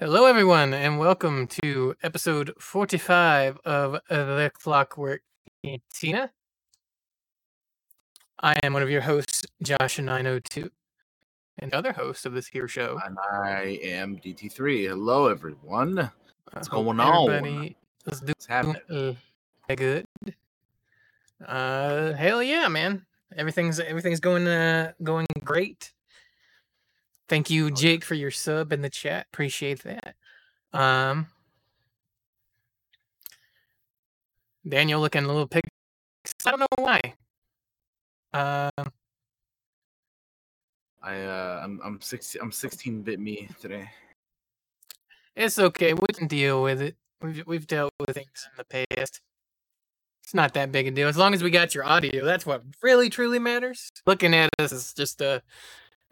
[0.00, 5.20] Hello, everyone, and welcome to episode 45 of The Clockwork
[5.62, 6.30] Cantina.
[8.40, 10.70] I am one of your hosts, Josh and 902,
[11.58, 12.98] and the other host of this here show.
[13.04, 14.88] And I am DT3.
[14.88, 16.10] Hello, everyone.
[16.50, 17.30] What's going on?
[17.30, 17.76] Everybody
[18.06, 19.18] is What's happening?
[19.68, 20.06] uh, good.
[21.46, 23.04] Uh, hell yeah, man!
[23.36, 25.92] Everything's everything's going uh going great.
[27.30, 29.28] Thank you, Jake, for your sub in the chat.
[29.32, 30.16] Appreciate that.
[30.72, 31.28] Um,
[34.68, 35.62] Daniel looking a little pig.
[36.44, 37.00] I don't know why.
[38.34, 38.92] Um,
[41.00, 43.88] I uh, I'm I'm 16 I'm 16 bit me today.
[45.36, 45.94] it's okay.
[45.94, 46.96] We can deal with it.
[47.22, 49.20] We've we've dealt with things in the past.
[50.24, 51.06] It's not that big a deal.
[51.06, 53.92] As long as we got your audio, that's what really truly matters.
[54.04, 55.44] Looking at us is just a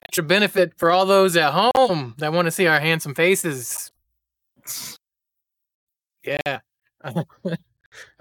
[0.03, 3.93] extra benefit for all those at home that want to see our handsome faces.
[6.25, 6.61] Yeah.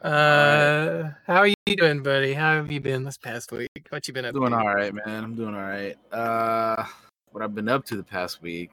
[0.03, 2.33] uh, how are you doing, buddy?
[2.33, 3.69] How have you been this past week?
[3.89, 4.57] What you been up doing to?
[4.57, 5.23] all right, man.
[5.23, 5.95] I'm doing all right.
[6.11, 6.85] Uh,
[7.31, 8.71] what I've been up to the past week.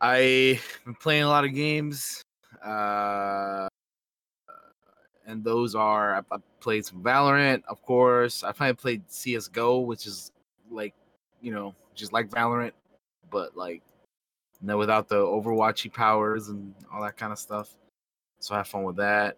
[0.00, 2.22] I've been playing a lot of games.
[2.64, 3.68] Uh,
[5.26, 8.44] and those are I, I played some Valorant, of course.
[8.44, 10.30] I finally played CS:GO, which is
[10.74, 10.94] like,
[11.40, 12.72] you know, just like Valorant,
[13.30, 13.82] but like,
[14.60, 17.70] no, without the Overwatchy powers and all that kind of stuff.
[18.40, 19.36] So I have fun with that.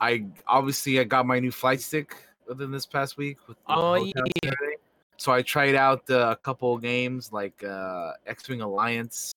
[0.00, 2.16] I obviously I got my new flight stick
[2.48, 3.38] within this past week.
[3.68, 4.12] Oh, yeah.
[4.44, 4.76] Saturday.
[5.16, 9.32] So I tried out uh, a couple of games like uh, X-wing Alliance,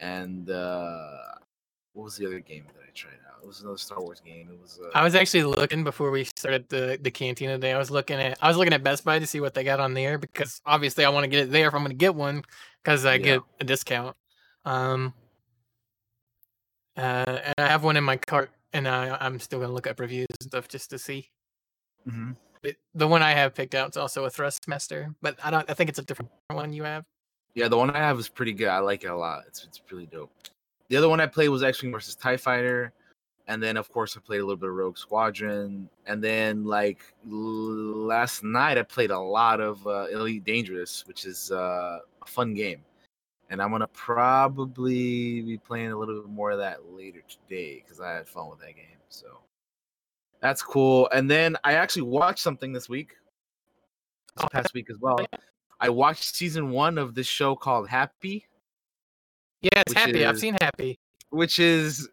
[0.00, 1.08] and uh,
[1.94, 3.42] what was the other game that I tried out?
[3.42, 4.50] It was another Star Wars game.
[4.52, 4.78] It was.
[4.82, 7.72] Uh, I was actually looking before we started the the cantina today.
[7.72, 9.80] I was looking at I was looking at Best Buy to see what they got
[9.80, 12.14] on there because obviously I want to get it there if I'm going to get
[12.14, 12.42] one
[12.82, 13.18] because I Yeah.
[13.22, 14.16] get a discount.
[14.64, 15.14] Um,
[16.96, 19.86] uh, and I have one in my cart, and I I'm still going to look
[19.86, 21.30] up reviews and stuff just to see.
[22.08, 22.36] mhm.
[22.62, 25.68] But the one I have picked out is also a Thrustmaster, but I don't.
[25.68, 27.04] I think it's a different one you have.
[27.54, 28.68] Yeah, the one I have is pretty good.
[28.68, 29.44] I like it a lot.
[29.46, 30.32] It's it's really dope.
[30.88, 32.92] The other one I played was X-wing versus Tie Fighter,
[33.46, 37.00] and then of course I played a little bit of Rogue Squadron, and then like
[37.26, 42.26] l- last night I played a lot of uh, Elite Dangerous, which is uh, a
[42.26, 42.82] fun game,
[43.50, 48.00] and I'm gonna probably be playing a little bit more of that later today because
[48.00, 48.98] I had fun with that game.
[49.08, 49.38] So
[50.40, 51.08] that's cool.
[51.12, 53.14] And then I actually watched something this week,
[54.36, 55.18] this Oh, past week as well.
[55.80, 58.46] I watched season one of this show called Happy.
[59.64, 60.24] Yeah, it's Happy.
[60.26, 60.98] I've seen Happy.
[61.30, 62.08] which is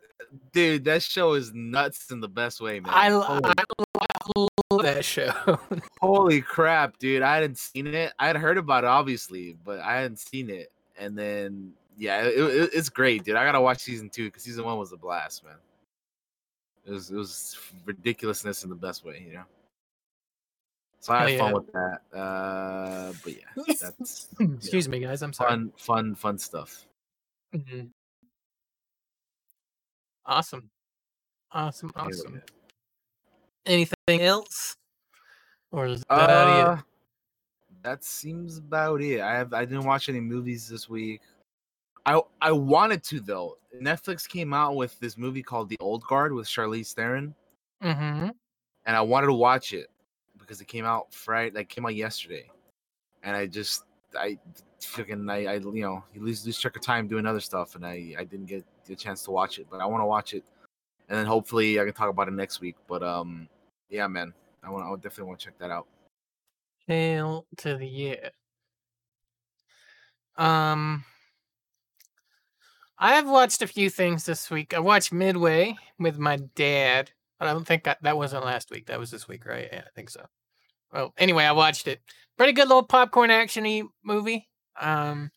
[0.53, 3.63] dude that show is nuts in the best way man I, holy, I,
[4.00, 5.59] I love that show.
[6.01, 9.97] holy crap dude i hadn't seen it i had heard about it obviously but i
[9.97, 14.09] hadn't seen it and then yeah it, it- it's great dude i gotta watch season
[14.09, 15.56] two because season one was a blast man
[16.85, 19.44] it was it was ridiculousness in the best way you know
[21.01, 21.53] so i had fun yeah.
[21.53, 25.22] with that uh but yeah that's Excuse me, guys.
[25.22, 25.50] I'm sorry.
[25.50, 26.85] fun fun fun stuff
[27.53, 27.91] Mhm.
[30.25, 30.69] Awesome.
[31.51, 31.91] Awesome.
[31.95, 32.35] Awesome.
[32.35, 32.41] yeah.
[33.66, 34.75] Anything else?
[35.72, 36.85] Or is that Uh, it?
[37.84, 39.22] that seems about it.
[39.22, 41.22] I have I didn't watch any movies this week.
[42.06, 43.57] I I wanted to though.
[43.81, 47.33] Netflix came out with this movie called The Old Guard with Charlize Theron,
[47.81, 48.29] Mm-hmm.
[48.85, 49.89] and I wanted to watch it
[50.38, 52.50] because it came out Friday, like came out yesterday,
[53.23, 53.85] and I just
[54.18, 54.38] I
[54.82, 57.86] fucking I, I you know you lose lose track of time doing other stuff, and
[57.86, 60.44] I I didn't get the chance to watch it, but I want to watch it,
[61.10, 62.76] and then hopefully I can talk about it next week.
[62.88, 63.48] But um
[63.90, 64.34] yeah, man,
[64.64, 65.88] I want I definitely want to check that out.
[66.88, 68.32] Hail to the year.
[70.38, 71.04] Um,
[72.98, 74.74] I have watched a few things this week.
[74.74, 77.12] I watched Midway with my dad,
[77.42, 78.86] I don't think I, that wasn't last week.
[78.86, 79.68] That was this week, right?
[79.72, 80.26] Yeah, I think so.
[80.94, 82.00] Well, anyway, I watched it.
[82.41, 84.50] Pretty good little popcorn actiony movie.
[84.80, 85.30] Um,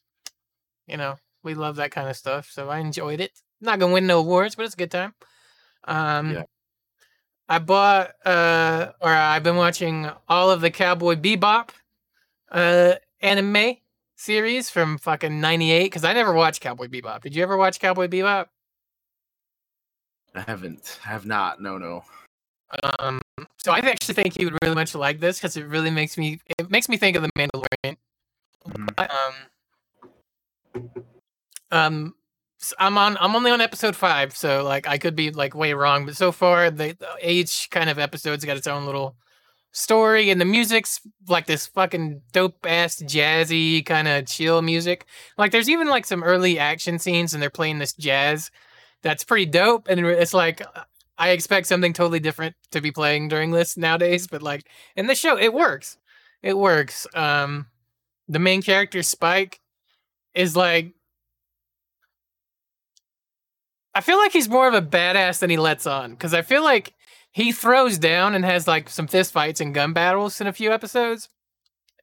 [0.86, 3.30] you know, we love that kind of stuff, so I enjoyed it.
[3.60, 5.12] Not gonna win no awards, but it's a good time.
[5.86, 6.44] Um, Yeah.
[7.46, 11.72] I bought uh, or I've been watching all of the Cowboy Bebop
[12.50, 13.76] uh anime
[14.16, 17.20] series from fucking 98 because I never watched Cowboy Bebop.
[17.20, 18.46] Did you ever watch Cowboy Bebop?
[20.34, 21.60] I haven't, I have not.
[21.60, 22.02] No, no.
[22.98, 23.20] Um,
[23.58, 26.40] so I actually think you would really much like this because it really makes me
[26.58, 27.96] it makes me think of the Mandalorian.
[28.68, 29.10] Mhm.
[29.10, 29.34] Um,
[31.70, 32.14] um,
[32.60, 35.72] s- I'm on I'm only on episode five, so like I could be like way
[35.74, 39.16] wrong, but so far the, the each kind of episode's got its own little
[39.72, 45.06] story, and the music's like this fucking dope ass jazzy kind of chill music.
[45.38, 48.50] Like there's even like some early action scenes, and they're playing this jazz
[49.02, 50.62] that's pretty dope, and it's like.
[51.16, 55.14] I expect something totally different to be playing during this nowadays, but like in the
[55.14, 55.98] show, it works.
[56.42, 57.06] It works.
[57.14, 57.66] Um,
[58.28, 59.60] the main character Spike
[60.34, 60.94] is like
[63.94, 66.64] I feel like he's more of a badass than he lets on because I feel
[66.64, 66.94] like
[67.30, 70.72] he throws down and has like some fist fights and gun battles in a few
[70.72, 71.28] episodes.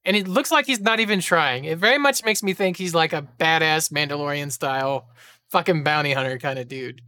[0.06, 1.66] And it looks like he's not even trying.
[1.66, 5.10] It very much makes me think he's like a badass Mandalorian style
[5.50, 7.02] fucking bounty hunter kind of dude.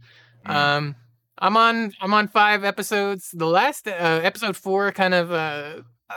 [0.46, 0.54] Mm.
[0.54, 0.96] Um
[1.44, 3.30] I'm on I'm on 5 episodes.
[3.34, 6.14] The last uh, episode 4 kind of uh uh,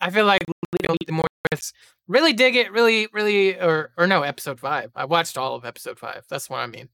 [0.00, 0.40] I feel like
[0.88, 1.26] we more
[2.08, 5.98] really dig it really really or or no episode 5 i watched all of episode
[5.98, 6.88] 5 that's what i mean.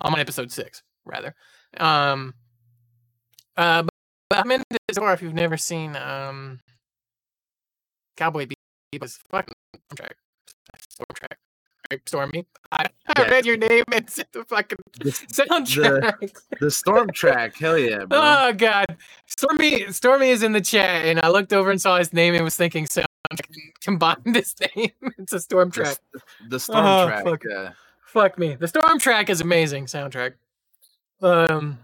[0.00, 1.34] I'm on episode 6 rather.
[1.78, 2.34] Um
[3.56, 3.94] uh but,
[4.30, 4.64] but i'm into
[5.00, 6.60] or if you've never seen um
[8.16, 9.00] cowboy Bebop.
[9.00, 9.54] Was fucking
[9.92, 10.14] soundtrack.
[10.98, 11.37] Soundtrack
[12.06, 13.28] stormy i, I Yeah.
[13.30, 18.18] read your name and said the fucking The, soundtrack the storm track, hell yeah, bro.
[18.20, 18.96] Oh god,
[19.26, 22.44] Stormy Stormy is in the chat, and I looked over and saw his name and
[22.44, 22.86] was thinking
[23.30, 23.40] and
[23.82, 25.98] Combined his name, it's a storm The- track.
[26.48, 27.24] The storm Oh, track.
[27.24, 27.42] fuck.
[27.46, 27.70] Uh,
[28.06, 30.34] Fuck me, the storm track is amazing soundtrack.
[31.22, 31.78] Um.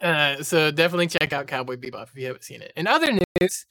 [0.00, 2.72] Uh, so definitely check out Cowboy Bebop if you haven't seen it.
[2.76, 3.10] In other
[3.40, 3.66] news,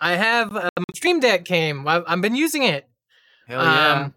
[0.00, 1.86] I have um, Stream Deck came.
[1.86, 2.88] I've, I've been using it.
[3.52, 3.92] Hell yeah.
[4.04, 4.14] Um,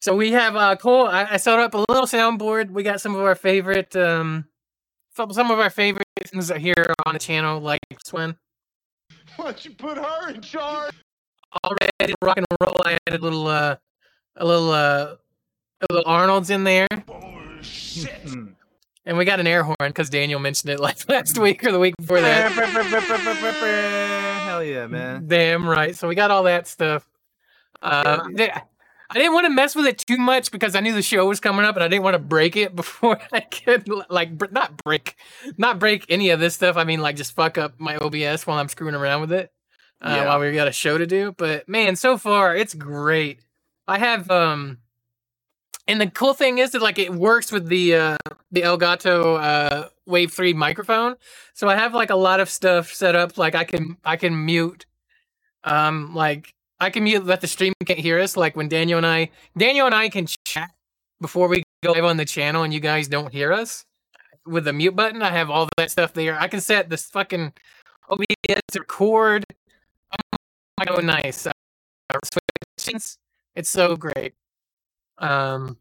[0.00, 1.06] so we have uh Cole.
[1.08, 2.70] I, I set up a little soundboard.
[2.70, 4.46] We got some of our favorite um
[5.16, 8.36] some, some of our favorite things that here on the channel, like this one.
[9.36, 10.92] Why don't you put her in charge?
[11.64, 12.76] Already rock and roll.
[12.84, 13.76] I added a little uh
[14.36, 15.16] a little uh
[15.80, 16.86] a little Arnold's in there.
[17.06, 18.26] Bullshit.
[19.08, 21.78] And we got an air horn because Daniel mentioned it like last week or the
[21.78, 22.52] week before that.
[24.44, 25.26] hell yeah, man.
[25.26, 25.96] Damn right.
[25.96, 27.08] So we got all that stuff.
[27.82, 28.28] Uh,
[29.08, 31.38] I didn't want to mess with it too much because I knew the show was
[31.38, 34.76] coming up, and I didn't want to break it before I could like br- not
[34.82, 35.14] break,
[35.56, 36.76] not break any of this stuff.
[36.76, 39.52] I mean, like just fuck up my OBS while I'm screwing around with it
[40.00, 40.26] uh, Yeah.
[40.26, 41.32] while we got a show to do.
[41.36, 43.40] But man, so far it's great.
[43.86, 44.78] I have um,
[45.86, 48.16] and the cool thing is that like it works with the uh
[48.50, 51.14] the Elgato uh Wave Three microphone.
[51.54, 53.38] So I have like a lot of stuff set up.
[53.38, 54.84] Like I can I can mute,
[55.62, 58.36] um, like I can mute that the stream can't hear us.
[58.36, 60.70] Like when Daniel and I Daniel and I can chat
[61.20, 63.84] before we go live on the channel, and you guys don't hear us
[64.46, 65.22] with the mute button.
[65.22, 66.38] I have all that stuff there.
[66.38, 67.52] I can set this fucking
[68.10, 69.44] OBS to record.
[70.88, 71.46] Oh nice.
[71.46, 71.52] Uh.
[73.54, 74.34] It's so great.
[75.18, 75.78] Um,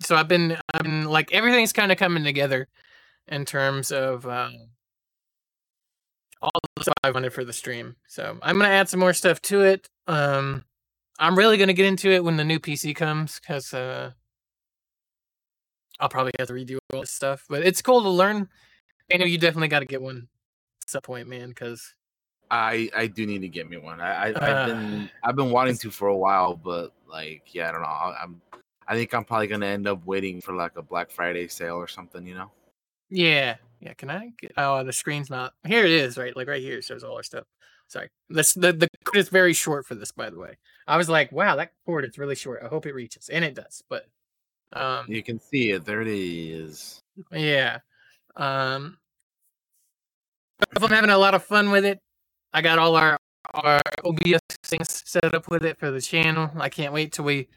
[0.00, 2.66] so I've been, I've been like everything's kind of coming together
[3.28, 4.70] in terms of um,
[6.42, 7.96] all the stuff I wanted for the stream.
[8.08, 9.88] So I'm gonna add some more stuff to it.
[10.06, 10.64] Um,
[11.18, 14.12] I'm really gonna get into it when the new PC comes because uh,
[15.98, 17.44] I'll probably have to redo all this stuff.
[17.48, 18.48] But it's cool to learn.
[19.12, 20.28] I know you definitely got to get one
[20.82, 21.48] at some point, man.
[21.50, 21.94] Because
[22.50, 24.00] I I do need to get me one.
[24.00, 27.68] I, I Uh, I've been I've been wanting to for a while, but like yeah,
[27.68, 27.88] I don't know.
[27.88, 28.40] I- I'm
[28.88, 31.86] I think I'm probably gonna end up waiting for like a Black Friday sale or
[31.86, 32.26] something.
[32.26, 32.50] You know.
[33.10, 33.94] yeah, yeah.
[33.94, 34.52] Can I get?
[34.56, 35.54] Oh, the screen's not.
[35.66, 36.16] Here it is.
[36.16, 37.44] Right, like right here shows all our stuff.
[37.88, 40.58] Sorry, this the the cord is very short for this, by the way.
[40.86, 42.60] I was like, wow, that cord is really short.
[42.64, 43.82] I hope it reaches, and it does.
[43.88, 44.06] But
[44.72, 45.84] um, You can see it.
[45.84, 47.00] There it is.
[47.32, 47.78] Yeah.
[48.36, 48.98] Um
[50.76, 51.98] if I'm having a lot of fun with it.
[52.52, 53.16] I got all our
[53.54, 56.50] our OBS things set up with it for the channel.
[56.58, 57.48] I can't wait till we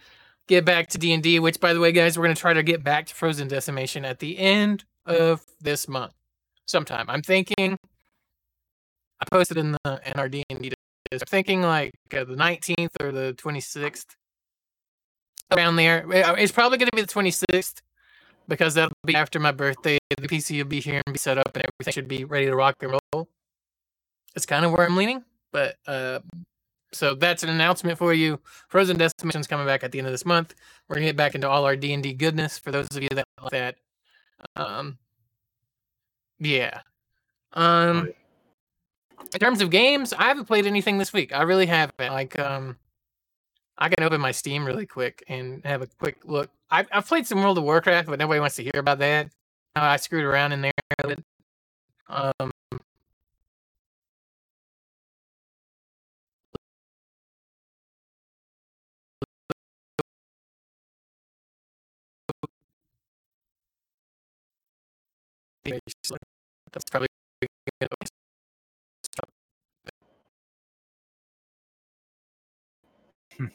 [0.47, 2.83] get back to D&D, which by the way guys, we're going to try to get
[2.83, 6.13] back to Frozen Decimation at the end of this month.
[6.65, 7.05] Sometime.
[7.09, 7.77] I'm thinking
[9.19, 10.73] I posted in the in our D&D
[11.11, 14.15] I'm thinking like uh, the 19th or the 26th
[15.51, 16.05] around there.
[16.07, 17.81] Uh, It's probably going to be the 26th
[18.47, 19.97] because that'll be after my birthday.
[20.09, 22.55] The PC will be here and be set up, and everything should be ready to
[22.55, 23.29] rock and roll.
[24.35, 26.19] It's kind of where I'm leaning, but uh,
[26.91, 28.39] so that's an announcement for you.
[28.69, 30.55] Frozen Destination's coming back at the end of this month.
[30.87, 33.09] We're gonna get back into all our D and D goodness for those of you
[33.11, 33.75] that like that.
[34.55, 34.97] Um,
[36.39, 36.81] yeah.
[37.53, 38.09] Um,
[39.33, 41.33] in terms of games, I haven't played anything this week.
[41.33, 42.11] I really haven't.
[42.11, 42.77] Like, um,
[43.77, 46.49] I can open my Steam really quick and have a quick look.
[46.69, 49.27] I, I've played some World of Warcraft, but nobody wants to hear about that.
[49.75, 50.71] Uh, I screwed around in there.
[52.09, 52.49] a
[65.65, 67.07] that's probably
[73.37, 73.47] hmm.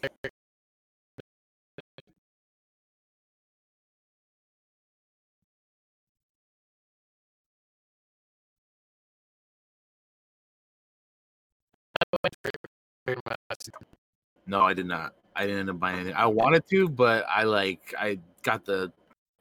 [14.47, 15.15] No, I did not.
[15.37, 16.15] I didn't end up buying anything.
[16.17, 18.93] I wanted to, but I like I got the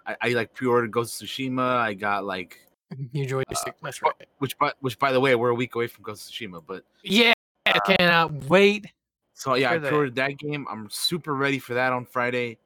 [0.08, 1.78] I, I like pre-ordered Ghost of Tsushima.
[1.78, 2.60] I got like
[3.12, 3.72] You your Uh.
[3.84, 4.14] That's right.
[4.40, 6.84] which by which by the way, we're a week away from Ghost of Tsushima, but
[7.04, 7.34] Yeah,
[7.66, 8.88] I cannot wait.
[9.34, 10.66] so yeah, I pre-ordered that game.
[10.70, 12.58] I'm super ready for that on Friday.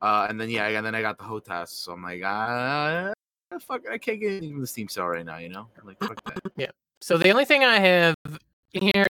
[0.00, 3.12] Uh, and then yeah, and then I got the HOTAS, so I'm like, ah,
[3.60, 5.66] fuck, I can't get anything from the Steam sale right now, you know?
[5.84, 6.38] Like fuck that.
[6.56, 6.70] Yeah.
[7.00, 8.14] So the only thing I have
[8.70, 9.06] here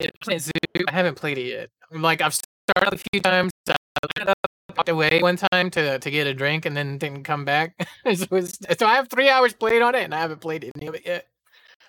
[0.00, 0.50] is Planet Zoo.
[0.88, 1.70] I haven't played it yet.
[1.92, 3.52] I'm like I've started a few times.
[3.68, 3.74] I
[4.20, 4.36] it up,
[4.76, 7.74] walked away one time to to get a drink, and then didn't come back.
[8.14, 10.94] so, so I have three hours played on it, and I haven't played any of
[10.94, 11.26] it yet.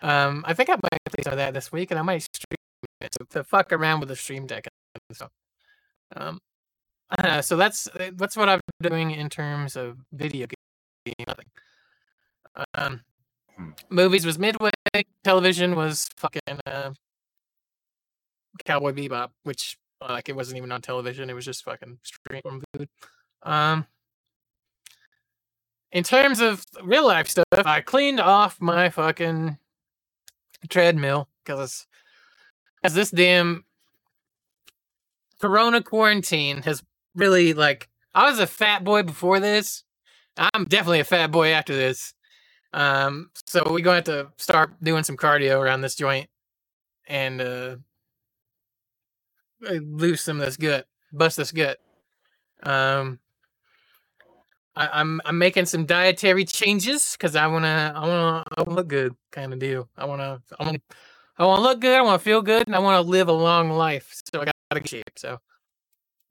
[0.01, 2.57] Um, I think I might play some of that this week, and I might stream
[3.01, 4.67] it to, to fuck around with the stream deck
[5.09, 5.31] and stuff.
[6.15, 6.39] Um,
[7.41, 11.13] so that's that's what I'm doing in terms of video game.
[11.27, 11.45] Nothing.
[12.73, 13.01] Um,
[13.57, 13.71] Hmm.
[13.89, 14.69] movies was Midway.
[15.23, 16.91] Television was fucking uh,
[18.65, 21.29] Cowboy Bebop, which uh, like it wasn't even on television.
[21.29, 22.89] It was just fucking stream from food.
[23.43, 23.85] Um,
[25.91, 29.57] in terms of real life stuff, I cleaned off my fucking
[30.69, 31.87] treadmill because
[32.83, 33.63] as this damn
[35.39, 36.83] Corona quarantine has
[37.15, 39.83] really like I was a fat boy before this.
[40.37, 42.13] I'm definitely a fat boy after this.
[42.73, 46.29] Um, so we're going to have to start doing some cardio around this joint
[47.07, 47.77] and uh
[49.65, 51.77] uh, lose some of this gut, bust this gut.
[52.63, 53.19] Um,
[54.75, 58.87] I, I'm I'm making some dietary changes because I wanna I wanna I wanna look
[58.87, 59.89] good, kind of deal.
[59.97, 60.79] I wanna I wanna
[61.37, 61.97] I wanna look good.
[61.97, 64.13] I wanna feel good, and I wanna live a long life.
[64.33, 65.17] So I gotta get shape.
[65.17, 65.39] So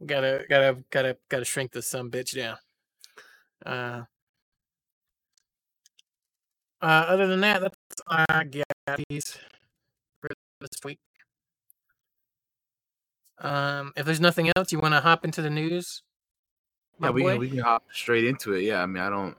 [0.04, 2.58] gotta gotta gotta gotta shrink this some bitch down.
[3.64, 4.02] Uh.
[6.82, 9.38] Uh, other than that, that's all I got these
[10.20, 10.28] for
[10.60, 10.98] this week.
[13.38, 16.02] Um, if there's nothing else, you want to hop into the news?
[17.00, 17.32] Yeah, we boy?
[17.32, 18.62] can we can hop straight into it.
[18.62, 19.36] Yeah, I mean, I don't.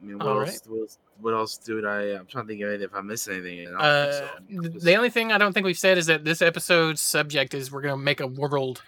[0.00, 0.60] I mean, what All else?
[0.66, 2.16] What else, what else did I?
[2.18, 3.68] I'm trying to think of anything if I missed anything.
[3.68, 4.24] I Uh, so.
[4.36, 6.42] I mean, th- just- the only thing I don't think we've said is that this
[6.42, 8.82] episode's subject is we're gonna make a world.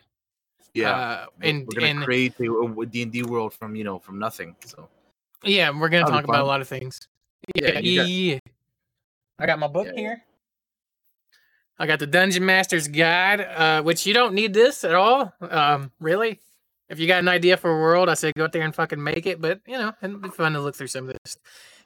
[0.75, 3.99] yeah, Uh, and we're gonna and create the D and D world from you know
[3.99, 4.57] from nothing.
[4.65, 4.89] So
[5.45, 6.99] yeah, we're gonna That'll talk about a lot of things.
[7.55, 8.39] Yeah, Yeah, yeah.
[9.39, 10.01] I got my book yeah.
[10.01, 10.25] here.
[11.79, 15.33] I got the Dungeon Master's Guide, uh, which you don't need this at all.
[15.41, 16.41] Um, really.
[16.89, 19.03] If you got an idea for a world, I say go out there and fucking
[19.03, 19.41] make it.
[19.41, 21.39] But you know, it'd be fun to look through some of this.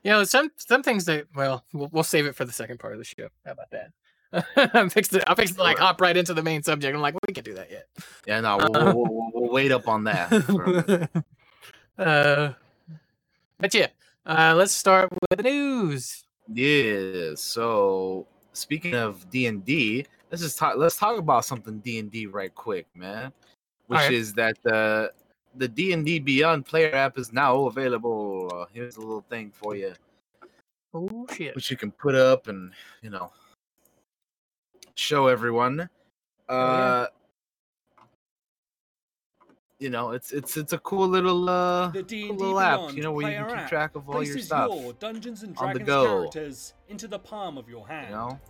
[0.03, 2.93] You know, some some things that well, we'll, we'll save it for the second part
[2.93, 3.29] of the show.
[3.45, 3.93] How about that?
[4.75, 6.95] I'm fixed to, I'm fixed to like hop right into the main subject.
[6.95, 7.87] I'm like, we can't do that yet.
[8.27, 10.33] yeah, no, we'll, we'll, we'll, we'll, we'll wait up on that.
[11.99, 12.53] uh,
[13.59, 13.87] but yeah,
[14.27, 16.25] uh, let's start with the news.
[16.53, 17.35] Yeah.
[17.37, 18.27] So
[18.57, 20.77] speaking of D and D, let's just talk.
[20.77, 23.33] Let's talk about something D and D right quick, man.
[23.87, 24.13] Which Alright.
[24.13, 25.13] is that the
[25.57, 28.51] the D and D Beyond player app is now available.
[28.53, 29.95] Uh, here's a little thing for you,
[30.95, 31.55] Oh shit!
[31.55, 32.73] which you can put up and
[33.03, 33.31] you know
[34.95, 35.89] show everyone.
[36.49, 37.07] Oh, yeah.
[39.79, 43.13] You know, it's it's it's a cool little uh The D&D little app, you know,
[43.13, 44.71] where you can keep track of all your stuff.
[44.73, 46.17] your Dungeons and on the Dragons go.
[46.19, 48.09] characters into the palm of your hand.
[48.09, 48.41] You know,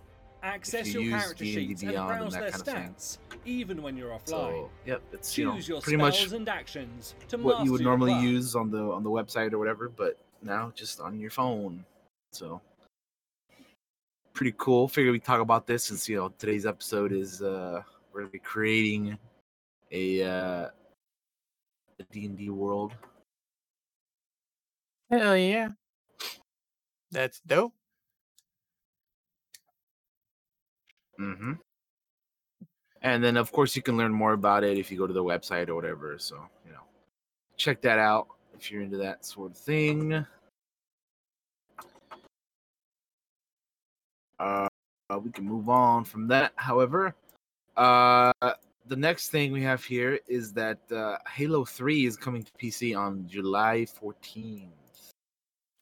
[0.43, 2.95] Access you your character D&D sheets and and browse that their kind of thing.
[2.95, 4.27] stats, even when you're offline.
[4.27, 7.81] so yep, it's you know Choose your pretty much and actions to what you would
[7.81, 11.83] normally use on the on the website or whatever, but now just on your phone.
[12.31, 12.61] So
[14.33, 14.87] pretty cool.
[14.87, 17.81] Figure we talk about this since you know today's episode is uh
[18.13, 19.17] we're gonna be creating
[19.91, 20.69] a uh
[21.99, 22.93] a D&D world.
[25.09, 25.69] Hell yeah,
[27.11, 27.73] that's dope.
[31.19, 31.53] Mm-hmm.
[33.01, 35.23] And then of course you can learn more about it if you go to the
[35.23, 36.17] website or whatever.
[36.19, 36.35] So,
[36.65, 36.81] you know,
[37.55, 40.25] check that out if you're into that sort of thing.
[44.39, 44.67] Uh,
[45.21, 46.51] we can move on from that.
[46.57, 47.15] However,
[47.77, 48.33] uh,
[48.87, 52.97] the next thing we have here is that uh, Halo 3 is coming to PC
[52.97, 54.67] on July 14th.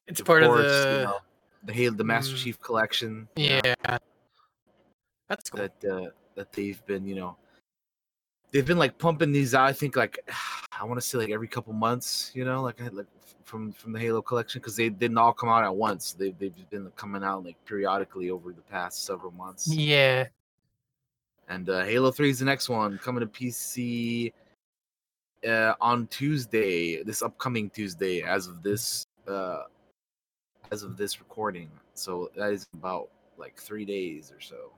[0.06, 1.12] It's part of the
[1.64, 2.42] the Halo, the Master Mm.
[2.44, 3.28] Chief Collection.
[3.36, 3.98] you know, yeah.
[5.28, 5.60] That's cool.
[5.60, 7.36] that uh, that they've been, you know,
[8.52, 9.66] they've been like pumping these out.
[9.66, 10.18] I think like
[10.78, 13.06] I want to say like every couple months, you know, like like
[13.42, 16.12] from from the Halo collection because they didn't all come out at once.
[16.12, 19.66] They they've been coming out like periodically over the past several months.
[19.68, 20.26] Yeah.
[21.48, 24.32] And uh, Halo 3 is the next one coming to PC
[25.46, 29.64] uh, on Tuesday, this upcoming Tuesday, as of this uh,
[30.72, 31.70] as of this recording.
[31.94, 34.72] So that is about like three days or so.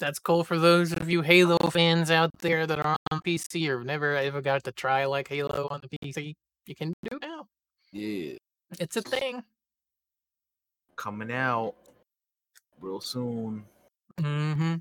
[0.00, 3.84] That's cool for those of you Halo fans out there that are on PC or
[3.84, 6.34] never ever got to try like Halo on the PC.
[6.66, 7.46] You can do it now.
[7.92, 8.38] Yeah,
[8.80, 9.44] It's a thing.
[10.96, 11.74] coming out
[12.80, 13.64] real soon.
[14.18, 14.76] Mm-hmm.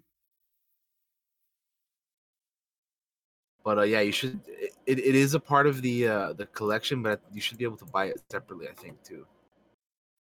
[3.63, 4.39] But uh, yeah, you should.
[4.85, 7.77] It, it is a part of the uh, the collection, but you should be able
[7.77, 8.67] to buy it separately.
[8.67, 9.25] I think too.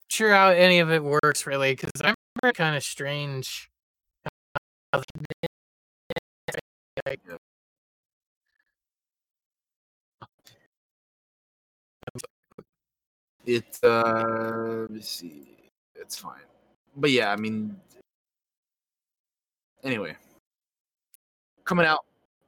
[0.10, 3.70] Sure how any of it works really, because I remember kind of strange.
[4.92, 5.04] how
[13.46, 15.70] It uh, let me see.
[15.96, 16.42] It's fine.
[16.96, 17.78] But yeah, I mean.
[19.84, 20.18] Anyway,
[21.64, 22.04] coming out,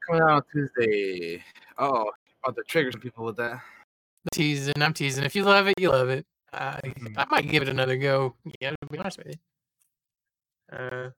[0.10, 1.44] coming out on Tuesday.
[1.78, 2.12] Oh,
[2.44, 3.62] about to trigger some people with that.
[4.34, 4.74] teasing.
[4.82, 5.24] I'm teasing.
[5.24, 6.26] If you love it, you love it.
[6.52, 7.14] I Mhm.
[7.18, 8.36] I might give it another go.
[8.60, 10.78] Yeah, to be honest with you.
[10.78, 11.12] Uh,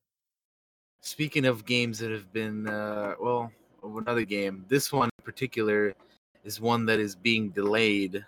[1.03, 3.51] Speaking of games that have been, uh, well,
[3.83, 4.65] another game.
[4.67, 5.95] This one in particular
[6.43, 8.23] is one that is being delayed,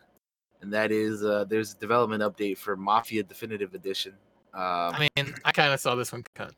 [0.62, 4.13] and that is uh, there's a development update for Mafia Definitive Edition.
[4.55, 6.55] Um, I mean, I kind of saw this one coming.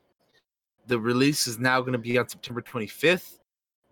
[0.86, 3.38] the release is now going to be on September 25th.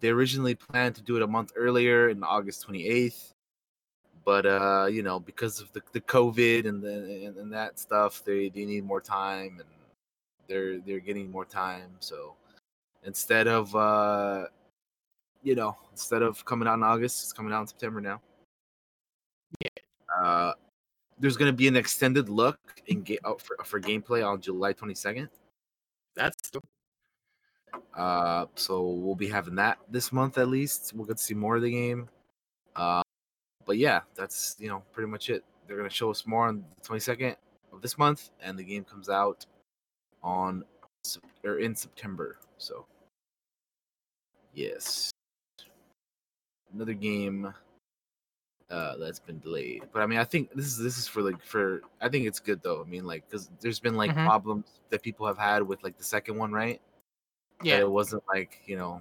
[0.04, 3.32] They originally planned to do it a month earlier, in August 28th,
[4.22, 8.22] but uh, you know, because of the, the COVID and the and, and that stuff,
[8.22, 9.68] they they need more time, and
[10.46, 11.88] they're they're getting more time.
[12.00, 12.34] So
[13.04, 14.44] instead of uh,
[15.42, 18.20] you know, instead of coming out in August, it's coming out in September now.
[19.62, 20.22] Yeah.
[20.22, 20.52] Uh,
[21.18, 22.58] there's going to be an extended look
[22.88, 25.30] in ga- uh, for for gameplay on July 22nd.
[26.14, 26.50] That's
[27.94, 30.92] Uh, so we'll be having that this month at least.
[30.94, 32.08] We'll get to see more of the game.
[32.76, 33.02] Uh,
[33.66, 35.44] but yeah, that's you know pretty much it.
[35.66, 37.36] They're gonna show us more on the 22nd
[37.72, 39.46] of this month, and the game comes out
[40.22, 40.64] on
[41.44, 42.38] or in September.
[42.58, 42.86] So
[44.54, 45.10] yes,
[46.72, 47.52] another game
[48.70, 49.84] uh that's been delayed.
[49.92, 52.40] But I mean, I think this is this is for like for I think it's
[52.40, 52.82] good though.
[52.82, 54.24] I mean, like because there's been like Mhm.
[54.26, 56.80] problems that people have had with like the second one, right?
[57.64, 59.00] Yeah, it wasn't like you know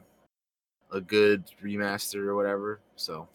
[0.91, 3.27] a good remaster or whatever so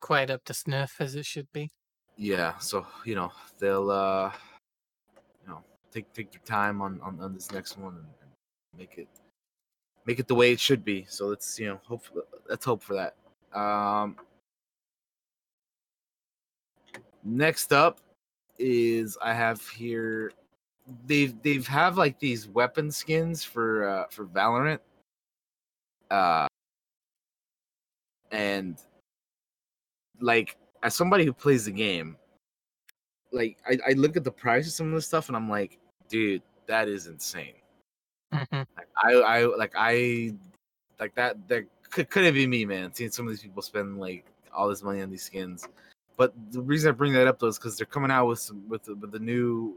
[0.00, 1.70] quite up to snuff as it should be.
[2.16, 4.30] yeah so you know they'll uh
[5.42, 5.62] you know
[5.92, 8.30] take take their time on on, on this next one and, and
[8.78, 9.08] make it
[10.08, 11.04] make it the way it should be.
[11.08, 13.14] So let's you know hope for, let's hope for that.
[13.58, 14.16] Um
[17.24, 18.00] next up
[18.58, 20.32] is i have here
[21.06, 24.80] they've they've have like these weapon skins for uh for valorant.
[26.10, 26.46] Uh
[28.30, 28.78] and
[30.20, 32.16] like as somebody who plays the game
[33.32, 35.78] like I, I look at the price of some of this stuff and i'm like
[36.08, 37.54] dude that is insane.
[38.32, 40.34] Hmm like i i like i
[41.00, 43.98] like that that could, could it be me man seeing some of these people spend
[43.98, 45.68] like all this money on these skins.
[46.16, 48.68] But the reason i bring that up though is because they're coming out with some
[48.68, 49.76] with the, with the new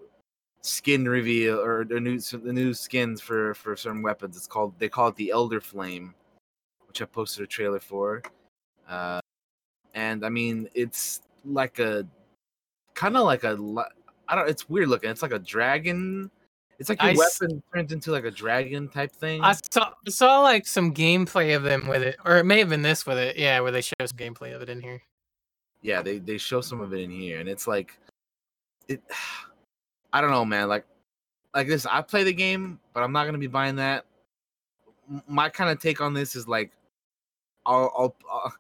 [0.61, 4.87] skin reveal or the new the new skins for for certain weapons it's called they
[4.89, 6.13] call it the elder flame
[6.87, 8.21] which i posted a trailer for
[8.87, 9.19] uh
[9.95, 12.05] and i mean it's like a
[12.93, 13.57] kind of like a
[14.27, 16.29] i don't it's weird looking it's like a dragon
[16.77, 19.93] it's like your I s- weapon turns into like a dragon type thing I saw
[20.05, 23.05] I saw like some gameplay of them with it, or it may have been this
[23.05, 23.37] with it.
[23.37, 24.99] Yeah, where they show some gameplay of it in here.
[25.83, 27.99] yeah they they show some of it in here and it's like
[28.87, 28.99] it
[30.13, 30.85] i don't know man like
[31.53, 34.05] like this i play the game but i'm not gonna be buying that
[35.27, 36.71] my kind of take on this is like
[37.65, 38.49] i'll, I'll, I'll uh,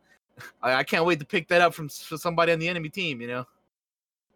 [0.63, 3.21] I I can't wait to pick that up from, from somebody on the enemy team
[3.21, 3.45] you know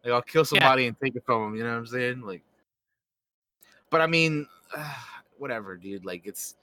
[0.03, 2.43] like i'll kill somebody and take it from them you know what i'm saying like
[3.89, 4.47] but i mean
[5.37, 6.55] whatever dude like it's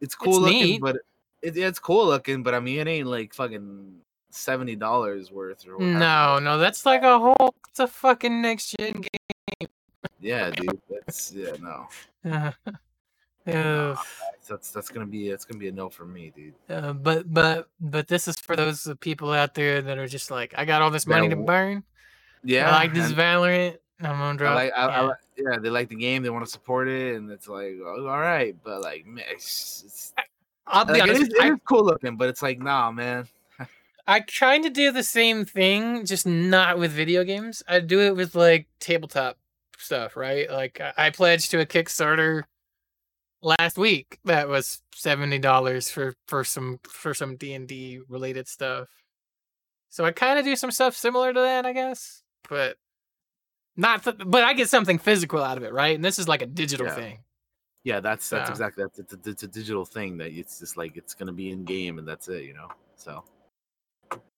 [0.00, 0.80] it's cool looking neat.
[0.80, 0.96] but
[1.42, 4.00] it, it's cool looking but i mean it ain't like fucking
[4.34, 5.98] seventy dollars worth or whatever.
[5.98, 7.54] No, no, that's like a whole.
[7.70, 9.68] It's a fucking next gen game.
[10.20, 10.80] Yeah, dude.
[10.90, 11.88] That's yeah, no.
[12.24, 12.52] Uh,
[13.50, 13.96] uh,
[14.48, 16.54] that's that's gonna be that's gonna be a no for me, dude.
[16.70, 20.54] uh, but but but this is for those people out there that are just like,
[20.56, 21.84] I got all this money to burn.
[22.42, 23.78] Yeah, I like this Valorant.
[24.00, 24.54] I'm gonna I drop.
[24.56, 25.00] like, I, I yeah.
[25.02, 26.22] like- yeah, they like the game.
[26.22, 29.82] They want to support it, and it's like, oh, all right, but like, man, it's,
[29.84, 30.12] it's,
[30.66, 31.22] I'll be like, honest.
[31.22, 33.26] is, it I, is cool looking, but it's like, nah, man.
[34.06, 37.62] I kind to do the same thing, just not with video games.
[37.66, 39.38] I do it with like tabletop
[39.78, 40.50] stuff, right?
[40.50, 42.42] Like I, pledged to a Kickstarter
[43.42, 48.48] last week that was seventy dollars for for some for some D and D related
[48.48, 48.88] stuff.
[49.90, 52.76] So I kind of do some stuff similar to that, I guess, but
[53.76, 54.02] not.
[54.02, 55.94] Th- but I get something physical out of it, right?
[55.94, 56.94] And this is like a digital Yeah.
[56.94, 57.18] thing.
[57.84, 60.96] Yeah, that's that's exactly that's it's a, it's a digital thing that it's just like
[60.96, 62.68] it's gonna be in game and that's it, you know.
[62.96, 63.22] So,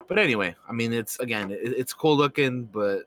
[0.08, 3.04] but anyway, I mean, it's again, it, it's cool looking, but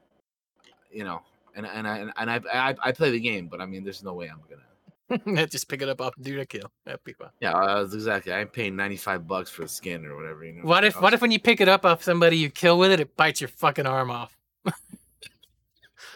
[0.91, 1.21] you know,
[1.65, 4.13] and and I and I, I I play the game, but I mean, there's no
[4.13, 5.47] way I'm gonna.
[5.47, 6.71] Just pick it up off and do a kill.
[6.85, 7.29] That'd be fun.
[7.39, 8.31] Yeah, uh, exactly.
[8.31, 10.45] I'm paying 95 bucks for the skin or whatever.
[10.45, 10.61] You know.
[10.63, 12.99] What if what if when you pick it up off somebody you kill with it,
[12.99, 14.37] it bites your fucking arm off?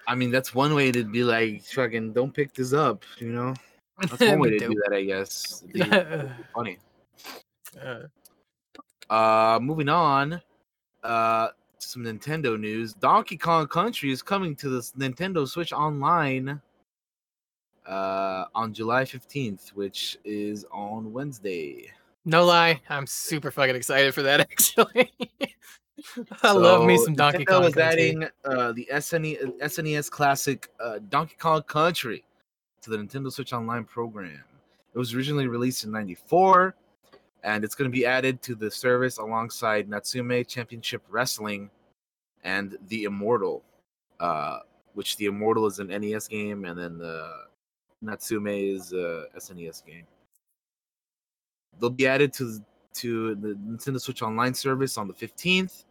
[0.06, 3.04] I mean, that's one way to be like, fucking, don't pick this up.
[3.20, 3.54] You know,
[4.02, 5.64] that's one way to do that, I guess.
[5.74, 6.78] It'd be- it'd be funny.
[7.82, 8.00] Uh,
[9.10, 10.42] Uh, moving on.
[11.04, 11.48] Uh,
[11.90, 12.94] some Nintendo news.
[12.94, 16.62] Donkey Kong Country is coming to the Nintendo Switch Online.
[17.86, 21.92] Uh, on July fifteenth, which is on Wednesday.
[22.24, 24.40] no lie, I'm super fucking excited for that.
[24.52, 25.12] Actually,
[26.44, 27.64] I love me some Donkey Nintendo Kong.
[27.64, 27.82] Country.
[27.82, 32.24] adding uh, the SNE, SNES classic uh, Donkey Kong Country
[32.84, 34.42] to the Nintendo Switch Online program.
[34.94, 36.76] It was originally released in '94,
[37.44, 41.70] and it's going to be added to the service alongside Natsume Championship Wrestling
[42.44, 43.64] and The Immortal,
[44.20, 44.60] uh,
[44.94, 47.30] which The Immortal is an NES game, and then the
[48.02, 50.06] Natsume is a SNES game.
[51.80, 52.64] They'll be added to
[52.96, 55.86] to the Nintendo Switch Online service on the 15th.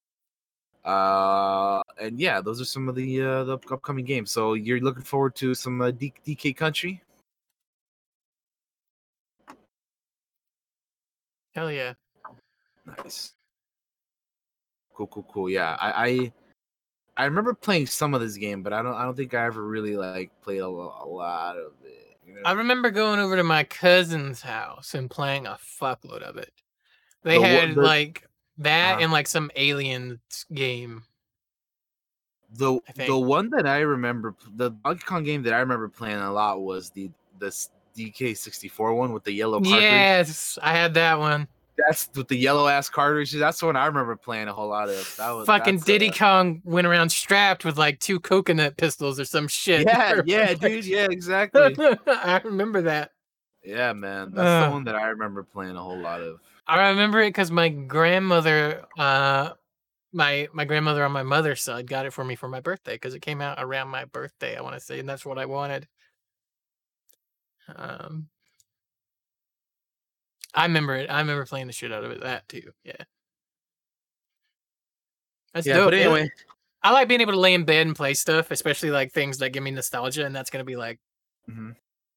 [0.85, 4.31] Uh, and yeah, those are some of the uh, the upcoming games.
[4.31, 7.03] So you're looking forward to some uh, D- DK Country?
[11.55, 11.95] Hell yeah!
[12.87, 13.33] Nice.
[14.95, 15.51] Cool, cool, cool.
[15.51, 16.33] Yeah, I, I
[17.17, 19.63] I remember playing some of this game, but I don't I don't think I ever
[19.67, 22.17] really like played a, a lot of it.
[22.27, 22.41] You know?
[22.45, 26.53] I remember going over to my cousin's house and playing a fuckload of it.
[27.23, 28.27] They The had the- like
[28.59, 29.03] that Uh-huh.
[29.05, 30.21] and like some alien
[30.53, 31.05] game.
[32.55, 36.31] the the one that I remember, the Donkey Kong game that I remember playing a
[36.33, 39.83] lot was the this DK64 one with the yellow cartridge.
[39.83, 41.49] Yes, I had that one.
[41.79, 43.33] That's with the yellow ass cartridge.
[43.33, 45.15] That's the one I remember playing a whole lot of.
[45.17, 49.25] That was Fucking Diddy uh, Kong went around strapped with like two coconut pistols or
[49.25, 49.87] some shit.
[49.87, 50.85] Yeah, yeah, dude.
[50.85, 51.75] Yeah, exactly.
[52.07, 53.13] I remember that.
[53.65, 54.33] Yeah, man.
[54.35, 54.67] That's Uh.
[54.67, 56.41] the one that I remember playing a whole lot of.
[56.67, 59.51] I remember it because my grandmother, uh,
[60.13, 63.15] my my grandmother on my mother's side got it for me for my birthday because
[63.15, 64.57] it came out around my birthday.
[64.57, 65.89] I want to say, and that's what I wanted.
[67.75, 68.29] Um,
[70.55, 71.11] I remember it.
[71.11, 72.21] I remember playing the shit out of it.
[72.21, 72.73] That too.
[72.85, 72.95] Yeah.
[75.55, 75.87] That's yeah, dope.
[75.87, 76.31] but anyway,
[76.83, 79.51] I like being able to lay in bed and play stuff, especially like things that
[79.51, 80.99] give me nostalgia, and that's gonna be like,
[81.51, 81.71] mm-hmm.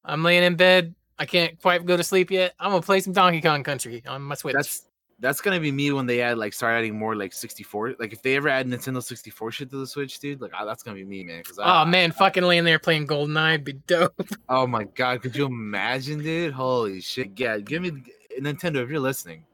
[0.04, 0.96] I'm laying in bed.
[1.18, 2.54] I can't quite go to sleep yet.
[2.60, 4.54] I'm gonna play some Donkey Kong Country on my Switch.
[4.54, 4.86] that's
[5.19, 7.95] that's gonna be me when they add like start adding more like 64.
[7.99, 10.84] Like if they ever add Nintendo 64 shit to the Switch, dude, like ah, that's
[10.84, 11.41] gonna be me, man.
[11.41, 14.13] Because oh man, fucking laying there playing GoldenEye be dope.
[14.49, 16.54] oh my god, could you imagine, dude?
[16.54, 17.91] Holy shit, yeah, give me
[18.39, 19.45] Nintendo if you're listening.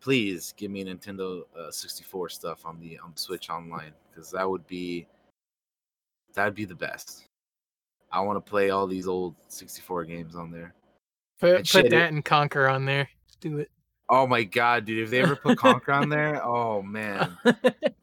[0.00, 4.66] Please give me Nintendo uh, 64 stuff on the on Switch Online because that would
[4.66, 5.06] be
[6.34, 7.24] that'd be the best.
[8.10, 10.72] I want to play all these old 64 games on there.
[11.40, 13.08] Put, put it- that and Conker on there.
[13.26, 13.70] Let's do it.
[14.08, 15.02] Oh my god, dude!
[15.02, 17.38] If they ever put Conker on there, oh man,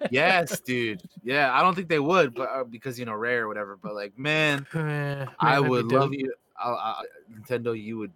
[0.09, 1.01] yes, dude.
[1.23, 3.77] Yeah, I don't think they would, but uh, because you know rare or whatever.
[3.77, 6.13] But like, man, Eh, man, I that'd love dope.
[6.13, 6.33] you.
[6.57, 8.11] I, I, Nintendo, you would,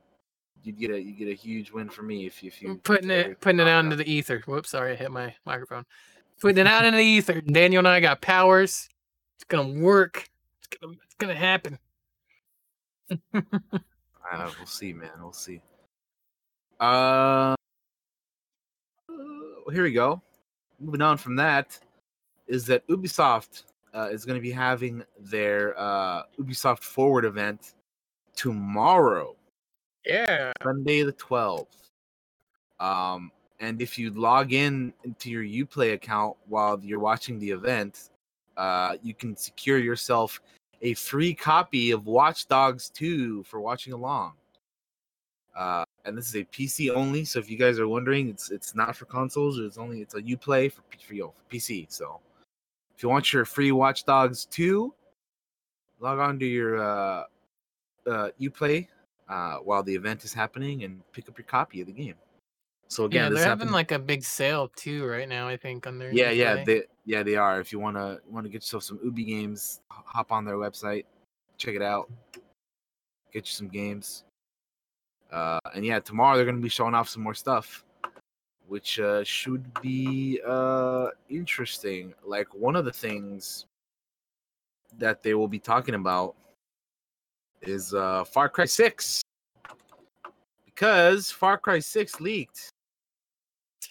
[0.63, 3.11] you'd get a you get a huge win for me if you if you putting
[3.11, 4.41] it putting it out into the ether.
[4.47, 5.85] Whoops, sorry, I hit my microphone.
[6.41, 7.39] Putting it out into the ether.
[7.39, 8.89] Daniel and I got powers.
[9.35, 10.27] It's gonna work.
[10.59, 11.77] It's gonna it's gonna happen.
[13.33, 15.11] I know, we'll see, man.
[15.21, 15.61] We'll see.
[16.79, 17.54] Uh,
[19.71, 20.21] here we go.
[20.79, 21.79] Moving on from that,
[22.47, 27.73] is that Ubisoft uh, is going to be having their uh, Ubisoft Forward event
[28.35, 29.35] tomorrow,
[30.05, 30.51] Yeah.
[30.61, 31.89] Sunday the twelfth.
[32.79, 38.09] Um, and if you log in into your UPlay account while you're watching the event,
[38.57, 40.41] uh, you can secure yourself
[40.81, 44.33] a free copy of Watch Dogs 2 for watching along.
[46.05, 48.95] And this is a PC only, so if you guys are wondering, it's it's not
[48.95, 49.57] for consoles.
[49.57, 51.87] It's only it's a UPlay for for, you know, for PC.
[51.91, 52.19] So
[52.95, 54.93] if you want your free Watch Dogs 2,
[55.99, 57.23] log on to your uh,
[58.07, 58.87] uh, UPlay
[59.29, 62.15] uh, while the event is happening and pick up your copy of the game.
[62.87, 65.47] So again, yeah, they're happened- having like a big sale too right now.
[65.47, 67.59] I think on their yeah, yeah, they yeah they are.
[67.59, 71.05] If you wanna wanna get yourself some Ubi games, hop on their website,
[71.57, 72.11] check it out,
[73.33, 74.24] get you some games.
[75.31, 77.83] Uh, and yeah, tomorrow they're gonna be showing off some more stuff,
[78.67, 82.13] which uh, should be uh, interesting.
[82.23, 83.65] Like one of the things
[84.97, 86.35] that they will be talking about
[87.61, 89.21] is uh, Far Cry Six,
[90.65, 92.69] because Far Cry Six leaked.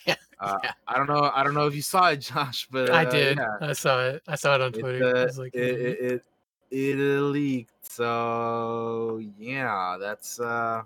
[0.06, 0.72] Yeah, Uh, yeah.
[0.86, 1.30] I don't know.
[1.34, 3.38] I don't know if you saw it, Josh, but I uh, did.
[3.38, 4.22] yeah I saw it.
[4.28, 5.16] I saw it on it, Twitter.
[5.16, 6.24] uh, I was like, it, it, it
[6.70, 7.70] it leaked.
[7.86, 10.82] So yeah, that's uh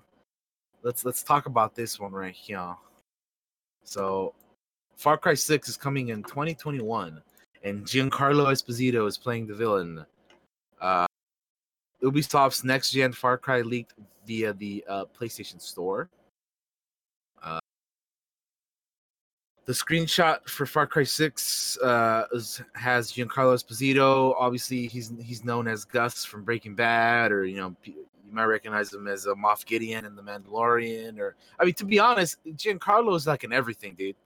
[0.82, 2.74] let's let's talk about this one right here.
[3.84, 4.34] So
[4.96, 7.22] Far Cry 6 is coming in 2021
[7.62, 10.04] and Giancarlo Esposito is playing the villain.
[10.80, 11.06] Uh
[12.02, 13.94] Ubisoft's next gen Far Cry leaked
[14.26, 16.08] via the uh, PlayStation Store.
[17.42, 17.58] Uh,
[19.64, 24.34] the screenshot for Far Cry 6 uh, is, has Giancarlo Esposito.
[24.38, 27.76] Obviously, he's he's known as Gus from Breaking Bad, or you know,
[28.28, 31.18] you might recognize him as a Moff Gideon in The Mandalorian.
[31.18, 34.16] Or I mean, to be honest, Giancarlo is like in everything, dude.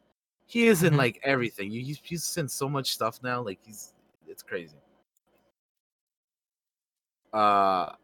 [0.46, 0.98] He is in Mhm.
[0.98, 1.70] like everything.
[1.70, 3.40] You- He's he's in so much stuff now.
[3.42, 3.94] Like he's
[4.26, 4.76] it's crazy.
[7.32, 7.94] Uh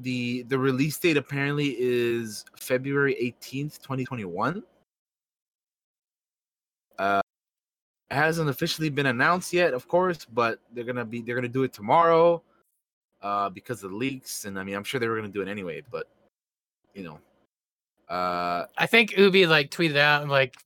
[0.00, 4.62] the the release date apparently is February 18th, 2021.
[6.98, 7.20] Uh
[8.10, 11.64] it hasn't officially been announced yet, of course, but they're gonna be they're gonna do
[11.64, 12.42] it tomorrow
[13.22, 15.48] uh because of the leaks, and I mean I'm sure they were gonna do it
[15.48, 16.08] anyway, but
[16.94, 17.18] you know.
[18.08, 20.56] Uh I think Ubi like tweeted out like,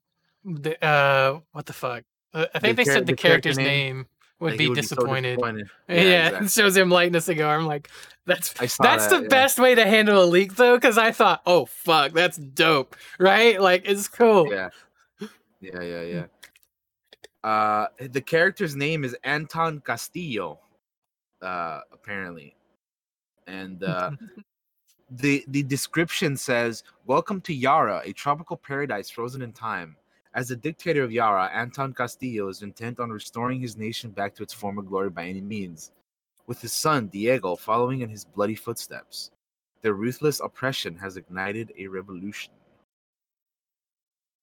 [0.45, 2.05] the, uh, what the fuck?
[2.33, 3.97] Uh, I think The they char- said the, the character character's name?
[3.97, 4.07] name,
[4.40, 5.37] would that be he so disappointed.
[5.37, 5.66] disappointed.
[5.88, 6.47] Yeah, exactly.
[6.47, 7.59] it shows him lighting a cigar.
[7.59, 7.88] I'm like,
[8.27, 9.29] that's that's that, the yeah.
[9.29, 13.61] best way to handle a leak though, because I thought, oh fuck, that's dope, right?
[13.61, 14.53] Like it's cool.
[14.53, 14.71] Yeah.
[15.61, 16.25] Yeah, yeah, yeah.
[17.49, 20.61] Uh the character's name is Anton Castillo,
[21.47, 22.55] uh, apparently.
[23.47, 24.11] And uh
[25.11, 29.97] the the description says, Welcome to Yara, a tropical paradise frozen in time.
[30.35, 34.43] As the dictator of Yara, Anton Castillo is intent on restoring his nation back to
[34.43, 35.93] its former glory by any means.
[36.47, 39.31] With his son, Diego, following in his bloody footsteps.
[39.83, 42.53] Their ruthless oppression has ignited a revolution.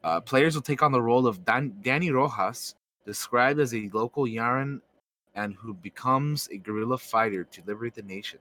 [0.04, 4.24] Uh, players will take on the role of Dan- Danny Rojas, described as a local
[4.24, 4.82] Yaran
[5.36, 8.40] and who becomes a guerrilla fighter to liberate the nation.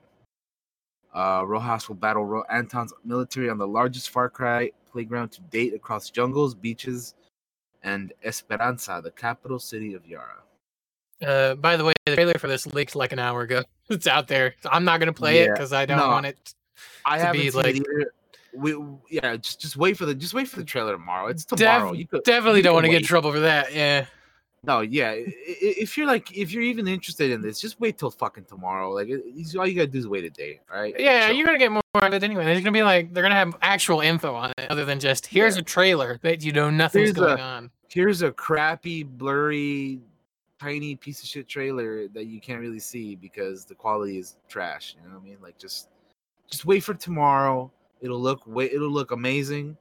[1.14, 5.74] Uh, Rojas will battle Ro- Anton's military on the largest Far Cry playground to date
[5.74, 7.14] across jungles, beaches,
[7.82, 10.42] and Esperanza, the capital city of Yara.
[11.24, 13.62] Uh, by the way, the trailer for this leaked like an hour ago.
[13.88, 14.54] It's out there.
[14.62, 16.08] So I'm not gonna play it because I don't no.
[16.08, 16.54] want it.
[17.04, 17.82] I haven't be like-.
[18.54, 18.74] We,
[19.10, 21.26] yeah, just just wait for the just wait for the trailer tomorrow.
[21.26, 21.90] It's tomorrow.
[21.90, 23.74] Def- you could, definitely don't want to get in trouble for that.
[23.74, 24.06] Yeah.
[24.64, 25.14] No, yeah.
[25.16, 28.90] If you're like, if you're even interested in this, just wait till fucking tomorrow.
[28.92, 30.60] Like, all you gotta do is wait a day.
[30.72, 30.94] right?
[30.96, 31.36] Yeah, Chill.
[31.36, 32.44] you're gonna get more of it anyway.
[32.44, 35.56] There's gonna be like they're gonna have actual info on it, other than just here's
[35.56, 37.70] a trailer that you know nothing's Here's going a- on.
[37.88, 40.00] Here's a crappy, blurry,
[40.60, 44.94] tiny piece of shit trailer that you can't really see because the quality is trash.
[44.96, 45.38] You know what I mean?
[45.42, 45.88] Like, just,
[46.48, 47.70] just wait for tomorrow.
[48.00, 48.70] It'll look way.
[48.72, 49.76] It'll look amazing.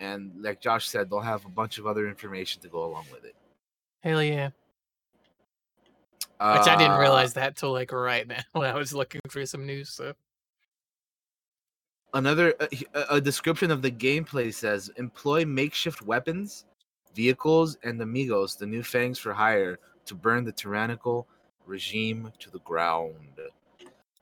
[0.00, 3.24] And like Josh said, they'll have a bunch of other information to go along with
[3.24, 3.34] it.
[4.02, 4.50] Hell yeah.
[6.40, 9.46] Which I didn't Uh, realize that till like right now when I was looking for
[9.46, 9.90] some news.
[9.90, 10.12] So
[12.14, 12.68] Another a,
[13.10, 16.66] a description of the gameplay says employ makeshift weapons,
[17.14, 21.26] vehicles, and amigos, the new fangs for hire, to burn the tyrannical
[21.64, 23.14] regime to the ground.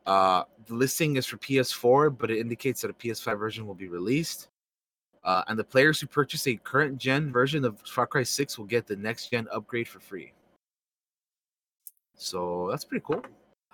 [0.07, 3.89] Uh, the listing is for PS4, but it indicates that a PS5 version will be
[3.89, 4.50] released.
[5.23, 8.65] Uh, and the players who purchase a current gen version of Far Cry 6 will
[8.65, 10.33] get the next gen upgrade for free.
[12.17, 13.23] So that's pretty cool.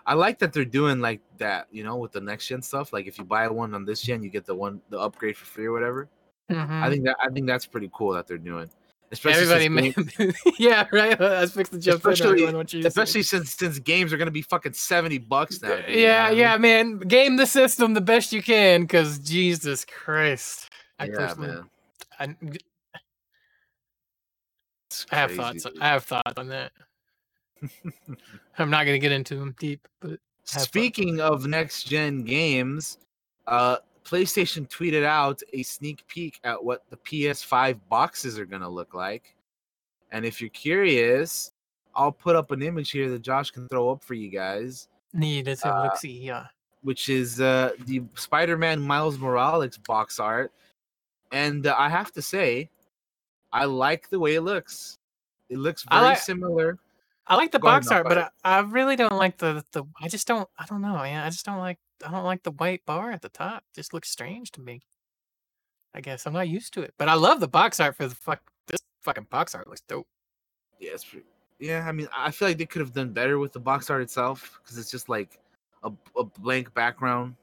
[0.06, 2.92] I like that they're doing like that, you know, with the next gen stuff.
[2.92, 5.46] Like if you buy one on this gen, you get the one the upgrade for
[5.46, 6.08] free or whatever.
[6.50, 6.82] Mhm.
[6.82, 8.70] I think that I think that's pretty cool that they're doing.
[9.10, 11.18] Especially everybody, since ma- game- yeah, right.
[11.20, 12.04] Let's fix the jump.
[12.04, 12.86] in Especially- saying.
[12.86, 15.76] especially since since games are gonna be fucking seventy bucks now.
[15.76, 16.38] dude, you know yeah, I mean?
[16.38, 16.98] yeah, man.
[16.98, 21.68] Game the system the best you can, because Jesus Christ, I yeah, personally, man.
[22.18, 22.36] I,
[25.12, 25.66] I have thoughts.
[25.80, 26.72] I have thoughts on that.
[28.58, 30.18] I'm not gonna get into them deep, but.
[30.44, 32.98] Speaking of next gen games,
[33.48, 38.94] uh, PlayStation tweeted out a sneak peek at what the PS5 boxes are gonna look
[38.94, 39.34] like.
[40.12, 41.50] And if you're curious,
[41.96, 45.46] I'll put up an image here that Josh can throw up for you guys, need
[45.46, 46.20] to uh, look see.
[46.20, 46.46] Yeah,
[46.82, 50.52] which is uh, the Spider-Man Miles Morales box art.
[51.32, 52.70] And uh, I have to say,
[53.52, 54.98] I like the way it looks.
[55.48, 56.78] It looks very like- similar.
[57.28, 58.18] I like the box art, but.
[58.18, 59.82] I, I really don't like the the.
[60.00, 60.48] I just don't.
[60.58, 61.02] I don't know.
[61.02, 63.64] Yeah, I just don't like I don't like the white bar at the top.
[63.74, 64.82] Just looks strange to me.
[65.94, 68.14] I guess I'm not used to it, but I love the box art for the
[68.14, 68.40] fuck.
[68.68, 70.06] This fucking box art looks dope.
[70.78, 71.26] Yeah, it's pretty.
[71.58, 74.02] Yeah, I mean, I feel like they could have done better with the box art
[74.02, 75.38] itself because it's just like
[75.82, 77.34] a, a blank background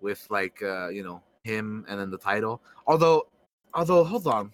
[0.00, 2.62] with like uh, you know him and then the title.
[2.86, 3.28] Although,
[3.74, 4.52] although hold on,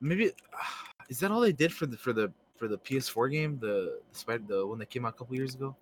[0.00, 0.32] maybe
[1.08, 4.18] is that all they did for the for the for the PS4 game, the the,
[4.18, 5.76] spider, the one that came out a couple years ago?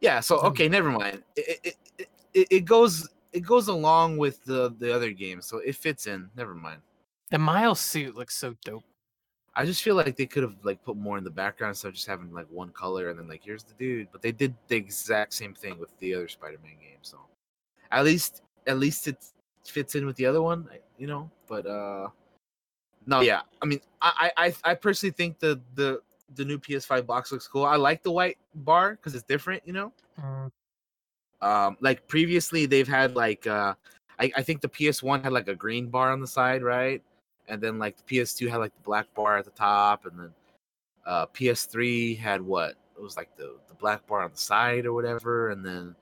[0.00, 0.20] Yeah.
[0.20, 0.46] So Hmm.
[0.46, 1.22] okay, never mind.
[1.36, 5.58] It it, it, it it goes it goes along with the the other game, so
[5.58, 6.30] it fits in.
[6.36, 6.80] Never mind.
[7.30, 8.84] The Miles suit looks so dope.
[9.58, 11.94] I just feel like they could have like put more in the background instead of
[11.94, 14.08] just having like one color and then like here's the dude.
[14.12, 17.18] But they did the exact same thing with the other Spider-Man game, so
[17.90, 19.18] at least at least it
[19.64, 21.30] fits in with the other one, you know.
[21.48, 22.08] But uh
[23.06, 23.42] no, yeah.
[23.62, 26.00] I mean, I I I- personally think the the
[26.34, 27.64] the new PS5 box looks cool.
[27.64, 29.92] I like the white bar because it's different, you know.
[30.20, 30.50] Mm,
[31.40, 33.74] Um, like previously they've had like uh,
[34.18, 37.02] I I think the PS1 had like a green bar on the side, right?
[37.48, 40.32] And then like the PS2 had like the black bar at the top, and then
[41.06, 42.74] uh PS3 had what?
[42.96, 45.94] It was like the the black bar on the side or whatever, and then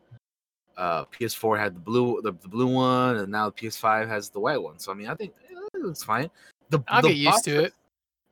[0.76, 4.40] uh PS4 had the blue the, the blue one, and now the PS5 has the
[4.40, 4.78] white one.
[4.78, 6.30] So I mean, I think eh, it looks fine.
[6.70, 7.74] The I'll the get used box to it.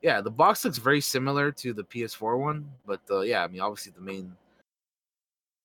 [0.03, 3.61] Yeah, the box looks very similar to the PS4 one, but uh, yeah, I mean,
[3.61, 4.33] obviously the main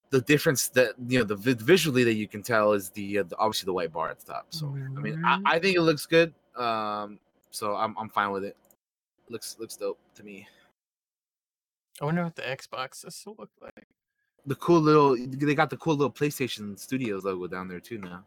[0.10, 3.24] the difference that you know the vi- visually that you can tell is the, uh,
[3.24, 4.48] the obviously the white bar at the top.
[4.50, 6.34] So I mean, I, I think it looks good.
[6.56, 7.20] Um,
[7.52, 8.56] so I'm I'm fine with it.
[9.30, 10.48] Looks looks dope to me.
[12.02, 13.88] I wonder what the Xbox this will look like.
[14.48, 18.24] The cool little they got the cool little PlayStation Studios logo down there too now.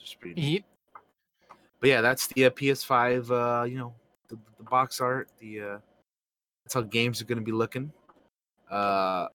[0.00, 0.40] It's pretty.
[0.40, 0.64] neat.
[0.64, 0.64] Yeet.
[1.80, 3.30] But yeah, that's the uh, PS5.
[3.30, 3.94] Uh, you know,
[4.28, 5.28] the, the box art.
[5.40, 5.78] The uh,
[6.64, 7.92] that's how games are gonna be looking.
[8.70, 9.26] Uh,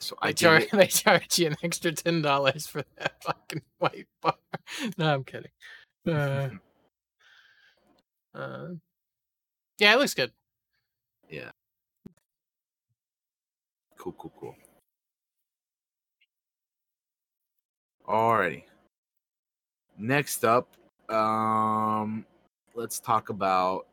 [0.00, 0.70] so I They dig charge it.
[0.72, 4.34] they charge you an extra ten dollars for that fucking white bar.
[4.98, 5.50] No, I'm kidding.
[6.08, 6.48] Uh,
[8.34, 8.68] uh,
[9.78, 10.32] yeah, it looks good.
[11.28, 11.50] Yeah.
[13.98, 14.54] Cool, cool, cool.
[18.10, 18.64] Alrighty.
[19.96, 20.66] Next up,
[21.08, 22.26] um,
[22.74, 23.86] let's talk about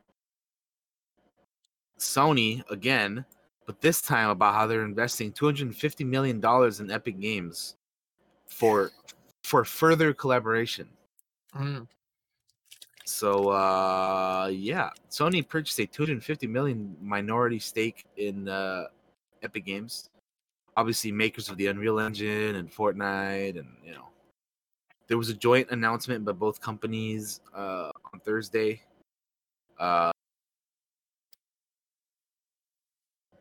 [1.99, 3.25] Sony again,
[3.67, 7.75] but this time about how they're investing 250 million dollars in Epic Games
[8.47, 8.91] for
[9.43, 10.87] for further collaboration.
[11.55, 11.87] Mm.
[13.05, 18.85] So uh yeah, Sony purchased a 250 million minority stake in uh
[19.43, 20.09] Epic Games.
[20.75, 24.06] Obviously makers of the Unreal Engine and Fortnite and you know.
[25.07, 28.81] There was a joint announcement by both companies uh on Thursday.
[29.79, 30.11] Uh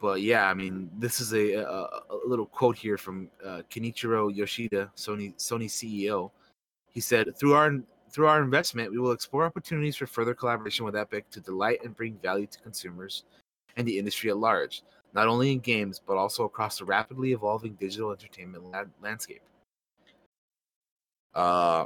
[0.01, 4.35] but yeah, I mean, this is a, a, a little quote here from uh, Kenichiro
[4.35, 6.31] Yoshida, Sony Sony CEO.
[6.91, 7.79] He said, "Through our
[8.11, 11.97] through our investment, we will explore opportunities for further collaboration with Epic to delight and
[11.97, 13.25] bring value to consumers
[13.77, 14.83] and the industry at large,
[15.15, 19.43] not only in games but also across the rapidly evolving digital entertainment la- landscape."
[21.37, 21.85] Uh,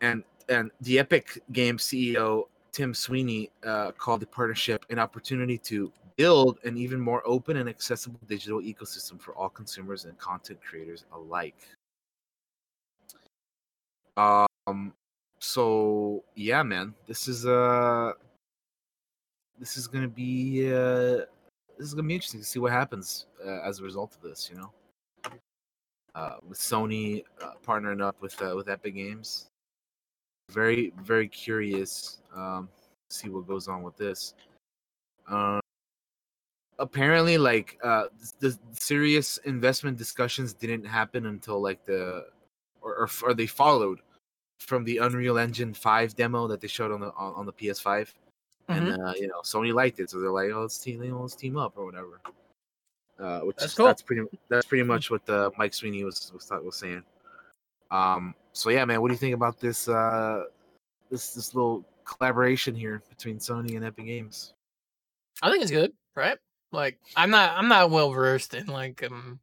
[0.00, 5.92] and and the Epic Games CEO Tim Sweeney uh, called the partnership an opportunity to
[6.16, 11.04] build an even more open and accessible digital ecosystem for all consumers and content creators
[11.12, 11.56] alike.
[14.16, 14.92] Um,
[15.38, 18.12] so yeah, man, this is uh,
[19.60, 21.22] this is gonna be uh,
[21.78, 24.50] this is gonna be interesting to see what happens uh, as a result of this.
[24.50, 24.72] You know,
[26.14, 29.46] uh, with Sony uh, partnering up with uh, with Epic Games.
[30.50, 32.18] Very very curious.
[32.34, 32.68] Um,
[33.10, 34.34] see what goes on with this.
[35.28, 35.60] Um,
[36.78, 38.06] apparently like uh
[38.40, 42.26] the serious investment discussions didn't happen until like the
[42.80, 44.00] or or, or they followed
[44.58, 48.08] from the Unreal Engine 5 demo that they showed on the on, on the PS5
[48.68, 51.56] and uh, you know Sony liked it so they're like oh let's team let's team
[51.56, 52.20] up or whatever
[53.20, 53.86] uh which That's is cool.
[53.86, 57.02] that's pretty that's pretty much what uh, Mike Sweeney was was, was saying
[57.90, 60.44] um so yeah man what do you think about this uh
[61.10, 64.54] this this little collaboration here between Sony and Epic Games
[65.42, 66.38] I think it's good, right?
[66.72, 69.40] Like I'm not I'm not well versed in like um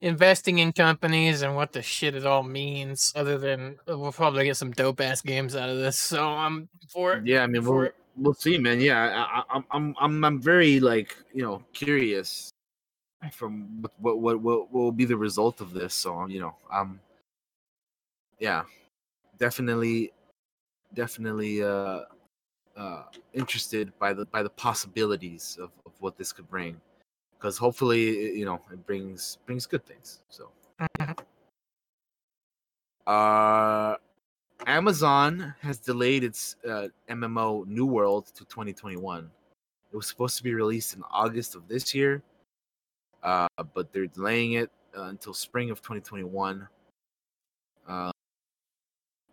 [0.00, 4.44] investing in companies and what the shit it all means, other than uh, we'll probably
[4.44, 5.98] get some dope ass games out of this.
[6.16, 7.26] So I'm for it.
[7.26, 8.80] Yeah, I mean, we'll, we'll see, man.
[8.80, 12.50] Yeah, I, I, I'm, I'm, I'm, I'm very like, you know, curious
[13.32, 15.94] from what, what, what, what will be the result of this.
[15.94, 17.00] So, you know, um,
[18.38, 18.62] yeah,
[19.38, 20.12] definitely,
[20.94, 22.00] definitely, uh,
[22.76, 26.78] uh, interested by the by the possibilities of, of what this could bring,
[27.38, 30.20] because hopefully, you know, it brings brings good things.
[30.28, 30.50] So,
[33.06, 33.96] Uh,
[34.66, 39.30] Amazon has delayed its uh, MMO New World to 2021.
[39.92, 42.22] It was supposed to be released in August of this year,
[43.26, 46.66] uh, but they're delaying it uh, until spring of 2021.
[47.86, 48.10] Uh,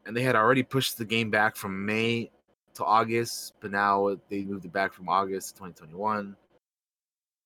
[0.06, 2.32] and they had already pushed the game back from May
[2.74, 6.36] to August, but now they moved it back from August to 2021.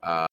[0.02, 0.26] Uh,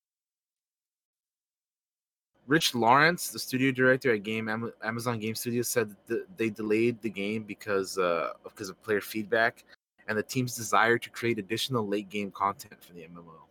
[2.46, 4.48] Rich Lawrence, the studio director at Game
[4.84, 5.94] Amazon Game Studios, said
[6.36, 9.64] they delayed the game because uh, because of player feedback
[10.06, 13.43] and the team's desire to create additional late game content for the MMO.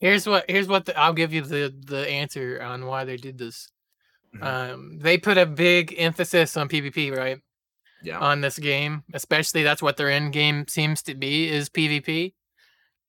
[0.00, 3.38] Here's what here's what the, I'll give you the the answer on why they did
[3.38, 3.68] this.
[4.36, 4.42] Mhm.
[4.44, 7.40] Um, they put a big emphasis on PvP, right?
[8.02, 12.34] Yeah, on this game, especially that's what their end game seems to be is PvP.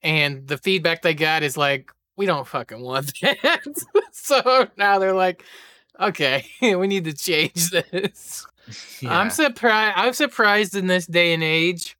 [0.02, 3.60] And the feedback they got is like, we don't fucking want that.
[4.12, 5.44] so now they're like,
[6.00, 8.46] okay, we need to change this.
[9.00, 9.16] yeah.
[9.16, 9.94] I'm surprised.
[9.96, 11.96] I'm surprised in this day and age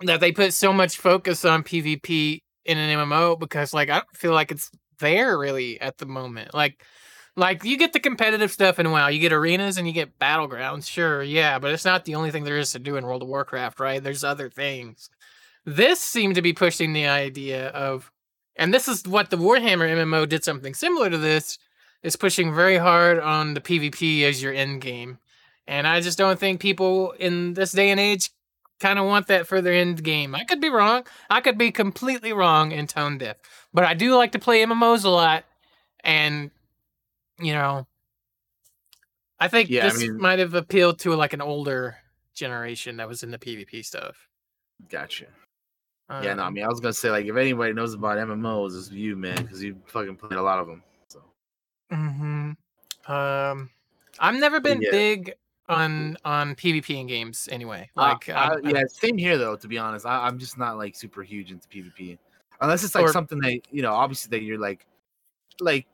[0.00, 4.16] that they put so much focus on PvP in an MMO because, like, I don't
[4.16, 6.54] feel like it's there really at the moment.
[6.54, 6.84] Like,
[7.34, 10.86] like you get the competitive stuff in WoW, you get arenas and you get battlegrounds,
[10.86, 13.28] sure, yeah, but it's not the only thing there is to do in World of
[13.28, 14.02] Warcraft, right?
[14.02, 15.08] There's other things.
[15.64, 18.10] This seemed to be pushing the idea of,
[18.56, 21.58] and this is what the Warhammer MMO did something similar to this,
[22.02, 25.18] is pushing very hard on the PvP as your end game.
[25.66, 28.30] And I just don't think people in this day and age
[28.80, 30.34] kind of want that for their end game.
[30.34, 31.04] I could be wrong.
[31.28, 33.36] I could be completely wrong in tone deaf.
[33.74, 35.44] But I do like to play MMOs a lot.
[36.04, 36.50] And,
[37.38, 37.86] you know,
[39.40, 41.96] I think Yeah, I this mean- might have appealed to like an older
[42.34, 44.28] generation that was in the PvP stuff.
[44.88, 45.26] gotcha.
[46.10, 48.76] yeah, no, I Um, mean, I was gonna say like if anybody knows about MMOs,
[48.78, 50.82] it's you, man, because you fucking played a lot of them.
[51.08, 51.22] So
[51.90, 52.52] hmm
[53.06, 53.70] Um,
[54.18, 54.90] I've never been yeah.
[54.90, 55.34] big
[55.68, 57.90] on on PvP in games anyway.
[57.96, 59.56] Uh, Like, I- I'm- I'm- yeah, same here though.
[59.56, 62.18] To be honest, I, I'm just not like super huge into PvP,
[62.60, 64.86] unless it's like Or- something that you know, obviously that you're like,
[65.60, 65.86] like,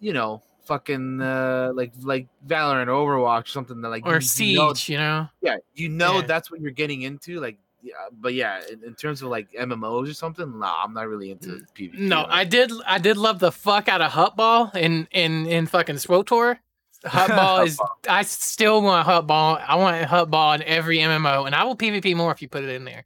[0.00, 4.56] you know, fucking uh, like like Valorant or Overwatch, something that like or you- you
[4.58, 5.28] know- Siege, you know.
[5.40, 6.26] yeah, you know Yeah.
[6.26, 7.40] that's what you're getting into.
[7.40, 11.08] Like, yeah, but yeah, in, in terms of like MMOs or something, nah, I'm not
[11.08, 11.98] really into PvP.
[11.98, 12.70] No, I did.
[12.86, 16.58] I did love the fuck out of Huttball in in in fucking SWTOR.
[17.04, 17.78] Huttball is.
[18.08, 19.62] I still want Huttball.
[19.66, 22.70] I want Huttball in every MMO, and I will PvP more if you put it
[22.70, 23.04] in there.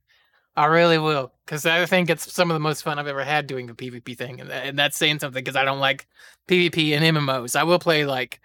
[0.57, 3.47] I really will, because I think it's some of the most fun I've ever had
[3.47, 6.07] doing the PvP thing, and, that, and that's saying something because I don't like
[6.49, 7.57] PvP in MMOs.
[7.57, 8.41] I will play like,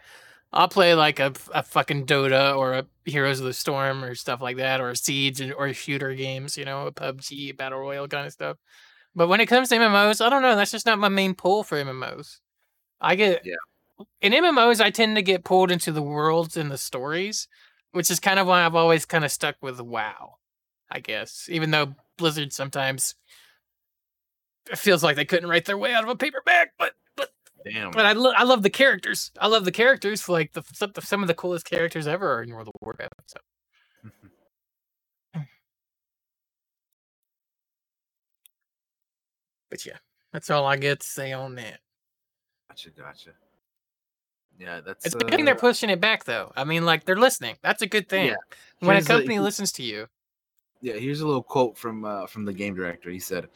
[0.51, 4.41] I'll play like a, a fucking Dota or a Heroes of the Storm or stuff
[4.41, 8.27] like that, or a Siege or shooter games, you know, a PUBG battle royale kind
[8.27, 8.57] of stuff.
[9.15, 10.55] But when it comes to MMOs, I don't know.
[10.55, 12.39] That's just not my main pull for MMOs.
[12.99, 13.55] I get Yeah.
[14.21, 14.81] In MMOs.
[14.81, 17.47] I tend to get pulled into the worlds and the stories,
[17.91, 20.35] which is kind of why I've always kind of stuck with WoW.
[20.89, 23.15] I guess, even though Blizzard sometimes
[24.69, 27.29] it feels like they couldn't write their way out of a paperback, but but
[27.65, 27.91] damn.
[27.91, 29.31] but I, lo- I love the characters.
[29.39, 30.27] I love the characters.
[30.27, 33.13] Like the some, some of the coolest characters ever are in World of Warcraft.
[33.27, 33.37] So
[34.05, 35.41] mm-hmm.
[39.69, 39.97] but yeah,
[40.33, 41.79] that's all I get to say on that.
[42.69, 43.31] Gotcha, gotcha.
[44.61, 45.05] Yeah, that's.
[45.07, 46.51] It's a good thing they're uh, pushing it back, though.
[46.55, 47.55] I mean, like they're listening.
[47.63, 48.27] That's a good thing.
[48.27, 48.35] Yeah.
[48.79, 50.07] When a a- company he- listens to you,
[50.81, 53.09] Yeah, here's a little quote from uh, from the game director.
[53.09, 53.47] He said,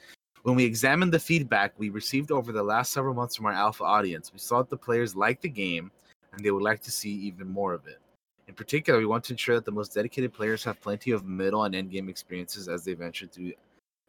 [0.41, 3.83] "When we examined the feedback we received over the last several months from our alpha
[3.83, 5.91] audience, we saw that the players liked the game
[6.33, 7.99] and they would like to see even more of it.
[8.47, 11.63] In particular, we want to ensure that the most dedicated players have plenty of middle
[11.65, 13.53] and end game experiences as they venture through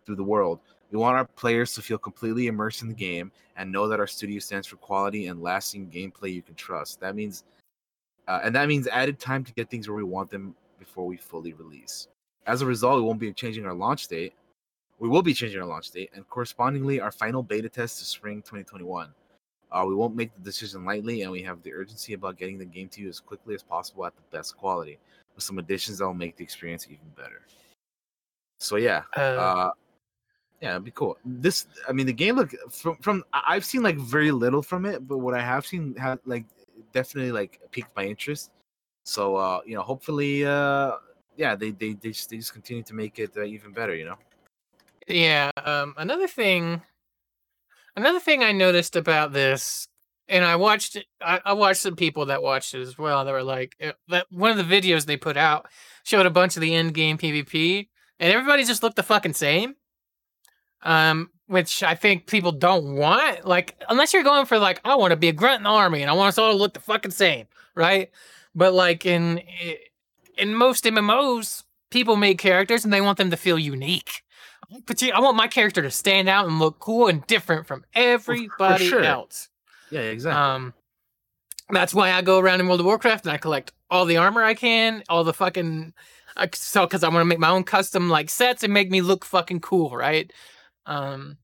[0.06, 0.60] through the world.
[0.90, 4.06] We want our players to feel completely immersed in the game and know that our
[4.06, 7.00] studio stands for quality and lasting gameplay you can trust.
[7.00, 7.44] That means,
[8.28, 11.16] uh, and that means added time to get things where we want them before we
[11.16, 12.08] fully release."
[12.46, 14.32] As a result, we won't be changing our launch date.
[14.98, 18.40] We will be changing our launch date, and correspondingly, our final beta test to spring
[18.42, 19.12] 2021.
[19.72, 22.64] Uh, we won't make the decision lightly, and we have the urgency about getting the
[22.64, 24.98] game to you as quickly as possible at the best quality,
[25.34, 27.42] with some additions that will make the experience even better.
[28.58, 29.70] So yeah, uh, uh,
[30.60, 31.18] yeah, it'd be cool.
[31.24, 35.06] This, I mean, the game look from from I've seen like very little from it,
[35.06, 36.44] but what I have seen have like
[36.92, 38.50] definitely like piqued my interest.
[39.04, 40.92] So uh, you know, hopefully, uh,
[41.36, 43.94] yeah, they they they just, they just continue to make it uh, even better.
[43.94, 44.16] You know.
[45.06, 45.50] Yeah.
[45.62, 46.82] Um, another thing,
[47.94, 49.88] another thing I noticed about this,
[50.26, 50.96] and I watched.
[51.20, 53.24] I, I watched some people that watched it as well.
[53.24, 54.26] That were like uh, that.
[54.30, 55.66] One of the videos they put out
[56.02, 57.88] showed a bunch of the end game PvP,
[58.18, 59.76] and everybody just looked the fucking same.
[60.82, 63.46] Um, which I think people don't want.
[63.46, 66.02] Like, unless you're going for like, I want to be a grunt in the army,
[66.02, 68.10] and I want us all to look the fucking same, right?
[68.54, 69.42] But like in
[70.36, 74.22] in most MMOs, people make characters and they want them to feel unique.
[74.86, 78.88] But I want my character to stand out and look cool and different from everybody
[78.88, 79.02] sure.
[79.02, 79.48] else.
[79.90, 80.42] Yeah, exactly.
[80.42, 80.74] Um,
[81.70, 84.42] that's why I go around in World of Warcraft and I collect all the armor
[84.42, 85.92] I can, all the fucking.
[86.36, 89.00] I- So, because I want to make my own custom like sets and make me
[89.00, 90.32] look fucking cool, right?
[90.86, 91.38] Um,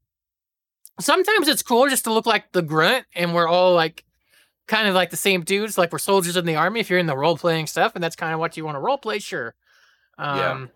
[1.01, 4.05] sometimes it's cool just to look like the grunt, and we're all like,
[4.68, 6.80] kind of like the same dudes, like we're soldiers in the army.
[6.80, 8.80] If you're in the role playing stuff, and that's kind of what you want to
[8.80, 9.55] role play, sure.
[10.18, 10.66] Um, Yeah.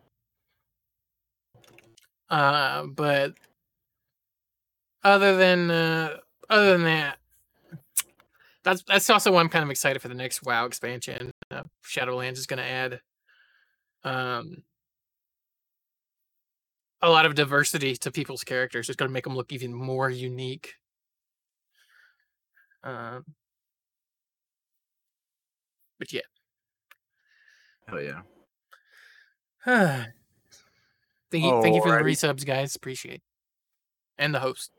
[2.28, 3.34] Uh, but
[5.04, 6.16] other than uh,
[6.50, 7.18] other than that,
[8.64, 11.30] that's that's also why I'm kind of excited for the next WoW expansion.
[11.50, 13.00] Uh, Shadowlands is going to add
[14.02, 14.62] um
[17.02, 18.88] a lot of diversity to people's characters.
[18.88, 20.74] It's going to make them look even more unique.
[22.82, 23.24] Um,
[25.98, 26.20] but yeah.
[27.88, 28.20] Hell yeah.
[31.30, 32.04] thank you, thank you for the Alrighty.
[32.04, 32.76] resubs, guys.
[32.76, 33.22] Appreciate it.
[34.18, 34.70] And the host.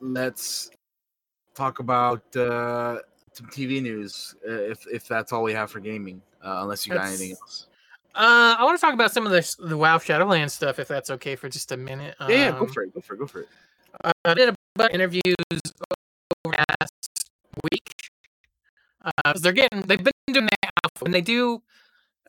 [0.00, 0.70] Let's
[1.54, 2.98] talk about uh,
[3.32, 6.20] some TV news, uh, if if that's all we have for gaming.
[6.44, 7.68] Uh, unless you got anything else.
[8.14, 11.10] Uh, I want to talk about some of the the WoW Shadowlands stuff, if that's
[11.10, 12.14] okay for just a minute.
[12.20, 12.94] Yeah, yeah, go Um, for it.
[12.94, 13.18] Go for it.
[13.18, 13.48] Go for it.
[14.24, 16.92] I did a bunch of interviews over last
[17.72, 18.10] week.
[19.04, 21.62] Uh, they're getting, they've been doing that alpha, and they do.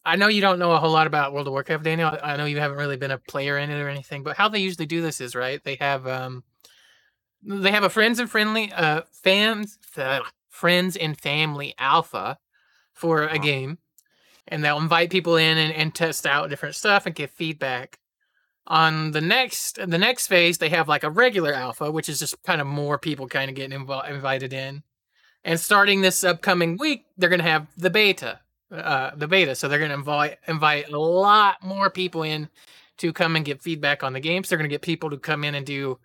[0.06, 2.16] I know you don't know a whole lot about World of Warcraft, Daniel.
[2.22, 4.60] I know you haven't really been a player in it or anything, but how they
[4.60, 5.64] usually do this is right.
[5.64, 6.44] They have um,
[7.44, 12.38] they have a friends and friendly uh fans, uh, friends and family alpha
[12.94, 13.78] for a game,
[14.48, 18.00] and they'll invite people in and, and test out different stuff and give feedback.
[18.68, 22.42] On the next the next phase they have like a regular alpha which is just
[22.44, 24.82] kind of more people kind of getting invi- invited in.
[25.44, 28.40] And starting this upcoming week they're going to have the beta
[28.72, 29.54] uh the beta.
[29.54, 32.50] So they're going to invite invite a lot more people in
[32.98, 34.50] to come and get feedback on the games.
[34.50, 36.00] They're going to get people to come in and do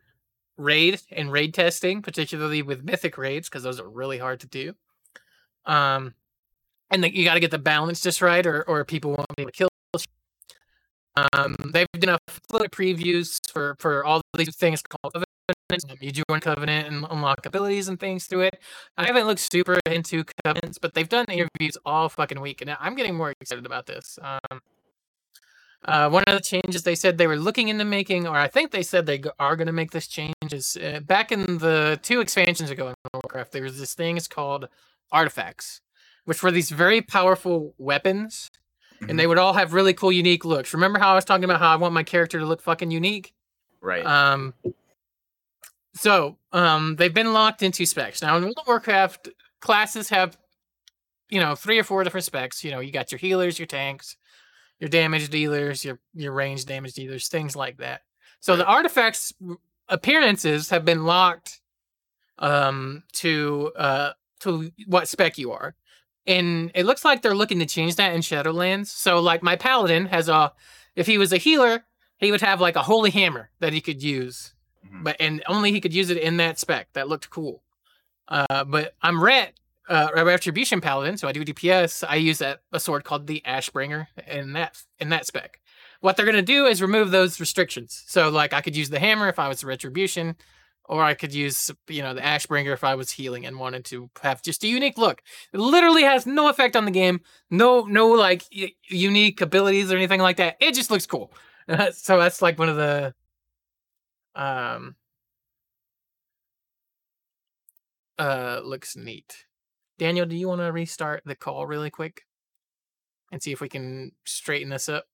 [0.58, 4.74] raid and raid testing particularly with mythic raids because those are really hard to do.
[5.64, 6.14] Um
[6.90, 9.42] and the, you got to get the balance just right or or people won't be
[9.42, 9.68] able to kill
[11.16, 12.18] um, they've done a
[12.52, 16.02] little previews for for all these things called covenants.
[16.02, 18.60] You join covenant and unlock abilities and things through it.
[18.96, 22.94] I haven't looked super into covenants, but they've done interviews all fucking week, and I'm
[22.94, 24.18] getting more excited about this.
[24.22, 24.60] Um,
[25.82, 28.70] uh, one of the changes they said they were looking into making, or I think
[28.70, 32.20] they said they are going to make this change, is uh, back in the two
[32.20, 34.68] expansions ago in Warcraft, there was this thing is called
[35.10, 35.80] artifacts,
[36.24, 38.50] which were these very powerful weapons
[39.08, 40.74] and they would all have really cool, unique looks.
[40.74, 43.32] Remember how I was talking about how I want my character to look fucking unique?
[43.80, 44.04] Right.
[44.04, 44.54] Um,
[45.94, 48.22] so um, they've been locked into specs.
[48.22, 50.36] Now in World of Warcraft, classes have,
[51.30, 52.62] you know, three or four different specs.
[52.62, 54.16] You know, you got your healers, your tanks,
[54.78, 58.02] your damage dealers, your your range damage dealers, things like that.
[58.40, 59.32] So the artifacts
[59.88, 61.60] appearances have been locked
[62.38, 64.10] um, to uh,
[64.40, 65.74] to what spec you are
[66.38, 68.86] and it looks like they're looking to change that in Shadowlands.
[68.86, 70.52] So like my paladin has a
[70.96, 71.84] if he was a healer,
[72.18, 74.54] he would have like a holy hammer that he could use.
[74.86, 75.04] Mhm.
[75.04, 76.88] But and only he could use it in that spec.
[76.94, 77.62] That looked cool.
[78.28, 79.54] Uh but I'm Ret,
[79.88, 82.04] uh a retribution paladin, so I do DPS.
[82.08, 85.60] I use that a sword called the Ashbringer in that in that spec.
[86.00, 88.04] What they're gonna do is remove those restrictions.
[88.06, 90.36] So like I could use the hammer if I was a retribution,
[90.90, 94.10] or I could use you know the Ashbringer if I was healing and wanted to
[94.22, 95.22] have just a unique look.
[95.52, 97.20] It literally has no effect on the game.
[97.48, 100.56] No, no like y- unique abilities or anything like that.
[100.60, 101.32] It just looks cool.
[101.92, 103.14] so that's like one of the
[104.34, 104.96] um
[108.18, 109.46] uh looks neat.
[109.96, 112.22] Daniel, do you want to restart the call really quick
[113.30, 115.04] and see if we can straighten this up?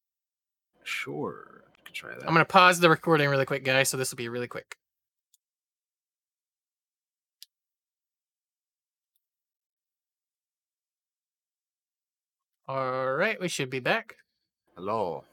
[0.84, 1.64] Sure.
[1.68, 2.26] I could try that.
[2.26, 3.90] I'm gonna pause the recording really quick, guys.
[3.90, 4.78] So this will be really quick.
[12.68, 14.16] All right, we should be back.
[14.76, 15.24] Hello.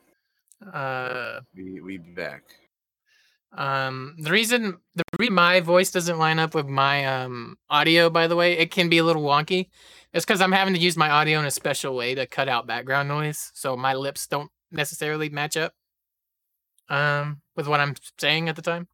[0.72, 2.44] Uh, We we be back.
[3.58, 8.28] um, the reason the reason my voice doesn't line up with my um audio, by
[8.28, 9.70] the way, it can be a little wonky.
[10.14, 12.68] It's because I'm having to use my audio in a special way to cut out
[12.68, 15.74] background noise, so my lips don't necessarily match up
[16.90, 18.88] um with what I'm saying at the time.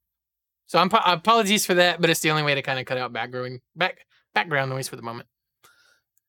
[0.68, 3.12] So I'm apologies for that, but it's the only way to kind of cut out
[3.14, 5.28] background back background noise for the moment.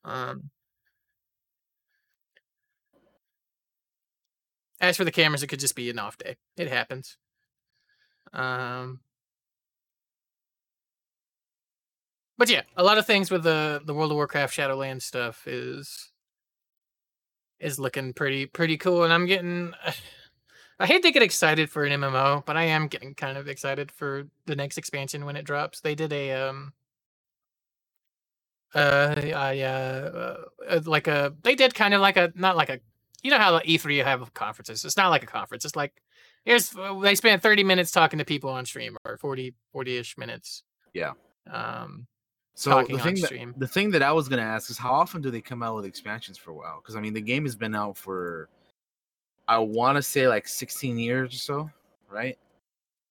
[0.05, 0.51] Um.
[4.81, 6.37] As for the cameras, it could just be an off day.
[6.57, 7.17] It happens.
[8.33, 9.01] Um.
[12.41, 16.11] but yeah, a lot of things with the the World of Warcraft Shadowlands stuff is
[17.61, 19.75] is looking pretty pretty cool, and I'm getting.
[20.81, 23.93] I hate to get excited for an MMO, but I am getting kind of excited
[23.93, 25.81] for the next expansion when it drops.
[25.81, 26.73] They did a um
[28.75, 32.81] uh, I uh, uh like a they did kind of like a not like a
[33.23, 34.85] you know how the E3 you have conferences.
[34.85, 35.65] It's not like a conference.
[35.65, 36.03] It's like
[36.45, 40.63] here's they spent 30 minutes talking to people on stream or 40 40ish minutes.
[40.95, 41.13] Yeah.
[41.51, 42.07] Um
[42.55, 45.21] So the on thing, that, the thing that I was gonna ask is how often
[45.23, 46.81] do they come out with expansions for a while?
[46.83, 48.49] Because I mean, the game has been out for
[49.49, 51.71] I want to say like 16 years or so,
[52.09, 52.39] right?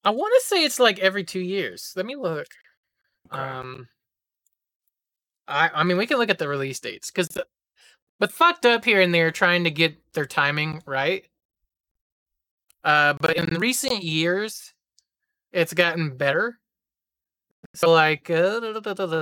[0.04, 1.92] I want to say it's like every 2 years.
[1.96, 2.46] Let me look.
[3.32, 3.42] Okay.
[3.42, 3.88] Um
[5.46, 7.28] I I mean we can look at the release dates cuz
[8.20, 11.24] but fucked up here and there trying to get their timing right.
[12.84, 14.72] Uh but in recent years
[15.52, 16.58] it's gotten better.
[17.74, 18.60] So like uh,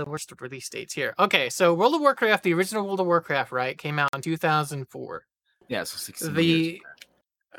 [0.06, 1.14] where's the release dates here?
[1.18, 5.24] Okay, so World of Warcraft, the original World of Warcraft, right, came out in 2004.
[5.68, 6.36] yeah, so 16 years.
[6.36, 6.80] The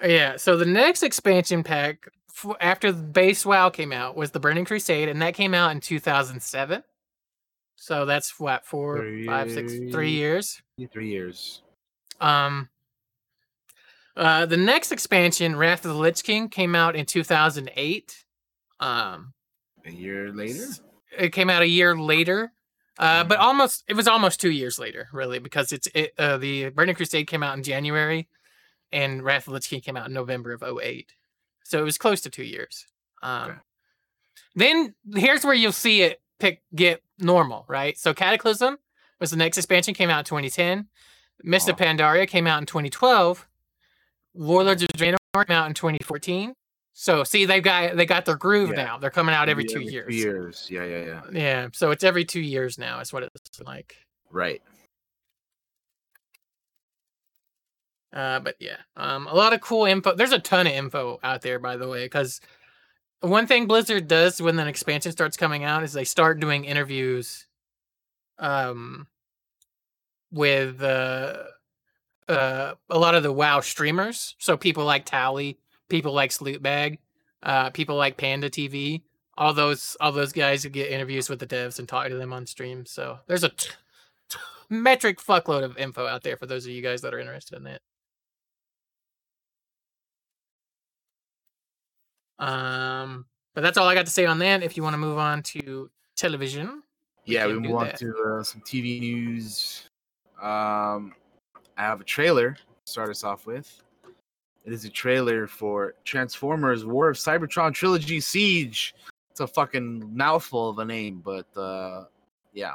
[0.07, 4.39] yeah, so the next expansion pack f- after the base WoW came out was the
[4.39, 6.83] Burning Crusade, and that came out in 2007.
[7.81, 10.61] So that's what four, five, six, three Three- years.
[10.91, 11.61] Three years.
[12.19, 12.69] Um,
[14.17, 18.25] uh, the next expansion, Wrath of the Lich King, came out in 2008.
[18.81, 19.33] Um,
[19.85, 20.65] A year later.
[21.17, 22.51] it came out a year later,
[22.97, 26.69] uh, but almost it was almost two years later, really, because it's it, uh, the
[26.69, 28.27] Burning Crusade came out in January,
[28.91, 31.13] and Wrath of the Lich King came out in November of 08.
[31.63, 32.85] so it was close to two years.
[33.23, 33.59] Um, Okay.
[34.55, 37.97] Then here's where you'll see it pick get normal, right?
[37.97, 38.77] So Cataclysm
[39.19, 40.87] was the next expansion, came out in 2010.
[41.43, 41.75] Mist of.
[41.77, 43.47] Pandaria came out in 2012.
[44.33, 46.53] Warlords of Draenor came out in 2014.
[46.93, 48.83] So see, they've got they got their groove Yeah.
[48.83, 48.97] now.
[48.97, 50.13] They're coming out every two Two years.
[50.15, 50.67] years.
[50.69, 51.21] Yeah, yeah, yeah.
[51.31, 52.99] Yeah, so it's every two years now.
[52.99, 53.95] Is what it's like.
[54.29, 54.61] Right.
[58.11, 60.15] Uh, but yeah, um, a lot of cool info.
[60.15, 62.41] There's a ton of info out there, by the way, because
[63.21, 67.45] one thing Blizzard does when an expansion starts coming out is they start doing interviews,
[68.37, 69.07] um,
[70.31, 71.43] with uh,
[72.27, 74.35] uh, a lot of the WoW streamers.
[74.39, 75.57] So people like Tally,
[75.89, 76.99] people like Slootbag,
[77.43, 79.03] uh, people like Panda TV.
[79.37, 82.33] All those, all those guys who get interviews with the devs and talk to them
[82.33, 82.85] on stream.
[82.85, 83.69] So there's a t-
[84.29, 84.37] t-
[84.69, 87.63] metric fuckload of info out there for those of you guys that are interested in
[87.63, 87.81] that.
[92.39, 94.63] Um, but that's all I got to say on that.
[94.63, 96.81] If you want to move on to television,
[97.27, 97.97] we yeah, we move on that.
[97.99, 99.89] to uh, some TV news.
[100.41, 101.13] Um,
[101.77, 103.83] I have a trailer to start us off with.
[104.65, 108.95] It is a trailer for Transformers: War of Cybertron Trilogy Siege.
[109.31, 112.05] It's a fucking mouthful of a name, but uh,
[112.53, 112.73] yeah.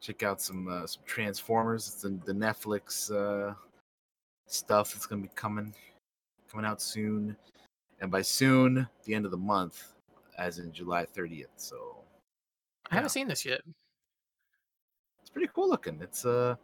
[0.00, 1.86] Check out some uh, some Transformers.
[1.86, 3.54] It's the, the Netflix uh,
[4.46, 5.72] stuff that's gonna be coming
[6.52, 7.34] coming out soon,
[8.00, 9.94] and by soon, the end of the month,
[10.38, 11.46] as in July 30th.
[11.56, 11.96] So
[12.90, 13.12] I haven't Yeah.
[13.12, 13.62] seen this yet.
[15.20, 15.98] it's pretty cool looking.
[16.02, 16.58] It's a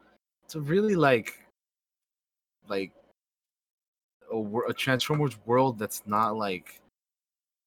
[0.45, 1.41] it's a really like
[2.69, 2.93] like
[4.31, 4.37] a,
[4.69, 6.81] a Transformers world that's not like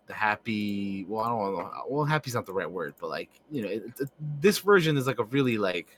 [0.05, 1.05] the happy.
[1.05, 1.71] Well, I don't know.
[1.89, 4.09] Well, happy's not the right word, but like you know, it, it,
[4.41, 5.97] this version is like a really like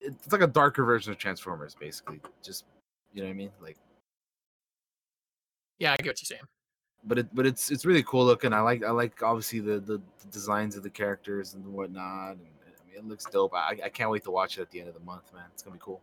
[0.00, 2.20] it's like a darker version of Transformers, basically.
[2.42, 2.64] Just
[3.12, 3.76] you know what I mean, like.
[5.80, 6.42] Yeah, I get what you're saying.
[7.04, 8.52] but it but it's it's really cool looking.
[8.52, 12.32] I like I like obviously the the, the designs of the characters and whatnot.
[12.32, 12.40] And
[12.80, 13.54] I mean, it looks dope.
[13.54, 15.44] I I can't wait to watch it at the end of the month, man.
[15.54, 16.02] It's gonna be cool.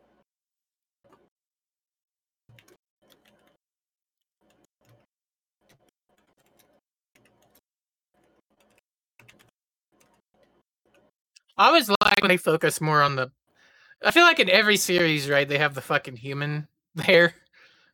[11.57, 13.31] I always like when they focus more on the.
[14.05, 17.35] I feel like in every series, right, they have the fucking human there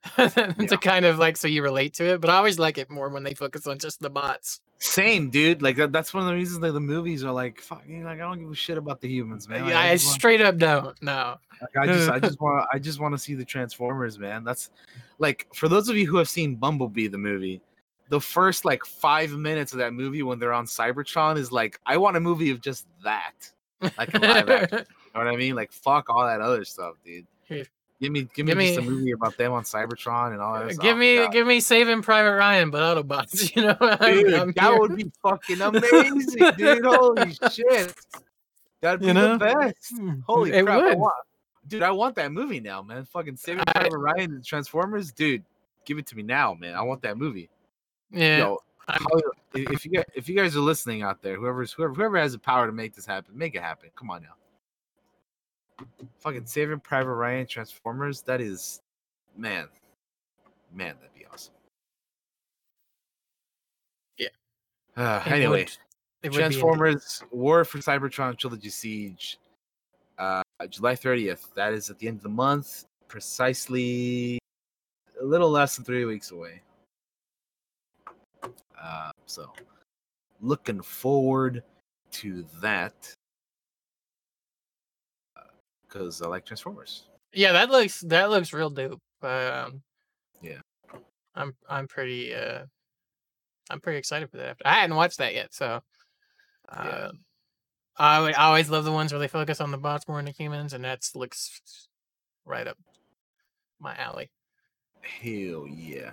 [0.15, 0.75] to Yeah.
[0.77, 2.21] kind of like so you relate to it.
[2.21, 4.61] But I always like it more when they focus on just the bots.
[4.79, 5.61] Same, dude.
[5.61, 8.23] Like that, that's one of the reasons that the movies are like, fucking, like I
[8.23, 9.61] don't give a shit about the humans, man.
[9.61, 11.01] Like, yeah, I I just want- straight up don't.
[11.01, 11.37] No.
[11.61, 14.43] Like, I just I just want I just want to see the Transformers, man.
[14.43, 14.71] That's
[15.19, 17.61] like for those of you who have seen Bumblebee the movie,
[18.09, 21.95] the first like 5 minutes of that movie when they're on Cybertron is like I
[21.95, 23.31] want a movie of just that.
[23.97, 24.85] Like a live action.
[25.15, 25.53] You know what I mean?
[25.55, 27.27] Like fuck all that other stuff, dude.
[28.03, 28.09] Here.
[28.09, 30.67] Give me give me Give just a movie about them on Cybertron and all that.
[30.67, 30.97] give stuff.
[30.97, 31.31] me God.
[31.31, 33.51] give me Saving Private Ryan, but Autobots.
[33.55, 34.79] You know, I'm- Dude, I'm that here.
[34.79, 36.85] would be fucking amazing, dude.
[36.85, 37.93] Holy shit.
[38.81, 39.37] That'd be You know?
[39.37, 39.91] the best.
[39.91, 40.19] Hmm, hmm.
[40.27, 40.83] Holy it crap.
[40.83, 41.13] I want,
[41.67, 43.05] dude, I want that movie now, man.
[43.05, 45.43] Fucking Saving I- Private Ryan and Transformers, dude.
[45.85, 46.75] Give it to me now, man.
[46.75, 47.49] I want that movie.
[48.11, 48.59] Yeah, Yo,
[49.53, 52.33] if if you guys, if you guys are listening out there, whoever's whoever whoever has
[52.33, 53.89] the power to make this happen, make it happen.
[53.95, 54.35] Come on now.
[56.19, 58.21] Fucking Saving Private Ryan Transformers.
[58.21, 58.81] That is,
[59.37, 59.67] man,
[60.73, 61.53] man, that'd be awesome.
[64.17, 64.27] Yeah.
[64.97, 65.77] Uh, It anyway, would-
[66.23, 69.39] would Transformers War for Cybertron Trilogy Siege,
[70.17, 71.53] uh, July 30th.
[71.55, 74.39] That is at the end of the month, precisely
[75.19, 76.61] a little less than three weeks away.
[78.81, 79.51] Uh, so,
[80.41, 81.63] looking forward
[82.11, 83.13] to that
[85.93, 87.03] because I like Transformers.
[87.33, 89.01] Yeah, that looks that looks real dope.
[89.21, 89.81] Um,
[90.41, 90.59] Yeah.
[91.35, 92.65] I'm I'm pretty uh
[93.69, 94.57] I'm pretty excited for that.
[94.65, 95.81] I hadn't watched that yet, so
[96.69, 97.11] uh, Yeah.
[97.97, 100.25] I would- I always love the ones where they focus on the bots more than
[100.25, 101.87] the humans, and that's looks
[102.45, 102.77] right up
[103.79, 104.29] my alley.
[105.01, 106.11] Hell yeah!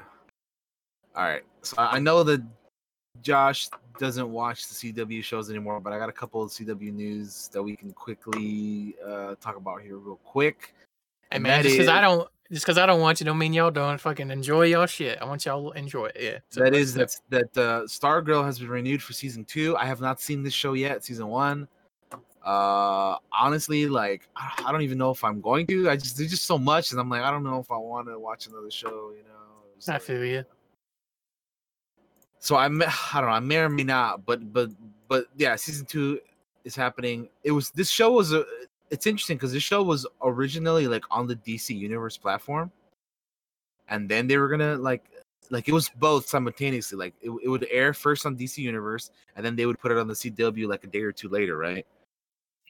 [1.14, 2.42] All right, so I know that
[3.22, 7.48] Josh doesn't watch the CW shows anymore, but I got a couple of CW news
[7.52, 10.74] that we can quickly uh, talk about here, real quick.
[11.30, 13.70] And man, just because I don't just because I don't want you don't mean y'all
[13.70, 15.18] don't fucking enjoy y'all shit.
[15.20, 16.16] I want y'all to enjoy it.
[16.20, 16.38] Yeah.
[16.48, 19.76] So that is that's that uh, Stargirl has been renewed for season two.
[19.76, 21.68] I have not seen this show yet, season one.
[22.44, 25.90] Uh, honestly, like I I don't even know if I'm going to.
[25.90, 28.08] I just there's just so much, and I'm like I don't know if I want
[28.08, 29.12] to watch another show.
[29.16, 30.44] You know, I like- feel you.
[32.40, 34.70] So I may, I don't know, I may or may not, but but
[35.08, 36.20] but yeah, season two
[36.64, 37.28] is happening.
[37.44, 38.44] It was this show was a.
[38.90, 42.72] It's interesting because this show was originally like on the DC Universe platform,
[43.88, 45.04] and then they were gonna like
[45.50, 46.98] like it was both simultaneously.
[46.98, 49.98] Like it, it would air first on DC Universe, and then they would put it
[49.98, 51.86] on the CW like a day or two later, right?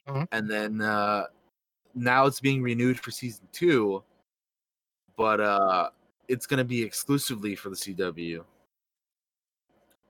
[0.07, 0.27] Mhm.
[0.31, 1.25] And then uh
[1.95, 4.03] now it's being renewed for season two,
[5.17, 5.89] but uh
[6.27, 8.43] it's gonna be exclusively for the CW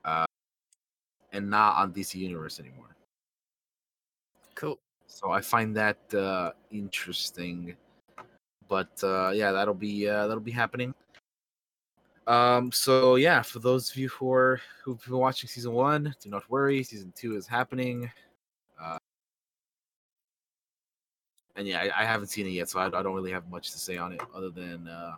[0.04, 2.94] and not on DC Universe anymore.
[4.54, 4.78] Cool.
[5.06, 7.74] So I find that uh, interesting.
[8.68, 10.94] But uh, yeah, that'll be uh, that'll be happening.
[12.26, 16.30] Um, so yeah, for those of you who are who've been watching season one, do
[16.30, 18.10] not worry, season two is happening.
[18.80, 18.98] Uh,
[21.56, 23.72] and yeah, I, I haven't seen it yet, so I, I don't really have much
[23.72, 25.16] to say on it other than uh,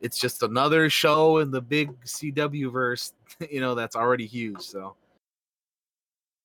[0.00, 3.12] it's just another show in the big CW verse,
[3.50, 4.60] you know, that's already huge.
[4.60, 4.96] So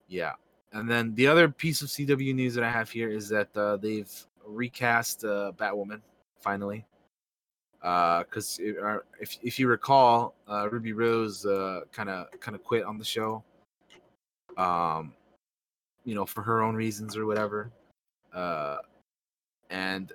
[0.07, 0.33] yeah.
[0.73, 3.77] And then the other piece of CW news that I have here is that uh,
[3.77, 4.11] they've
[4.45, 6.01] recast uh, Batwoman
[6.39, 6.85] finally.
[7.81, 11.43] Because if if you recall, uh, Ruby Rose
[11.91, 13.43] kind of kind of quit on the show.
[14.55, 15.13] Um,
[16.03, 17.71] you know, for her own reasons or whatever.
[18.33, 18.77] Uh,
[19.69, 20.13] and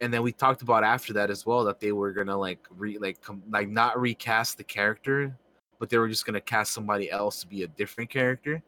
[0.00, 2.98] and then we talked about after that as well that they were gonna like re
[2.98, 5.36] like com- like not recast the character,
[5.78, 8.62] but they were just gonna cast somebody else to be a different character.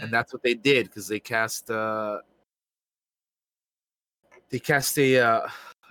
[0.00, 2.20] And that's what they did because they cast uh
[4.50, 5.48] they cast a uh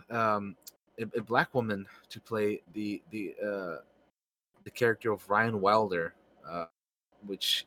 [0.10, 0.56] um
[1.00, 3.78] a, a black woman to play the the uh
[4.64, 6.14] the character of Ryan Wilder
[6.48, 6.66] uh
[7.26, 7.66] which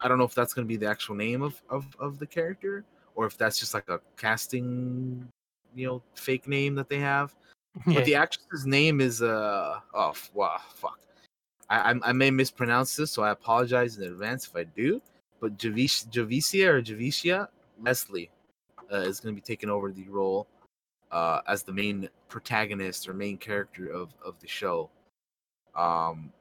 [0.00, 2.26] I don't know if that's going to be the actual name of, of of the
[2.26, 2.84] character
[3.14, 5.28] or if that's just like a casting
[5.74, 7.34] you know fake name that they have
[7.86, 7.94] Yeah.
[7.94, 10.98] but the actress's name is uh oh wow fuck
[11.68, 15.00] I, I I may mispronounce this, so I apologize in advance if I do.
[15.40, 17.48] But Javish, Javicia or Javicia
[17.82, 18.30] Leslie
[18.92, 20.46] uh, is going to be taking over the role
[21.10, 24.90] uh, as the main protagonist or main character of of the show.
[25.74, 26.32] Um,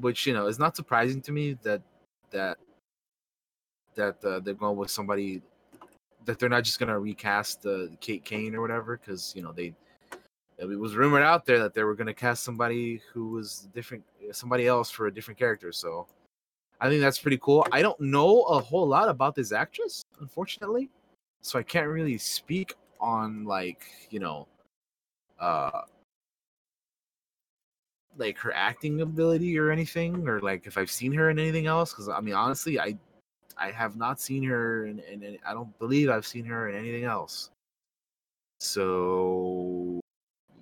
[0.00, 1.82] which you know is not surprising to me that
[2.30, 2.58] that
[3.94, 5.42] that uh, they're going with somebody
[6.28, 9.74] that they're not just to recast uh, Kate Kane or whatever because you know they
[10.58, 14.66] it was rumored out there that they were to cast somebody who was different somebody
[14.66, 16.06] else for a different character so
[16.82, 17.66] i think that's pretty cool.
[17.72, 20.90] I don't know a whole lot about this actress unfortunately
[21.40, 24.46] so i can't really speak on like you know
[25.40, 25.80] uh
[28.18, 31.92] like her acting ability or anything or like if i've seen her in anything else
[31.92, 32.94] because i mean honestly i
[33.58, 37.50] i have not seen her in i don't believe i've seen her in anything else
[38.58, 40.00] so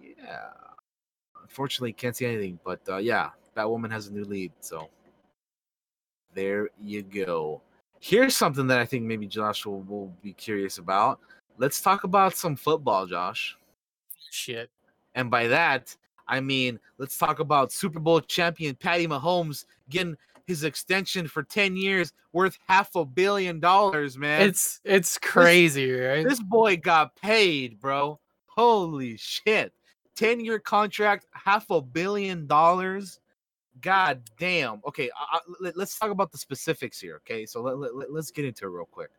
[0.01, 0.51] yeah.
[1.43, 4.91] Unfortunately, can't see anything, but uh, yeah, Batwoman has a new lead, so
[6.35, 7.63] there you go.
[8.01, 11.19] Here's something that I think maybe Josh will, will be curious about.
[11.57, 13.57] Let's talk about some football, Josh.
[14.31, 14.69] Shit.
[15.15, 15.97] And by that,
[16.29, 20.17] I mean let's talk about Super Bowl champion Patty Mahomes getting
[20.47, 24.43] his extension for 10 years worth half a billion dollars, man.
[24.43, 26.27] It's it's crazy, right?
[26.27, 28.21] This boy got paid, bro.
[28.47, 29.73] Holy shit.
[30.17, 33.21] 10 year contract, half a billion dollars.
[33.83, 34.81] God damn.
[34.89, 37.17] Okay, I, I, let, us talk about the specifics here.
[37.17, 39.11] Okay, so let, let, let's get into it real quick.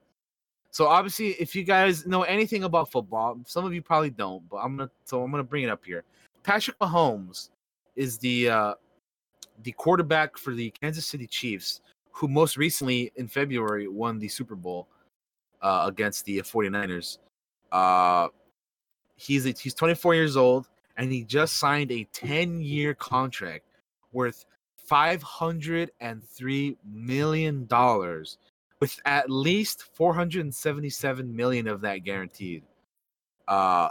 [0.71, 4.57] So obviously, if you guys know anything about football, some of you probably don't, but
[4.57, 6.03] I'm gonna so I'm gonna bring it up here.
[6.43, 7.49] Patrick Mahomes
[7.95, 8.73] is the uh,
[9.63, 11.81] the quarterback for the Kansas City Chiefs,
[12.11, 14.87] who most recently in February won the Super Bowl
[15.61, 17.17] uh, against the 49ers.
[17.71, 18.27] Uh,
[19.15, 23.65] he's a, he's 24 years old and he just signed a 10 year contract
[24.11, 24.45] worth
[24.85, 28.37] 503 million dollars
[28.79, 32.63] with at least 477 million of that guaranteed.
[33.47, 33.89] Uh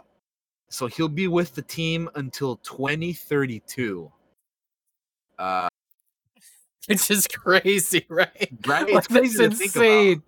[0.68, 4.10] so he'll be with the team until 2032.
[5.38, 5.68] Uh
[6.88, 8.48] It's just crazy, right?
[8.66, 8.92] right?
[8.92, 9.84] Like, crazy that's to think about.
[9.86, 10.22] insane.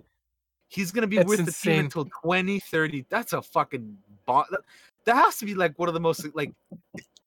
[0.69, 3.07] He's gonna be That's with the team until 2030.
[3.09, 3.97] That's a fucking
[4.27, 4.45] bon-
[5.05, 6.53] that- has to be like one of the most like.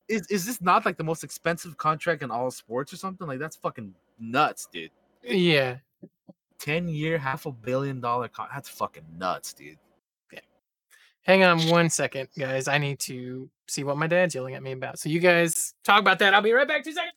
[0.07, 3.25] Is is this not like the most expensive contract in all sports or something?
[3.25, 4.91] Like that's fucking nuts, dude.
[5.23, 5.77] Yeah.
[6.59, 8.27] Ten year, half a billion dollar.
[8.27, 9.77] Con- that's fucking nuts, dude.
[11.23, 12.67] Hang on one second, guys.
[12.67, 14.97] I need to see what my dad's yelling at me about.
[14.97, 16.33] So you guys talk about that.
[16.33, 16.83] I'll be right back.
[16.83, 17.13] Two seconds.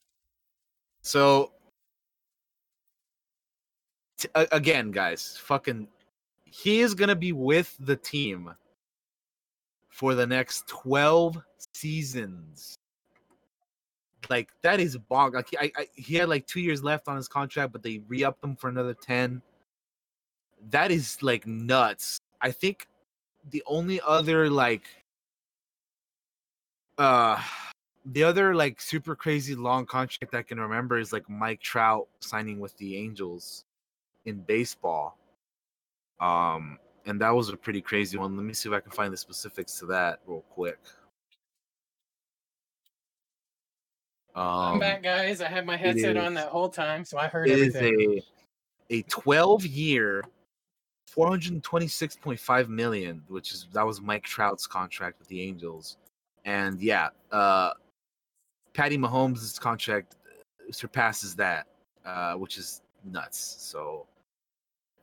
[1.05, 1.53] So
[4.19, 5.87] t- again, guys, fucking,
[6.45, 8.55] he is gonna be with the team
[9.91, 11.41] for the next twelve
[11.75, 12.75] seasons.
[14.31, 15.35] Like that is bonk.
[15.35, 18.43] Like I, I, he had like two years left on his contract, but they re-upped
[18.43, 19.43] him for another ten.
[20.71, 22.19] That is like nuts.
[22.41, 22.89] I think
[23.51, 24.87] the only other like
[26.97, 27.43] uh
[28.05, 32.61] the other like super crazy long contract I can remember is like Mike Trout signing
[32.61, 33.65] with the Angels
[34.27, 35.19] in baseball.
[36.21, 38.37] Um, and that was a pretty crazy one.
[38.37, 40.79] Let me see if I can find the specifics to that real quick.
[44.35, 45.41] I'm Um, back, guys.
[45.41, 48.19] I had my headset on that whole time, so I heard it is everything.
[48.19, 48.23] a
[48.91, 50.23] a 12 year
[51.17, 55.97] 426.5 million which is that was mike trout's contract with the angels
[56.45, 57.71] and yeah uh
[58.75, 60.17] patty mahomes' contract
[60.71, 61.67] surpasses that
[62.05, 64.07] uh which is nuts so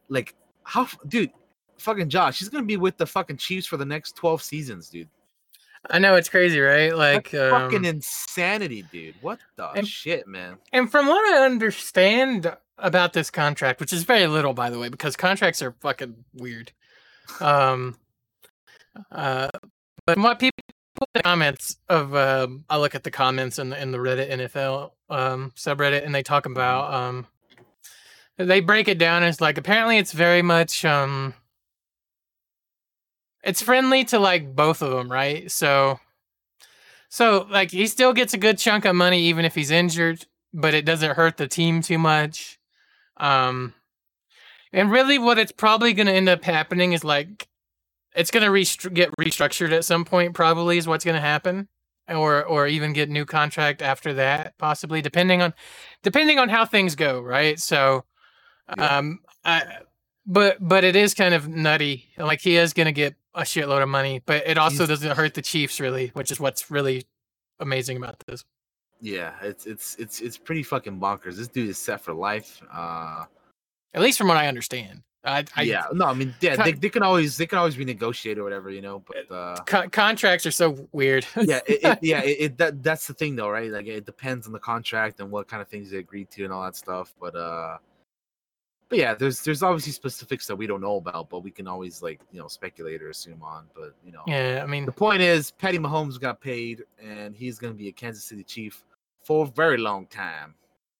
[0.10, 1.32] like how dude
[1.78, 5.10] fucking josh he's gonna be with the fucking chiefs for the next 12 seasons dude
[5.90, 6.96] I know it's crazy, right?
[6.96, 12.56] Like, fucking um, insanity dude what the and- shit man and from what I understand
[12.78, 16.72] about this contract, which is very little, by the way, because contracts are fucking weird.
[17.40, 17.96] Um,
[19.12, 19.50] uh,
[20.06, 20.61] but what people
[21.14, 24.92] the comments of um, I look at the comments in the in the Reddit NFL
[25.10, 27.28] um subreddit, and they talk about um,
[28.38, 31.34] they break it down as like apparently it's very much um,
[33.44, 35.50] it's friendly to like both of them, right?
[35.52, 36.00] So.
[37.14, 40.74] So, like, he still gets a good chunk of money even if he's injured, but
[40.74, 42.58] it doesn't hurt the team too much.
[43.18, 43.74] Um,
[44.72, 47.50] and really, what it's probably going to end up happening is like
[48.16, 50.34] it's going to restru- get restructured at some point.
[50.34, 51.68] Probably is what's going to happen,
[52.08, 55.54] or or even get new contract after that, possibly depending on
[56.04, 57.22] depending on how things go.
[57.22, 57.60] Right.
[57.60, 58.06] So,
[58.78, 58.98] Yeah.
[58.98, 59.64] um, I,
[60.26, 62.10] but but it is kind of nutty.
[62.18, 65.16] Like he is going to get a shitload of money, but it also He's- doesn't
[65.18, 67.06] hurt the Chiefs really, which is what's really
[67.60, 68.44] amazing about this.
[69.04, 73.24] yeah it's it's it's it's pretty fucking bonkers this dude is set for life uh
[73.94, 75.02] At least from what I understand.
[75.24, 77.78] I, I yeah, no, I mean, yeah, Con- they, they can always they can always
[77.78, 79.04] renegotiate or whatever, you know.
[79.06, 81.28] But uh, co- contracts are so weird.
[81.42, 83.70] yeah, it, it, yeah, it, it that that's the thing though, right?
[83.70, 86.52] Like it depends on the contract and what kind of things they agreed to and
[86.52, 87.14] all that stuff.
[87.22, 87.78] But uh,
[88.90, 92.02] but yeah, there's there's obviously specifics that we don't know about, but we can always
[92.02, 93.68] like you know speculate or assume on.
[93.76, 97.60] But you know, yeah, I mean, the point is, Patty Mahomes got paid, and he's
[97.60, 98.84] going to be a Kansas City Chief
[99.24, 100.56] for a very long time.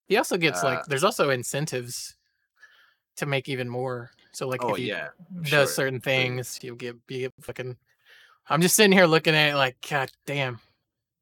[0.06, 2.14] he also gets uh, like there's also incentives
[3.16, 4.10] to make even more.
[4.32, 5.08] So like Oh if he yeah,
[5.42, 5.66] does sure.
[5.66, 7.76] certain things, you'll get you get fucking.
[8.48, 10.58] I'm just sitting here looking at it like, God damn,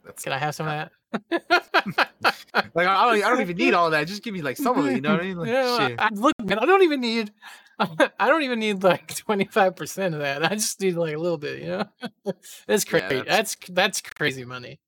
[0.04, 0.92] that's can I have some of that?
[2.74, 4.06] like I don't I don't even need all that.
[4.06, 4.94] Just give me like some of it.
[4.94, 5.36] You know what I mean?
[5.38, 6.00] Like, yeah, shit.
[6.00, 7.32] I, look, man, I don't even need.
[7.78, 10.44] I don't even need like 25 percent of that.
[10.44, 11.60] I just need like a little bit.
[11.60, 11.84] You know,
[12.68, 13.24] it's Yeah, crazy.
[13.26, 14.78] that's that's crazy money.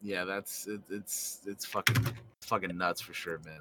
[0.00, 2.06] yeah, that's it, it's it's fucking
[2.40, 3.60] fucking nuts for sure, man.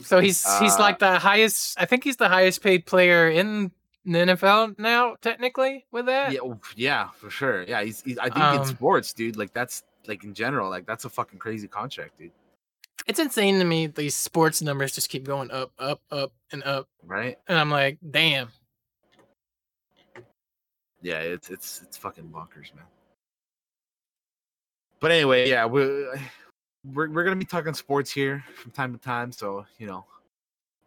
[0.00, 1.78] So he's he's Uh, like the highest.
[1.80, 3.72] I think he's the highest paid player in
[4.04, 5.86] the NFL now, technically.
[5.90, 6.40] With that, Yeah,
[6.76, 7.62] yeah, for sure.
[7.64, 10.86] Yeah, he's, he's I think Um, in sports, dude, like that's like in general, like
[10.86, 12.30] that's a fucking crazy contract, dude.
[13.06, 13.86] it's insane to me.
[13.88, 17.38] These sports numbers just keep going up, up, up, and up, Right?
[17.48, 18.48] and I'm like, damn.
[21.02, 22.84] Yeah, it's it's it's fucking bonkers, man.
[25.00, 26.06] But anyway, yeah, we
[26.94, 30.04] we're we're gonna be talking sports here from time to time, so you know,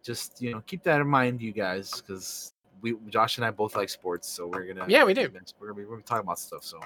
[0.04, 3.76] just you know, keep that in mind, you guys, because we Josh and I both
[3.76, 5.22] like sports, so we're gonna Yeah, we do.
[5.60, 6.80] We're gonna be, we're gonna be talking about stuff, so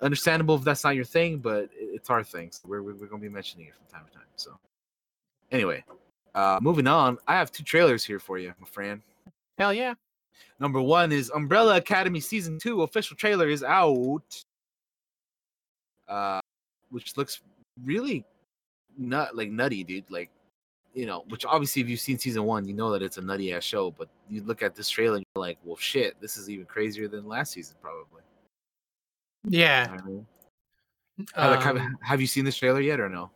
[0.00, 2.50] understandable if that's not your thing, but it- it's our thing.
[2.52, 4.26] So we're we're we're gonna be mentioning it from time to time.
[4.36, 4.58] So
[5.50, 5.84] anyway,
[6.34, 9.02] uh, moving on, I have two trailers here for you, my friend.
[9.58, 9.94] Hell yeah.
[10.60, 14.44] Number one is Umbrella Academy season two official trailer is out,
[16.08, 16.40] uh,
[16.90, 17.40] which looks
[17.84, 18.24] really
[18.98, 20.04] nut like nutty, dude.
[20.10, 20.30] Like,
[20.94, 23.52] you know, which obviously if you've seen season one, you know that it's a nutty
[23.52, 23.90] ass show.
[23.90, 27.08] But you look at this trailer and you're like, well, shit, this is even crazier
[27.08, 28.22] than last season, probably.
[29.48, 29.84] Yeah.
[29.86, 30.26] know what I mean?
[31.34, 33.30] Uh, like, have, Um, have you seen this trailer yet or no?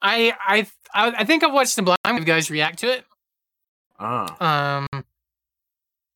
[0.00, 3.04] I, I I I think I've watched some blind you guys react to it.
[3.98, 5.04] Ah, Um.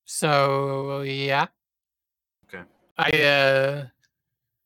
[0.05, 1.47] So yeah.
[2.47, 2.63] Okay.
[2.99, 3.87] I uh,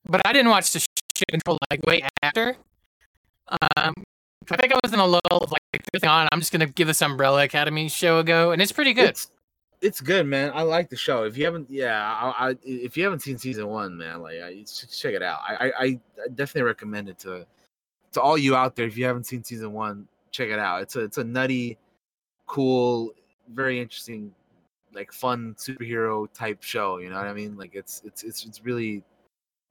[0.06, 0.85] but I didn't watch the
[1.32, 2.56] until like way after.
[3.48, 3.94] Um,
[4.50, 5.62] I think I was in a lull of like
[6.04, 6.28] on.
[6.32, 9.10] I'm just gonna give this Umbrella Academy show a go, and it's pretty good.
[9.10, 9.30] It's,
[9.80, 10.52] it's good, man.
[10.54, 11.24] I like the show.
[11.24, 14.64] If you haven't, yeah, I, I if you haven't seen season one, man, like, I,
[14.64, 15.40] check it out.
[15.46, 16.00] I, I, I
[16.34, 17.46] definitely recommend it to
[18.12, 18.86] to all you out there.
[18.86, 20.82] If you haven't seen season one, check it out.
[20.82, 21.78] It's a it's a nutty,
[22.46, 23.12] cool,
[23.52, 24.32] very interesting,
[24.92, 26.98] like fun superhero type show.
[26.98, 27.56] You know what I mean?
[27.56, 29.02] Like it's it's it's it's really.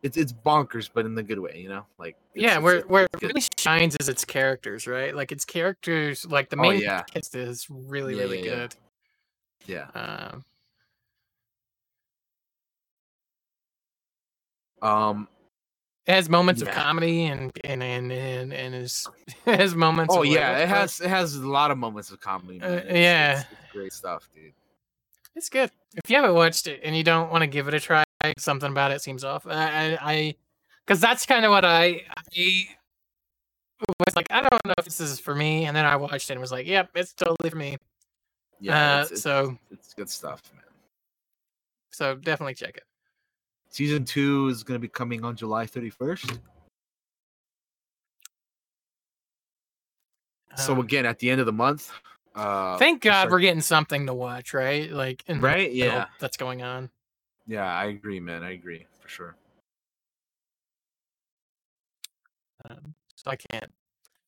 [0.05, 1.85] It's, it's bonkers, but in the good way, you know.
[1.97, 5.15] Like yeah, it's- where it's- where it's it really shines is its characters, right?
[5.15, 7.01] Like its characters, like the Oh, main yeah.
[7.03, 8.75] cast is really Yeah, really yeah, good.
[9.65, 9.87] yeah.
[9.95, 10.45] Um,
[14.87, 15.27] Um.
[16.05, 19.07] it has moments of comedy and and and and, and his
[19.45, 20.13] has moments.
[20.15, 22.61] Oh of yeah, it has it has a lot of moments of comedy.
[22.61, 23.43] Uh, yeah.
[23.73, 24.53] great stuff, dude.
[25.35, 25.71] It's good.
[25.95, 28.03] If you haven't watched it and you don't want to give it a try,
[28.37, 29.45] something about it seems off.
[29.47, 30.35] I, I,
[30.85, 32.03] because that's kind of what I,
[32.35, 32.67] I
[34.05, 34.27] was like.
[34.29, 36.51] I don't know if this is for me, and then I watched it and was
[36.51, 37.77] like, "Yep, it's totally for me."
[38.59, 40.63] Yeah, Uh, it's, it's, so, it's good stuff, man.
[41.91, 42.83] so definitely check it.
[43.69, 46.39] Season two is going to be coming on July 31st.
[50.55, 51.91] So Um, again, at the end of the month.
[52.33, 54.89] Uh, thank God we're getting something to watch, right?
[54.89, 55.71] Like, right.
[55.71, 56.89] Yeah, that's going on.
[57.47, 58.43] Yeah, I agree, man.
[58.43, 59.35] I agree for sure.
[62.69, 63.71] Um, so I can't.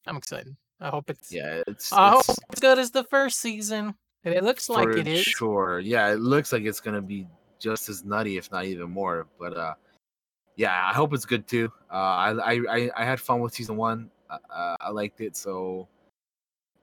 [0.05, 0.55] I'm excited.
[0.79, 1.31] I hope it's.
[1.31, 4.69] Yeah, it's, I hope it's it's as good as the first season, and it looks
[4.69, 5.23] like it is.
[5.23, 5.79] sure.
[5.79, 7.27] Yeah, it looks like it's going to be
[7.59, 9.27] just as nutty, if not even more.
[9.39, 9.73] But uh,
[10.55, 11.71] yeah, I hope it's good too.
[11.91, 14.11] Uh, I I I, I had fun with season one.
[14.29, 15.87] Uh, uh, I liked it, so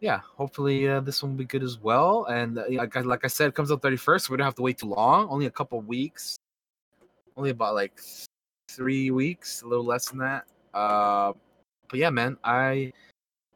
[0.05, 2.27] yeah, hopefully uh, this one will be good as well.
[2.27, 4.55] And uh, like I, like I said, it comes out 31st, so we don't have
[4.57, 5.31] to wait too long.
[5.31, 6.37] Only a couple weeks,
[7.39, 7.99] only about like
[8.69, 10.45] three weeks, a little less than that.
[10.75, 11.33] Uh,
[11.89, 12.93] but yeah, man, I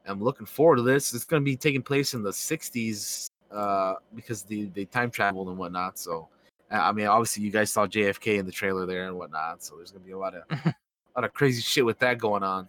[0.06, 1.12] am looking forward to this.
[1.12, 5.58] It's gonna be taking place in the 60s uh, because they they time traveled and
[5.58, 5.98] whatnot.
[5.98, 6.28] So
[6.70, 9.62] I mean, obviously you guys saw JFK in the trailer there and whatnot.
[9.62, 10.74] So there's gonna be a lot of a
[11.14, 12.68] lot of crazy shit with that going on.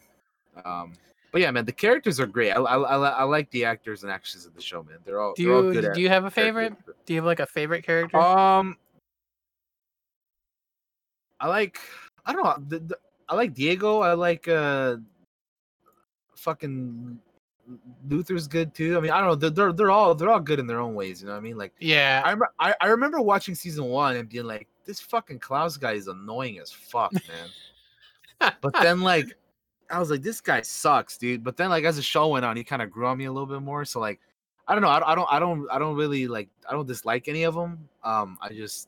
[0.66, 0.96] Um,
[1.32, 2.52] but yeah, man, the characters are great.
[2.52, 4.98] I, I, I, I like the actors and actresses of the show, man.
[5.06, 6.70] They're all Do they're all you good at do you have a favorite?
[6.70, 6.96] character.
[7.06, 8.18] Do you have like a favorite character?
[8.18, 8.78] Um,
[11.40, 11.80] I like
[12.26, 12.56] I don't know.
[12.68, 14.00] The, the, I like Diego.
[14.00, 14.98] I like uh,
[16.36, 17.20] fucking
[18.08, 18.98] Luther's good too.
[18.98, 19.36] I mean, I don't know.
[19.36, 21.22] They're, they're they're all they're all good in their own ways.
[21.22, 21.58] You know what I mean?
[21.58, 25.40] Like yeah, I remember I, I remember watching season one and being like, this fucking
[25.40, 28.54] Klaus guy is annoying as fuck, man.
[28.62, 29.38] but then like
[29.92, 31.44] I was like, this guy sucks, dude.
[31.44, 33.32] But then like as the show went on, he kind of grew on me a
[33.32, 33.86] little bit more.
[33.86, 34.20] So like,
[34.68, 34.90] I don't know.
[34.90, 37.56] I, don't- I don't I don't I don't really like I don't dislike any of
[37.56, 37.88] them.
[38.04, 38.88] Um, I just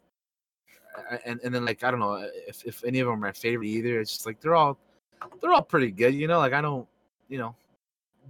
[1.09, 3.31] I- and and then like I don't know if if any of them are my
[3.31, 3.99] favorite either.
[3.99, 4.77] It's just like they're all
[5.41, 6.13] they're all pretty good.
[6.13, 6.87] You know, like I don't
[7.29, 7.55] you know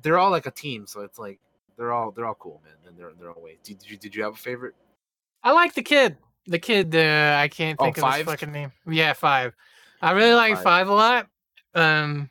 [0.02, 0.88] they're all like a team.
[0.88, 1.40] So it's like
[1.78, 2.74] they're all they're all cool, man.
[2.88, 3.58] And they're their own way.
[3.64, 4.76] Did you did you have a favorite?
[5.44, 6.18] I like the kid.
[6.48, 6.96] The kid.
[6.96, 8.72] Uh, I can't Oh, think of his fucking name.
[8.88, 9.54] Yeah, five.
[10.02, 10.64] I really like Five.
[10.64, 11.28] five a lot.
[11.76, 12.30] Um,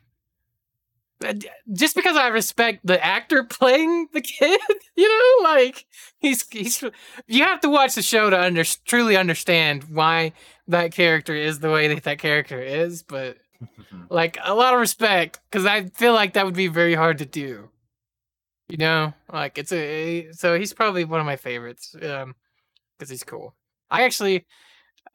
[1.73, 4.59] just because I respect the actor playing the kid,
[4.95, 5.85] you know, like
[6.19, 6.83] he's he's.
[7.27, 10.33] You have to watch the show to under, truly understand why
[10.67, 13.03] that character is the way that that character is.
[13.03, 13.37] But
[14.09, 17.25] like a lot of respect because I feel like that would be very hard to
[17.25, 17.69] do.
[18.69, 22.35] You know, like it's a so he's probably one of my favorites um
[22.97, 23.55] because he's cool.
[23.89, 24.45] I actually,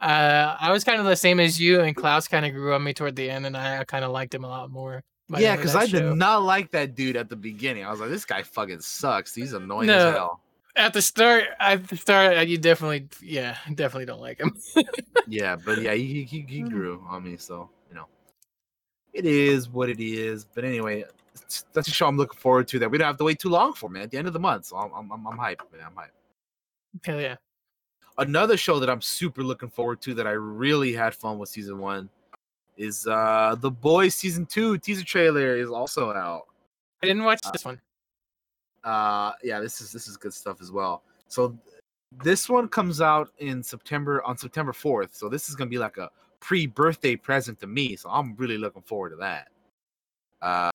[0.00, 2.84] uh, I was kind of the same as you, and Klaus kind of grew on
[2.84, 5.04] me toward the end, and I, I kind of liked him a lot more.
[5.36, 5.98] Yeah, because I show.
[6.00, 7.84] did not like that dude at the beginning.
[7.84, 9.34] I was like, this guy fucking sucks.
[9.34, 10.08] He's annoying No.
[10.08, 10.40] as hell.
[10.76, 11.44] at the start.
[11.58, 14.56] At the start, uh, you definitely, yeah, definitely don't like him.
[15.28, 16.70] Yeah, but yeah, he he, he Mm.
[16.70, 17.36] grew on me.
[17.36, 18.06] So you know,
[19.12, 20.44] it is what it is.
[20.44, 21.04] But anyway,
[21.72, 23.72] that's a show I'm looking forward to that we don't have to wait too long
[23.72, 24.02] for, man.
[24.02, 25.82] At the end of the month, so I'm I'm, I'm, I'm hyped, man.
[25.84, 27.04] I'm hyped.
[27.04, 27.34] Hell yeah.
[28.18, 31.78] Another show that I'm super looking forward to that I really had fun with season
[31.78, 32.08] one
[32.76, 36.46] is uh The Boys season two teaser trailer is also out.
[37.02, 37.80] I didn't watch Uh, this one.
[38.84, 41.56] uh yeah this is this is good stuff as well so
[42.22, 45.96] this one comes out in september on september 4th so this is gonna be like
[45.98, 46.08] a
[46.40, 49.48] pre-birthday present to me so i'm really looking forward to that
[50.42, 50.70] uh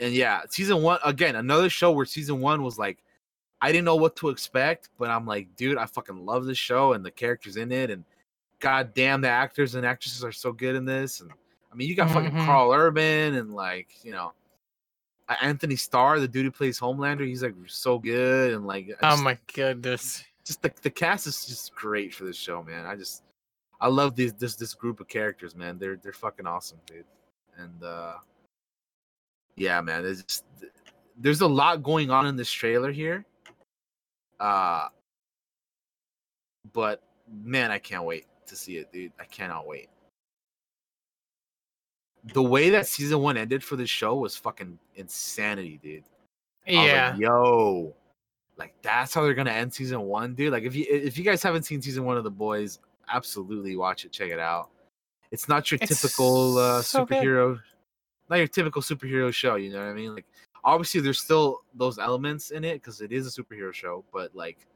[0.00, 2.98] and yeah season one again another show where season one was like
[3.60, 6.94] i didn't know what to expect but i'm like dude i fucking love this show
[6.94, 8.04] and the characters in it and
[8.64, 11.30] god damn the actors and actresses are so good in this and
[11.70, 12.46] i mean you got fucking Mhm.
[12.46, 14.32] karl urban and like you know
[15.40, 19.22] Anthony Starr, the dude who plays Homelander, he's like so good and like I Oh
[19.22, 20.22] my goodness.
[20.44, 22.84] just the, the cast is just great for this show, man.
[22.84, 23.22] I just
[23.80, 25.78] I love these this this group of characters, man.
[25.78, 27.06] They're they're fucking awesome, dude.
[27.56, 28.16] And uh
[29.56, 30.44] yeah, man, there's just,
[31.16, 33.24] there's a lot going on in this trailer here.
[34.40, 34.88] Uh
[36.74, 37.02] but
[37.32, 39.12] man, I can't wait to see it, dude.
[39.18, 39.88] I cannot wait.
[42.32, 46.04] The way that season one ended for this show was fucking insanity, dude.
[46.66, 47.10] I was Yeah.
[47.10, 47.94] like, yo,
[48.56, 50.52] like that's how they're gonna end season one, dude.
[50.52, 52.78] Like if you if you guys haven't seen season one of the boys,
[53.08, 54.70] absolutely watch it, check it out.
[55.30, 57.18] It's not your It's typical uh, so good.
[57.18, 57.60] superhero,
[58.30, 59.56] not your typical superhero show.
[59.56, 60.14] You know what I mean?
[60.14, 60.26] Like
[60.64, 64.66] obviously there's still those elements in it because it is a superhero show, but like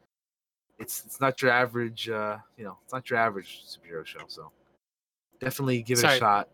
[0.79, 4.21] it's it's not your average, uh, you know, it's not your average superhero show.
[4.29, 4.51] So
[5.41, 6.17] definitely give it Sorry.
[6.17, 6.49] a shot.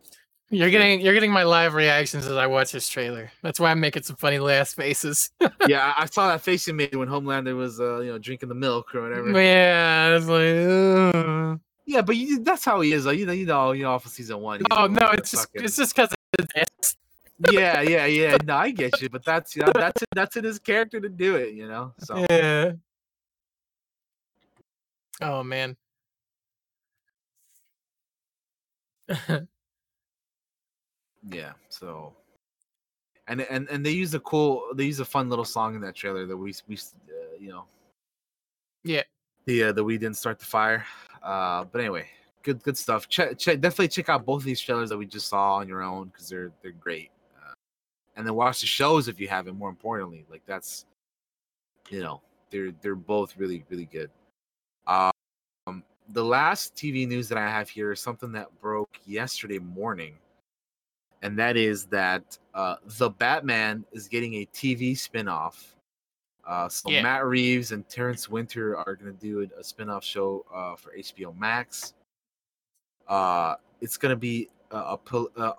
[0.51, 3.31] You're getting you're getting my live reactions as I watch this trailer.
[3.43, 5.31] That's why I'm making some funny last faces.
[5.69, 8.55] yeah, I saw that face you made when Homelander was, uh, you know, drinking the
[8.55, 9.31] milk or whatever.
[9.41, 11.61] yeah, it's like ugh.
[11.87, 13.05] Yeah, but you, that's how he is.
[13.05, 14.61] Like, you know, you know, you know, off of season one.
[14.71, 16.97] Oh the no, it's just fucking- it's just because it's
[17.51, 18.37] yeah, yeah, yeah.
[18.45, 21.09] No, I get you, but that's you know, that's it, that's in his character to
[21.09, 21.55] do it.
[21.55, 22.73] You know, so Yeah.
[25.21, 25.77] Oh man.
[31.31, 32.15] yeah, so
[33.29, 35.95] and and and they use a cool, they use a fun little song in that
[35.95, 37.65] trailer that we we uh, you know,
[38.83, 39.03] Yeah.
[39.47, 40.85] the uh, that we didn't start the fire.
[41.23, 42.09] Uh, but anyway,
[42.43, 43.09] good good stuff.
[43.09, 45.83] Check, check definitely check out both of these trailers that we just saw on your
[45.83, 47.11] own because they're they're great.
[47.37, 47.53] Uh,
[48.17, 49.57] and then watch the shows if you haven't.
[49.57, 50.85] More importantly, like that's
[51.89, 54.11] you know they're they're both really really good.
[54.87, 55.83] Um,
[56.13, 60.15] the last TV news that I have here is something that broke yesterday morning,
[61.23, 65.75] and that is that uh, the Batman is getting a TV spinoff.
[66.47, 67.03] Uh, so Yeah.
[67.03, 70.95] Matt Reeves and Terrence Winter are going to do a, a spinoff show uh, for
[70.97, 71.95] HBO Max.
[73.09, 75.55] Uh, it's going to be a, a, pol- uh,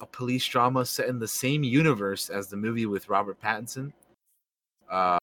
[0.00, 3.92] a police drama set in the same universe as the movie with Robert Pattinson.
[4.90, 5.18] Uh,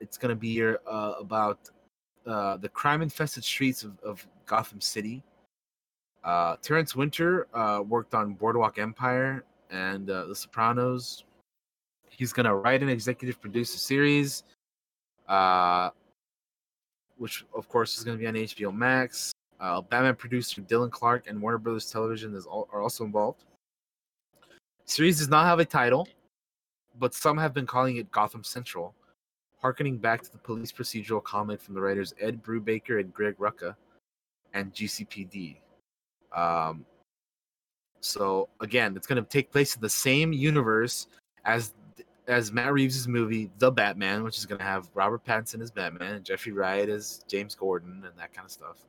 [0.00, 1.58] it's going to be uh, about
[2.26, 5.22] uh, the crime-infested streets of, of Gotham City.
[6.22, 11.24] Uh, Terrence Winter uh, worked on Boardwalk Empire and uh, The Sopranos.
[12.08, 14.44] He's going to write and executive produce the series,
[15.28, 15.90] uh,
[17.18, 19.32] which of course is going to be on HBO Max.
[19.60, 23.44] Uh, Batman producer Dylan Clark and Warner Brothers Television is all, are also involved.
[24.84, 26.08] series does not have a title,
[26.98, 28.94] but some have been calling it Gotham Central,
[29.64, 33.74] harkening back to the police procedural comic from the writers Ed Brubaker and Greg Rucka
[34.52, 35.56] and GCPD.
[36.36, 36.84] Um,
[38.00, 41.06] so again, it's going to take place in the same universe
[41.46, 41.72] as
[42.28, 46.16] as Matt Reeves' movie The Batman, which is going to have Robert Pattinson as Batman
[46.16, 48.84] and Jeffrey Wright as James Gordon and that kind of stuff.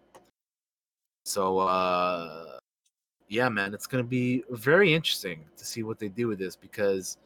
[1.24, 2.60] So uh
[3.30, 6.58] yeah, man, it's going to be very interesting to see what they do with this
[6.58, 7.18] because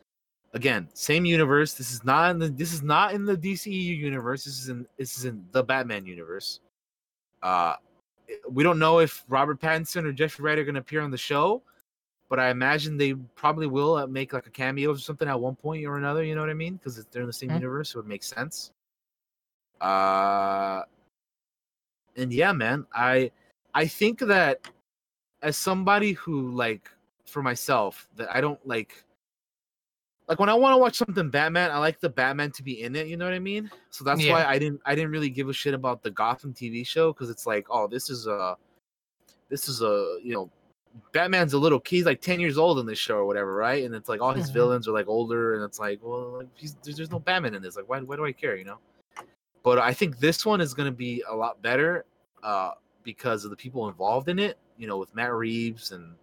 [0.53, 1.73] again, same universe.
[1.73, 4.43] This is not in the this is not in the DCEU universe.
[4.45, 6.59] This is in this is in the Batman universe.
[7.41, 7.76] Uh
[8.49, 11.17] we don't know if Robert Pattinson or Jeffrey Wright are going to appear on the
[11.17, 11.63] show,
[12.30, 15.55] but I imagine they probably will uh, make like a cameo or something at one
[15.55, 16.23] point or another.
[16.23, 16.76] You know what I mean?
[16.76, 17.55] Because they're in the same Mhm.
[17.55, 18.71] universe, so it makes sense.
[19.81, 20.84] Uh,
[22.15, 23.31] and yeah, man, I
[23.73, 24.69] I think that
[25.41, 26.89] as somebody who like
[27.26, 29.03] for myself that I don't like
[30.30, 32.95] like when I want to watch something Batman, I like the Batman to be in
[32.95, 33.07] it.
[33.07, 33.69] You know what I mean?
[33.89, 36.85] So that's why I didn't I didn't really give a shit about the Gotham TV
[36.85, 38.56] show because it's like, oh, this is a
[39.49, 40.51] this is a you know
[41.14, 43.84] Batman's a little kid, he's like ten years old in this show or whatever, right?
[43.84, 44.53] And it's like all his Mhm.
[44.53, 47.61] villains are like older, and it's like, well, like, he's, there's, there's no Batman in
[47.64, 47.76] this.
[47.76, 48.56] Like, why why do I care?
[48.56, 48.77] You know?
[49.64, 52.06] But I think this one is gonna be a lot better
[52.43, 52.72] uh,
[53.03, 54.60] because of the people involved in it.
[54.77, 56.15] You know, with Matt Reeves and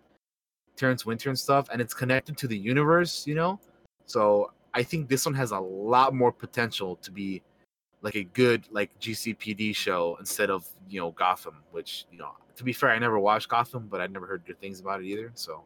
[0.76, 3.58] Terrence Winter and stuff, and it's connected to the universe, you know.
[4.06, 7.42] So I think this one has a lot more potential to be
[8.02, 12.64] like a good like GCPD show instead of you know Gotham, which you know to
[12.64, 15.30] be fair, I never watched Gotham, but I never heard good things about it either.
[15.34, 15.64] So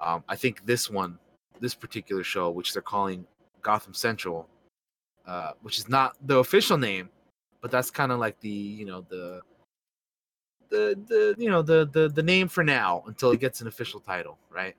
[0.00, 1.18] um, I think this one,
[1.60, 3.26] this particular show, which they're calling
[3.62, 4.48] Gotham Central,
[5.26, 7.08] uh, which is not the official name,
[7.60, 9.40] but that's kind of like the you know the
[10.68, 14.00] the the you know the the the name for now until it gets an official
[14.00, 14.76] title, right?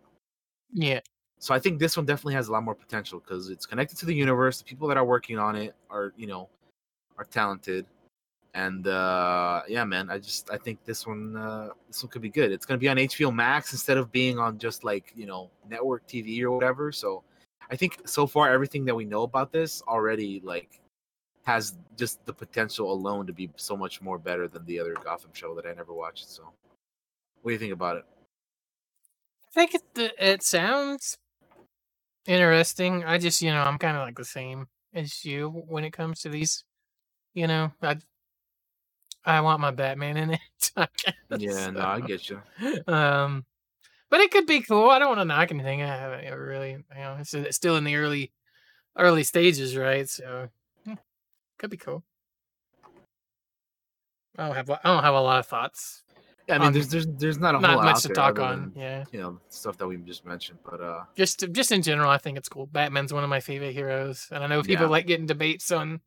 [0.74, 1.00] Yeah.
[1.40, 4.06] So I think this one definitely has a lot more potential because it's connected to
[4.06, 4.58] the universe.
[4.58, 6.50] The people that are working on it are you know
[7.18, 7.86] are talented,
[8.54, 12.30] and uh yeah, man, I just I think this one uh this one could be
[12.30, 12.52] good.
[12.52, 16.08] It's gonna be on HBO Max instead of being on just like you know network
[16.08, 16.92] TV or whatever.
[16.92, 17.24] So
[17.70, 20.80] I think so far everything that we know about this already like
[21.44, 25.32] has just the potential alone to be so much more better than the other Gotham
[25.34, 26.28] show that I never watched.
[26.30, 26.44] So,
[27.42, 28.06] what do you think about it?
[29.48, 31.18] I think it it sounds
[32.28, 33.04] interesting.
[33.04, 36.22] I just, you know, I'm kind of like the same as you when it comes
[36.22, 36.64] to these.
[37.34, 37.98] You know, I
[39.26, 40.72] I want my Batman in it.
[41.30, 42.42] Yeah, no, I get you.
[42.88, 43.46] Um,
[44.10, 44.90] but it could be cool.
[44.90, 45.82] I don't want to knock anything.
[45.82, 48.32] I haven't really, you know, it's, it's still in the early
[48.98, 50.08] early stages, right?
[50.08, 50.50] So,
[50.86, 50.96] yeah,
[51.60, 52.04] could be cool.
[54.38, 56.04] I don't have I don't have a lot of thoughts.
[56.50, 58.72] I mean, Um, there's there's there's not a whole Not lot much to talk on.
[58.74, 59.04] than, Yeah.
[59.12, 62.38] you know stuff that we just mentioned, but uh, just just in general, I think
[62.38, 62.68] it's cool.
[62.68, 64.92] Batman's one of my favorite heroes, and I know people Yeah.
[64.92, 66.00] like getting debates on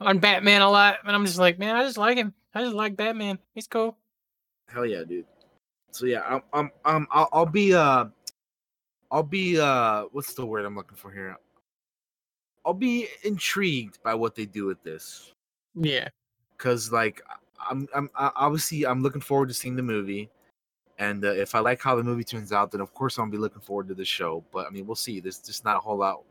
[0.00, 2.34] on Batman a lot, and I'm just like, man, I just like him.
[2.54, 3.38] I just like Batman.
[3.54, 3.96] He's cool.
[4.68, 5.26] hell yeah, dude.
[5.90, 8.04] So yeah, I'm I'm, I'm I'll, I'll be uh,
[9.10, 11.36] I'll be uh, what's the word I'm looking for here?
[12.64, 15.32] I'll be intrigued by what they do with this.
[15.74, 16.08] Yeah,
[16.56, 17.22] because like
[17.60, 20.30] I'm, I'm obviously I'm looking forward to seeing the movie,
[20.98, 23.32] and uh, if I like how the movie turns out, then of course I'm gonna
[23.32, 24.44] be looking forward to the show.
[24.52, 25.20] But I mean, we'll see.
[25.20, 26.22] There's just not a whole lot.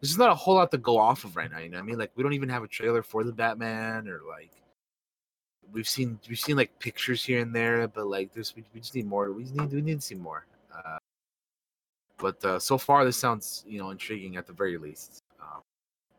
[0.00, 1.58] There's just not a whole lot to go off of right now.
[1.58, 1.98] You know what I mean?
[1.98, 4.50] Like we don't even have a trailer for the Batman, or like
[5.72, 8.94] we've seen we've seen like pictures here and there, but like there's we, we just
[8.94, 9.32] need more.
[9.32, 10.46] We need we need to see more.
[10.72, 10.98] Uh,
[12.18, 15.22] but uh, so far, this sounds you know intriguing at the very least.
[15.40, 15.62] Um,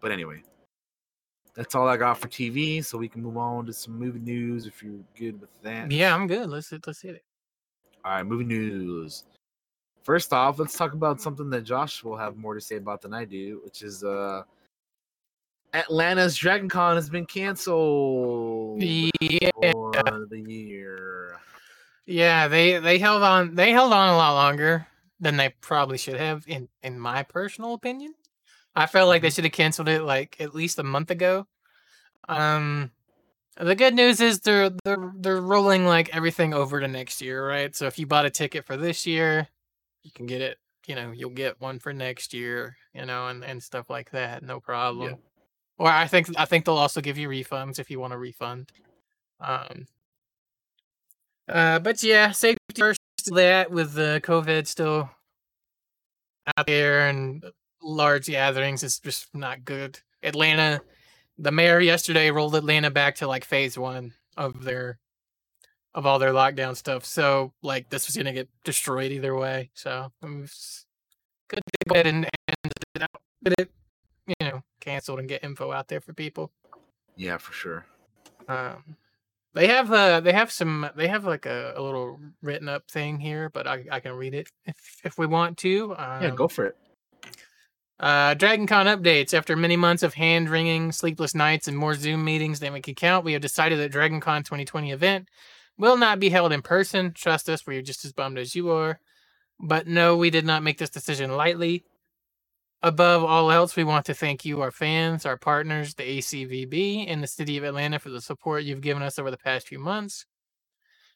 [0.02, 0.44] but anyway,
[1.60, 2.84] that's all I got for TV.
[2.84, 5.92] So we can move on to some movie news if you're good with that.
[5.92, 6.50] yeah, I'm good.
[6.50, 7.24] Let's let's hit it.
[8.06, 9.26] All right, movie news.
[10.04, 13.14] First off, let's talk about something that Josh will have more to say about than
[13.14, 14.44] I do, which is uh
[15.74, 19.10] Atlanta's Dragon Con has been canceled Yeah,
[19.62, 19.92] for
[20.30, 21.38] the year.
[22.06, 22.48] yeah.
[22.48, 23.54] They they held on.
[23.54, 24.88] They held on a lot longer
[25.20, 28.14] than they probably should have, in in my personal opinion.
[28.80, 31.46] I felt like they should have canceled it like at least a month ago.
[32.30, 32.92] Um,
[33.58, 37.76] the good news is they're they're they're rolling like everything over to next year, right?
[37.76, 39.50] So if you bought a ticket for this year,
[40.02, 40.60] you can get it.
[40.88, 42.78] You know, you'll get one for next year.
[42.94, 44.44] You know, and and stuff like that.
[44.44, 45.18] No problem.
[45.78, 48.72] Or I think I think they'll also give you refunds if you want a refund.
[49.42, 49.88] Um.
[51.50, 53.00] Uh, but yeah, safety first.
[53.26, 55.10] That with the COVID still
[56.56, 57.44] out there and
[57.82, 60.00] large gatherings is just not good.
[60.24, 60.82] Atlanta,
[61.38, 65.00] the mayor yesterday rolled Atlanta back to like phase one of their
[65.96, 67.06] of all their lockdown stuff.
[67.06, 69.72] So like this was gonna get destroyed either way.
[69.74, 70.86] So it was
[71.48, 73.72] good to go ahead and, and it out, get it,
[74.28, 76.52] you know, canceled and get info out there for people.
[77.16, 77.86] Yeah, for sure.
[78.48, 78.96] Um,
[79.54, 83.20] they have uh they have some they have like a, a little written up thing
[83.20, 85.96] here, but I I can read it if if we want to.
[85.98, 86.78] Um, Yeah, go for it.
[88.00, 89.34] Uh, Dragon Con updates.
[89.34, 92.96] After many months of hand wringing, sleepless nights, and more Zoom meetings than we can
[92.96, 95.28] count, we have decided that Dragon Con 2020 event
[95.78, 97.14] will not be held in person.
[97.14, 99.00] Trust us, we're just as bummed as you are.
[99.60, 101.84] But no, we did not make this decision lightly.
[102.82, 107.22] Above all else, we want to thank you, our fans, our partners, the ACVB, and
[107.22, 110.26] the City of Atlanta for the support you've given us over the past few months.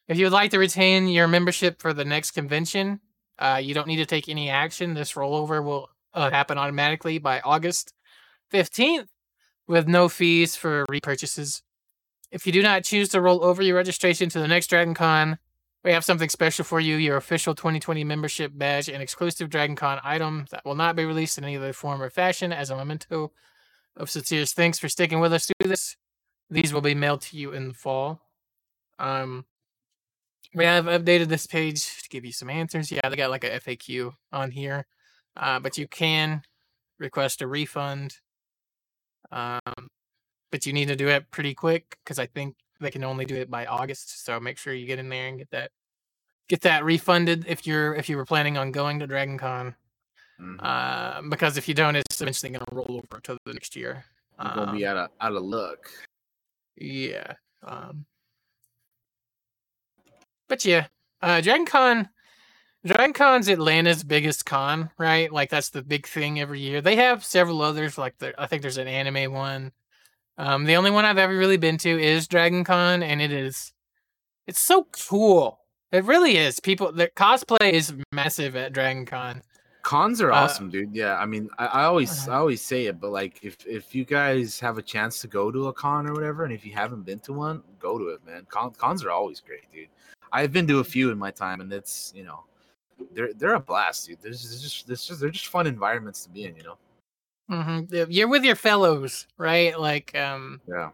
[0.06, 3.00] If you would like to retain your membership for the next convention,
[3.38, 4.92] uh, you don't need to take any action.
[4.92, 7.92] This rollover will uh, happen automatically by August
[8.52, 9.08] 15th
[9.66, 11.62] with no fees for repurchases.
[12.30, 15.38] If you do not choose to roll over your registration to the next Dragon Con,
[15.84, 20.00] we have something special for you your official 2020 membership badge and exclusive Dragon Con
[20.02, 23.32] item that will not be released in any other form or fashion as a memento
[23.96, 25.96] of sincere thanks for sticking with us through this.
[26.50, 28.20] These will be mailed to you in the fall.
[28.98, 29.44] Um,
[30.54, 32.90] we have updated this page to give you some answers.
[32.90, 34.86] Yeah, they got like a FAQ on here,
[35.36, 36.42] uh, but you can
[36.98, 38.16] request a refund.
[39.32, 39.88] Um,
[40.50, 43.34] but you need to do it pretty quick because I think they can only do
[43.34, 44.24] it by August.
[44.24, 45.70] So make sure you get in there and get that
[46.48, 49.74] get that refunded if you're if you were planning on going to Dragon Con.
[50.40, 50.56] Mhm.
[50.60, 54.04] Uh, because if you don't, it's eventually gonna roll over to the next year.
[54.40, 55.90] You're gonna be Um, out of out of luck.
[56.76, 57.34] Yeah.
[57.62, 58.04] Um,
[60.48, 60.86] but yeah,
[61.22, 62.08] uh, Dragon Con,
[62.86, 65.32] Dragon Con's Atlanta's biggest con, right?
[65.32, 66.80] Like that's the big thing every year.
[66.80, 69.72] They have several others, like there, I think there's an anime one.
[70.36, 73.72] Um, the only one I've ever really been to is Dragon Con, and it is,
[74.46, 75.60] it's so cool.
[75.92, 76.58] It really is.
[76.60, 79.42] People, the cosplay is massive at Dragon Con.
[79.82, 80.94] Cons are Uh, awesome, dude.
[80.94, 84.04] Yeah, I mean, I, I always, I always say it, but like, if if you
[84.04, 87.02] guys have a chance to go to a con or whatever, and if you haven't
[87.04, 88.46] been to one, go to it, man.
[88.48, 89.88] Con, cons are always great, dude.
[90.32, 92.44] I've been to a few in my time, and it's you know,
[93.12, 94.18] they're they're a blast, dude.
[94.22, 96.78] There's just, there's just they're just fun environments to be in, you know.
[97.48, 99.78] hmm You're with your fellows, right?
[99.78, 100.90] Like, um, Yeah.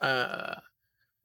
[0.00, 0.54] uh,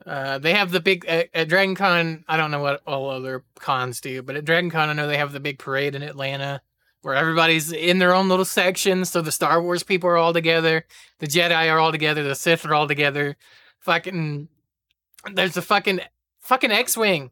[0.06, 2.24] uh, they have the big at, at Dragon Con.
[2.28, 5.18] I don't know what all other cons do, but at Dragon Con, I know they
[5.18, 6.62] have the big parade in Atlanta
[7.02, 9.06] where everybody's in their own little section.
[9.06, 10.86] So the Star Wars people are all together,
[11.20, 13.38] the Jedi are all together, the Sith are all together.
[13.80, 14.48] Fucking,
[15.34, 16.02] there's a fucking
[16.40, 17.30] fucking X-wing,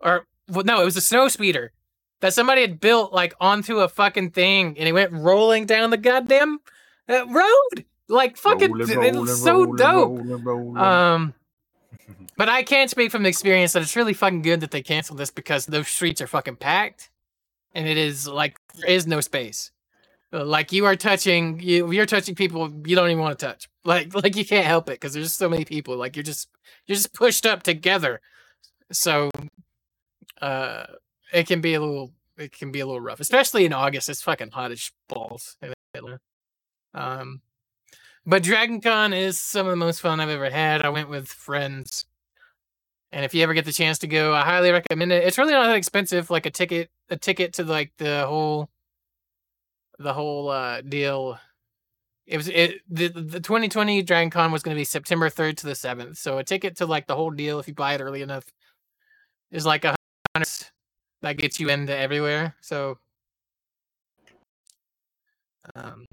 [0.00, 1.72] or well, no, it was a snow speeder
[2.20, 5.96] that somebody had built like onto a fucking thing, and it went rolling down the
[5.96, 6.60] goddamn
[7.08, 7.84] uh, road.
[8.08, 9.76] Like fucking, Rolling, it rolling, was so rolling,
[10.26, 10.76] dope.
[10.76, 11.34] Um,
[12.36, 15.18] but I can't speak from the experience that it's really fucking good that they canceled
[15.18, 17.08] this because those streets are fucking packed,
[17.72, 19.70] and it is like there is no space.
[20.32, 23.68] Uh, Like you are touching, you you're touching people you don't even want to touch.
[23.84, 25.96] Like like you can't help it because there's so many people.
[25.96, 26.48] Like you're just
[26.86, 28.20] you're just pushed up together.
[28.92, 29.30] So,
[30.42, 30.86] uh,
[31.32, 34.08] it can be a little it can be a little rough, especially in August.
[34.08, 35.56] It's fucking hot as balls.
[36.94, 37.42] Um,
[38.26, 40.82] but Dragon Con is some of the most fun I've ever had.
[40.82, 42.06] I went with friends.
[43.12, 45.24] And if you ever get the chance to go, I highly recommend it.
[45.24, 48.70] It's really not that expensive, like a ticket a ticket to like the whole
[49.98, 51.38] the whole uh deal.
[52.26, 55.66] It was it the the 2020 Dragon Con was going to be September 3rd to
[55.66, 56.18] the 7th.
[56.18, 58.44] So a ticket to like the whole deal if you buy it early enough
[59.50, 59.96] is like a
[60.36, 60.70] hundred
[61.22, 62.54] that gets you into everywhere.
[62.60, 62.98] So
[65.74, 66.06] um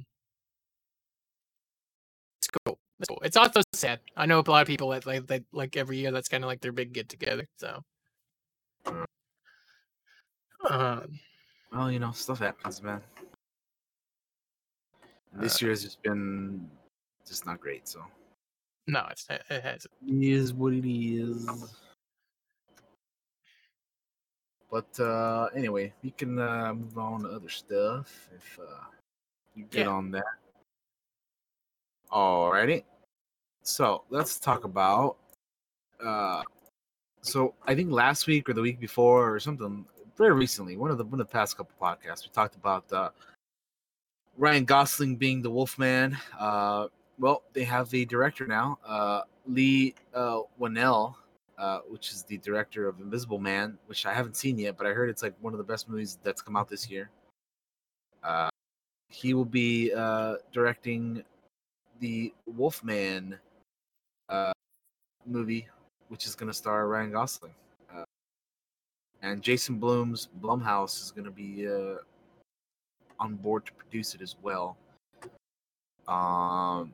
[2.40, 2.80] it's cool.
[3.00, 3.20] It's cool.
[3.24, 4.00] It's also sad.
[4.16, 6.12] I know a lot of people that like they like every year.
[6.12, 7.48] That's kind of like their big get together.
[7.58, 7.82] So,
[10.70, 11.20] um,
[11.72, 13.02] well, you know, stuff happens, man.
[15.34, 16.68] This year has just been
[17.28, 17.88] just not great.
[17.88, 18.02] So
[18.88, 19.86] no, it's it it has.
[19.86, 21.48] it is what it is.
[24.70, 28.84] But uh anyway, we can uh move on to other stuff if uh
[29.56, 29.92] you get Yeah.
[29.92, 30.26] on that.
[32.12, 32.84] Alrighty.
[33.64, 35.18] So let's talk about
[36.04, 36.44] uh
[37.22, 39.86] so I think last week or the week before or something
[40.18, 43.10] very recently, one of the one of the past couple podcasts, we talked about uh
[44.38, 46.18] Ryan Gosling being the Wolfman.
[46.38, 46.88] Uh
[47.20, 51.16] well, they have the director now, uh Leigh uh Whannell,
[51.58, 54.92] uh, which is the director of Invisible Man, which I haven't seen yet, but I
[54.92, 57.10] heard it's like one of the best movies that's come out this year.
[58.24, 58.50] Uh,
[59.10, 61.24] he will be uh, directing
[62.00, 63.38] the Wolfman
[64.30, 64.52] uh,
[65.26, 65.68] movie,
[66.10, 67.54] which is going to star Ryan Gosling.
[67.94, 68.04] Uh,
[69.22, 71.96] and Jason Blum's Blumhouse is going to be uh,
[73.20, 74.78] on board to produce it as well.
[76.08, 76.94] Um,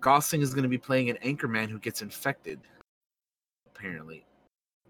[0.00, 2.60] Gosling is going to be playing an anchorman who gets infected,
[3.66, 4.24] apparently.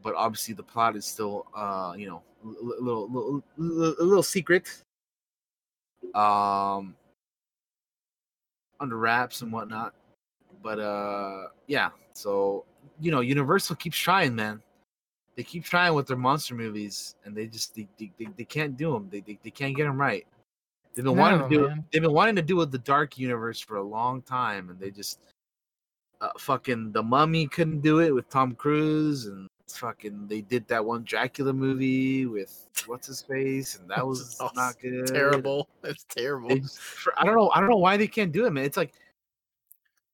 [0.02, 2.46] But obviously, the plot is still, uh, you know, a
[2.82, 4.82] little, little, little, little secret,
[6.14, 6.94] um,
[8.80, 9.94] under wraps and whatnot.
[10.62, 11.90] But uh, yeah.
[12.12, 12.64] So
[13.00, 14.62] you know, Universal keeps trying, man.
[15.36, 18.76] They keep trying with their monster movies, and they just they, they, they, they can't
[18.76, 19.08] do them.
[19.10, 20.26] They, they they can't get them right.
[20.94, 21.68] They've been wanting to do.
[21.68, 21.84] man.
[21.92, 24.90] They've been wanting to do with the dark universe for a long time, and they
[24.90, 25.18] just
[26.20, 30.84] uh, fucking the Mummy couldn't do it with Tom Cruise, and fucking they did that
[30.84, 35.06] one Dracula movie with what's his face, and that was not good.
[35.08, 35.68] Terrible.
[35.82, 36.56] That's terrible.
[36.56, 36.78] Just,
[37.16, 37.50] I don't know.
[37.54, 38.64] I don't know why they can't do it, man.
[38.64, 38.92] It's like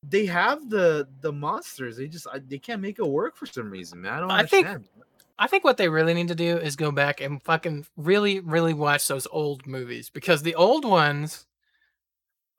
[0.08, 1.98] they have the the monsters.
[1.98, 4.14] They just I, they can't make it work for some reason, man.
[4.14, 4.99] I don't I think- understand.
[5.40, 8.74] I think what they really need to do is go back and fucking really, really
[8.74, 11.46] watch those old movies because the old ones,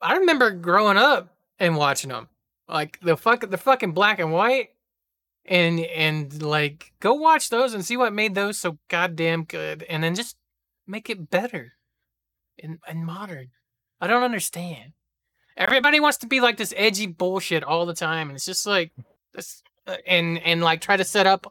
[0.00, 2.28] I remember growing up and watching them,
[2.68, 4.70] like the fuck, the fucking black and white,
[5.44, 10.02] and and like go watch those and see what made those so goddamn good, and
[10.02, 10.36] then just
[10.84, 11.74] make it better
[12.60, 13.50] and and modern.
[14.00, 14.94] I don't understand.
[15.56, 18.90] Everybody wants to be like this edgy bullshit all the time, and it's just like,
[19.32, 21.46] that's uh, and and like try to set up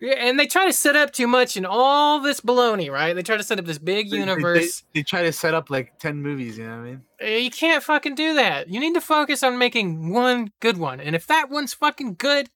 [0.00, 3.14] yeah, and they try to set up too much in all this baloney, right?
[3.14, 4.82] They try to set up this big They- they- universe.
[4.94, 6.58] They, they try to set up like ten movies.
[6.58, 7.02] You know what I mean?
[7.22, 8.68] Uh, You can't fucking do that.
[8.68, 11.00] You need to focus on making one good one.
[11.00, 12.50] And if that one's fucking good,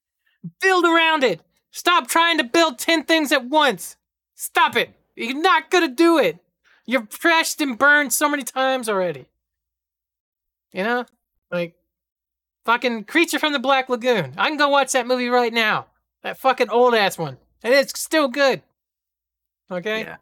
[0.60, 1.40] build around it.
[1.70, 3.96] Stop trying to build 10 things at once.
[4.34, 4.90] Stop it.
[5.16, 6.38] You're not gonna do it.
[6.84, 9.26] You've crashed and burned so many times already.
[10.72, 11.04] You know?
[11.50, 11.74] Like,
[12.64, 14.34] fucking Creature from the Black Lagoon.
[14.36, 15.86] I can go watch that movie right now.
[16.22, 17.36] That fucking old ass one.
[17.62, 18.62] And it's still good.
[19.70, 20.02] Okay?
[20.02, 20.16] Yeah.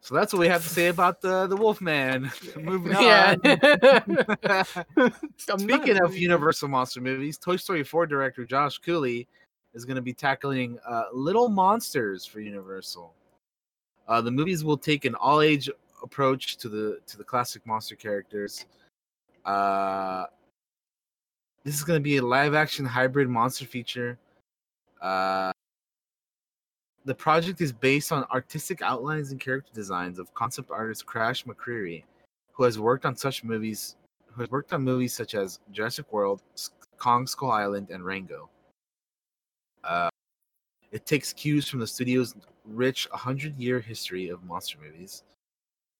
[0.00, 2.30] So that's what we have to say about the the Wolfman.
[2.56, 3.40] Moving on.
[3.44, 4.62] Yeah.
[5.36, 9.26] Speaking of Universal monster movies, Toy Story 4 director Josh Cooley
[9.74, 13.12] is going to be tackling uh, Little Monsters for Universal.
[14.06, 15.68] Uh, the movies will take an all-age
[16.04, 18.64] approach to the to the classic monster characters.
[19.44, 20.26] Uh,
[21.66, 24.16] this is going to be a live-action hybrid monster feature.
[25.02, 25.50] Uh,
[27.04, 32.04] the project is based on artistic outlines and character designs of concept artist Crash McCreery,
[32.52, 36.40] who has worked on such movies who has worked on movies such as Jurassic World,
[36.98, 38.48] Kong Skull Island, and Rango.
[39.82, 40.08] Uh,
[40.92, 45.24] it takes cues from the studio's rich 100 year history of monster movies.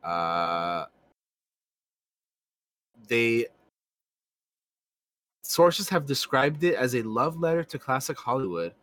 [0.05, 0.85] Uh,
[3.09, 3.47] they
[5.47, 8.75] sources have described it as a love letter to classic Hollywood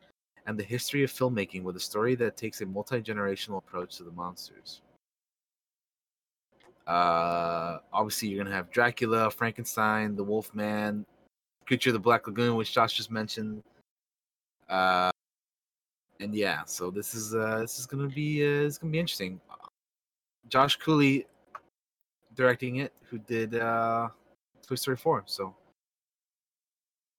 [0.45, 4.03] and the history of filmmaking with a story that takes a multi generational approach to
[4.03, 4.81] the monsters.
[6.85, 11.05] Uh, obviously, you're gonna have Dracula, Frankenstein, the Wolfman,
[11.65, 13.63] Creature of the Black Lagoon, which Josh just mentioned.
[14.67, 15.11] Uh,
[16.19, 19.39] and yeah, so this is uh, this is gonna be uh, it's gonna be interesting.
[20.49, 21.25] Josh Cooley
[22.35, 24.09] directing it, who did uh,
[24.67, 25.23] Toy Story 4.
[25.25, 25.55] So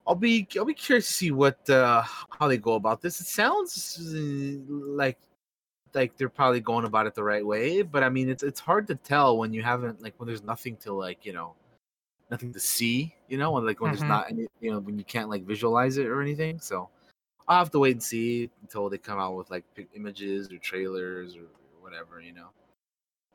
[0.06, 3.20] I'll be I'll be curious to see what uh, how they go about this.
[3.20, 5.18] It sounds uh, like
[5.94, 8.86] like they're probably going about it the right way, but I mean it's it's hard
[8.89, 11.55] to tell when you haven't like when there's nothing to like you know
[12.31, 13.93] nothing to see, you know, when like when Mhm.
[13.93, 16.60] there's not any you know when you can't like visualize it or anything.
[16.60, 16.90] So
[17.48, 19.64] I'll have to wait and see until they come out with like
[19.94, 21.47] images or trailers or
[21.81, 22.51] whatever, you know.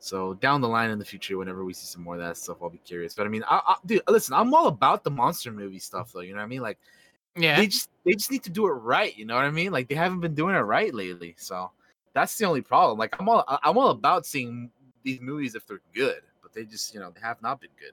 [0.00, 2.56] So down the line in the future, whenever we see some more of that stuff,
[2.62, 3.14] I'll be curious.
[3.14, 6.20] But I mean, I, I, dude, listen, I'm all about the monster movie stuff, though.
[6.20, 6.62] You know what I mean?
[6.62, 6.78] Like
[7.36, 7.56] Yeah.
[7.56, 9.14] they just they just need to do it right.
[9.16, 9.72] You know what I mean?
[9.72, 11.34] Like they haven't been doing it right lately.
[11.38, 11.70] So
[12.14, 12.98] that's the only problem.
[12.98, 14.70] Like I'm all I'm all about seeing
[15.02, 17.92] these movies if they're good, but they just you know they have not been good.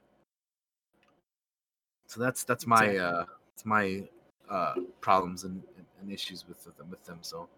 [2.06, 4.02] So that's that's my uh it's my
[4.48, 7.18] uh problems and, and, and issues with them with them.
[7.20, 7.48] So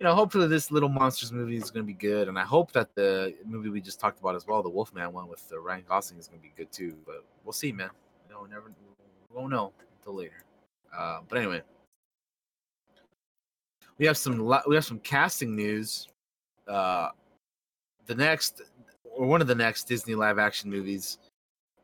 [0.00, 2.72] you know, hopefully this little monsters movie is going to be good, and I hope
[2.72, 5.84] that the movie we just talked about as well, the Wolfman one with uh, Ryan
[5.88, 6.94] Gosling, is going to be good too.
[7.06, 7.90] But we'll see, man.
[8.28, 8.72] You know, we never
[9.30, 10.44] we won't know until later.
[10.96, 11.62] Uh, but anyway,
[13.98, 16.08] we have some we have some casting news.
[16.66, 17.10] Uh,
[18.06, 18.62] the next
[19.04, 21.18] or one of the next Disney live action movies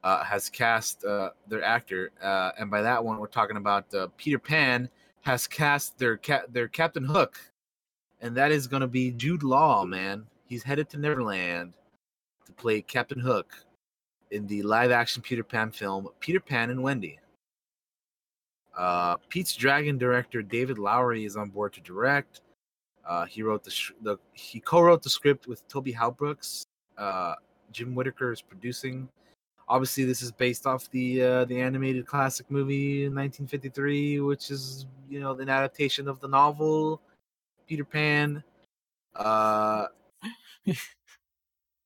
[0.03, 4.09] uh, has cast uh, their actor, uh, and by that one we're talking about uh,
[4.17, 4.89] Peter Pan
[5.23, 7.39] has cast their cat their Captain Hook,
[8.21, 9.85] and that is going to be Jude Law.
[9.85, 11.75] Man, he's headed to Neverland
[12.47, 13.55] to play Captain Hook
[14.31, 17.19] in the live action Peter Pan film Peter Pan and Wendy.
[18.77, 22.41] Uh, Pete's Dragon director David Lowery is on board to direct.
[23.07, 26.65] Uh, he wrote the, sh- the he co-wrote the script with Toby Halbrooks.
[26.97, 27.35] Uh,
[27.73, 29.09] Jim Whitaker is producing.
[29.69, 34.87] Obviously, this is based off the uh, the animated classic movie in 1953, which is
[35.09, 37.01] you know an adaptation of the novel
[37.71, 38.43] Peter Pan.
[39.15, 39.87] Uh,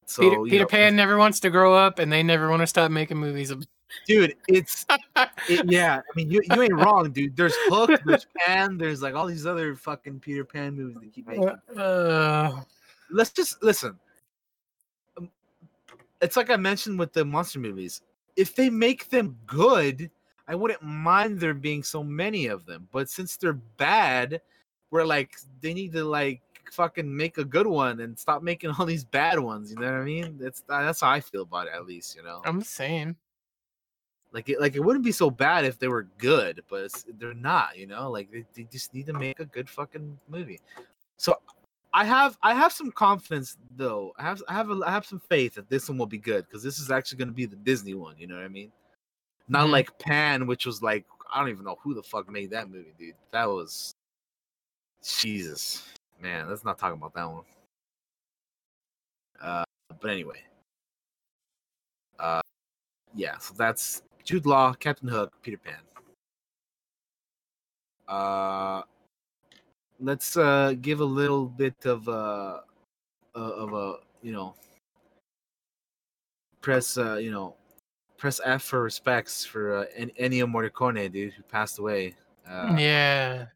[0.06, 2.66] so Peter, Peter know, Pan never wants to grow up, and they never want to
[2.66, 3.52] stop making movies.
[4.06, 4.86] dude, it's
[5.46, 7.36] it, yeah, I mean, you, you ain't wrong, dude.
[7.36, 11.28] There's Hook, there's Pan, there's like all these other fucking Peter Pan movies they keep
[11.28, 11.50] making.
[11.76, 12.62] Uh,
[13.10, 13.98] Let's just listen.
[15.18, 15.28] Um,
[16.22, 18.00] It's like I mentioned with the monster movies.
[18.36, 20.10] If they make them good,
[20.48, 22.88] I wouldn't mind there being so many of them.
[22.90, 24.40] But since they're bad,
[24.94, 26.40] we're like they need to like
[26.70, 29.70] fucking make a good one and stop making all these bad ones.
[29.72, 30.38] You know what I mean?
[30.38, 32.14] That's that's how I feel about it, at least.
[32.16, 32.40] You know.
[32.44, 33.16] I'm saying.
[34.32, 37.34] like it like it wouldn't be so bad if they were good but it's, they're
[37.34, 40.60] not you know like they, they just need to make a good fucking movie
[41.16, 41.36] so
[41.92, 45.20] i have i have some confidence though i have i have a, i have some
[45.28, 47.62] faith that this one will be good because this is actually going to be the
[47.62, 48.72] disney one you know what i mean
[49.46, 49.70] not Mhm.
[49.70, 52.94] like pan which was like i don't even know who the fuck made that movie
[52.98, 53.94] dude that was
[55.04, 55.84] jesus
[56.20, 57.42] man let's not talk about that one
[59.42, 59.64] uh
[60.00, 60.40] but anyway
[62.18, 62.40] uh
[63.14, 65.74] yeah so that's Jude Law, Captain Hook, Peter Pan.
[68.08, 68.82] Uh,
[70.00, 72.60] let's uh give a little bit of uh
[73.34, 74.54] uh, of a you know
[76.60, 77.54] press uh you know
[78.16, 82.14] press F for respects for uh, En- Ennio Morricone, dude, who passed away.
[82.48, 83.46] Uh, yeah,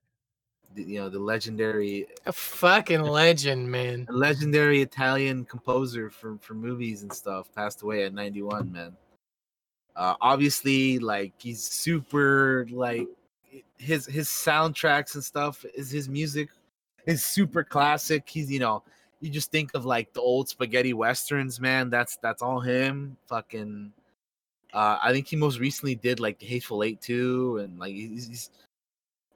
[0.74, 4.06] the, you know the legendary a fucking legend, man.
[4.08, 8.96] a legendary Italian composer for for movies and stuff passed away at 91, man.
[9.96, 13.08] Uh obviously like he's super like
[13.78, 16.48] his his soundtracks and stuff is his music
[17.06, 18.28] is super classic.
[18.28, 18.82] He's you know,
[19.20, 21.90] you just think of like the old spaghetti westerns, man.
[21.90, 23.16] That's that's all him.
[23.26, 23.92] Fucking
[24.74, 28.28] uh I think he most recently did like the Hateful Eight too and like he's,
[28.28, 28.50] he's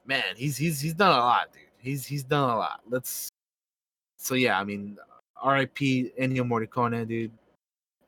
[0.05, 1.61] man, he's he's he's done a lot, dude.
[1.77, 2.81] He's he's done a lot.
[2.89, 3.29] Let's
[4.17, 4.97] so yeah, I mean,
[5.41, 6.11] R.I.P.
[6.19, 7.31] Ennio Morricone, dude.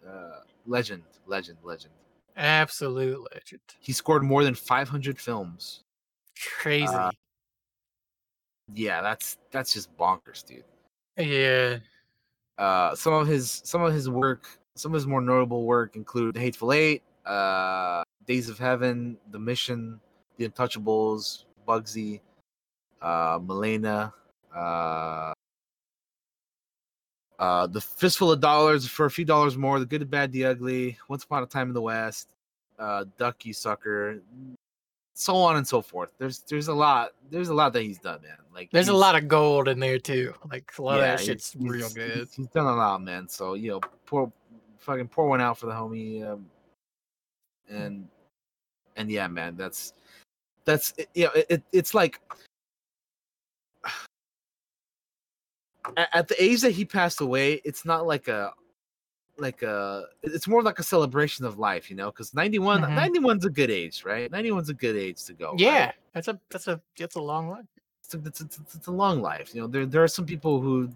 [0.08, 1.94] Uh, legend, legend, legend.
[2.38, 3.62] Absolute legend.
[3.80, 5.82] He scored more than 500 films.
[6.60, 6.88] Crazy.
[6.88, 7.12] Uh,
[8.74, 10.64] Yeah, that's that's just bonkers, dude.
[11.18, 11.78] yeah.
[12.58, 16.36] Uh, some of his some of his work, some of his more notable work include
[16.36, 20.00] The Hateful Eight, uh, Days of Heaven, The Mission,
[20.38, 22.22] The Untouchables, Bugsy,
[23.02, 24.14] uh, Malèna,
[24.56, 25.34] uh,
[27.40, 30.46] uh, The Fistful of Dollars for a few dollars more, The Good, the Bad, the
[30.46, 32.30] Ugly, Once Upon a Time in the West,
[32.80, 34.22] uh, Duck You Sucker,
[35.14, 36.12] so on and so forth.
[36.18, 38.38] There's there's a lot there's a lot that he's done, man.
[38.54, 40.34] Like There's a lot of gold in there too.
[40.52, 42.18] Like a lot of that shit's he's- real good.
[42.20, 43.28] He's, he's done a lot, man.
[43.28, 44.32] So you know, pour
[44.80, 46.30] fucking pour one out for the homie.
[46.30, 46.46] Um,
[47.70, 48.08] and
[48.98, 49.94] and yeah, man, that's
[50.66, 52.20] that's you know, it, it, it's like
[55.98, 58.52] at, the age that he passed away, it's not like a
[59.38, 62.96] like a it's more like a celebration of life, you know, because 91 Mhm.
[62.96, 64.32] 91's a good age, right?
[64.32, 65.52] 91's a good age to go.
[65.52, 65.60] right?
[65.60, 67.50] Yeah, that's a that's a that's a long
[68.14, 69.54] a, it's, a, it's a- it's a long life.
[69.54, 70.90] You know, there there are some people who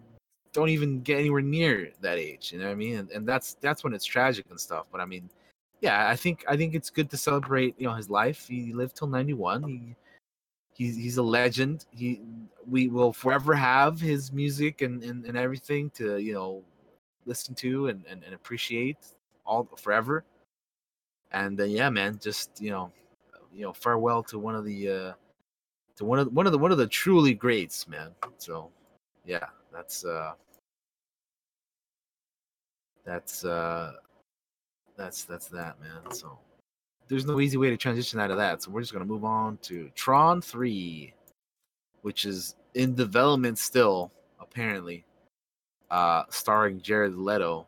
[0.54, 2.52] don't even get anywhere near that age.
[2.52, 2.98] You know what I mean?
[2.98, 4.86] And, and that's that's when it's tragic and stuff.
[4.92, 5.30] But I mean,
[5.82, 7.76] yeah, I think I think it's good to celebrate.
[7.80, 8.48] You know, his life.
[8.48, 9.64] He lived till ninety one.
[9.64, 9.96] He
[10.74, 11.86] he's he's a legend.
[11.92, 12.22] He
[12.68, 16.64] we will forever have his music and and, and everything to you know
[17.26, 18.98] listen to and, and, and appreciate
[19.46, 20.24] all forever.
[21.32, 22.92] And uh, yeah, man, just you know,
[23.54, 24.90] you know, farewell to one of the.
[24.90, 25.14] uh
[25.98, 28.12] to one of one of the one of the truly greats, man.
[28.38, 28.72] So,
[29.26, 30.32] yeah, that's uh,
[33.06, 33.94] that's uh,
[35.00, 36.12] that's that's that, man.
[36.14, 36.38] So,
[37.08, 38.62] there's no easy way to transition out of that.
[38.62, 41.14] So we're just gonna move on to Tron Three,
[42.02, 45.06] which is in development still, apparently,
[45.90, 47.66] uh, starring Jared Leto.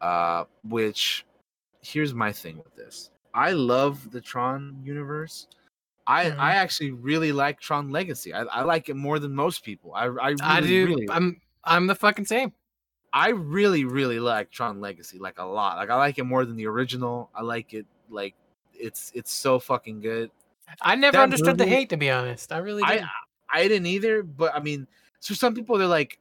[0.00, 1.26] Uh, which
[1.82, 3.10] here's my thing with this.
[3.34, 5.46] I love the Tron universe.
[6.06, 6.38] I Mhm.
[6.38, 8.32] I actually really like Tron Legacy.
[8.32, 9.92] I, I like it more than most people.
[9.94, 10.86] I I really, I do.
[10.86, 12.52] really I'm I'm the fucking same.
[13.12, 15.76] I really really like Tron Legacy like a lot.
[15.76, 17.30] Like I like it more than the original.
[17.34, 18.34] I like it like
[18.72, 20.30] it's it's so fucking good.
[20.80, 22.52] I never That understood the hate to be honest.
[22.52, 23.04] I really I did.
[23.52, 24.86] I didn't either, but I mean,
[25.18, 26.18] so some people they're like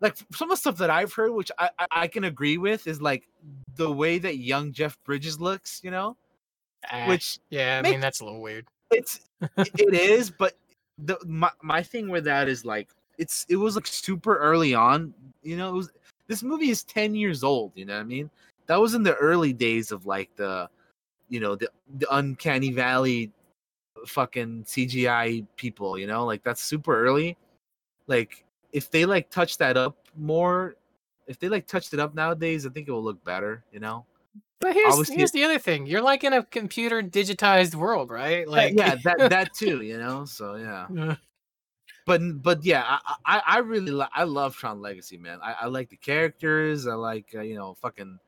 [0.00, 2.86] like some of the stuff that I've heard, which I, I I can agree with,
[2.86, 3.28] is like
[3.76, 5.80] the way that young Jeff Bridges looks.
[5.84, 6.16] You know,
[6.90, 8.66] Ah, which yeah, I make- mean that's a little weird.
[8.90, 9.20] it's
[9.58, 10.54] it- it is but
[10.98, 12.88] the my, my thing with that is like
[13.18, 15.90] it's it was like super early on you know it was
[16.28, 18.30] this movie is 10 years old you know what i mean?
[18.66, 20.68] That was in the early days of like the
[21.28, 21.68] you know the,
[21.98, 23.30] the uncanny valley
[24.06, 26.24] fucking cgi people you know?
[26.24, 27.36] Like that's super early.
[28.06, 30.76] Like if they like touch that up more
[31.26, 34.04] if they like touched it up nowadays i think it will look better you know?
[34.60, 35.86] But here's Obviously- here's the other thing.
[35.86, 38.48] You're like in a computer digitized world, right?
[38.48, 40.24] Like yeah that that too you know?
[40.24, 41.16] So yeah
[42.06, 45.38] but but yeah, I I, I really li- I love Tron Legacy, man.
[45.42, 46.86] I, I like the characters.
[46.86, 48.18] I like uh, you know fucking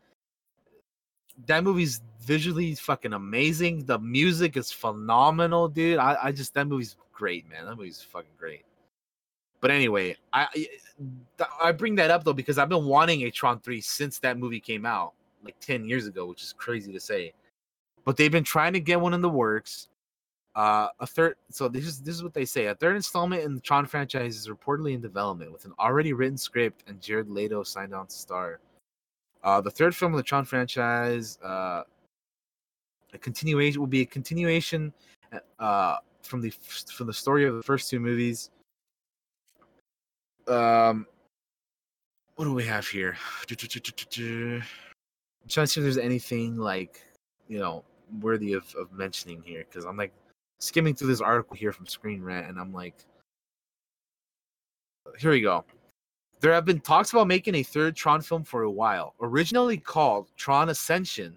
[1.46, 3.84] that movie's visually fucking amazing.
[3.86, 5.98] The music is phenomenal, dude.
[5.98, 7.64] I, I just that movie's great, man.
[7.66, 8.64] That movie's fucking great.
[9.60, 10.68] But anyway, I I-
[11.60, 14.60] I bring that up though because I've been wanting a Tron three since that movie
[14.60, 15.14] came out
[15.44, 17.32] like ten years ago, which is crazy to say.
[18.04, 19.88] But they've been trying to get one in the works.
[20.54, 21.34] Uh, a third.
[21.50, 22.66] So this is this is what they say.
[22.66, 26.38] A third installment in the Tron franchise is reportedly in development with an already written
[26.38, 28.60] script and Jared Leto signed on to star.
[29.42, 31.82] Uh, the third film of the Tron franchise, uh,
[33.12, 34.92] a continuation will be a continuation,
[35.58, 38.50] uh, from the from the story of the first two movies.
[40.46, 41.06] Um,
[42.36, 43.16] what do we have here?
[43.50, 43.56] I'm
[45.48, 47.00] trying to see if there's anything like
[47.48, 47.84] you know
[48.20, 50.12] worthy of, of mentioning here because I'm like
[50.64, 52.94] skimming through this article here from Screen Rant, and I'm like,
[55.18, 55.64] here we go.
[56.40, 59.14] There have been talks about making a third Tron film for a while.
[59.20, 61.36] Originally called Tron Ascension,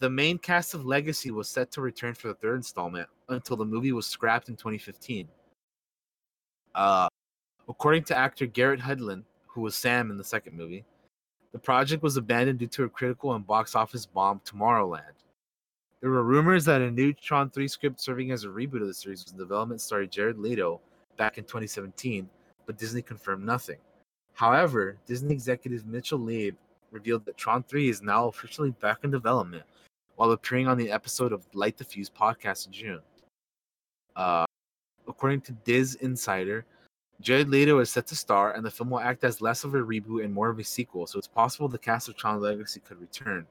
[0.00, 3.64] the main cast of Legacy was set to return for the third installment until the
[3.64, 5.28] movie was scrapped in 2015.
[6.74, 7.08] Uh,
[7.68, 10.84] according to actor Garrett Hedlund, who was Sam in the second movie,
[11.52, 15.23] the project was abandoned due to a critical and box office bomb, Tomorrowland.
[16.04, 18.92] There were rumors that a new Tron 3 script serving as a reboot of the
[18.92, 20.82] series was in development starring Jared Leto
[21.16, 22.28] back in 2017,
[22.66, 23.78] but Disney confirmed nothing.
[24.34, 26.56] However, Disney executive Mitchell Leib
[26.90, 29.62] revealed that Tron 3 is now officially back in development
[30.16, 33.00] while appearing on the episode of Light the Fuse podcast in June.
[34.14, 34.44] Uh,
[35.08, 36.64] according to DisInsider,
[37.22, 39.78] Jared Leto is set to star, and the film will act as less of a
[39.78, 43.00] reboot and more of a sequel, so it's possible the cast of Tron Legacy could
[43.00, 43.46] return.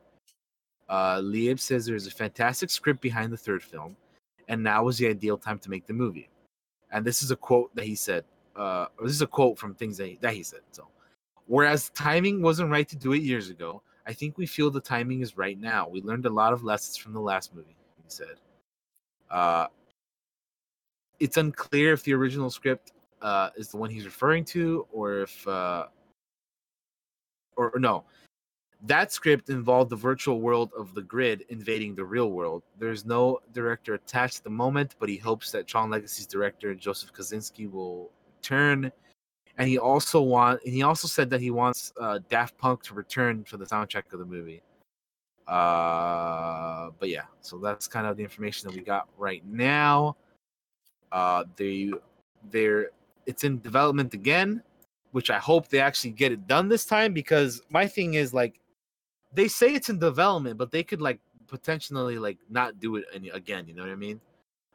[0.94, 3.98] Uh, Leib says there's a fantastic script behind the third film,
[4.48, 6.30] and now is the ideal time to make the movie.
[6.92, 8.26] And this is a quote that he said.
[8.56, 10.60] Uh, this is a quote from things that he, that he said.
[10.70, 10.88] So,
[11.48, 15.22] whereas timing wasn't right to do it years ago, I think we feel the timing
[15.22, 15.88] is right now.
[15.88, 17.76] We learned a lot of lessons from the last movie.
[17.96, 18.36] He said.
[19.32, 19.66] Uh,
[21.20, 22.92] it's unclear if the original script
[23.24, 25.88] uh, is the one he's referring to, or if, uh,
[27.58, 28.04] or, or no,
[28.86, 32.64] that script involved the virtual world of the grid invading the real world.
[32.78, 37.14] There's no director attached at the moment, but he hopes that Tron Legacy's director Joseph
[37.14, 38.92] Kosinski will return.
[39.58, 42.94] And he also want, and he also said that he wants uh, Daft Punk to
[42.94, 44.62] return for the soundtrack of the movie.
[45.48, 50.18] Uh, but yeah, so that's kind of the information that we got right now.
[51.12, 51.92] Uh, they,
[52.50, 52.90] they're,
[53.26, 54.62] it's in development again,
[55.12, 58.60] which I hope they actually get it done this time because my thing is like
[59.34, 63.30] they say it's in development, but they could like potentially like not do it any,
[63.30, 63.68] again.
[63.68, 64.20] You know what I mean?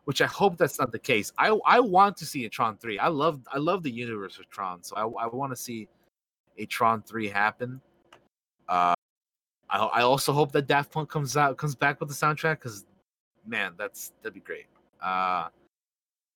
[0.05, 1.33] Which I hope that's not the case.
[1.39, 2.99] I I want to see a Tron three.
[2.99, 5.89] I love I love the universe of Tron, so I I want to see
[6.57, 7.81] a Tron three happen.
[8.69, 8.95] Uh,
[9.71, 12.87] I I also hope that Daft Punk comes out comes back with the soundtrack because
[13.47, 14.67] man, that's that'd be great.
[15.03, 15.49] Uh,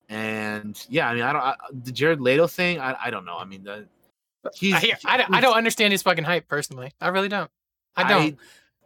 [0.08, 1.54] and yeah, I mean, I don't I,
[1.84, 2.78] the Jared Leto thing.
[2.78, 3.38] I I don't know.
[3.38, 3.86] I mean, the,
[4.54, 6.92] he's I, hear, I, I don't understand his fucking hype personally.
[7.00, 7.50] I really don't.
[7.96, 8.38] I don't.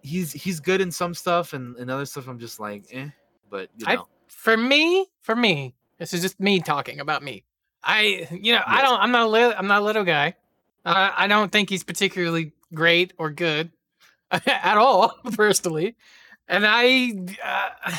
[0.02, 3.08] he's he's good in some stuff, and, and other stuff I'm just like, eh.
[3.50, 7.44] But you I- know, for me, for me, this is just me talking about me.
[7.82, 9.00] I, you know, I don't.
[9.00, 10.34] I'm not a li- I'm not a little guy.
[10.84, 13.70] Uh, I don't think he's particularly great or good
[14.30, 15.96] at all, personally.
[16.48, 17.12] And I,
[17.44, 17.96] uh,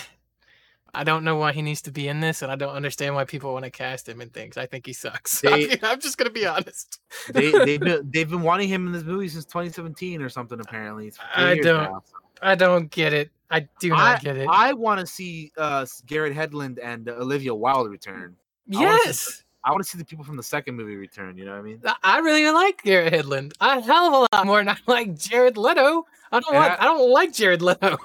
[0.99, 3.23] I don't know why he needs to be in this, and I don't understand why
[3.25, 4.57] people want to cast him and things.
[4.57, 5.43] I think he sucks.
[5.45, 6.99] I mean, I'm just gonna be honest.
[7.31, 10.59] they they've been, they've been wanting him in this movie since 2017 or something.
[10.59, 12.03] Apparently, I don't- now.
[12.41, 13.31] I don't get it.
[13.49, 14.47] I do not I, get it.
[14.51, 18.35] I want to see uh Garrett Hedlund and uh, Olivia Wilde return.
[18.75, 19.43] I yes.
[19.63, 21.37] I want to see the people from the second movie return.
[21.37, 21.81] You know what I mean?
[21.85, 23.53] I- I really like Garrett Hedlund.
[23.61, 26.05] A hell of a lot more than I like Jared Leto.
[26.31, 26.79] I don't And like.
[26.79, 27.97] I- I don't like Jared Leto.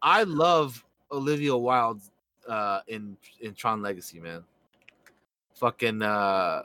[0.00, 2.00] I love Olivia Wilde
[2.48, 4.42] uh in in Tron Legacy, man.
[5.54, 6.62] Fucking uh,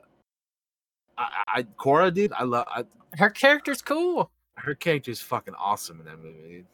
[1.18, 2.34] I, I Quorra, dude.
[2.34, 2.84] I love I,
[3.18, 4.32] Her character's cool.
[4.56, 6.50] her character is fucking awesome in that movie.
[6.50, 6.66] Dude.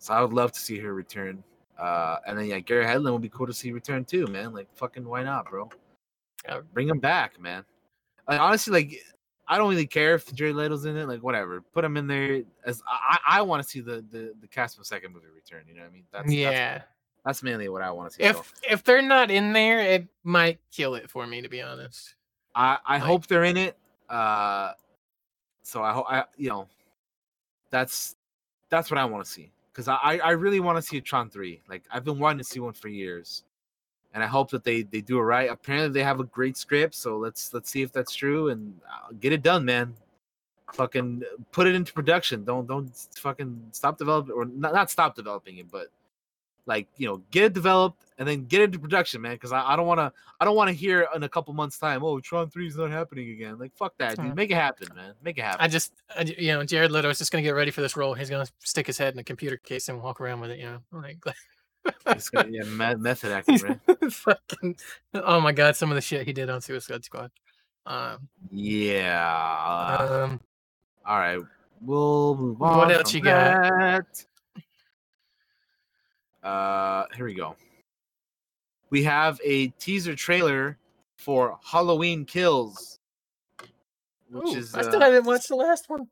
[0.00, 1.42] So I would love to see her return.
[1.78, 4.52] Uh, and then yeah, Gary Hedlund would be cool to see return too, man.
[4.52, 5.68] Like fucking why not, bro?
[6.44, 6.60] Yeah.
[6.72, 7.64] Bring him back, man.
[8.28, 9.04] Like honestly, like
[9.48, 11.06] I don't really care if Jared Leto's in it.
[11.06, 12.42] Like whatever, put him in there.
[12.64, 15.62] As I, I want to see the, the the cast from second movie return.
[15.68, 16.04] You know what I mean?
[16.12, 16.82] That's that's, yeah.
[17.24, 18.22] that's mainly what I want to see.
[18.24, 21.62] If so if they're not in there, it might kill it for me, to be
[21.62, 22.14] honest.
[22.54, 23.76] I I like- hope they're in it.
[24.08, 24.72] Uh,
[25.62, 26.68] so I hope I you know,
[27.70, 28.16] that's
[28.68, 31.00] that's what I want to see because I I- I really want to see a
[31.00, 31.62] Tron three.
[31.68, 33.44] Like I've been wanting to see one for years,
[34.16, 35.50] and I hope that they they do it right.
[35.50, 39.12] Apparently they have a great script, so let's let's see if that's true and uh,
[39.20, 39.94] get it done, man.
[40.72, 41.22] Fucking
[41.52, 42.42] put it into production.
[42.42, 45.88] Don't don't fucking stop developing or not, not stop developing it, but
[46.64, 49.34] like you know get it developed and then get into production, man.
[49.34, 50.10] Because I, I don't want to
[50.40, 52.90] I don't want to hear in a couple months time, oh Tron three is not
[52.90, 53.58] happening again.
[53.58, 54.34] Like fuck that, dude.
[54.34, 55.12] Make it happen, man.
[55.22, 55.60] Make it happen.
[55.60, 58.14] I just, I you know, Jared Leto is just gonna get ready for this role.
[58.14, 60.58] He's gonna stick his head in a computer case and walk around with it.
[60.58, 61.18] You know, like.
[62.06, 63.80] It's gonna- yeah, me- method acting, right?
[64.12, 64.76] fucking,
[65.14, 67.30] oh my god, some of the shit he did on Suicide Squad.
[67.84, 70.26] Um, Yeah.
[70.28, 70.40] um,
[71.04, 71.40] All right.
[71.80, 72.78] We'll move on.
[72.78, 74.06] What else you got?
[76.42, 77.56] Uh, here we go.
[78.90, 80.78] We have a teaser trailer
[81.16, 82.98] for Halloween Kills,
[84.30, 86.06] which ooh, is I still uh, haven't watched the last one.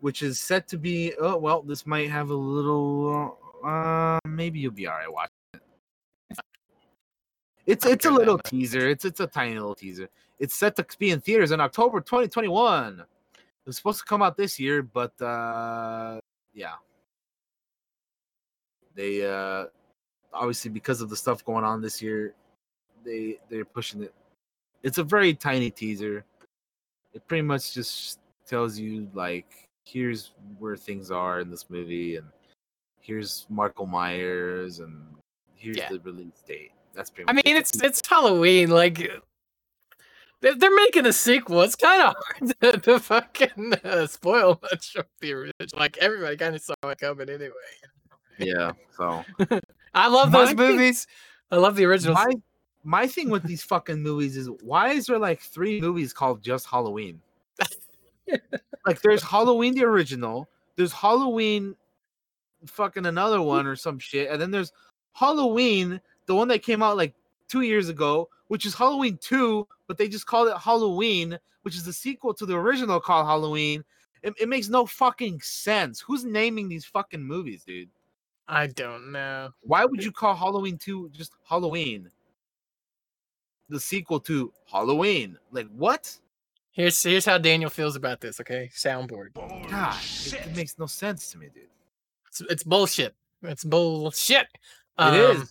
[0.00, 1.14] which is set to be.
[1.18, 3.38] Oh well, this might have a little.
[3.64, 5.62] Uh, maybe you'll be all right watching it.
[7.66, 8.88] It's it's a little teaser.
[8.88, 10.08] It's it's a tiny little teaser.
[10.38, 13.00] It's set to be in theaters in October 2021.
[13.00, 13.06] It
[13.66, 16.20] was supposed to come out this year, but uh
[16.54, 16.74] yeah.
[18.94, 19.66] They uh
[20.32, 22.34] obviously because of the stuff going on this year,
[23.04, 24.14] they they're pushing it.
[24.82, 26.24] It's a very tiny teaser.
[27.12, 32.26] It pretty much just tells you like here's where things are in this movie and
[33.00, 35.02] here's Michael Myers and
[35.54, 35.88] here's Yeah.
[35.90, 36.72] the release date.
[36.94, 37.60] That's pretty I much mean, it.
[37.60, 38.70] it's it's Halloween.
[38.70, 39.10] Like
[40.40, 41.60] they're, they're making a sequel.
[41.62, 45.54] It's kind of hard to, to fucking uh, spoil much of the original.
[45.76, 47.52] Like everybody kind of saw it coming anyway.
[48.38, 48.72] yeah.
[48.96, 49.24] So
[49.94, 51.06] I love those My thing- movies.
[51.52, 52.14] I love the original.
[52.14, 52.30] my
[52.82, 56.66] my thing with these fucking movies is why is there like three movies called just
[56.66, 57.20] Halloween?
[58.86, 61.74] like there's Halloween the original, there's Halloween
[62.66, 64.72] fucking another one or some shit, and then there's
[65.12, 67.14] Halloween, the one that came out like
[67.48, 71.84] two years ago, which is Halloween 2, but they just called it Halloween, which is
[71.84, 73.84] the sequel to the original called Halloween.
[74.22, 76.00] It, it makes no fucking sense.
[76.00, 77.88] Who's naming these fucking movies, dude?
[78.48, 79.50] I don't know.
[79.62, 82.10] Why would you call Halloween 2 just Halloween?
[83.68, 85.38] The sequel to Halloween.
[85.52, 86.16] Like what?
[86.72, 88.40] Here's here's how Daniel feels about this.
[88.40, 89.34] Okay, soundboard.
[89.34, 89.96] God,
[90.26, 91.69] it, it makes no sense to me, dude.
[92.30, 93.14] It's, it's bullshit.
[93.42, 94.46] It's bullshit.
[94.98, 95.50] It Um, is.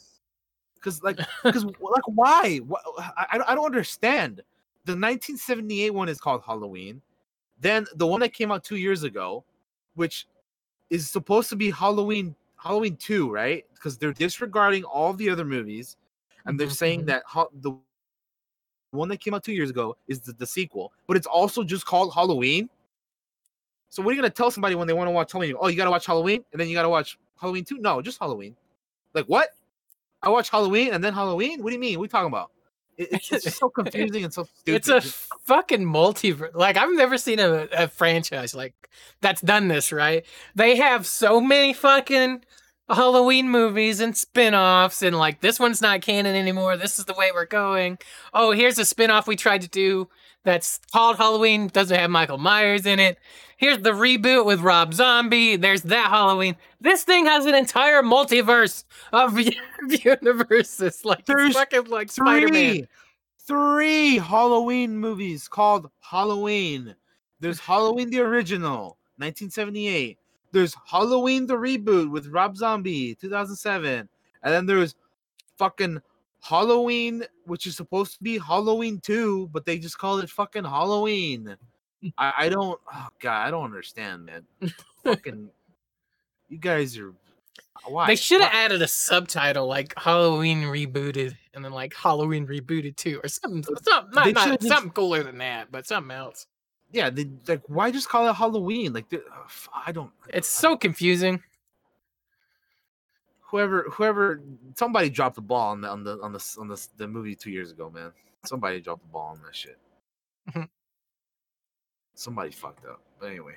[0.82, 2.62] Cause like, cause like, why?
[2.98, 4.38] I, I don't understand.
[4.86, 7.02] The 1978 one is called Halloween.
[7.60, 9.44] Then the one that came out two years ago,
[9.96, 10.26] which
[10.90, 13.66] is supposed to be Halloween Halloween two, right?
[13.74, 15.98] Because they're disregarding all the other movies,
[16.46, 17.06] and they're Mhm, saying mhm.
[17.08, 17.74] that ha- the
[18.92, 21.86] one that came out two years ago is the, the sequel, but it's also just
[21.86, 22.70] called Halloween.
[23.90, 25.56] So what are you gonna tell somebody when they want to watch Halloween?
[25.60, 27.78] Oh, you gotta watch Halloween, and then you gotta watch Halloween two?
[27.80, 28.56] No, just Halloween.
[29.14, 29.50] Like what?
[30.22, 31.64] I watch Halloween and then Halloween.
[31.64, 31.98] What do you mean?
[31.98, 32.52] What are you talking about?
[32.98, 34.76] It's, it's just so confusing and so stupid.
[34.76, 35.02] It's a
[35.46, 36.54] fucking multiverse.
[36.54, 38.90] Like I've never seen a, a franchise like
[39.22, 39.92] that's done this.
[39.92, 40.26] Right?
[40.56, 42.44] They have so many fucking
[42.90, 46.76] Halloween movies and spin-offs and like this one's not canon anymore.
[46.76, 48.00] This is the way we're going.
[48.34, 50.10] Oh, here's a spin-off we tried to do
[50.44, 53.18] that's called Halloween, doesn't have Michael Myers in it.
[53.58, 55.58] Here's the reboot with Rob Zombie.
[55.58, 56.56] There's that Halloween.
[56.80, 59.38] This thing has an entire multiverse of
[59.90, 61.04] universes.
[61.04, 62.52] Like There's fucking like Spider-Man.
[62.52, 62.88] three,
[63.46, 66.96] three Halloween movies called Halloween.
[67.42, 70.18] There's Halloween the original, 1978.
[70.52, 74.08] There's Halloween the reboot with Rob Zombie, 2007.
[74.42, 74.96] And then there's
[75.58, 76.00] fucking
[76.42, 81.56] Halloween, which is supposed to be Halloween 2, but they just call it fucking Halloween.
[82.18, 84.46] I, I don't, oh God, I don't understand, man.
[85.04, 85.50] fucking,
[86.48, 87.14] you guys are.
[87.86, 88.08] Why?
[88.08, 93.20] They should have added a subtitle like Halloween rebooted and then like Halloween rebooted too,
[93.24, 93.64] or something.
[93.64, 96.48] something not, not- something cooler than that, but something else.
[96.92, 98.92] yeah, they, like why just call it Halloween?
[98.94, 100.12] Like, f- I don't.
[100.30, 101.42] It's I so don't- confusing.
[103.50, 104.42] Whoever, whoever,
[104.76, 107.50] somebody dropped the ball on the on the on the on the, the movie two
[107.52, 108.12] years ago, man.
[108.46, 109.78] Somebody dropped the ball on that shit.
[110.52, 110.68] Mhm.
[112.16, 113.02] somebody fucked up.
[113.20, 113.56] But anyway,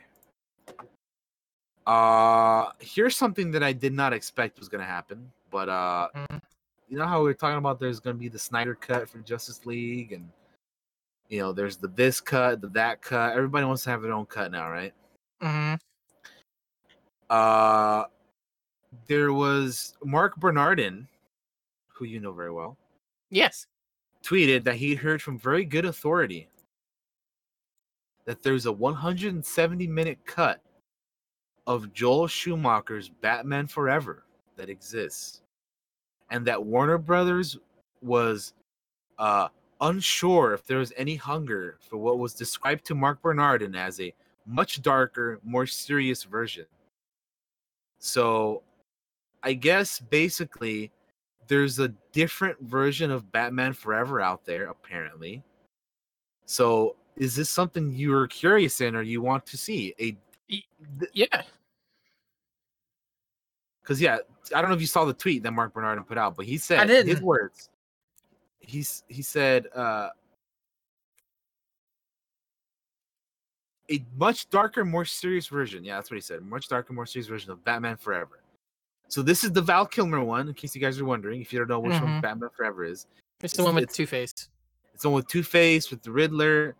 [1.86, 6.40] uh, here's something that I did not expect was gonna happen, but uh, Mhm.
[6.88, 9.66] you know how we were talking about there's gonna be the Snyder cut for Justice
[9.66, 10.30] League, and
[11.28, 13.34] you know there's the this cut, the that cut.
[13.36, 14.94] Everybody wants to have their own cut now, right?
[15.42, 15.74] Mm-hmm.
[17.30, 18.04] Uh,
[19.08, 21.08] there was Marc Bernardin,
[21.88, 22.76] who you know very well,
[23.30, 23.66] Yes.
[24.22, 26.48] tweeted that he heard from very good authority
[28.24, 30.60] that there's a 170 minute cut
[31.66, 34.24] of Joel Schumacher's Batman Forever
[34.56, 35.42] that exists,
[36.30, 37.58] and that Warner Brothers
[38.00, 38.54] was
[39.18, 39.48] uh,
[39.80, 44.12] unsure if there was any hunger for what was described to Marc Bernardin as a
[44.46, 46.66] much darker, more serious version.
[47.98, 48.62] So,
[49.42, 50.92] I guess basically
[51.48, 55.42] there's a different version of Batman Forever out there, apparently.
[56.46, 59.94] So, is this something you're curious in or you want to see?
[60.00, 60.16] A
[61.12, 61.42] Yeah.
[63.82, 64.18] because yeah,
[64.54, 66.56] I don't know if you saw the tweet that Marc Bernardin put out, but he
[66.58, 67.68] said his words.
[68.60, 70.10] He's he said uh
[73.90, 75.84] a much darker, more serious version.
[75.84, 76.42] Yeah, that's what he said.
[76.42, 78.41] Much darker, more serious version of Batman Forever.
[79.12, 81.58] So this is the Val Kilmer one, in case you guys are wondering, if you
[81.58, 82.22] don't know which one Mhm.
[82.22, 83.06] Batman Forever is.
[83.42, 84.32] It's the one with Two Face.
[84.94, 86.74] It's the one with Two Face, with the Riddler,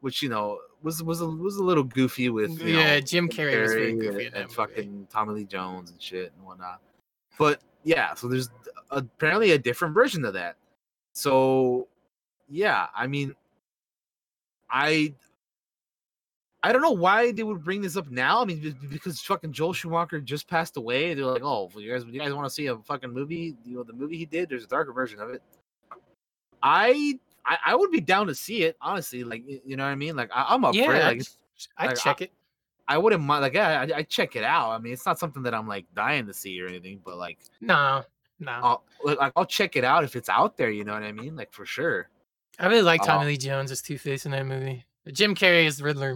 [0.00, 3.60] which you know was was a, was a little goofy with Yeah, know, Jim Carrey
[3.60, 6.80] was very goofy and, and fucking Tommy Lee Jones and shit and whatnot.
[7.38, 8.48] But yeah, so there's
[8.90, 10.56] apparently a different version of that.
[11.12, 11.86] So,
[12.48, 13.34] yeah, I mean,
[14.70, 15.12] I
[16.64, 18.40] I don't know why they would bring this up now.
[18.40, 21.12] I mean, because fucking Joel Schumacher just passed away.
[21.12, 23.54] They're like, oh, you guys, you guys want to see a fucking movie?
[23.66, 24.48] You know, the movie he did.
[24.48, 25.42] There's a darker version of it.
[26.62, 29.24] I I, I would be down to see it, honestly.
[29.24, 30.16] Like, you know what I mean?
[30.16, 31.04] Like, I, I'm up yeah, for it.
[31.04, 31.26] I'd, Like,
[31.76, 32.32] I'd like, check it.
[32.88, 33.42] I wouldn't mind.
[33.42, 34.70] Like, yeah, I, I check it out.
[34.70, 37.38] I mean, it's not something that I'm like dying to see or anything, but like,
[37.60, 38.04] No,
[38.40, 38.52] no.
[38.52, 40.70] I'll like, I'll check it out if it's out there.
[40.70, 41.36] You know what I mean?
[41.36, 42.08] Like, for sure.
[42.58, 44.84] I really like Tommy uh, Lee Jones as Two Face in that movie.
[45.12, 46.14] Jim Carrey is Riddler,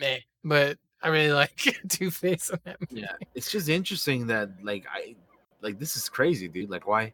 [0.00, 3.02] meh, but I really like Two Face in that movie.
[3.02, 5.16] Yeah, it's just interesting that like I
[5.60, 6.70] like this is crazy, dude.
[6.70, 7.12] Like, why?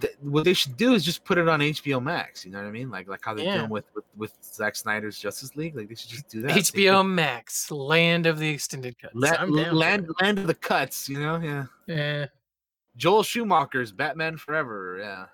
[0.00, 2.44] Th- what they should do is just put it on HBO Max.
[2.44, 2.88] You know what I mean?
[2.90, 3.58] Like, like how they're Yeah.
[3.58, 5.74] doing with, with with Zack Snyder's Justice League.
[5.76, 6.52] Like, they should just do that.
[6.52, 9.12] HBO could- Max, Land of the Extended Cuts.
[9.14, 11.08] La- I'm down land land of the cuts.
[11.08, 11.36] You know?
[11.40, 11.64] Yeah.
[11.86, 12.26] Yeah.
[12.96, 14.98] Joel Schumacher's Batman Forever.
[15.00, 15.26] Yeah.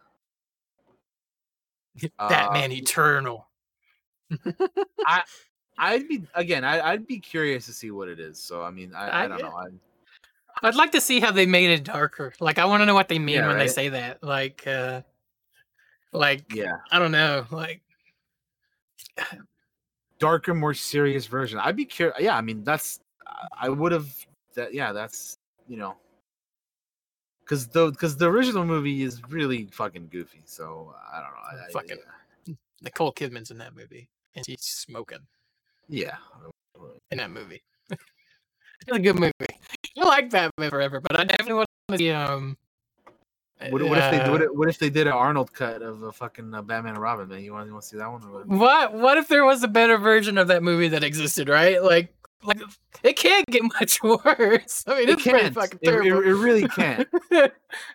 [2.29, 3.49] Batman Uh, Eternal.
[5.79, 6.65] I'd be again.
[6.65, 8.39] I, I'd be curious to see what it is.
[8.43, 9.49] So I mean, I, I, I- don't know.
[9.57, 9.67] I,
[10.63, 12.33] I'd like to see how they made it darker.
[12.41, 14.23] Like I want to know what they mean Yeah, when they say that.
[14.25, 15.03] Like uh
[16.13, 17.47] like yeah, I don't know.
[17.51, 17.81] Like
[20.19, 21.59] darker, more serious version.
[21.61, 22.17] I'd be curious.
[22.21, 23.01] Yeah, I mean, that's.
[23.27, 24.09] I- I would have.
[24.57, 25.39] That yeah, that's
[25.69, 25.95] you know.
[27.45, 30.43] Because the because the original movie is really fucking goofy.
[30.45, 31.63] So I don't know.
[31.63, 34.09] I, I- Fucking- Nicole Kidman's in that movie.
[34.37, 35.19] And she's smoking
[35.89, 36.17] yeah.
[37.11, 37.63] in that movie.
[37.91, 38.01] it's
[38.91, 39.33] a good movie.
[40.01, 42.57] I like Batman Forever, but I definitely want to see um
[43.71, 46.03] What, what if they uh, what if, what if they did an Arnold cut of
[46.03, 47.29] a fucking uh, Batman and Robin?
[47.29, 48.23] Man, you want you want to see that one?
[48.23, 48.47] Or what?
[48.49, 51.83] What what if there was a better version of that movie that existed, right?
[51.83, 52.13] Like
[52.45, 52.61] like
[53.03, 54.85] it can't get much worse.
[54.87, 55.55] I mean, It it's can't.
[55.55, 56.23] fucking It, it, terrible.
[56.23, 57.09] it really can't.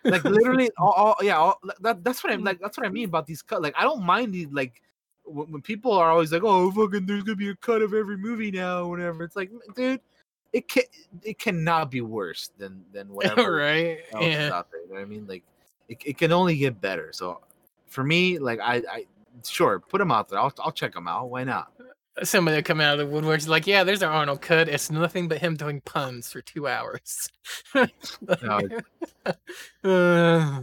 [0.04, 3.06] like literally all, all yeah all, that, that's what i'm like that's what i mean
[3.06, 4.82] about these cut like i don't mind the like
[5.24, 8.16] when, when people are always like oh fucking there's gonna be a cut of every
[8.16, 10.00] movie now or whatever it's like dude
[10.52, 10.84] it can
[11.22, 14.00] it cannot be worse than than whatever right?
[14.20, 14.50] Yeah.
[14.52, 15.42] out there you know what i mean like
[15.88, 17.40] it, it can only get better so
[17.86, 19.06] for me like i i
[19.42, 21.72] sure put them out there i'll, I'll check them out why not
[22.22, 24.68] Somebody coming out of the woodworks like, yeah, there's our Arnold cut.
[24.68, 27.28] It's nothing but him doing puns for two hours.
[29.82, 30.60] Uh,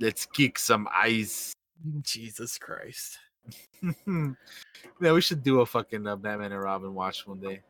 [0.00, 1.52] let's kick some ice
[2.02, 3.18] Jesus Christ.
[5.00, 7.60] yeah we should do a fucking uh, batman and robin watch one day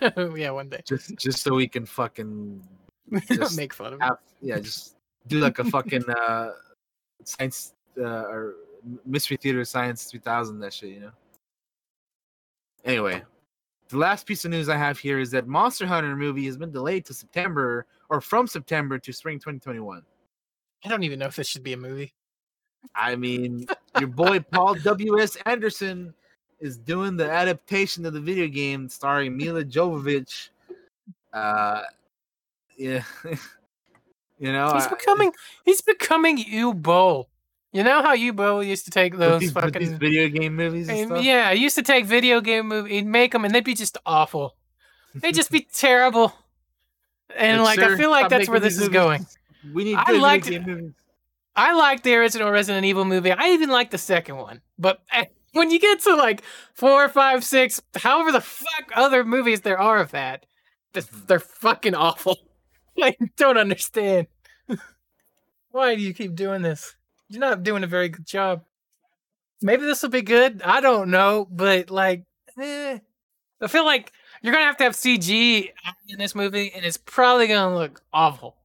[0.36, 0.80] yeah, one day.
[0.86, 2.62] just just so we can fucking
[3.32, 6.50] Just Make fun of have yeah just do like a fucking uh
[7.24, 8.54] science uh, or
[9.04, 11.10] mystery theater science 3000 that shit you know
[12.84, 13.22] anyway
[13.88, 16.70] the last piece of news i have here is that monster hunter movie has been
[16.70, 20.02] delayed to september or from september to spring 2021
[20.82, 22.14] I don't even know if this should be a movie.
[22.94, 23.66] i mean
[23.98, 26.14] your boy paul w.s anderson
[26.60, 30.48] is doing the adaptation of the video game starring milla jovovich
[31.32, 31.82] uh
[32.76, 33.02] yeah
[34.38, 35.32] you know He's I- becoming
[35.64, 37.28] he's becoming Uwe Boll.
[37.72, 40.88] You know how Uwe Boll used to take those these, fucking these video game movies
[40.88, 43.74] and yeah, I used to take video game movies, he'd make them, and they'd be
[43.74, 44.56] just awful.
[45.14, 46.32] They'd just be terrible.
[47.36, 48.92] And like, I sir, feel like that's where this is movies.
[48.92, 49.26] going.
[49.72, 50.92] We need I liked video game movies.
[51.60, 53.32] I like the original Resident Evil movie.
[53.32, 54.62] I even like the second one.
[54.78, 56.42] But eh, when you get to like
[56.72, 60.46] four, five, six, however the fuck other movies there are of that,
[61.26, 62.38] they're fucking awful.
[63.02, 64.28] I don't understand.
[65.70, 66.96] Why do you keep doing this?
[67.28, 68.64] You're not doing a very good job.
[69.60, 70.62] Maybe this will be good.
[70.64, 72.24] I don't know, but like,
[72.58, 73.00] eh.
[73.60, 75.68] I feel like you're gonna have to have CG
[76.08, 78.56] in this movie, and it's probably gonna look awful.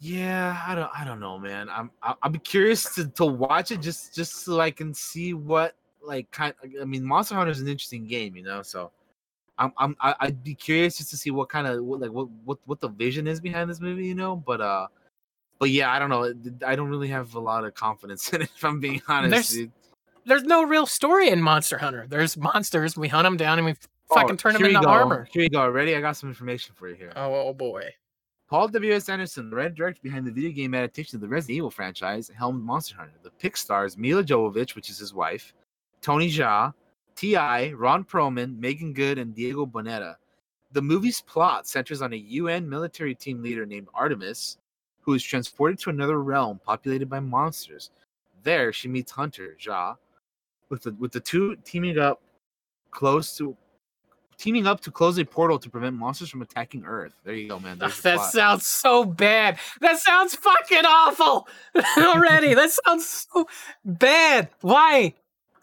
[0.00, 1.68] Yeah, I don't, I don't know, man.
[1.70, 5.32] I'm, I- I'll be curious to, to watch it just, just so I can see
[5.34, 6.52] what, like, kind.
[6.80, 8.60] I mean, Monster Hunter is an interesting game, you know.
[8.62, 8.90] So,
[9.56, 12.58] I'm, I'm, I'd be curious just to see what kind of, what, like, what, what,
[12.66, 14.36] what the vision is behind this movie, you know.
[14.36, 14.88] But, uh,
[15.58, 16.34] but yeah, I don't know.
[16.66, 19.30] I don't really have a lot of confidence in it, if I'm being honest.
[19.30, 19.72] There's- dude.
[20.26, 22.06] there's no real story in Monster Hunter.
[22.08, 22.96] There's monsters.
[22.96, 23.74] We hunt them down and we
[24.12, 24.88] fucking Oh, turn them into go.
[24.88, 25.26] armor.
[25.30, 25.66] Here you go.
[25.68, 25.94] Ready?
[25.96, 27.12] I got some information for you here.
[27.16, 27.88] Oh, oh boy.
[28.54, 29.08] Paul W.S.
[29.08, 32.62] Anderson, the writer director behind the video game adaptation of the Resident Evil franchise, helmed
[32.62, 33.18] Monster Hunter.
[33.24, 35.52] The pick stars Milla Jovovich, which is his wife,
[36.00, 36.72] Tony Jaa,
[37.16, 40.14] T.I., Ron Perlman, Meagan Good, and Diego Boneta.
[40.70, 44.58] The movie's plot centers on a UN military team leader named Artemis,
[45.00, 47.90] who is transported to another realm populated by monsters.
[48.44, 49.96] There, she meets Hunter Jaa,
[50.68, 52.22] with the with the two teaming up
[52.92, 53.56] close to
[54.44, 57.14] teaming up to close a portal to prevent monsters from attacking Earth.
[57.24, 57.78] There you go, man.
[57.78, 59.58] There's that sounds so bad.
[59.80, 61.48] That sounds fucking awful
[61.98, 62.52] already.
[62.52, 63.46] that sounds so
[63.84, 64.50] bad.
[64.60, 65.14] Why?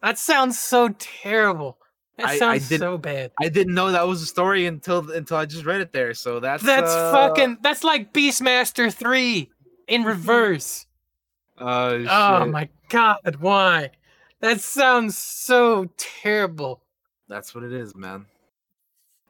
[0.01, 1.77] That sounds so terrible.
[2.17, 3.31] That I- I sounds did- so bad.
[3.39, 6.13] I didn't know that was a story until until I just read it there.
[6.15, 7.59] So that's That's uh, fucking.
[7.61, 9.51] That's like Beastmaster three
[9.87, 10.87] in reverse.
[11.57, 13.35] Uh, Oh my god!
[13.39, 13.91] Why?
[14.39, 16.81] That sounds so terrible.
[17.27, 18.25] That's what it is, man.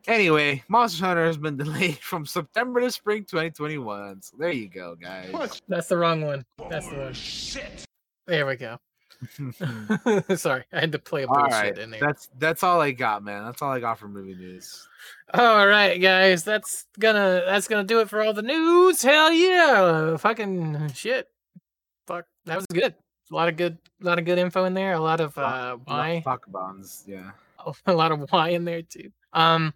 [0.08, 4.22] Anyway, Monster Hunter has been delayed from September to spring 2021.
[4.22, 5.62] So there you go, guys.
[5.68, 6.46] That's the wrong one.
[6.70, 7.06] That's the one.
[7.06, 7.86] bullshit.
[8.28, 8.78] There we go.
[10.36, 12.00] Sorry, I had to play a all bullshit right, in there.
[12.00, 13.46] that's that's all I got, man.
[13.46, 14.88] That's all I got for movie news.
[15.34, 19.02] All right, guys, that's gonna that's gonna do it for all the news.
[19.04, 21.28] Hell yeah, fucking shit.
[22.08, 22.96] Fuck, that was good.
[23.32, 24.94] A lot of good, a lot of good info in there.
[24.94, 27.32] A lot of uh, why, Fuck bonds, yeah.
[27.86, 29.12] a lot of why in there too.
[29.34, 29.74] Um,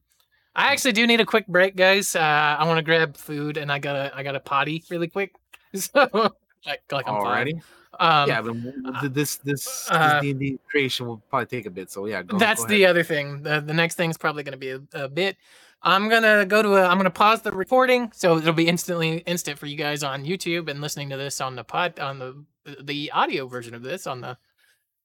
[0.55, 2.15] I actually do need a quick break, guys.
[2.15, 5.33] Uh, I want to grab food and I gotta I gotta potty really quick.
[5.75, 6.31] So
[6.65, 7.15] like like I'm.
[7.15, 7.61] Alrighty.
[7.99, 11.65] Um, yeah, but w- this this uh, this D and D creation will probably take
[11.65, 11.91] a bit.
[11.91, 12.37] So yeah, go.
[12.37, 13.43] That's go the other thing.
[13.43, 15.37] The, the next thing's probably going to be a, a bit.
[15.81, 16.83] I'm gonna go to a.
[16.83, 20.69] I'm gonna pause the recording, so it'll be instantly instant for you guys on YouTube
[20.69, 22.43] and listening to this on the pod on the
[22.81, 24.37] the audio version of this on the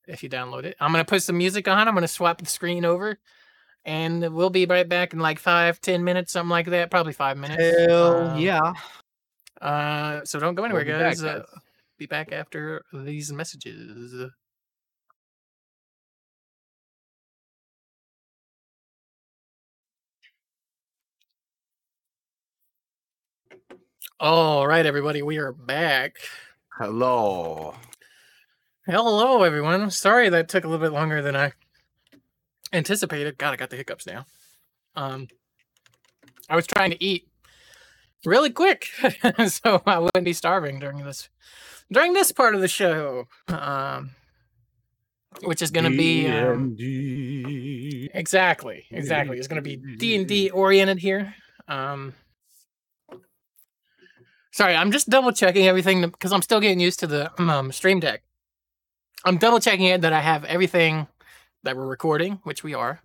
[0.06, 0.76] if you download it.
[0.80, 1.86] I'm gonna put some music on.
[1.86, 3.18] I'm gonna swap the screen over,
[3.84, 6.90] and we'll be right back in like five, ten minutes, something like that.
[6.90, 7.62] Probably five minutes.
[7.88, 8.72] Hell Um, yeah.
[9.60, 11.24] Uh, so don't go anywhere, We'll be back, guys.
[11.24, 11.46] Uh, guys.
[11.98, 14.30] be back after these messages.
[24.18, 26.16] All right, everybody, we are back.
[26.78, 27.74] Hello.
[28.86, 29.90] Hello, everyone.
[29.90, 31.52] Sorry that took a little bit longer than I
[32.72, 33.38] anticipated.
[33.38, 34.26] God, I got the hiccups now.
[34.96, 35.28] Um,
[36.48, 37.28] I was trying to eat
[38.24, 38.86] really quick,
[39.46, 41.28] so I wouldn't be starving during this
[41.92, 43.26] during this part of the show.
[43.48, 44.10] Um,
[45.42, 46.76] which is going to be um,
[48.12, 49.38] exactly, exactly.
[49.38, 51.34] It's going to be D and D oriented here.
[51.68, 52.14] Um,
[54.52, 58.00] sorry, I'm just double checking everything because I'm still getting used to the um, stream
[58.00, 58.22] deck.
[59.24, 61.06] I'm double checking it that I have everything
[61.62, 63.00] that we're recording, which we are.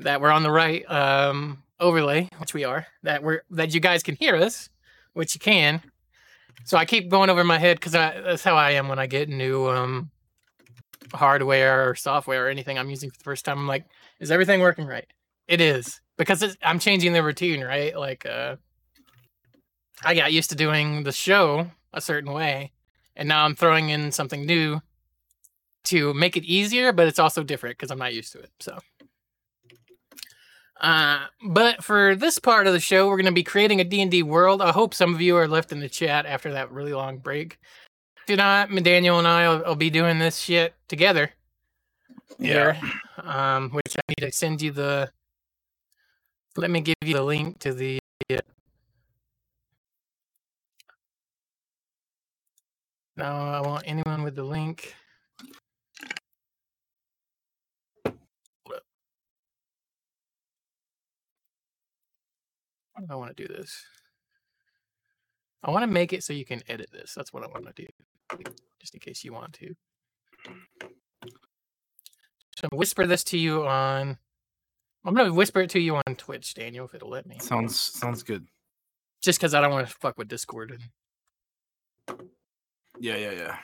[0.00, 2.86] That we're on the right um, overlay, which we are.
[3.02, 4.68] That we're that you guys can hear us,
[5.12, 5.82] which you can.
[6.64, 9.28] So I keep going over my head because that's how I am when I get
[9.28, 10.10] new um,
[11.12, 13.58] hardware or software or anything I'm using for the first time.
[13.58, 13.84] I'm like,
[14.20, 15.06] is everything working right?
[15.48, 17.96] It is because I'm changing the routine, right?
[17.98, 18.56] Like, uh,
[20.04, 22.72] I got used to doing the show a certain way,
[23.16, 24.80] and now I'm throwing in something new
[25.84, 28.50] to make it easier, but it's also different because I'm not used to it.
[28.60, 28.78] So,
[30.80, 34.22] uh, but for this part of the show, we're going to be creating a D&D
[34.22, 34.60] world.
[34.60, 37.58] I hope some of you are left in the chat after that really long break.
[38.22, 41.32] If you're not, Daniel and I will, will be doing this shit together.
[42.38, 42.78] Here,
[43.18, 45.10] um, which I need to send you the.
[46.56, 47.98] Let me give you the link to the.
[53.16, 54.94] No, I want anyone with the link.
[58.06, 58.16] Hold up.
[58.64, 58.80] Why do
[63.10, 63.84] I want to do this?
[65.62, 67.14] I want to make it so you can edit this.
[67.14, 67.86] That's what I want to do,
[68.80, 69.74] just in case you want to.
[72.56, 74.18] So I'm whisper this to you on.
[75.04, 77.38] I'm gonna whisper it to you on Twitch, Daniel, if it'll let me.
[77.40, 78.46] Sounds sounds good.
[79.22, 80.72] Just because I don't want to fuck with Discord
[82.08, 82.28] and,
[83.00, 83.56] Yeah, yeah, yeah.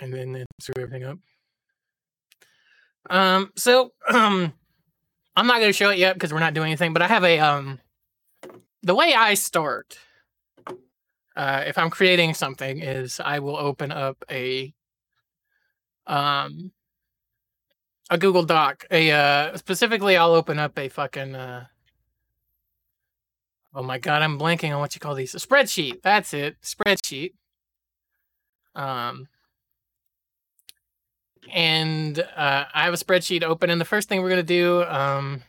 [0.00, 1.18] and then then screw everything up.
[3.10, 3.52] Um.
[3.56, 4.52] So um,
[5.36, 6.92] I'm not gonna show it yet because we're not doing anything.
[6.92, 7.80] But I have a um,
[8.82, 9.98] the way I start.
[11.36, 14.72] Uh, if I'm creating something, is I will open up a
[16.06, 16.72] um
[18.08, 18.86] a Google Doc.
[18.90, 21.66] A uh specifically I'll open up a fucking uh
[23.74, 25.34] Oh my god, I'm blanking on what you call these.
[25.34, 26.00] A spreadsheet.
[26.02, 26.56] That's it.
[26.62, 27.32] Spreadsheet.
[28.74, 29.28] Um
[31.52, 35.42] and uh, I have a spreadsheet open, and the first thing we're gonna do um,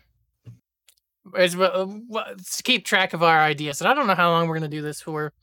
[1.37, 3.81] is uh, to keep track of our ideas.
[3.81, 5.33] And I don't know how long we're gonna do this for.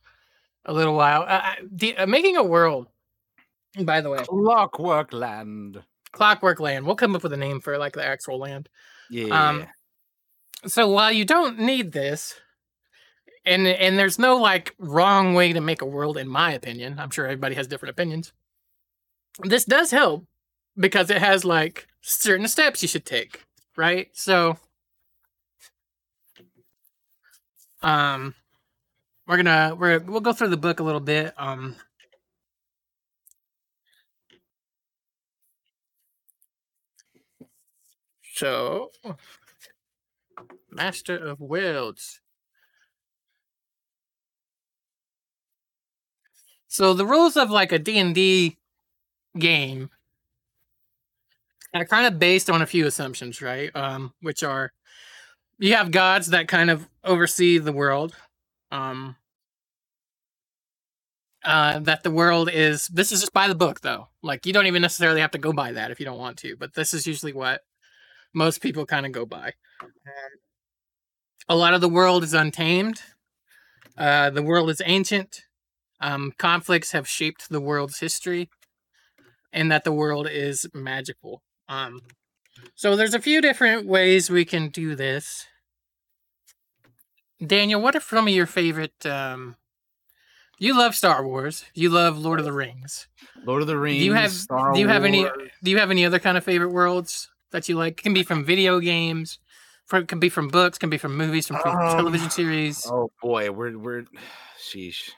[0.66, 1.26] A little while.
[1.28, 2.86] Uh, the, uh, making a world.
[3.82, 5.82] By the way, Clockwork Land.
[6.12, 6.86] Clockwork Land.
[6.86, 8.68] We'll come up with a name for like the actual land.
[9.10, 9.48] Yeah.
[9.48, 9.66] Um,
[10.66, 12.34] so while you don't need this,
[13.44, 16.98] and and there's no like wrong way to make a world, in my opinion.
[16.98, 18.32] I'm sure everybody has different opinions.
[19.42, 20.24] This does help
[20.76, 23.44] because it has like certain steps you should take,
[23.76, 24.08] right?
[24.12, 24.56] So
[27.84, 28.34] Um,
[29.28, 31.34] we're gonna we're we'll go through the book a little bit.
[31.36, 31.76] Um,
[38.34, 38.90] so
[40.70, 42.20] Master of Worlds.
[46.68, 48.56] So the rules of like a D&D
[49.38, 49.90] game
[51.74, 53.70] are kind of based on a few assumptions, right?
[53.76, 54.72] Um, which are
[55.58, 58.14] you have gods that kind of oversee the world.
[58.70, 59.16] Um,
[61.44, 64.08] uh, that the world is this is just by the book though.
[64.22, 66.56] Like you don't even necessarily have to go by that if you don't want to,
[66.56, 67.60] but this is usually what
[68.32, 69.52] most people kind of go by.
[69.82, 69.90] Um,
[71.48, 73.02] a lot of the world is untamed.
[73.96, 75.42] Uh, the world is ancient.
[76.00, 78.48] Um, conflicts have shaped the world's history,
[79.52, 81.42] and that the world is magical.
[81.68, 82.00] Um,
[82.74, 85.46] so there's a few different ways we can do this.
[87.44, 89.04] Daniel, what are some of your favorite?
[89.04, 89.56] Um,
[90.58, 91.64] you love Star Wars.
[91.74, 93.08] You love Lord of the Rings.
[93.44, 93.98] Lord of the Rings.
[93.98, 95.26] Do you have Star Do you have any?
[95.62, 97.96] Do you have any other kind of favorite worlds that you like?
[97.98, 99.38] Can be from video games.
[99.86, 100.78] From, can be from books.
[100.78, 101.48] Can be from movies.
[101.48, 102.86] From, from Um, television series.
[102.90, 104.04] Oh boy, we're we're
[104.58, 105.10] sheesh.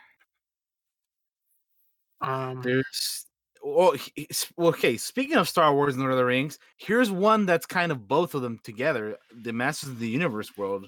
[2.20, 3.25] Um, There's
[3.66, 3.94] well,
[4.68, 4.96] okay.
[4.96, 8.34] Speaking of Star Wars and Lord of the Rings, here's one that's kind of both
[8.34, 9.16] of them together.
[9.42, 10.86] The Masters of the Universe world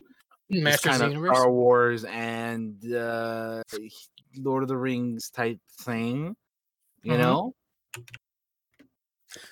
[0.49, 1.37] is Masters of kind the of Universe.
[1.39, 3.63] Star Wars and uh,
[4.37, 6.37] Lord of the Rings type thing.
[7.03, 7.19] You Mhm.
[7.19, 7.55] know,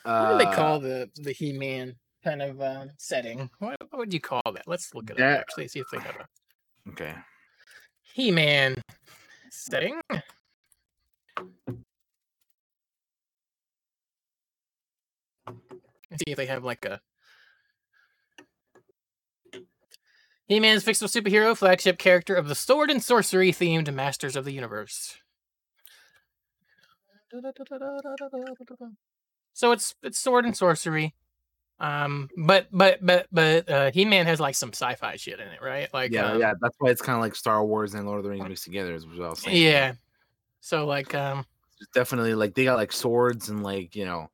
[0.03, 3.51] What do they Uh, call the the He Man kind of um, setting?
[3.59, 4.67] What, what would you call that?
[4.67, 5.69] Let's look at it That- up actually.
[5.69, 7.15] See if they have a Okay,
[8.03, 8.77] He Man
[9.51, 10.01] setting.
[16.11, 17.01] Let's see if they have like a
[20.49, 24.53] He Man's fictional superhero, flagship character of the sword and sorcery themed Masters of the
[24.53, 25.17] Universe.
[29.53, 31.15] So it's it's sword and sorcery.
[31.81, 35.61] Um but but but but uh He Man has like some sci-fi shit in it,
[35.61, 35.93] right?
[35.93, 36.55] Like yeah, um, yeah.
[36.61, 38.95] That's why it's kind of like Star Wars and Lord of the Rings mixed together.
[38.95, 39.61] Is what I was saying.
[39.61, 39.95] Yeah.
[40.61, 41.45] So like um
[41.81, 44.31] It's definitely like they got like swords and like you know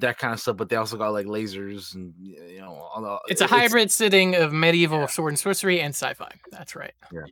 [0.00, 3.18] that kind of stuff, but they also got like lasers and you know all the,
[3.30, 6.30] it's a it- hybrid sitting of medieval sword and sorcery and sci-fi.
[6.50, 6.94] That's right.
[7.12, 7.24] Yeah.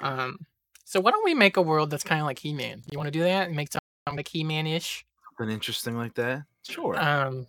[0.00, 0.38] Um
[0.84, 2.82] so why don't we make a world that's kind of like He-Man?
[2.90, 5.04] You want to do that and make something like He-Man-ish?
[5.36, 6.42] something interesting like that.
[6.68, 6.96] Sure.
[6.98, 7.46] Um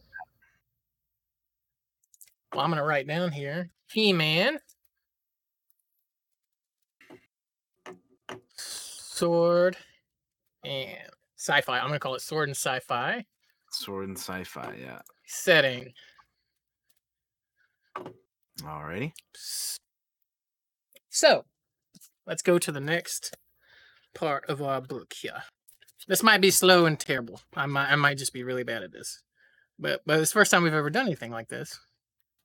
[2.53, 4.57] Well, I'm to write down here He-Man
[8.55, 9.77] sword
[10.63, 10.97] and
[11.37, 11.77] sci-fi.
[11.79, 13.25] I'm to call it sword and sci-fi
[13.77, 14.75] Sword and sci-fi.
[14.81, 14.99] Yeah.
[15.25, 15.91] setting.
[18.61, 19.11] Alrighty.
[21.09, 21.45] So,
[22.25, 23.35] let's go to the next
[24.15, 25.43] part of our book here.
[26.07, 27.41] This might be slow and terrible.
[27.55, 29.21] I might, I might just be really bad at this,
[29.77, 31.77] but but it's the first time we've ever done anything like this,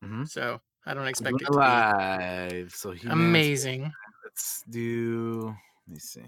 [0.05, 0.29] Mhm.
[0.29, 2.75] so I don't expect it to Live.
[2.75, 3.93] So be he amazing.
[4.25, 5.55] Let's do.
[5.87, 6.25] Let me see.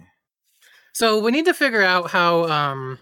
[0.93, 2.98] So we need to figure out how um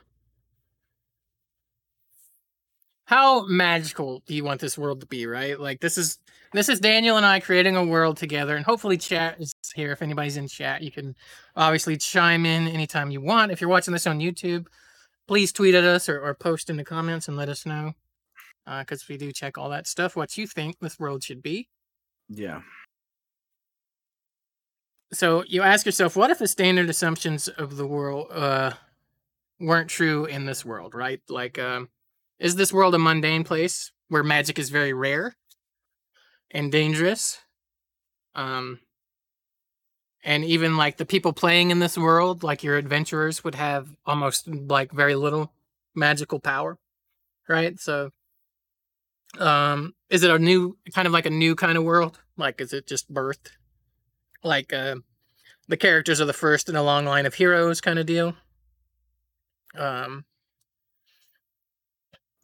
[3.04, 5.58] how magical do you want this world to be, right?
[5.58, 6.18] Like this is
[6.52, 9.92] this is Daniel and I creating a world together, and hopefully chat is here.
[9.92, 11.16] If anybody's in chat, you can
[11.56, 13.52] obviously chime in anytime you want.
[13.52, 14.66] If you're watching this on YouTube,
[15.26, 17.92] please tweet at us or, or post in the comments and let us know.
[18.66, 20.14] Because we do check all that stuff.
[20.14, 21.68] What you think this world should be.
[22.28, 22.60] Yeah.
[25.12, 28.72] so you ask yourself, what if the standard assumptions of the world uh,
[29.60, 31.20] weren't true in this world, right?
[31.28, 31.88] Like, um,
[32.42, 35.34] is this world a mundane place where magic is very rare
[36.50, 37.38] and dangerous?
[38.34, 38.80] Um,
[40.22, 44.46] and even like the people playing in this world, like your adventurers, would have almost
[44.48, 45.52] like very little
[45.94, 46.78] magical power,
[47.48, 47.78] right?
[47.80, 48.10] So,
[49.38, 52.18] um, is it a new kind of like a new kind of world?
[52.36, 53.50] Like, is it just birthed?
[54.42, 54.96] like uh,
[55.68, 58.34] the characters are the first in a long line of heroes kind of deal.
[59.74, 60.24] Um,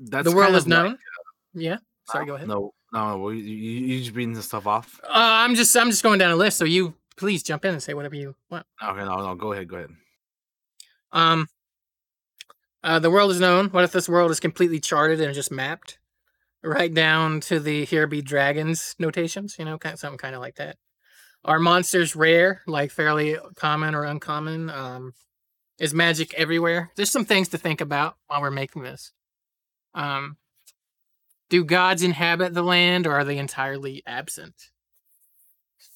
[0.00, 0.98] That's the world is like- known.
[1.54, 1.78] yeah.
[2.10, 2.48] Sorry, go ahead.
[2.48, 3.18] No, no.
[3.18, 4.98] well, You, you, you just reading the stuff off.
[5.04, 7.82] Uh, I'm just I'm just going down a list, so you please jump in and
[7.82, 8.64] say whatever you want.
[8.82, 9.34] Okay, no, no.
[9.34, 9.68] Go ahead.
[9.68, 9.90] Go ahead.
[11.12, 11.48] Um,
[12.82, 13.68] uh, the world is known.
[13.68, 15.98] What if this world is completely charted and just mapped,
[16.62, 19.56] right down to the here be dragons notations?
[19.58, 20.76] You know, kind of, something kind of like that.
[21.44, 24.70] Are monsters rare, like fairly common or uncommon?
[24.70, 25.12] Um,
[25.78, 26.90] is magic everywhere?
[26.96, 29.12] There's some things to think about while we're making this.
[29.98, 30.36] Um,
[31.50, 34.54] do gods inhabit the land, or are they entirely absent?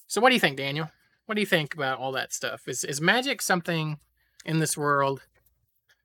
[0.07, 0.89] So what do you think, Daniel?
[1.25, 2.67] What do you think about all that stuff?
[2.67, 3.97] Is is magic something
[4.45, 5.21] in this world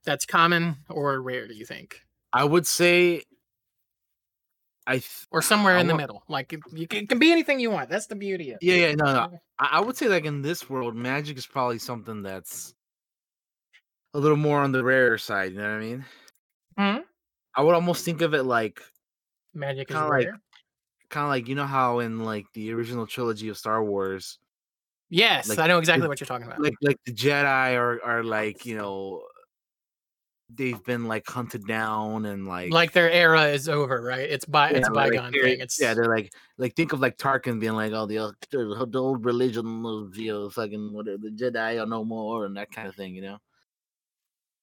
[0.04, 2.00] that's common or rare, do you think?
[2.32, 3.22] I would say
[4.86, 6.22] I th- Or somewhere I in the want- middle?
[6.28, 7.90] Like it, you can, it can be anything you want.
[7.90, 8.62] That's the beauty of it.
[8.62, 9.40] yeah, yeah, no, no.
[9.58, 12.74] I, I would say like in this world, magic is probably something that's
[14.14, 15.52] a little more on the rare side.
[15.52, 16.04] You know what I mean?
[16.78, 17.02] Mhm.
[17.58, 18.80] I would almost think of it like
[19.52, 20.28] Magic Kinda like-
[21.10, 24.38] kind of like you know how in like the original trilogy of Star Wars,
[25.10, 26.60] yes, like- I know exactly what you're talking about.
[26.60, 29.22] like like the Jedi are are like you know
[30.54, 34.30] they've been like hunted down and like like their era is over, right?
[34.30, 35.60] It's by it's Yeah, like, bygone they're- thing.
[35.60, 38.22] It's yeah, they're like like think of like Tarkin being like, oh, the, uh,
[38.54, 42.46] old- the, old religion of you know fucking whatever uh, the Jedi are no more
[42.46, 43.38] and that kind of thing, you know.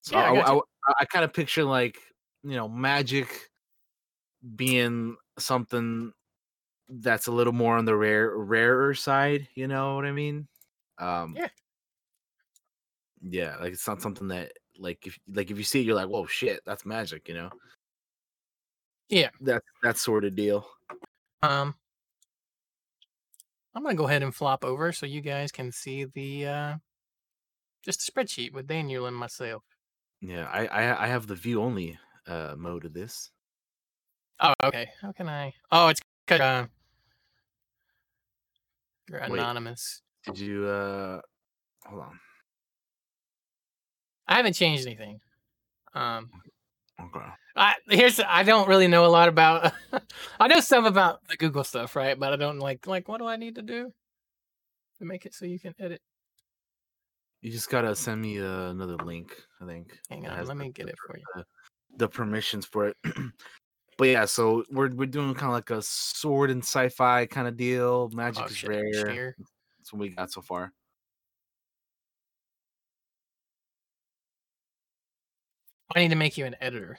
[0.01, 1.97] So Yeah, I I, got I, I, kind of picture like
[2.45, 3.49] you know magic
[4.55, 6.13] being something
[6.87, 9.47] that's a little more on the rare rarer side.
[9.55, 10.47] You know what I mean?
[10.99, 11.49] Um, Yeah.
[13.21, 16.09] Yeah, like it's not something that like if like if you see it, you're like,
[16.09, 17.49] whoa, shit, that's magic, you know.
[19.09, 19.29] Yeah.
[19.41, 20.67] that that sort of deal.
[21.41, 21.75] um
[23.73, 26.75] I'm gonna go ahead and flop over so you guys can see the uh
[27.83, 29.63] just a spreadsheet with Daniel and myself.
[30.21, 31.97] Yeah, I I, I have the view only
[32.27, 33.31] uh mode of this.
[34.39, 34.89] Oh, okay.
[35.01, 35.53] How can I?
[35.71, 36.65] Oh, it's uh,
[39.09, 39.39] you're Wait.
[39.39, 40.01] anonymous.
[40.25, 41.21] Did you uh
[41.85, 42.19] hold on?
[44.27, 45.19] I haven't changed anything.
[45.93, 46.29] Um,
[46.99, 47.25] Okay.
[47.57, 49.73] I here's I don't really know a lot about.
[50.39, 52.17] I know some about the Google stuff, right?
[52.17, 53.91] But I don't like like what do I need to do
[54.99, 56.01] to make it so you can edit?
[57.41, 59.35] You just gotta send me uh, another link.
[59.61, 59.99] I think.
[60.09, 61.43] Hang on, let me get it for you.
[61.97, 62.97] The- permissions for it.
[63.97, 67.57] but yeah, so we're we're doing kind of like a sword and sci-fi kind of
[67.57, 68.09] deal.
[68.13, 69.35] Magic Oh, is shit, rare.
[69.79, 70.71] That's what we got so far.
[75.95, 76.97] I need to make you an editor,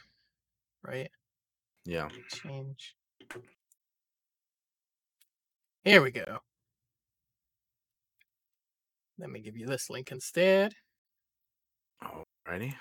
[0.82, 1.10] right?
[1.85, 2.09] Yeah.
[2.31, 2.94] Change.
[5.85, 6.39] Here we go.
[9.18, 10.74] Let me give you this link instead.
[12.02, 12.74] Alrighty.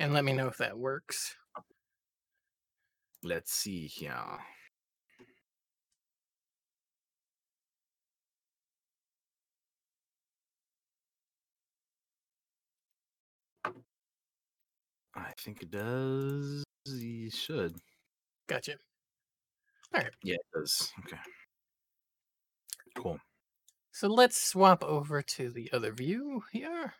[0.00, 1.36] And let me know if that works.
[3.22, 4.14] Let's see here.
[15.14, 16.64] I think it does.
[16.86, 17.76] You should.
[18.48, 18.76] Gotcha.
[19.94, 20.10] All right.
[20.22, 20.90] Yeah, it does.
[21.00, 21.18] Okay.
[22.96, 23.18] Cool.
[23.92, 26.94] So let's swap over to the other view here.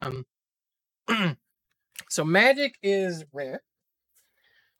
[0.00, 0.26] Um,
[2.08, 3.62] so magic is rare.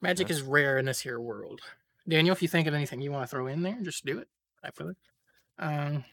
[0.01, 1.61] Magic is rare in this here world.
[2.07, 4.27] Daniel, if you think of anything you want to throw in there, just do it.
[4.63, 4.97] I feel it.
[5.57, 6.05] Um,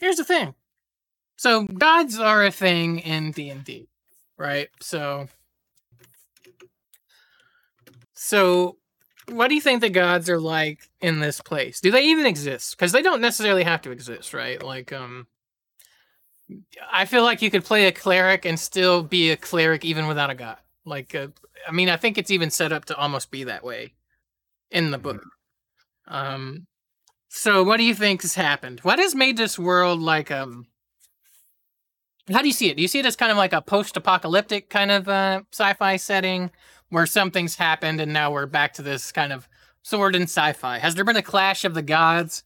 [0.00, 0.54] here's the thing.
[1.36, 3.88] So gods are a thing in D and D,
[4.36, 4.68] right?
[4.82, 5.28] So,
[8.12, 8.76] so
[9.32, 11.80] what do you think the gods are like in this place?
[11.80, 12.76] Do they even exist?
[12.76, 14.62] Because they don't necessarily have to exist, right?
[14.62, 15.26] Like, um,
[16.90, 20.30] I feel like you could play a cleric and still be a cleric even without
[20.30, 20.58] a god.
[20.84, 21.28] Like, uh,
[21.66, 23.94] I mean, I think it's even set up to almost be that way
[24.70, 25.02] in the Mhm.
[25.02, 25.24] book.
[26.08, 26.66] Um,
[27.28, 28.80] so what do you think has happened?
[28.80, 30.66] What has made this world like um?
[32.30, 32.76] How do you see it?
[32.76, 36.50] Do you see it as kind of like a post-apocalyptic kind of uh, sci-fi setting
[36.90, 39.48] where something's happened and now we're back to this kind of
[39.82, 40.78] sword and sci-fi?
[40.78, 42.44] Has there been a clash of the gods?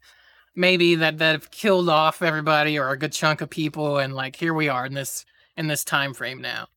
[0.54, 4.36] Maybe that that have killed off everybody or a good chunk of people, and like
[4.36, 5.26] here we are in this
[5.56, 6.68] in this time frame now,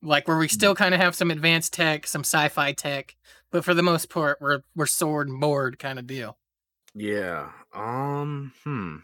[0.00, 3.16] like where we still kind of have some advanced tech, some sci-fi tech,
[3.50, 6.38] but for the most part we're we're sword and board kind of deal.
[6.94, 7.50] Yeah.
[7.74, 8.52] Um.
[8.62, 8.98] Hmm.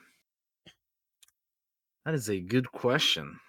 [2.05, 3.41] That is a good question.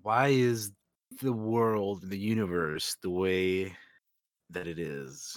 [0.00, 0.72] Why is
[1.20, 3.76] the world, the universe, the way
[4.50, 5.36] that it is?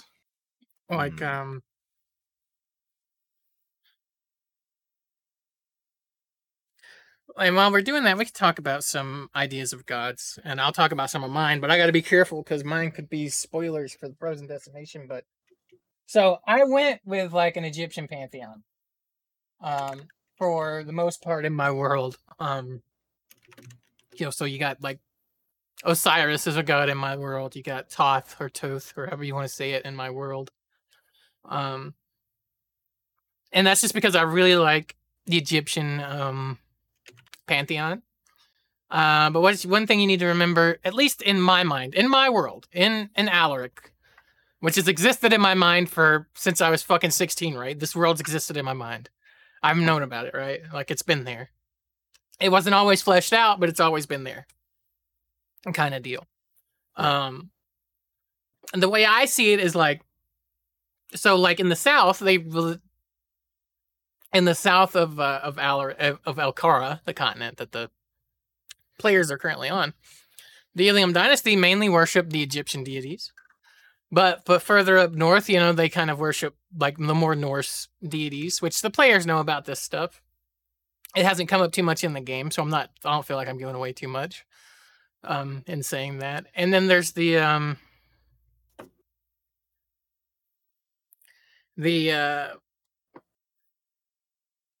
[0.90, 1.22] Like Mm.
[1.22, 1.62] um
[7.38, 10.72] And while we're doing that, we can talk about some ideas of gods, and I'll
[10.72, 11.60] talk about some of mine.
[11.60, 15.06] But I got to be careful because mine could be spoilers for the frozen destination.
[15.08, 15.24] But
[16.06, 18.64] so I went with like an Egyptian pantheon,
[19.60, 22.18] um, for the most part in my world.
[22.38, 22.82] Um,
[24.16, 24.98] you know, so you got like
[25.84, 27.56] Osiris is a god in my world.
[27.56, 30.50] You got Toth or Toth, or however you want to say it in my world.
[31.44, 31.94] Um,
[33.52, 34.96] and that's just because I really like
[35.26, 36.58] the Egyptian um
[37.46, 38.02] pantheon.
[38.90, 42.08] Uh, but what's one thing you need to remember, at least in my mind, in
[42.08, 43.92] my world, in in Alaric,
[44.60, 47.78] which has existed in my mind for since I was fucking 16, right?
[47.78, 49.08] This world's existed in my mind.
[49.62, 50.60] I've known about it, right?
[50.72, 51.50] Like it's been there.
[52.40, 54.46] It wasn't always fleshed out, but it's always been there.
[55.72, 56.26] Kind of deal.
[56.96, 57.50] Um
[58.72, 60.02] and the way I see it is like
[61.14, 62.38] so like in the south they
[64.32, 67.90] in the south of uh, of Alar of Elkara, the continent that the
[68.98, 69.94] players are currently on,
[70.74, 73.32] the Ilium dynasty mainly worship the Egyptian deities.
[74.12, 77.88] But but further up north, you know, they kind of worship like the more Norse
[78.06, 80.20] deities, which the players know about this stuff.
[81.16, 83.36] It hasn't come up too much in the game, so I'm not I don't feel
[83.36, 84.44] like I'm giving away too much
[85.24, 86.46] um in saying that.
[86.54, 87.76] And then there's the um
[91.76, 92.48] the uh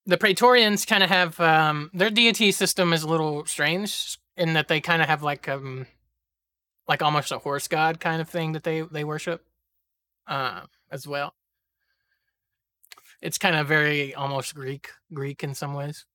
[0.06, 4.68] the Praetorians kind of have um their deity system is a little strange in that
[4.68, 5.86] they kind of have like um
[6.88, 9.44] like almost a horse god kind of thing that they they worship
[10.26, 11.34] uh as well.
[13.22, 16.06] It's kind of very almost Greek Greek in some ways.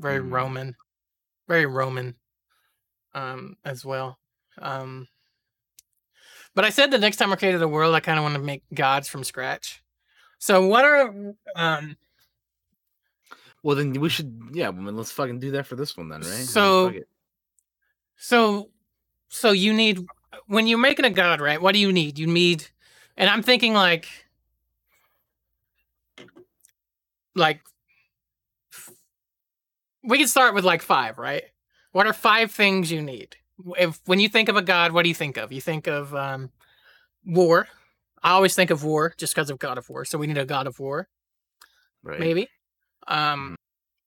[0.00, 0.32] Very Mm.
[0.32, 0.76] Roman.
[1.46, 2.14] Very Roman
[3.18, 4.18] um as well.
[4.60, 5.08] Um
[6.54, 8.40] but I said the next time I created a world I kind of want to
[8.42, 9.82] make gods from scratch.
[10.38, 11.12] So what are
[11.56, 11.96] um
[13.62, 14.68] Well, then we should, yeah.
[14.70, 16.46] Well, let's fucking do that for this one then, right?
[16.54, 16.86] So-
[18.16, 18.70] So,
[19.28, 20.04] so you need
[20.46, 21.60] when you're making a god, right?
[21.60, 22.18] What do you need?
[22.18, 22.66] You need,
[23.16, 24.06] and I'm thinking like,
[27.34, 27.60] like,
[30.02, 31.44] we can start with like five, right?
[31.92, 33.36] What are five things you need?
[33.78, 35.52] If when you think of a god, what do you think of?
[35.52, 36.50] You think of um,
[37.24, 37.66] war.
[38.22, 40.04] I always think of war just because of God of War.
[40.04, 41.08] So we need a god of war
[42.02, 42.20] right.
[42.20, 42.48] maybe.
[43.06, 43.56] Um,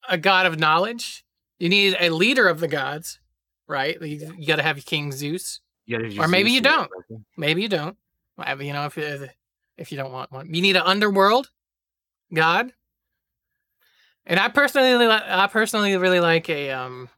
[0.08, 1.24] a god of knowledge.
[1.60, 3.20] You need a leader of the gods,
[3.68, 4.02] right?
[4.02, 5.62] You, you got to have King Zeus.
[5.86, 6.90] You gotta or maybe Zeus you don't.
[6.92, 7.26] something.
[7.38, 7.98] Maybe you don't.
[8.60, 9.30] You know, if you-
[9.78, 11.50] if you don't want one, you need an underworld
[12.34, 12.72] god.
[14.26, 17.10] And I personally, I personally really like a um,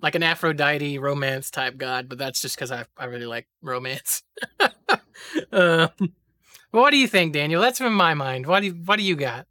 [0.00, 4.22] like an Aphrodite romance type god, but that's just because I I really like romance.
[5.52, 5.90] um,
[6.70, 7.62] what do you think, Daniel?
[7.62, 8.46] That's in my mind.
[8.46, 9.46] What do you, what do you got?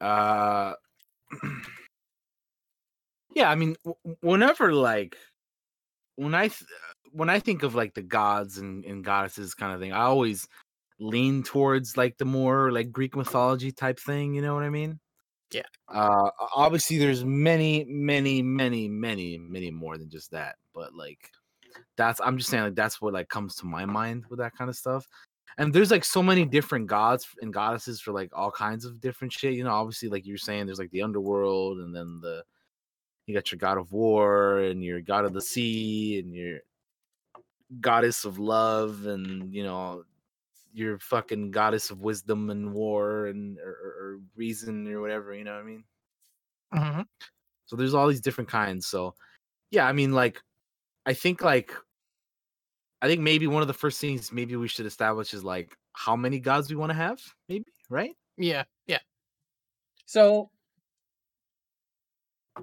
[0.00, 0.74] Uh,
[3.34, 3.76] yeah, I mean,
[4.20, 5.16] whenever like
[6.16, 6.50] when I
[7.12, 10.46] when I think of like the gods and, and goddesses kind of thing, I always
[11.00, 14.34] lean towards like the more like Greek mythology type thing.
[14.34, 14.98] You know what I mean?
[15.50, 15.62] Yeah.
[15.88, 20.56] Uh, obviously, there's many, many, many, many, many more than just that.
[20.74, 21.30] But like,
[21.96, 24.68] that's I'm just saying like that's what like comes to my mind with that kind
[24.68, 25.06] of stuff
[25.58, 29.32] and there's like so many different gods and goddesses for like all kinds of different
[29.32, 32.42] shit you know obviously like you're saying there's like the underworld and then the
[33.26, 36.60] you got your god of war and your god of the sea and your
[37.80, 40.02] goddess of love and you know
[40.78, 45.54] your fucking goddess of wisdom and war and or, or, reason or whatever you know
[45.54, 45.84] what i mean
[46.72, 47.00] hmm
[47.66, 49.14] so there's all these different kinds so
[49.70, 50.40] yeah i mean like
[51.06, 51.72] i think like
[53.02, 56.14] i think maybe one of the first things maybe we should establish is like how
[56.14, 57.18] many gods we want to have
[57.48, 58.98] maybe right Yeah, yeah.
[60.06, 60.50] So,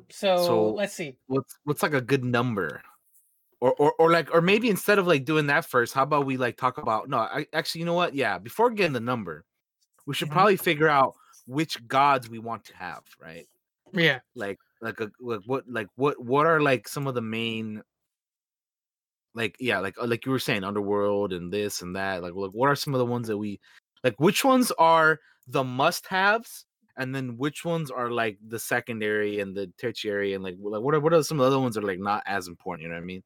[0.10, 1.18] so, So- let's see.
[1.28, 2.82] what's what's like a good number
[3.66, 6.38] or, or or like or maybe instead of like doing that first how about we
[6.38, 8.14] like talk about no I, actually you know what?
[8.16, 9.46] Yeah before getting the number
[10.08, 10.34] we should Mhm.
[10.34, 11.16] probably figure out
[11.48, 13.48] which gods we want to have right?
[13.94, 17.84] Yeah, like like a like what like what what are like some of the main
[19.34, 22.70] like yeah like like you were saying underworld and this and that like like what
[22.70, 23.60] are some of the ones that we
[24.04, 26.66] like which ones are the must haves
[26.98, 30.96] and then which ones are like the secondary and the tertiary and like like what
[30.96, 32.90] are what are some of the other ones that are like not as important you
[32.90, 33.24] know what i mean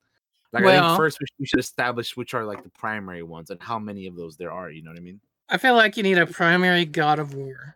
[0.51, 3.77] like i think first we should, establish which are like the primary ones and how
[3.77, 5.19] many of those there are you know what i mean
[5.51, 7.75] I feel like you need a primary god of war.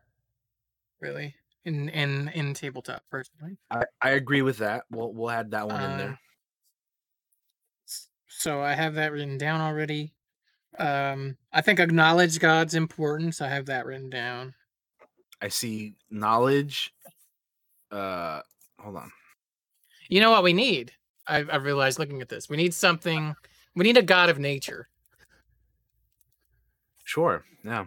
[1.01, 1.33] Really,
[1.65, 3.57] in in in tabletop, personally.
[3.71, 6.19] i i agree with that we'll we'll add that one in Uh, there
[8.27, 10.13] So I have that written down already.
[10.79, 13.41] Um, I think acknowledge God's importance.
[13.41, 14.53] I have that written down.
[15.41, 16.93] i see knowledge
[17.91, 18.41] uh
[18.79, 19.11] hold on
[20.09, 20.91] You know what we need?
[21.27, 23.35] I, I realized looking at this, we need something.
[23.75, 24.87] We need a god of nature,
[27.03, 27.43] Sure.
[27.63, 27.85] Yeah.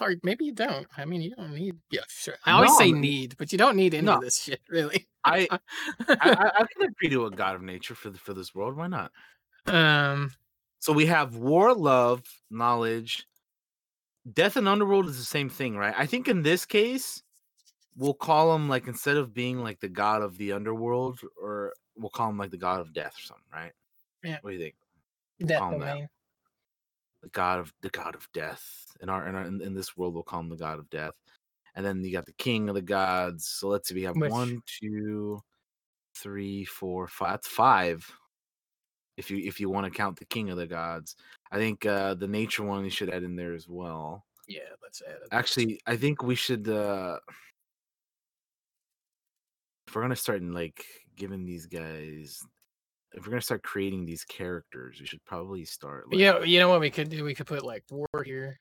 [0.00, 0.86] or maybe you don't.
[0.96, 1.76] I mean, you don't need.
[1.90, 2.34] Yeah, sure.
[2.44, 4.14] I always No, say I mean- need, but you don't need any No.
[4.16, 5.06] of this shit, really.
[5.24, 5.58] I, I
[6.08, 8.76] I I can agree to a god of nature for the, for this world.
[8.76, 9.12] Why not?
[9.66, 10.30] um,
[10.80, 13.26] So we have war, love, knowledge.
[14.32, 15.94] Death and underworld is the same thing, right?
[15.96, 17.22] I think in this case,
[17.96, 22.10] we'll call him like instead of being like the god of the underworld, or we'll
[22.10, 23.72] call him like the god of death or something, right?
[24.22, 24.38] Yeah.
[24.42, 24.74] What do you think?
[25.44, 25.80] Death calm down.
[25.80, 26.08] domain.
[27.22, 28.62] The god of the god of death.
[29.00, 31.14] In our in our in, in this world, we'll call him the god of death.
[31.74, 33.48] And then you got the king of the gods.
[33.48, 35.40] So let's see, we have Which- one, two,
[36.16, 37.30] three, four, five.
[37.32, 38.08] That's five.
[39.16, 41.16] If you if you want to count the king of the gods,
[41.52, 44.24] I think uh the nature one you should add in there as well.
[44.48, 45.28] Yeah, let's add it.
[45.32, 47.18] Actually, I think we should uh
[49.86, 50.84] if we're gonna start in like
[51.16, 52.44] giving these guys
[53.14, 56.58] if we're gonna start creating these characters, we should probably start like you know, you
[56.58, 57.24] know what we could do?
[57.24, 58.58] We could put like war here.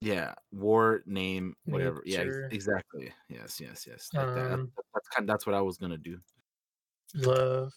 [0.00, 2.02] yeah, war name, whatever.
[2.04, 3.12] Yeah, exactly.
[3.28, 4.08] Yes, yes, yes.
[4.12, 4.52] Like that.
[4.52, 6.18] Um, That's kind that's what I was gonna do.
[7.14, 7.72] love.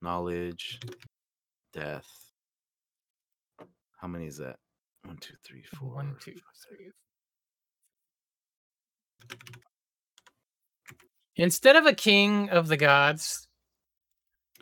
[0.00, 0.78] Knowledge,
[1.72, 2.06] death.
[3.98, 4.56] How many is that?
[5.04, 5.94] One, two, three, four.
[5.94, 6.34] One, two,
[6.68, 6.90] three.
[11.36, 13.46] Instead of a king of the gods,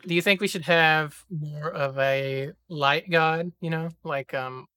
[0.05, 3.51] do you think we should have more of a light god?
[3.61, 4.67] You know, like um,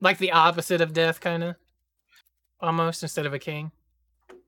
[0.00, 1.56] like the opposite of death, kind of,
[2.60, 3.70] almost instead of a king.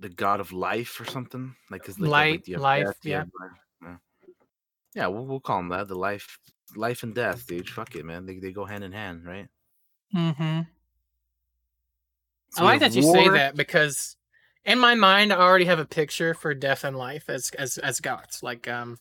[0.00, 3.26] the god of life or something like is Light, have life, death, life,
[3.82, 3.96] yeah,
[4.94, 6.38] yeah we'll, we'll call him that the life
[6.74, 9.48] life and death dude fuck it man they, they go hand in hand right
[10.14, 10.60] Mm-hmm.
[12.50, 14.16] So I like that you say that because
[14.64, 18.00] in my mind I already have a picture for death and life as as as
[18.00, 18.42] gods.
[18.42, 18.98] Like um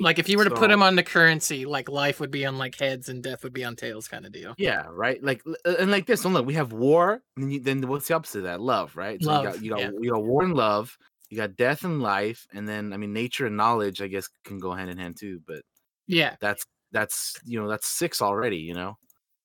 [0.00, 2.58] like if you were to put them on the currency, like life would be on
[2.58, 4.54] like heads and death would be on tails kind of deal.
[4.58, 7.60] yeah right like uh, and like this don't look we have war and then, you,
[7.60, 9.90] then what's the opposite of that love right so you Love, got you got yeah.
[10.00, 10.98] you got war and love
[11.30, 14.58] you got death and life and then i mean nature and knowledge i guess can
[14.58, 15.62] go hand in hand too but
[16.08, 18.96] Yeah, that's that's you know that's six already you know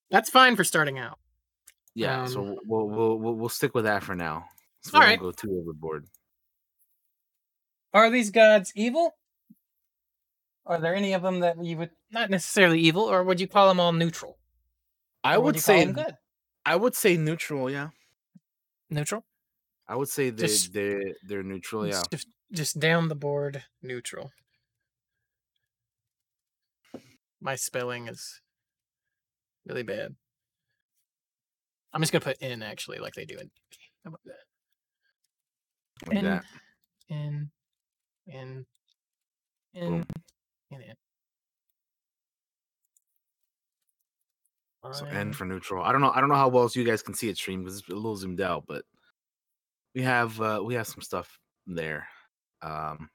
[0.09, 1.19] that's fine for starting out.
[1.95, 4.45] Yeah so Um, we'll, we'll we'll we'll stick with that for now
[4.81, 5.19] so All right.
[5.19, 6.05] go too overboard
[7.93, 9.15] Are these gods evil?
[10.65, 13.67] Are there any of them that you would not necessarily evil, or would you call
[13.67, 14.37] them all neutral?
[15.23, 16.15] i would you say good.
[16.65, 17.89] i would say neutral yeah
[18.89, 19.23] Neutral.
[19.87, 21.85] I would say they they they're neutral.
[21.87, 24.31] Yeah, Just, just down the board, neutral.
[27.39, 28.41] My spelling is
[29.65, 30.15] really bad.
[31.93, 33.49] I'm just gonna put in actually, like they do in.
[34.03, 34.35] How about that?
[36.15, 36.43] in, that.
[37.09, 37.51] in,
[38.27, 38.65] in,
[39.73, 40.05] in, Boom.
[40.71, 40.95] in, in.
[44.91, 45.83] So N for neutral.
[45.83, 46.11] I don't know.
[46.11, 48.15] I don't know how well you guys can see it stream because it's a little
[48.15, 48.85] zoomed out, but
[49.93, 51.37] we have uh we have some stuff
[51.67, 52.07] there.
[52.61, 53.09] Um,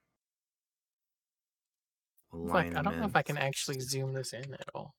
[2.48, 4.94] Fuck, I don't know if I can actually zoom this in at all.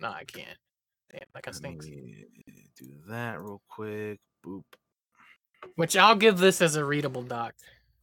[0.00, 0.58] No, I can't.
[1.12, 1.86] Damn, that kind of stinks.
[1.86, 4.20] do that real quick.
[4.44, 4.62] Boop.
[5.76, 7.54] Which I'll give this as a readable doc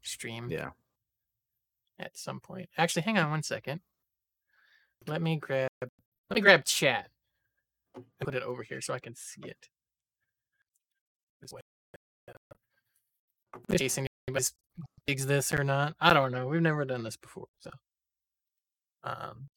[0.02, 0.50] stream.
[0.50, 0.72] Yeah.
[2.00, 2.70] At some point.
[2.78, 3.82] Actually, hang on one second.
[5.08, 7.10] Let me grab let me grab chat.
[7.96, 9.70] and Put it over here so I can see it.
[11.42, 11.62] This way.
[14.28, 14.46] Anybody
[15.08, 15.96] digs this or not.
[16.00, 16.48] I don't know.
[16.48, 17.72] We've never done this before, so
[19.04, 19.48] um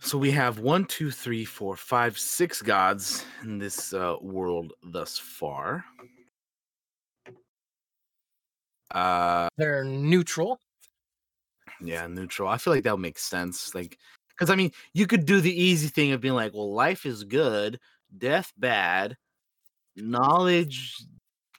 [0.00, 5.18] So we have one, two, three, four, five, six gods in this uh, world thus
[5.18, 5.84] far.
[8.90, 10.60] Uh, they're neutral.
[11.80, 12.48] Yeah, neutral.
[12.48, 13.74] I feel like that would make sense.
[13.74, 13.98] Like,
[14.28, 17.24] because I mean, you could do the easy thing of being like, well, life is
[17.24, 17.80] good,
[18.16, 19.16] death bad,
[19.96, 20.94] knowledge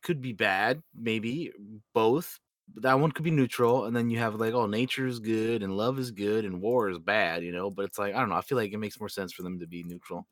[0.03, 1.51] could be bad, maybe
[1.93, 2.39] both.
[2.75, 5.75] That one could be neutral, and then you have like, oh, nature is good and
[5.75, 7.71] love is good and war is bad, you know.
[7.71, 8.35] But it's like I don't know.
[8.35, 10.27] I feel like it makes more sense for them to be neutral.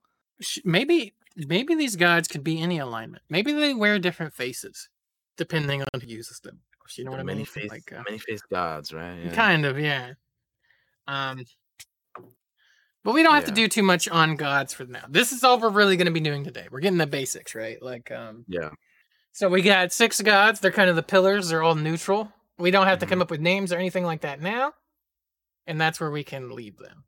[0.64, 3.24] Maybe maybe these gods could be any alignment.
[3.30, 4.90] Maybe they wear different faces
[5.38, 6.60] depending on who uses them.
[6.98, 7.46] You know what I many mean?
[7.46, 9.18] face, Like uh, many face gods, right?
[9.18, 9.34] Yeah.
[9.34, 10.14] Kind of, yeah.
[11.08, 11.44] Um,
[13.04, 15.06] but we don't have to do too much on gods for now.
[15.10, 16.68] This is all we're really going to be doing today.
[16.72, 17.82] We're getting the basics, right?
[17.82, 18.70] Like, um, yeah.
[19.36, 20.62] So we got six gods.
[20.62, 21.50] They're kind of the pillars.
[21.50, 22.32] They're all neutral.
[22.58, 24.72] We don't have to come up with names or anything like that now,
[25.68, 27.04] and that's where we can leave them.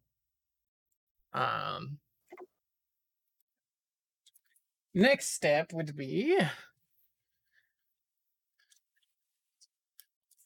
[1.31, 1.99] Um,
[4.93, 6.37] next step would be.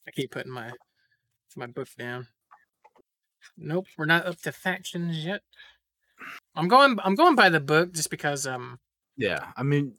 [0.06, 0.70] I keep putting my
[1.56, 2.28] my book down.
[3.56, 5.40] Nope, we're not up to factions yet.
[6.54, 7.00] I'm going.
[7.02, 8.46] I'm going by the book just because.
[8.46, 8.78] Um.
[9.16, 9.94] Yeah, I mean,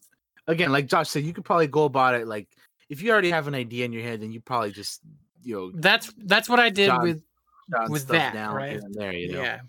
[0.47, 2.47] again, like Josh said, you could probably go about it like
[2.89, 5.01] if you already have an idea in your head, then you probably just
[5.43, 7.23] you know That's that's what I did with
[7.71, 8.81] jot with that, right?
[8.91, 9.41] there, you know.
[9.41, 9.59] yeah.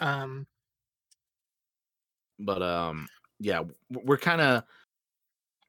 [0.00, 0.46] Um.
[2.38, 3.08] but um,
[3.40, 4.64] yeah, we're kind of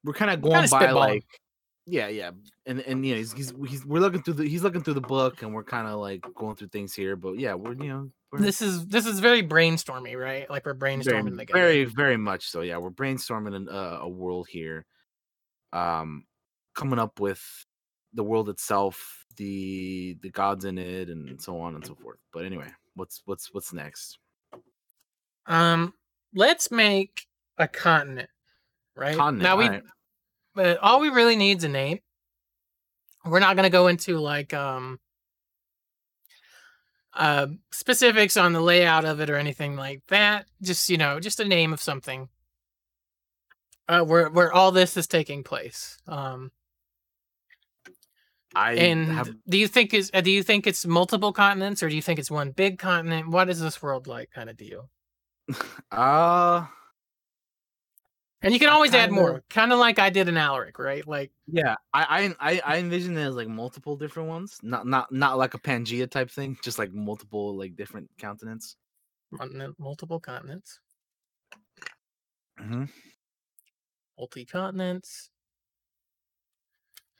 [0.04, 1.24] we're kind of going by like,
[1.86, 2.30] yeah, yeah,
[2.66, 5.00] and and you know, he's, he's, he's we're looking through the he's looking through the
[5.00, 8.10] book, and we're kind of like going through things here, but yeah, we're you know
[8.32, 10.48] This is this is very brainstormy, right?
[10.50, 11.58] Like we're brainstorming very, together.
[11.58, 12.60] very very much so.
[12.60, 14.84] Yeah, we're brainstorming an, uh, a world here,
[15.72, 16.24] um,
[16.74, 17.42] coming up with
[18.12, 22.18] the world itself, the the gods in it, and so on and so forth.
[22.32, 24.18] But anyway, what's what's what's next?
[25.46, 25.94] Um,
[26.34, 27.26] let's make
[27.56, 28.28] a continent,
[28.94, 29.16] right?
[29.16, 29.42] Continent.
[29.42, 29.80] now we,
[30.54, 32.00] but all we really need is a name.
[33.24, 35.00] We're not gonna go into like um
[37.18, 40.46] uh specifics on the layout of it or anything like that.
[40.62, 42.28] Just you know, just a name of something.
[43.88, 45.98] Uh, where where all this is taking place.
[46.06, 46.52] Um,
[48.54, 51.88] I and have do you think is uh, do you think it's multiple continents or
[51.88, 53.28] do you think it's one big continent?
[53.28, 54.90] What is this world like, kind of deal?
[55.90, 56.66] uh
[58.40, 61.06] And you can always add kinda- more, kind of like I did in Alaric, right?
[61.06, 65.10] Like yeah, I I I, I envision it as like multiple different ones, not not
[65.10, 68.76] not like a Pangea type thing, just like multiple like different continents.
[69.78, 70.80] multiple continents,
[72.60, 72.84] Mm-hmm.
[74.18, 75.30] multi continents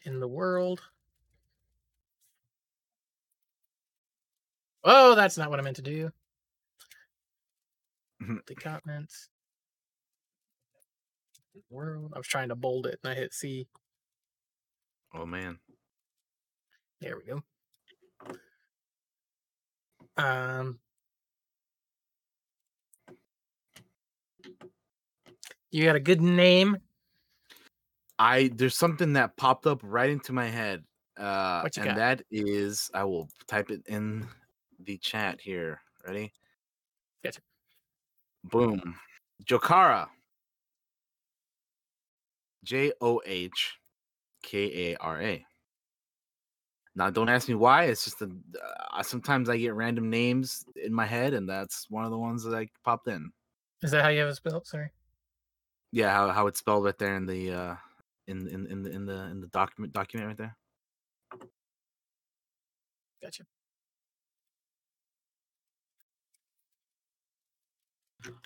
[0.03, 0.81] in the world.
[4.85, 6.11] Oh, that's not what I meant to do.
[8.20, 8.35] Mhm.
[8.35, 9.28] Multi continents.
[11.70, 12.12] World.
[12.14, 13.68] I was trying to bold it and I hit C.
[15.14, 15.59] Oh man,
[17.01, 17.43] There we go.
[20.16, 20.80] Um,
[25.70, 26.76] you got a good name?
[28.18, 30.82] I there's something that popped up right into my head,
[31.16, 31.97] uh, and got?
[31.97, 34.26] that is I will type it in
[34.85, 35.80] the chat here.
[36.06, 36.32] Ready?
[37.22, 37.40] Gotcha.
[38.44, 38.97] Boom,
[39.44, 40.09] Jokara.
[42.69, 43.78] J O H
[44.43, 45.47] K A R A.
[46.95, 47.85] Now, don't ask me why.
[47.85, 48.28] It's just a.
[48.93, 52.45] Uh, sometimes I get random names in my head, and that's one of the ones
[52.45, 53.31] that I popped in.
[53.82, 54.66] Is that how you have it spelled?
[54.66, 54.90] Sorry.
[55.93, 57.77] Yeah, how, how it's spelled right there in the uh,
[58.27, 60.57] in in in the in the in the document document right there.
[63.23, 63.45] Gotcha.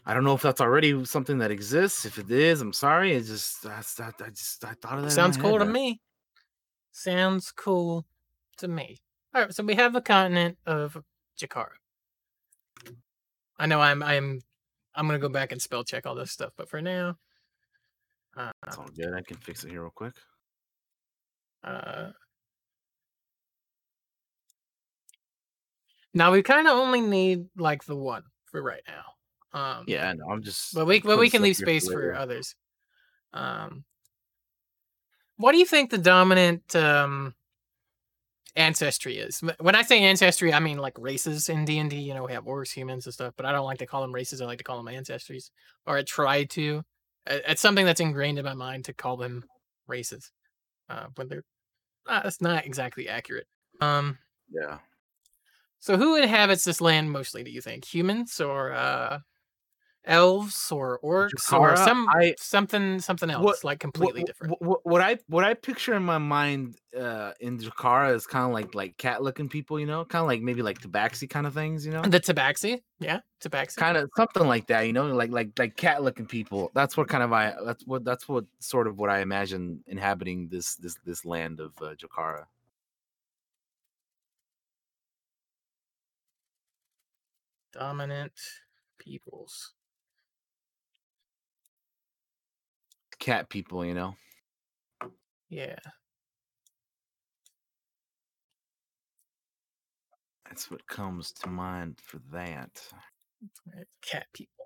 [0.04, 2.04] I don't know if that's already something that exists.
[2.04, 3.12] If it is, I'm sorry.
[3.14, 5.10] It just that's that I just I thought of that.
[5.10, 6.00] Sounds cool head to me.
[6.92, 8.06] Sounds cool
[8.59, 8.98] to me.
[9.34, 11.02] All right, so we have the continent of
[11.40, 11.70] Jakara.
[13.59, 14.40] I know I'm I'm
[14.94, 17.16] I'm gonna go back and spell check all this stuff, but for now,
[18.36, 19.14] uh, It's all good.
[19.14, 20.14] I can fix it here real quick.
[21.64, 22.10] uh,
[26.12, 29.04] now we kind of only need like the one for right now.
[29.53, 30.27] Um, Yeah, know.
[30.31, 30.74] I'm just.
[30.74, 32.55] but we but we can leave space for others.
[33.33, 33.85] Um,
[35.37, 37.35] what do you think the dominant um
[38.57, 39.43] ancestry is?
[39.61, 41.97] When I say ancestry, I mean like races in D and D.
[41.97, 43.35] You know, we have orcs, humans, and stuff.
[43.37, 44.41] But I don't like to call them races.
[44.41, 45.51] I like to call them ancestries,
[45.87, 46.83] or I try to.
[47.27, 49.45] It's something that's ingrained in my mind to call them
[49.87, 50.33] races,
[50.89, 51.45] uh, when they're
[52.09, 53.47] uh, that's not exactly accurate.
[53.81, 54.19] Um,
[54.51, 54.79] Yeah.
[55.81, 57.43] so who inhabits this land mostly?
[57.45, 59.20] Do you think humans or uh,
[60.05, 64.61] elves or orcs or some I- something something else What- like completely what, different?
[64.61, 68.53] What, what I what I picture in my mind uh in Jakara is kind of
[68.53, 71.55] like like cat looking people, you know, kind of like maybe like tabaxi kind of
[71.55, 73.77] things, you know, The tabaxi, yeah, tabaxi.
[73.77, 76.70] kind of something like that, you know, like like like cat looking people.
[76.74, 80.49] That's what kind of I that's what that's what sort of what I imagine inhabiting
[80.49, 82.47] this this this land of uh, Jakara.
[87.73, 88.39] Dominant
[88.99, 89.73] peoples.
[93.23, 94.16] Cat people, you know.
[95.49, 95.77] Yeah.
[100.44, 102.82] That's what comes to mind for that.
[104.05, 104.65] Cat people.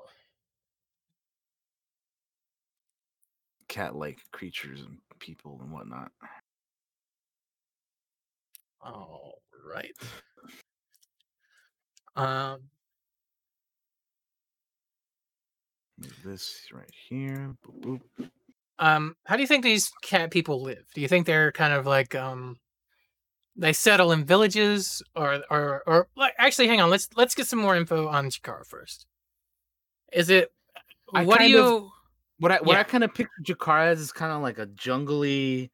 [3.68, 6.10] Cat like creatures and people and whatnot.
[8.80, 9.34] All
[9.70, 9.92] right.
[12.16, 12.60] Um,
[15.98, 17.54] Move this right here.
[17.66, 18.30] Boop, boop.
[18.78, 20.84] Um, how do you think these cat people live?
[20.94, 22.56] Do you think they're kind of like um,
[23.56, 26.90] they settle in villages, or or or like actually, hang on.
[26.90, 29.06] Let's let's get some more info on Chikara first.
[30.12, 30.50] Is it?
[31.14, 31.90] I what do kind of- you
[32.38, 32.80] What I what Yeah.
[32.80, 35.70] I kind of picture Jakara as is kind of like a jungly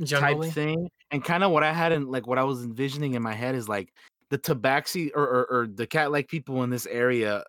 [0.00, 0.46] jungly?
[0.48, 3.22] type thing, and kind of what I had in like what I was envisioning in
[3.22, 3.92] my head is like
[4.30, 7.44] the Tabaxi or or, or the cat like people in this area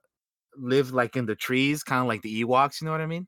[0.55, 2.79] live like in the trees, kind of like the Ewoks.
[2.81, 3.27] You know what I mean?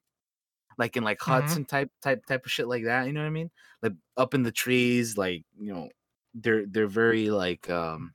[0.77, 1.57] Like in like huts Mhm.
[1.57, 3.07] and type type type of shit like that.
[3.07, 3.51] You know what I mean?
[3.81, 5.89] Like up in the trees, like you know,
[6.33, 8.13] they're they're very like um.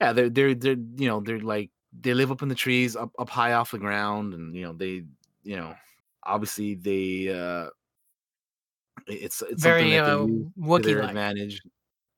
[0.00, 3.12] Yeah, they're they're they're you know they're like they live up in the trees, up
[3.18, 5.04] up high off the ground, and you know they
[5.44, 5.74] you know
[6.24, 7.70] obviously they uh
[9.06, 10.18] it's it's Very uh,
[10.58, 11.60] Wookiee advantage.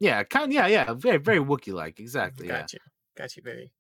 [0.01, 2.47] Yeah, kind yeah, yeah, very very Wookiee like, exactly.
[2.49, 2.61] Yeah.
[2.61, 2.79] Got you.
[3.17, 3.43] Got you.
[3.43, 3.73] Very.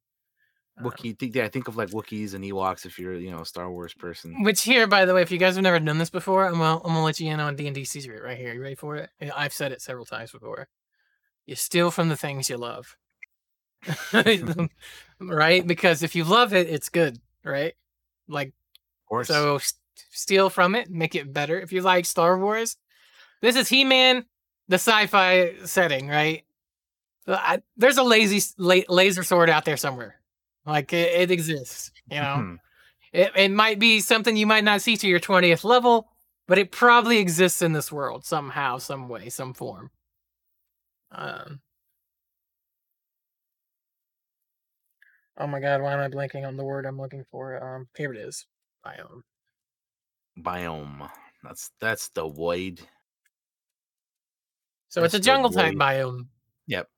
[0.78, 3.46] Um, Wookiee think yeah, think of like Wookiees and Ewoks if you're, you know, a
[3.46, 4.42] Star Wars person.
[4.42, 6.76] Which here, by the way, if you guys have never done this before, I'm gonna,
[6.78, 8.52] I'm gonna let you in on D and D secret right here.
[8.54, 9.10] You ready for it?
[9.36, 10.68] I've said it several times before.
[11.46, 12.96] You steal from the things you love,
[15.20, 15.66] right?
[15.66, 17.74] Because if you love it, it's good, right?
[18.28, 19.28] Like Of course.
[19.28, 19.74] so, s-
[20.10, 21.60] steal from it, make it better.
[21.60, 22.76] If you like Star Wars,
[23.42, 24.24] this is He-Man,
[24.68, 26.44] the sci-fi setting, right?
[27.26, 30.16] I, there's a lazy la- laser sword out there somewhere,
[30.66, 32.36] like it, it exists, you know.
[32.36, 32.58] Mhm.
[33.12, 36.08] It, it might be something you might not see to your 20th level,
[36.48, 39.90] but it probably exists in this world somehow, some way, some form.
[41.12, 41.60] Um,
[45.38, 47.76] oh my god, why am I blanking on the word I'm looking for?
[47.76, 48.46] Um, here it is.
[48.84, 49.22] Biome.
[50.38, 51.08] biome.
[51.44, 52.80] That's that's the void.
[54.88, 56.26] So it's a jungle type biome.
[56.66, 56.88] Yep.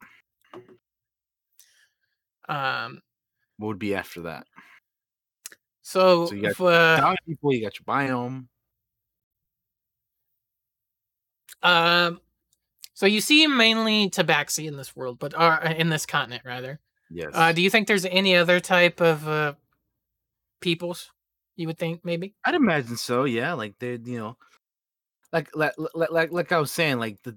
[2.48, 3.00] Um,
[3.58, 4.46] What would be after that?
[5.82, 8.48] so, So you got if, uh, people, you got your biome.
[11.62, 12.20] um,
[12.94, 16.80] so you see mainly tabaxi in this world, but uh, in this continent rather.
[17.10, 17.30] Yes.
[17.32, 19.54] Uh, do you think there's any other type of uh,
[20.60, 21.10] peoples?
[21.56, 22.34] You would think maybe.
[22.44, 23.24] I'd imagine so.
[23.24, 24.36] Yeah, like they're you know,
[25.32, 27.36] like like like like, like I was saying, like the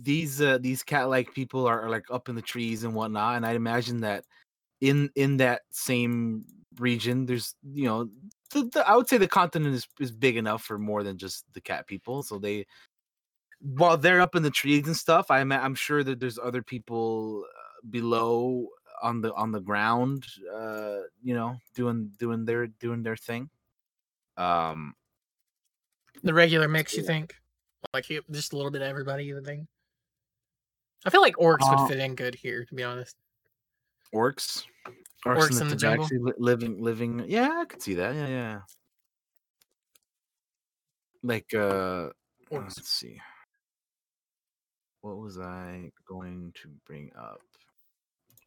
[0.00, 3.36] these uh, these cat like people are, are like up in the trees and whatnot,
[3.36, 4.24] and I'd imagine that
[4.80, 6.44] in in that same
[6.78, 8.10] region, there's you know,
[8.52, 11.44] the, the, I would say the continent is is big enough for more than just
[11.52, 12.22] the cat people.
[12.22, 12.66] So they,
[13.60, 17.44] while they're up in the trees and stuff, I'm I'm sure that there's other people
[17.48, 18.68] uh, below
[19.02, 23.50] on the on the ground, uh, you know, doing doing their doing their thing.
[24.36, 24.94] Um,
[26.22, 27.34] The regular mix, you think?
[27.94, 29.68] Like just a little bit of everybody, you think.
[31.06, 33.16] I feel like orcs Uh, would fit in good here, to be honest.
[34.14, 34.64] Orcs
[35.24, 36.04] Orcs in the jungle?
[36.06, 38.60] tabaxi li- living living yeah i could see that yeah yeah
[41.22, 42.08] like uh
[42.50, 42.78] Orcs.
[42.78, 43.20] let's see
[45.02, 47.40] what was i going to bring up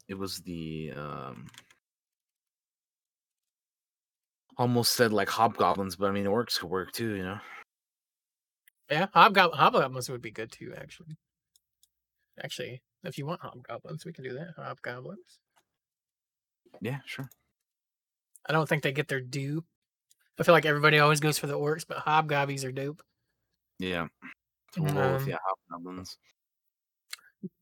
[0.08, 1.48] it was the um
[4.58, 7.40] almost said like hobgoblins but i mean orcs could work too you know
[8.90, 11.18] Yeah, hobgoblin hobgoblins would be good too, actually.
[12.44, 14.54] Actually, if you want hobgoblins, we can do that.
[14.58, 15.40] Hobgoblins.
[16.80, 17.30] Yeah sure
[18.48, 19.64] I don't think they get their due.
[20.40, 23.04] I feel like everybody always goes for the orcs, but hobgobbies are dope.
[23.80, 24.08] yeah
[24.78, 25.38] with Um, yeah
[25.70, 26.18] hobgoblins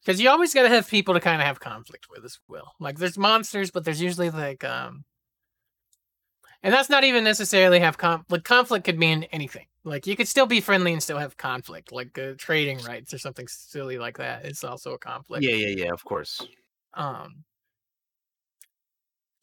[0.01, 2.73] Because you always got to have people to kind of have conflict with as well.
[2.79, 5.03] Like there's monsters, but there's usually like um,
[6.63, 8.31] and that's not even necessarily have conflict.
[8.31, 9.65] Like conflict could mean anything.
[9.83, 13.17] Like you could still be friendly and still have conflict, like uh, trading rights or
[13.17, 14.45] something silly like that.
[14.45, 15.43] It's also a conflict.
[15.43, 16.45] yeah yeah yeah of course
[16.93, 17.43] Um.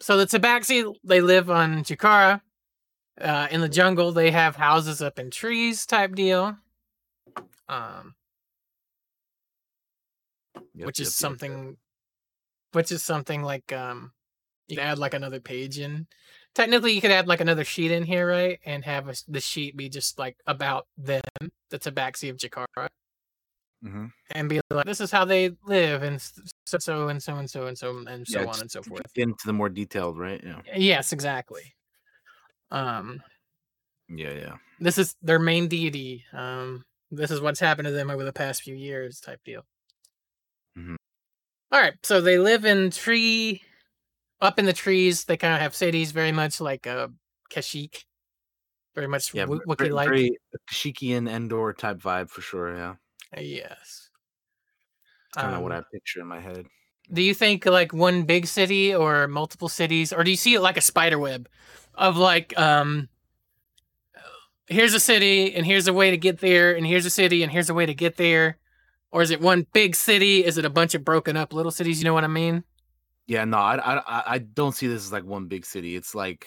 [0.01, 2.41] So the Tabaxi, they live on Jakara.
[3.19, 6.57] Uh, in the jungle, they have houses up in trees, type deal.
[7.69, 8.15] Um,
[10.77, 11.39] Yep, which yep, is yep, yep.
[11.39, 11.77] something
[12.73, 14.13] which is something like um
[14.69, 16.07] you add like another page in
[16.55, 19.77] technically you could add like another sheet in here right and have a the sheet
[19.77, 21.23] be just like about them
[21.71, 22.89] the tabaxi of jakara
[23.85, 24.11] Mhm.
[24.31, 26.21] and be like this is how they live and
[26.65, 29.03] so so and so and so and so and so Yeah, on and so forth.
[29.17, 30.43] into the more detailed right?
[30.43, 30.63] Yeah.
[30.75, 31.75] Yes exactly.
[32.71, 33.23] Um
[34.09, 34.57] yeah yeah.
[34.81, 38.63] this is their main deity um this is what's happened to them over the past
[38.63, 39.63] few years type deal.
[40.79, 40.95] Mm-hmm.
[41.73, 43.63] all right so they live in tree
[44.41, 47.09] up in the trees they kind of have cities very much like uh
[47.51, 48.05] kashyyyk
[48.95, 50.39] very much Yeah, wookiee like very
[50.71, 52.75] Kashyyykian Endor type vibe for sure.
[52.77, 52.95] Yeah,
[53.37, 54.11] yes.
[55.35, 56.67] Kind of what Um, I picture in my head.
[57.13, 60.61] do you think like one big city or multiple cities or do you see it
[60.61, 61.49] like a spider web
[61.95, 63.09] of like um
[64.69, 67.53] here's a city and here's a way to get there and here's a city and
[67.53, 68.59] here's a way to get there?
[69.13, 70.45] Or is it one big city?
[70.45, 72.01] Is it a bunch of broken up little cities?
[72.01, 72.65] You know what i mean?
[73.29, 75.97] Yeah, no, I, I- I don't see this as like one big city.
[75.97, 76.47] It's like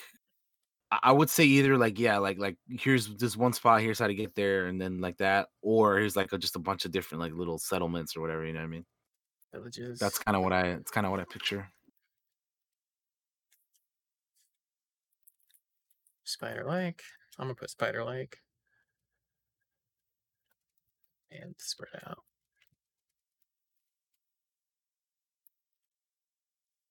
[0.91, 4.15] I would say either like yeah, like like here's this one spot, here's how to
[4.15, 7.21] get there, and then like that, or here's like a, just a bunch of different
[7.21, 8.43] like little settlements or whatever.
[8.45, 8.85] You know what I mean?
[9.53, 10.67] villages That's kind of what I.
[10.69, 11.69] It's kind of what I picture.
[16.23, 17.01] Spider Lake.
[17.37, 18.37] I'm gonna put Spider Lake.
[21.31, 22.23] And spread out.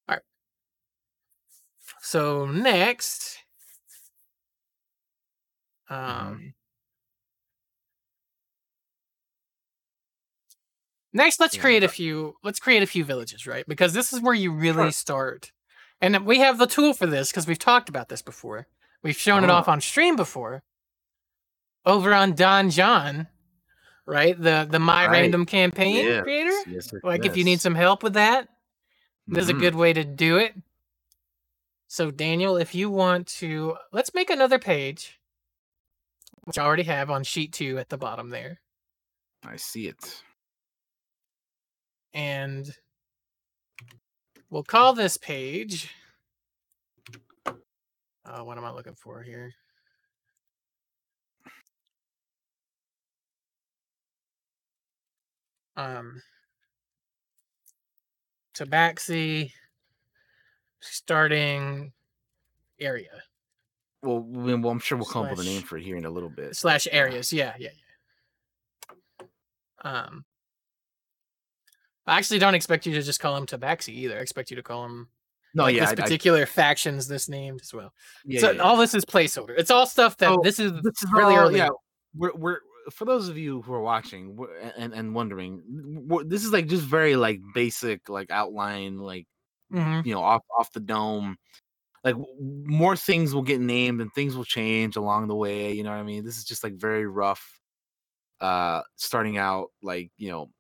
[0.08, 0.22] All right.
[2.00, 3.38] So next,
[5.90, 6.54] um,
[11.12, 11.60] next let's Yeah.
[11.60, 12.34] create a few.
[12.42, 13.66] Let's create a few villages, right?
[13.66, 14.92] Because this is where you really Sure.
[14.92, 15.52] start,
[16.00, 18.66] and we have the tool for this because we've talked about this before.
[19.02, 19.54] We've shown it Oh.
[19.54, 20.62] off on stream before.
[21.86, 23.28] Over on Donjon,
[24.06, 24.38] right?
[24.40, 25.12] The the My Right.
[25.22, 26.64] Random campaign Yes, creator.
[26.70, 28.48] yes, Like if you need some help with that,
[29.26, 29.60] this is a Mhm.
[29.60, 30.54] good way to do it.
[31.86, 35.17] So Daniel, if you want to, let's make another page,
[36.48, 38.58] which I already have on sheet two at the bottom there,
[39.44, 40.22] I see it.
[42.14, 42.74] and
[44.50, 45.94] we'll call this page.
[48.24, 49.52] Uh, what am I looking for here?
[55.76, 56.22] Um,
[58.54, 59.52] Tabaxi
[60.80, 61.92] starting
[62.80, 63.22] area
[64.02, 66.04] Well, we- well, I'm sure we'll come up with a name for it here in
[66.04, 66.54] a little bit.
[66.56, 67.32] slash areas.
[67.32, 67.70] Yeah, yeah,
[69.20, 69.26] yeah.
[69.82, 70.24] Um,
[72.06, 74.16] I actually don't expect you to just call him Tabaxi either.
[74.16, 75.08] I expect you to call him
[75.54, 77.92] No, like yeah, this I- I- particular factions this named as well.
[78.24, 79.54] yeah, so yeah, all this is placeholder.
[79.58, 81.58] It's all stuff that So, this is this is really all- early.
[81.58, 81.68] Yeah,
[82.14, 82.58] we're we're
[82.92, 84.38] for those of you who are watching
[84.76, 85.62] and and wondering,
[86.26, 89.26] this is like just very like basic like outline like
[89.72, 90.06] Mhm.
[90.06, 91.36] you know off off the dome.
[92.04, 95.72] Like more things will get named and things will change along the way.
[95.72, 96.24] You know what I mean?
[96.24, 97.60] This is just like very rough.
[98.40, 100.50] Uh, starting out like you know,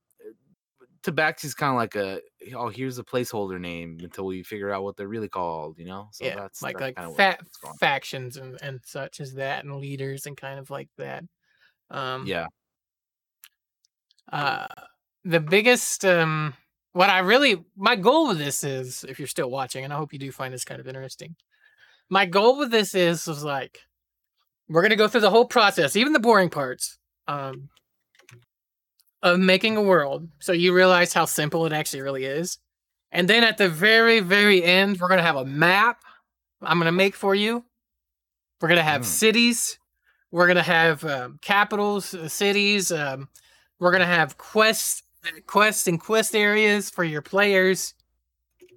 [1.02, 2.20] Tabaxi's kind of like a
[2.54, 5.78] oh here's a placeholder name until we figure out what they're really called.
[5.78, 6.08] You know?
[6.12, 7.78] So yeah, that's like that's like kinda fa- what's going on.
[7.78, 11.24] factions and and such as that, and leaders and kind of like that.
[11.90, 12.48] Um, yeah.
[14.32, 14.66] uh
[15.24, 16.54] the biggest um
[16.92, 20.12] what i really my goal with this is if you're still watching and i hope
[20.12, 21.36] you do find this kind of interesting
[22.08, 23.80] my goal with this is was like
[24.68, 27.68] we're going to go through the whole process even the boring parts um
[29.22, 32.58] of making a world so you realize how simple it actually really is
[33.10, 36.00] and then at the very very end we're going to have a map
[36.62, 37.64] i'm going to make for you
[38.60, 39.06] we're going to have Mm.
[39.06, 39.78] cities
[40.30, 43.28] we're going to have um, capitals uh, cities um,
[43.80, 45.04] we're gonna have quests,
[45.46, 47.94] quests and quest areas for your players,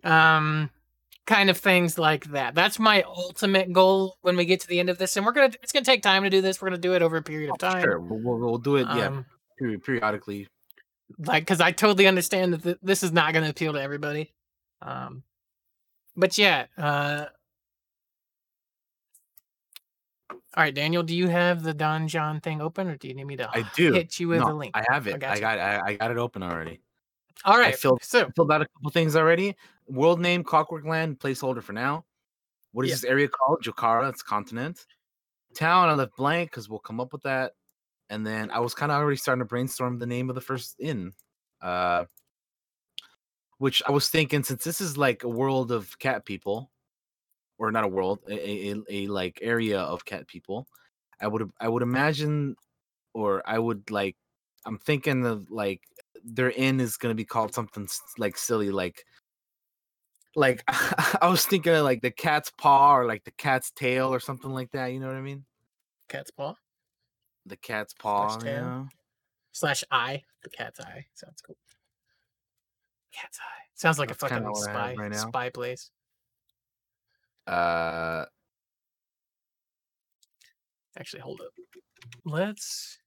[0.04, 0.70] um,
[1.26, 2.56] kind of things like that.
[2.56, 5.54] That's my ultimate goal when we get to the end of this, and we're gonna.
[5.62, 6.62] It's gonna take time to do this.
[6.62, 7.82] We're gonna do it over a period of time.
[7.84, 8.88] Sure, we'll, we'll, we'll do it.
[8.96, 9.26] yeah, Um,
[9.60, 10.48] peri- periodically.
[11.20, 14.34] like because I totally understand that th- this is not gonna appeal to everybody.
[14.82, 15.24] Um,
[16.16, 16.66] but yeah.
[16.78, 17.26] Uh,
[20.58, 23.38] all right, Daniel, do you have the Donjon thing open, or do you need me
[23.38, 23.94] to I do.
[23.94, 24.72] hit you with No, a link?
[24.76, 25.16] I have it.
[25.16, 25.42] I, gotcha.
[25.42, 26.82] got I, I got it open already.
[27.46, 29.56] All right, filled- so Filled out a couple things already.
[29.88, 32.06] World name Clockwork Land placeholder for now.
[32.74, 32.96] What is Yeah.
[32.96, 33.62] this area called?
[33.64, 34.10] Jokara.
[34.10, 34.86] It's continent.
[35.56, 37.54] Town I left blank because we'll come up with that.
[38.10, 40.76] And then I was kind of already starting to brainstorm the name of the first
[40.80, 41.14] inn.
[41.62, 42.06] Uh,
[43.58, 46.71] which I was thinking since this is like a world of cat people,
[47.62, 50.68] or not a world, a, a, a, like area of cat people,
[51.22, 52.56] I would I would imagine,
[53.14, 54.18] or I would like,
[54.66, 55.82] I'm thinking of like
[56.24, 59.06] their inn is gonna be called something like silly, like
[60.36, 64.20] like I was thinking of like the cat's paw or like the cat's tail or
[64.20, 64.88] something like that.
[64.88, 65.46] You know what I mean?
[66.10, 66.56] cat's paw.
[67.46, 68.28] The cat's paw.
[68.28, 68.54] Slash tail.
[68.54, 68.84] Yeah.
[69.52, 70.24] slash eye.
[70.44, 71.58] The cat's eye sounds cool.
[73.14, 75.28] Cat's eye sounds like That's a fucking spy right now.
[75.28, 75.92] spy place.
[77.48, 78.26] Uh,
[80.98, 81.54] Actually, hold up.
[82.26, 82.98] Let's.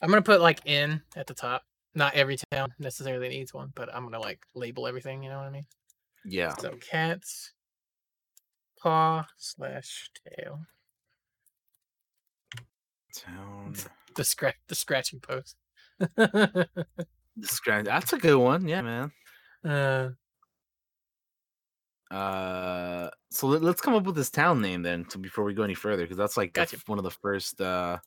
[0.00, 1.62] I'm gonna put like in at the top.
[1.94, 5.22] Not every town necessarily needs one, but I'm gonna like label everything.
[5.22, 5.66] You know what I mean?
[6.24, 6.54] yeah.
[6.58, 7.52] So cat's
[8.80, 10.60] paw slash tail.
[13.16, 13.74] Town.
[14.16, 15.56] The scratch the scratching post.
[16.16, 17.84] The scratch.
[17.86, 18.68] That's a good one.
[18.68, 19.12] Yeah, man.
[19.64, 20.10] uh,
[22.10, 25.62] Uh, so let, us come up with this town name then, to, before we go
[25.62, 26.76] any further, because that's like Gotcha.
[26.76, 27.60] f- one of the first.
[27.60, 27.98] Uh,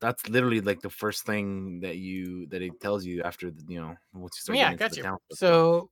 [0.00, 3.80] that's literally like the first thing that you that it tells you after the, you
[3.80, 4.58] know once you start.
[4.58, 5.04] yeah, got you.
[5.32, 5.88] So,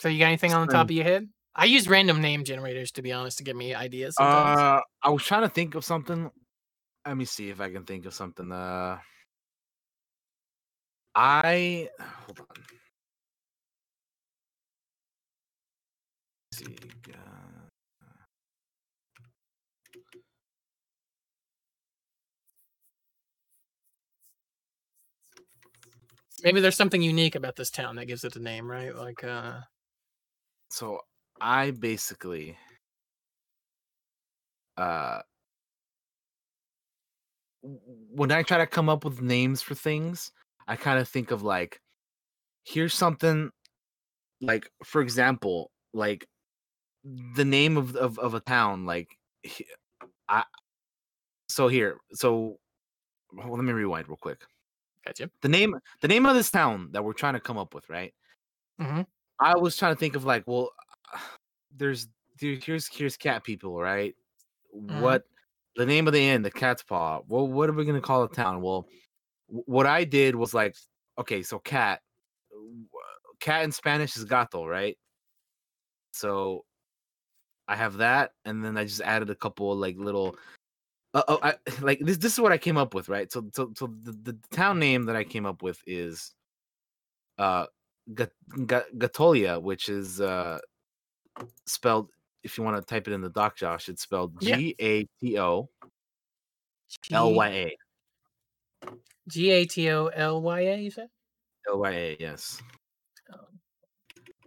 [0.00, 1.28] so you got anything on the top of your head?
[1.54, 4.16] I use random name generators to be honest to give me ideas.
[4.16, 4.58] Sometimes.
[4.58, 6.30] Uh, I was trying to think of something.
[7.06, 8.50] Let me see if I can think of something.
[8.50, 8.98] Uh,
[11.14, 12.46] I hold on.
[16.62, 17.60] Uh,
[26.42, 28.94] maybe there's something unique about this town that gives it a name, right?
[28.94, 29.60] Like, uh,
[30.70, 31.00] so
[31.40, 32.56] I basically,
[34.76, 35.20] uh,
[37.62, 40.32] when I try to come up with names for things,
[40.68, 41.80] I kind of think of like,
[42.64, 43.50] here's something,
[44.40, 46.26] like for example, like
[47.34, 49.08] the name of of, of a town like
[50.28, 50.44] I
[51.48, 52.58] so here, so
[53.38, 54.42] hold- let me rewind real quick.
[55.06, 55.30] gotcha.
[55.42, 58.14] The name the name of this town that we're trying to come up with, right?
[58.80, 59.06] Mhm.
[59.40, 60.70] I was trying to think of like, well,
[61.76, 62.06] there's
[62.38, 64.14] dude, here's here's cat people, right?
[64.72, 65.24] What
[65.76, 67.20] the name of the inn, the cat's paw.
[67.26, 68.60] Well, what are we gonna call the town?
[68.62, 68.86] Well,
[69.48, 70.76] wh- what I did was like,
[71.18, 72.00] okay, so cat,
[73.40, 74.96] cat in Spanish is gato, right?
[76.12, 76.64] So
[77.70, 80.36] I have that, and then I just added a couple of like little.
[81.14, 82.16] Uh, oh, I, like this.
[82.16, 83.30] This is what I came up with, right?
[83.30, 86.34] So, so, so the, the town name that I came up with is,
[87.38, 87.66] uh,
[88.12, 88.32] Gat-
[88.66, 90.58] Gat- Gatolia, which is uh,
[91.64, 92.10] spelled.
[92.42, 95.38] If you want to type it in the doc, Josh, it's spelled G A T
[95.38, 95.68] O
[97.12, 97.76] L Y A.
[99.28, 100.76] G A T O L Y A.
[100.76, 101.08] You said.
[101.68, 102.16] L Y A.
[102.18, 102.60] Yes.
[103.32, 103.36] Oh,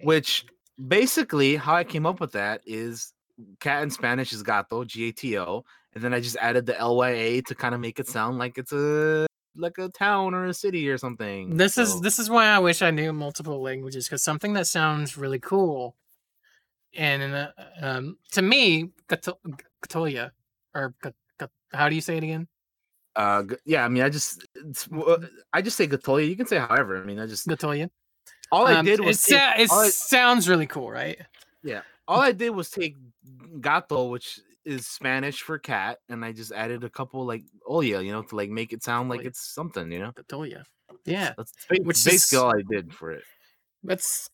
[0.02, 0.46] Which
[0.88, 3.13] basically how I came up with that is
[3.60, 5.64] cat in Spanish is gato, G A T O,
[5.94, 8.38] and then I just added the L Y A to kind of make it sound
[8.38, 11.58] like it's a like a town or a city or something.
[11.58, 15.18] This is this is why I wish I knew multiple languages because something that sounds
[15.18, 15.96] really cool,
[16.96, 19.40] and uh, um, to me, Gato-
[19.86, 20.32] Gatolia,
[20.74, 22.48] or Gat- Gat- how do you say it again?
[23.16, 24.44] uh g- yeah, I mean I just
[25.54, 26.28] I just say Gatolia.
[26.28, 26.98] You can say however.
[27.00, 27.90] I mean I just Gatolia.
[28.52, 31.18] all I Um, did was it, take, it I- sounds really cool, right?
[31.64, 31.82] Yeah.
[32.08, 32.96] All I did was take
[33.62, 38.12] gato, which is Spanish for cat, and I just added a couple like olia, you
[38.12, 40.12] know, to like make it sound like it's something, you know.
[40.14, 40.64] Gatolia.
[41.06, 43.24] Yeah, That's ba- Which basically is- all I did for it.
[43.84, 44.30] that's.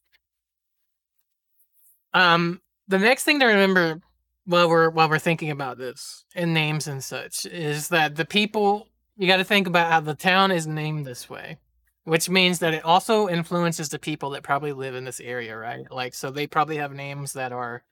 [2.13, 4.01] Um, the next thing to remember
[4.45, 8.87] while we're while we're thinking about this and names and such is that the people
[9.15, 11.57] you got to think about how the town is named this way,
[12.05, 15.85] which means that it also influences the people that probably live in this area, right?
[15.91, 17.83] Like, so they probably have names that are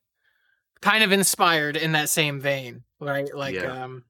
[0.81, 3.33] kind of inspired in that same vein, right?
[3.35, 3.83] Like, Yeah.
[3.83, 4.06] um,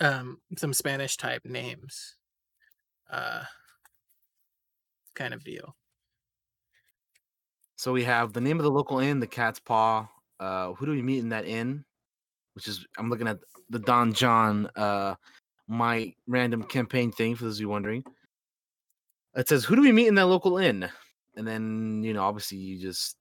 [0.00, 2.16] um, some Spanish type names,
[3.10, 3.44] uh,
[5.14, 5.76] kind of deal.
[7.76, 10.06] So we have the name of the local inn, the Cat's Paw.
[10.38, 11.84] Uh, who do we meet in that inn?
[12.54, 13.38] Which is I'm looking at
[13.68, 15.14] the Donjon, uh,
[15.68, 18.04] my random campaign thing for those of you wondering.
[19.34, 20.90] It says, "Who do we meet in that local inn?"
[21.36, 23.16] And then you know, obviously, you just,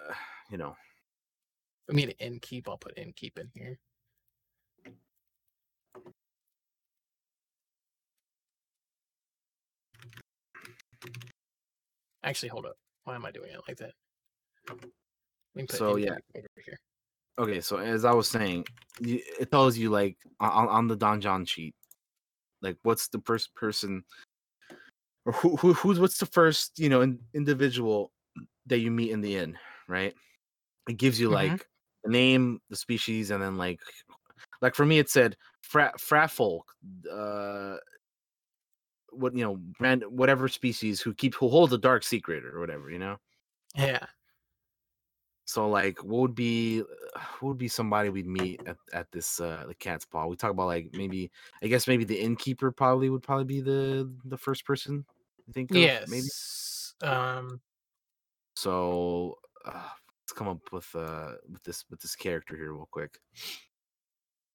[0.00, 0.14] uh,
[0.50, 0.76] you know,
[1.88, 2.68] I mean, innkeep.
[2.68, 3.78] I'll put innkeep in here.
[12.22, 12.76] Actually, hold up.
[13.04, 13.92] Why am I doing it like that?
[14.68, 14.80] Let
[15.54, 16.16] me put So, yeah.
[16.34, 16.78] over here.
[17.38, 17.60] okay.
[17.60, 18.64] So as I was saying,
[19.00, 21.74] it tells you like on, on the Donjon sheet,
[22.62, 24.04] like what's the first person,
[25.26, 28.10] or who, who who's what's the first you know in, individual
[28.66, 30.14] that you meet in the inn, right?
[30.88, 31.30] It gives you Mhm.
[31.30, 31.66] like
[32.04, 33.80] the name, the species, and then like
[34.62, 36.62] like for me it said fra frafolk,
[37.10, 37.78] uh,
[39.10, 42.90] what you know, brand whatever species who keep who hold a dark secret or whatever,
[42.90, 43.18] you know.
[43.76, 44.06] Yeah.
[45.46, 46.78] So like, what would be
[47.38, 50.26] who would be somebody we'd meet at, at this uh the cat's paw?
[50.26, 51.30] We talk about like maybe
[51.62, 55.06] I guess maybe the innkeeper probably would probably be the the first person.
[55.48, 56.06] I think of, Yes.
[56.06, 56.30] maybe.
[57.02, 57.60] Um.
[58.56, 59.90] So uh,
[60.24, 63.18] let's come up with uh with this with this character here real quick.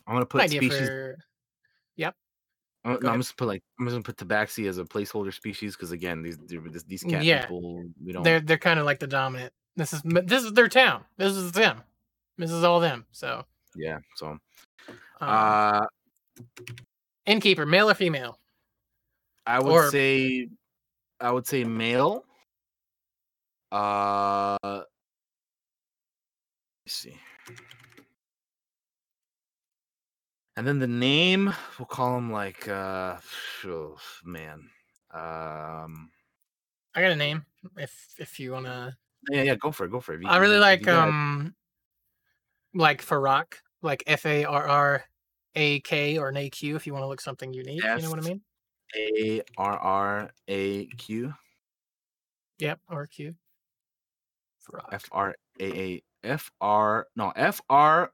[0.07, 0.87] I'm gonna put idea species.
[0.87, 1.17] for.
[2.85, 5.33] I'm, go no, I'm just put like I'm just gonna put tabaxi as a placeholder
[5.33, 7.41] species because again these they're- these cat Yeah.
[7.41, 8.23] people we don't.
[8.23, 9.51] They're they're kind of like the dominant.
[9.75, 11.03] This is this is their town.
[11.17, 11.81] This is them.
[12.37, 13.05] This is all them.
[13.11, 13.43] So.
[13.75, 13.97] yeah.
[14.15, 14.39] So Um,
[15.19, 15.85] uh,
[17.25, 18.39] innkeeper, male or female?
[19.45, 20.47] I would or- say
[21.19, 22.23] I would say male.
[23.73, 24.57] Uh
[26.89, 27.15] see.
[30.57, 33.17] And then the name, we'll call him like uh
[33.65, 34.69] oh, man.
[35.11, 36.11] Um
[36.93, 37.45] I got a name.
[37.77, 38.97] If if you wanna.
[39.29, 40.21] yeah, yeah, go for it, go for it.
[40.21, 41.55] You- I really like um
[42.73, 45.03] like Farak, like F A R R
[45.55, 47.83] A K or an A Q if you want to look something unique.
[47.83, 48.41] You know what I mean?
[48.97, 51.33] A R R A Q
[52.59, 53.35] Yep, or Q.
[54.67, 54.89] Farak.
[54.91, 58.11] F R A A F R no F R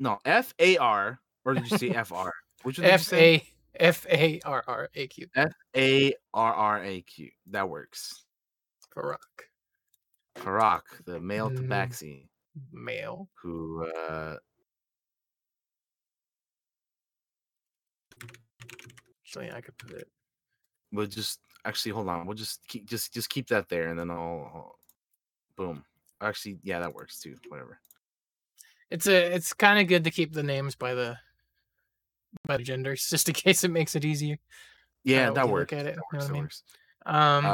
[0.00, 2.32] no F A R or did you say F R?
[2.62, 3.12] Which one did you F?
[3.12, 3.44] A
[3.76, 5.26] F A R R A Q.
[5.34, 7.30] F A R R A Q.
[7.50, 8.24] That works.
[8.94, 9.16] Farak.
[10.36, 11.68] Farak, the male Mm.
[11.68, 12.28] tabaxi,
[12.72, 13.28] Male.
[13.34, 14.36] who uh
[19.24, 20.08] Actually, I could put it.
[20.92, 22.26] we'll just actually hold on.
[22.26, 24.78] We'll just keep just just keep that there and then I'll, I'll
[25.56, 25.84] boom.
[26.22, 27.34] Actually, yeah, that works too.
[27.48, 27.78] Whatever.
[28.90, 29.34] It's a.
[29.34, 31.16] It's kind of good to keep the names by the
[32.46, 34.38] by the genders, just in case it makes it easier.
[35.04, 35.72] Yeah, that works.
[35.72, 36.24] look at it, That you know works.
[36.24, 36.42] I That mean?
[36.42, 36.62] works.
[37.04, 37.46] Um.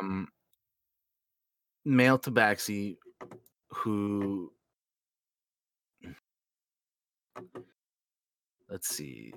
[0.00, 0.28] Um,
[1.84, 2.96] male tabaxi
[3.70, 4.52] who
[8.68, 9.32] let's see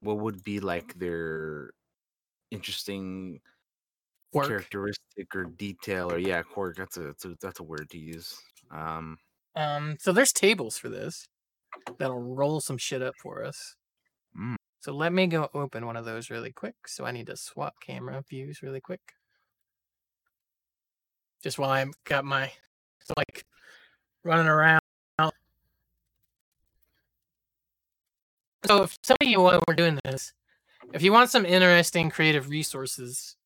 [0.00, 1.70] what would be like their
[2.50, 3.40] interesting
[4.42, 8.36] Characteristic or detail or yeah quirk that's a, that's a that's a word to use
[8.70, 9.16] um
[9.56, 11.28] Um, so there's tables for this
[11.98, 13.76] that'll roll some shit up for us.
[14.38, 14.56] Mm.
[14.80, 16.74] So let me go open one of those really quick.
[16.86, 19.00] So I need to swap camera views really quick.
[21.42, 22.50] Just while I've got my
[23.00, 23.44] so like
[24.24, 24.80] running around.
[28.66, 30.32] So if some of you while we're doing this,
[30.92, 33.36] if you want some interesting creative resources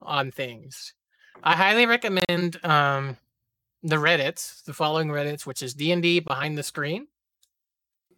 [0.00, 0.94] on things,
[1.42, 3.16] I highly recommend um
[3.82, 7.06] the Reddits, the following Reddits, which is D and D behind the screen.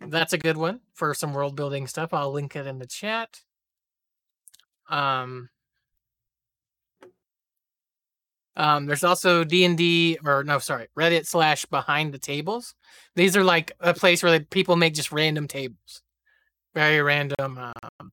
[0.00, 2.14] That's a good one for some world building stuff.
[2.14, 3.40] I'll link it in the chat.
[4.88, 5.50] Um,
[8.56, 12.74] um, there's also D and D, or no, sorry, Reddit slash behind the tables.
[13.14, 16.02] These are like a place where people make just random tables,
[16.74, 18.12] very random um,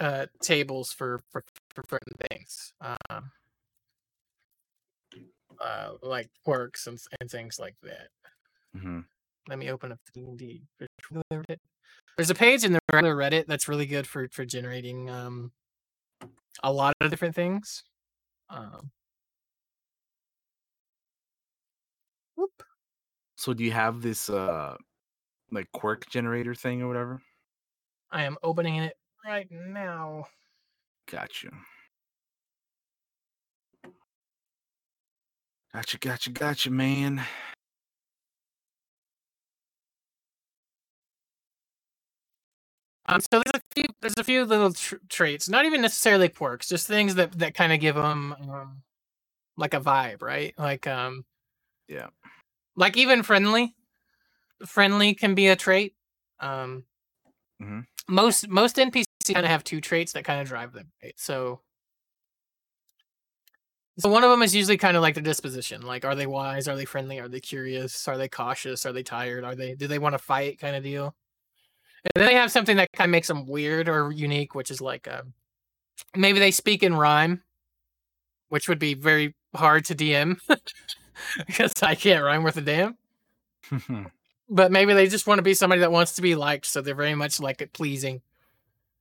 [0.00, 2.72] uh, tables for for for certain things.
[2.80, 3.30] Um,
[5.60, 8.08] uh, like quirks and, and things like that.
[8.76, 9.04] mhm.
[9.48, 10.62] Let me open up the.
[11.32, 11.58] Reddit.
[12.16, 15.52] There's a page in the regular Reddit that's really good for for generating um
[16.62, 17.82] a lot of different things.
[18.48, 18.90] Um,
[22.36, 22.62] whoop.
[23.36, 24.76] so do you have this uh
[25.52, 27.22] like quirk generator thing or whatever
[28.10, 30.26] I am opening it right now.
[31.06, 31.50] gotcha
[35.72, 37.20] gotcha gotcha gotcha man
[43.06, 46.68] Um, so there's a few there's a few little tr- traits, not even necessarily quirks,
[46.68, 48.82] just things that that kind of give them um,
[49.56, 50.54] like a vibe, right?
[50.58, 51.24] Like um,
[51.88, 52.08] Yeah.
[52.76, 53.74] like even friendly.
[54.66, 55.94] Friendly can be a trait.
[56.40, 56.84] Um,
[57.62, 57.86] Mhm.
[58.08, 61.14] most most NPCs kind of have two traits that kind of drive them, right?
[61.16, 61.60] So.
[63.98, 65.82] So one of them is usually kind of like their disposition.
[65.82, 66.68] Like, are they wise?
[66.68, 67.18] Are they friendly?
[67.18, 68.08] Are they curious?
[68.08, 68.86] Are they cautious?
[68.86, 69.44] Are they tired?
[69.44, 70.58] Are they do they want to fight?
[70.58, 71.14] Kind of deal.
[72.04, 74.80] And then they have something that kind of makes them weird or unique, which is
[74.80, 75.34] like um,
[76.16, 77.42] maybe they speak in rhyme,
[78.48, 80.38] which would be very hard to DM
[81.46, 82.96] because I can't rhyme with a damn.
[84.52, 86.96] But maybe they just want to be somebody that wants to be liked, so they're
[86.96, 88.20] very much like pleasing.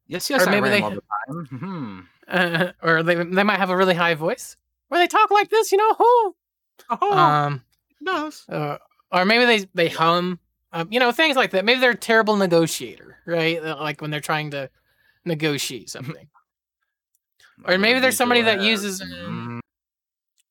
[0.09, 2.05] Yes yes Or I maybe they- all the time Mhm.
[2.27, 4.55] Uh, or they they might have a really high voice,
[4.91, 5.95] or they talk like this, you know.
[5.99, 6.33] Oh,
[6.91, 7.63] oh um,
[8.01, 8.47] nice.
[8.49, 8.77] uh,
[9.11, 10.39] or maybe they they hum,
[10.71, 11.65] um, you know, things like that.
[11.65, 13.63] Maybe they're a terrible negotiator, right?
[13.63, 14.69] Like when they're trying to
[15.25, 16.27] negotiate something.
[17.65, 19.61] Or maybe there's somebody that uses, um,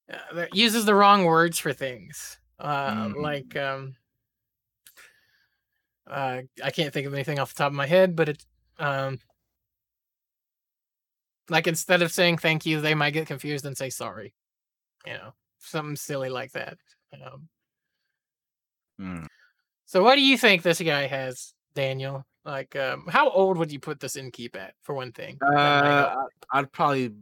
[0.09, 0.15] Mhm.
[0.15, 2.39] uh, that uses the wrong words for things.
[2.59, 3.21] Uh, Mm.
[3.21, 3.95] Like, um,
[6.07, 8.45] uh, I can't think of anything off the top of my head, but it,
[8.79, 9.19] um,
[11.49, 14.33] like instead of saying thank you, they might get confused and say sorry.
[15.05, 16.77] You know, something silly like that.
[17.13, 17.49] Um,
[18.99, 19.27] Mm.
[19.85, 22.25] so, what do you think this guy has, Daniel?
[22.43, 25.37] Like, um, how old would you put this innkeep at, for one thing?
[25.39, 26.11] That might help.
[26.11, 27.13] Uh, I'd probably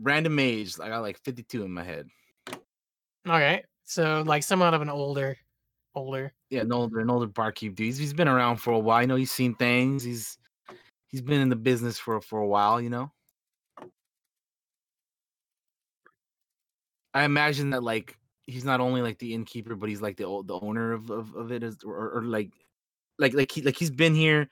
[0.00, 0.78] random age.
[0.78, 2.08] I got like 52 in my head.
[3.26, 5.36] Okay, so like somewhat of an older,
[5.94, 6.32] older.
[6.50, 7.86] Yeah, an older, an older barkeep dude.
[7.86, 8.98] He's, he's been around for a while.
[8.98, 10.04] I know he's seen things.
[10.04, 10.38] He's
[11.08, 12.80] he's been in the business for for a while.
[12.80, 13.12] You know.
[17.16, 20.60] I imagine that like he's not only like the innkeeper, but he's like the the
[20.60, 22.50] owner of of, of it, as, or, or like
[23.18, 24.50] like like he like he's been here.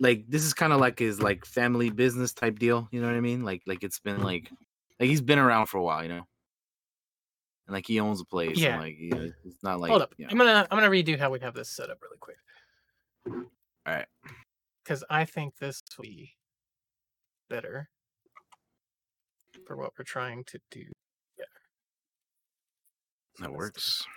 [0.00, 2.88] Like this is kind of like his like family business type deal.
[2.90, 3.44] You know what I mean?
[3.44, 4.24] Like like it's been mm-hmm.
[4.24, 4.50] like
[4.98, 6.02] like he's been around for a while.
[6.02, 6.26] You know.
[7.68, 8.58] And like he owns a place.
[8.58, 8.72] Yeah.
[8.72, 10.30] And, like you know, it's not like Hold up, you know.
[10.32, 12.38] I'm gonna I'm gonna redo how we have this set up really quick.
[13.86, 14.06] Alright.
[14.82, 16.32] Because I think this will be
[17.48, 17.88] better
[19.64, 20.86] for what we're trying to do.
[23.40, 24.04] That works.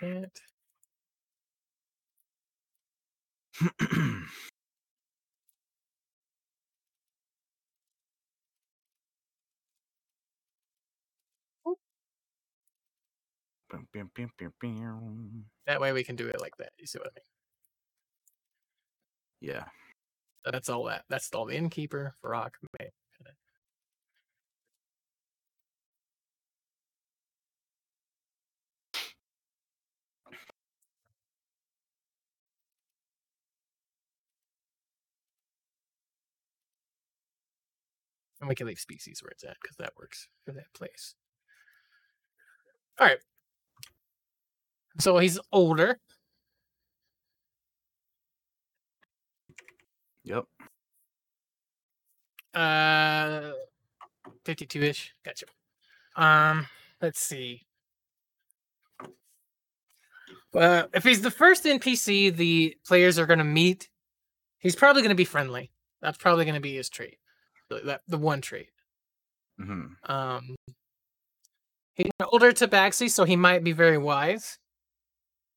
[15.66, 16.70] that way we can do it like that.
[16.78, 17.24] You see what I mean?
[19.52, 19.64] Yeah.
[20.50, 21.04] That's all that.
[21.08, 22.50] That's all the innkeeper, Varrock,
[38.44, 41.14] And we can leave species where it's at because that works for that place.
[43.00, 43.16] All right.
[45.00, 45.98] So he's older.
[50.24, 50.44] Yep.
[52.52, 53.52] Uh,
[54.44, 55.14] 52 ish.
[55.24, 55.46] Gotcha.
[56.14, 56.66] Um,
[57.00, 57.62] let's see.
[60.54, 63.88] Uh, if he's the first NPC the players are going to meet,
[64.58, 65.70] he's probably going to be friendly.
[66.02, 67.16] That's probably going to be his trait.
[67.70, 68.68] The, that, the one trait.
[69.58, 70.54] hmm Um,
[71.94, 74.58] he's older tabaxi, so he might be very wise.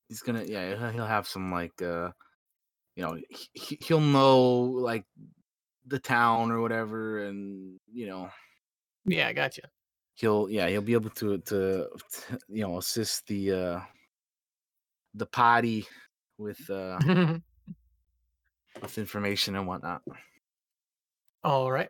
[0.10, 2.12] He's gonna yeah he'll- have some like uh
[2.96, 5.04] you know he- he, he'll know like
[5.86, 8.30] the town or whatever and you know
[9.06, 9.64] Yeah, I gotcha.
[10.16, 13.80] he'll yeah he'll be able to to, to you know assist the uh
[15.14, 15.86] the party
[16.38, 17.00] with uh
[18.82, 20.02] with information and whatnot
[21.44, 21.90] All right.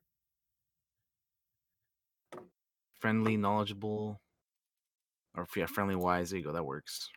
[3.08, 4.20] Friendly knowledgeable
[5.34, 7.10] or yeah friendly wise there you go that works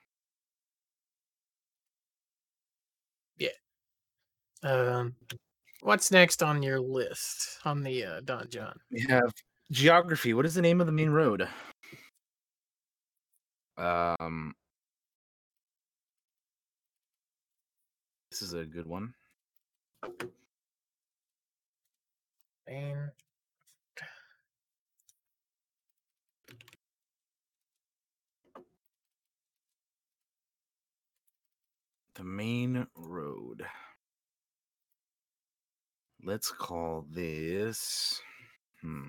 [3.38, 3.48] Yeah.
[4.62, 5.16] Um,
[5.80, 8.78] what's next on your list on the uh, Don John?
[8.92, 9.32] we have
[9.72, 11.48] geography what is the name of the main road
[13.76, 14.54] um
[18.30, 19.12] this is a good one
[22.68, 23.10] And
[32.20, 33.64] the main road.
[36.22, 38.20] Let's call this.
[38.82, 39.08] Hmm.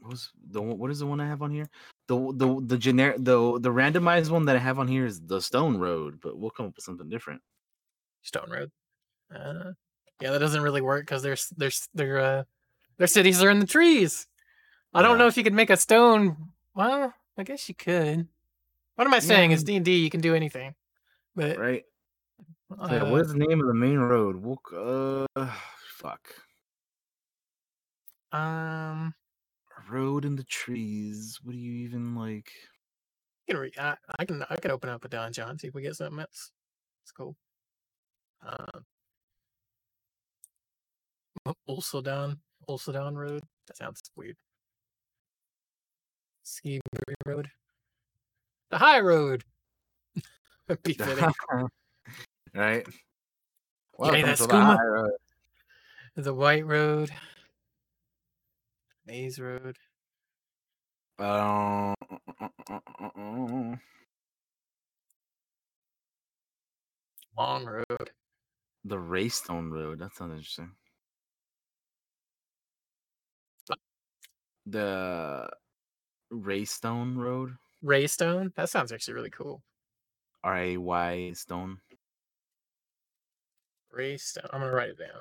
[0.00, 1.68] What was the what is the one I have on here?
[2.08, 5.42] The the the generic the the randomized one that I have on here is the
[5.42, 7.42] Stone Road, but we'll come up with something different.
[8.22, 8.70] Stone Road.
[9.34, 9.72] Uh,
[10.22, 12.44] yeah, that doesn't really work because there's there's their uh
[12.96, 14.26] their cities are in the trees.
[14.94, 15.18] I don't Yeah.
[15.18, 16.52] know if you could make a stone.
[16.74, 18.28] Well, I guess you could.
[18.94, 19.52] What am I saying?
[19.52, 19.96] It's D and D.
[19.96, 20.74] You can do anything.
[21.34, 21.84] But Right?
[22.70, 24.36] So yeah, uh, what is the name of the main road?
[24.36, 25.50] We'll, uh,
[25.96, 26.28] fuck.
[28.32, 29.14] um,
[29.88, 31.38] road in the trees.
[31.42, 32.50] What do you even like?
[33.48, 35.82] I can, re- I, I can I can open up a Donjon see if we
[35.82, 36.50] get something else.
[37.04, 37.36] It's cool.
[38.44, 38.84] Um,
[41.68, 43.42] Ulsadon Ulsadon Road.
[43.68, 44.36] That sounds weird.
[46.46, 46.80] Ski
[47.26, 47.50] Road.
[48.70, 49.42] The High Road.
[50.84, 51.28] Be fitting.
[52.54, 52.86] right?
[53.98, 55.10] Welcome that's to the high road.
[56.14, 57.10] The White Road.
[59.06, 59.76] Maze Road.
[61.18, 61.94] Uh,
[67.36, 68.10] Long Road.
[68.84, 69.98] the Raystone Road.
[69.98, 70.70] That sounds interesting.
[74.66, 75.48] The
[76.32, 77.56] Raystone Road.
[77.84, 78.54] Raystone.
[78.54, 79.62] That sounds actually really cool.
[80.44, 81.78] R A Y Stone.
[83.96, 84.48] Raystone.
[84.52, 85.20] I'm gonna write it down.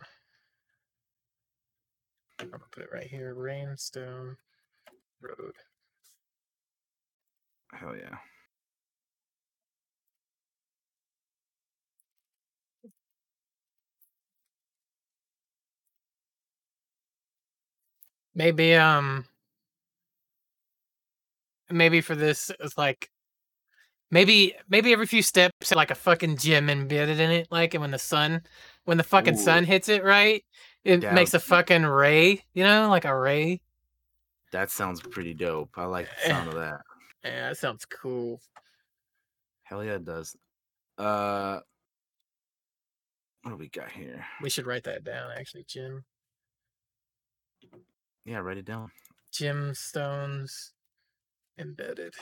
[2.39, 3.33] I'm gonna put it right here.
[3.33, 4.35] Rainstone
[5.21, 5.55] Road.
[7.73, 8.17] Hell yeah.
[18.35, 19.25] Maybe um
[21.69, 23.09] maybe for this it's like
[24.11, 27.91] maybe maybe every few steps like a fucking gym embedded in it like and when
[27.91, 28.41] the sun
[28.85, 29.37] when the fucking Ooh.
[29.41, 30.43] sun hits it right
[30.83, 31.13] it Yeah.
[31.13, 33.61] makes a fucking ray you know like a ray
[34.51, 35.71] That sounds pretty dope.
[35.75, 36.81] I like the sound of that.
[37.23, 38.39] yeah that sounds cool
[39.63, 40.35] Hell yeah, it does.
[40.99, 41.59] Uh,
[43.41, 44.23] what do we got here?
[44.41, 46.05] we should write that down actually jim
[48.25, 48.91] Yeah, write it down.
[49.33, 50.71] gemstones
[51.57, 52.15] embedded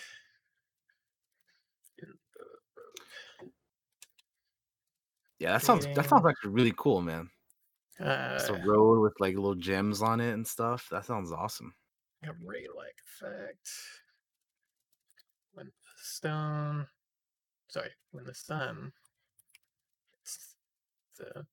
[1.98, 3.50] in the road.
[5.40, 7.30] Yeah, that sounds that sounds actually really cool, man.
[8.36, 10.88] It's a Uh, road with like little gems on it and stuff.
[10.92, 11.74] That sounds awesome.
[12.24, 13.70] a ray like effect.
[15.53, 16.90] When the stone,
[17.70, 18.94] sorry, when the sun
[20.12, 20.56] hits
[21.18, 21.45] the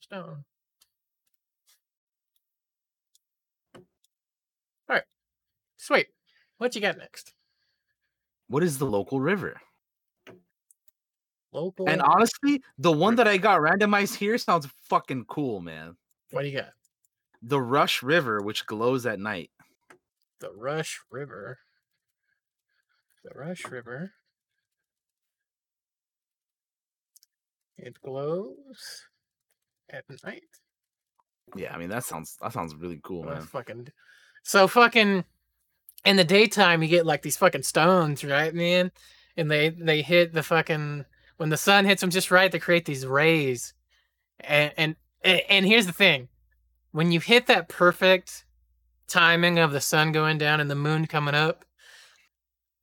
[0.00, 0.44] stone.
[4.88, 5.04] All right,
[5.78, 6.08] sweet.
[6.58, 7.32] What you got next?
[8.48, 9.60] What is the local river?
[11.52, 11.88] Local.
[11.88, 15.96] And honestly, the one that I got randomized here sounds fucking cool, man.
[16.30, 16.70] what do you got?
[17.42, 19.50] The Rush River, which glows at night.
[20.40, 21.58] The Rush River.
[23.24, 24.12] The Rush River.
[27.78, 29.02] It glows
[29.90, 30.42] at night.
[31.54, 33.42] Yeah, I mean that sounds that sounds really cool, man.
[33.42, 33.88] fucking
[34.42, 35.24] so fucking
[36.06, 38.92] in the daytime you get like these fucking stones, right, man?
[39.36, 41.04] And they they hit the fucking
[41.36, 43.74] when the sun hits them just right, they create these rays.
[44.40, 46.28] And and and here's the thing.
[46.92, 48.46] When you hit that perfect
[49.08, 51.64] timing of the sun going down and the moon coming up,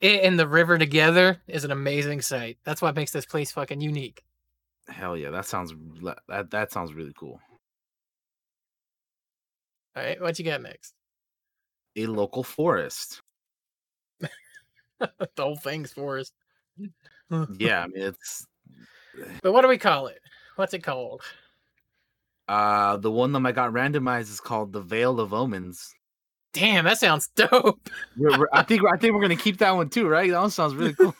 [0.02, 2.58] it and the river together is an amazing sight.
[2.66, 4.24] That's what makes this place fucking unique.
[4.90, 5.74] Hell yeah, that sounds
[6.28, 7.40] that that sounds really cool.
[9.96, 10.94] All right, what you got next?
[11.96, 13.22] A local forest.
[15.00, 16.34] the whole thing's forest.
[17.58, 18.46] Yeah, I mean it's
[19.42, 20.20] But what do we call it?
[20.56, 21.22] What's it called?
[22.48, 25.94] uh the one that I got randomized is called the Veil of Omens.
[26.54, 27.90] Damn, that sounds dope.
[28.18, 30.30] We're, we're- I think I think we're gonna keep that one too, right?
[30.30, 31.16] That one sounds really cool.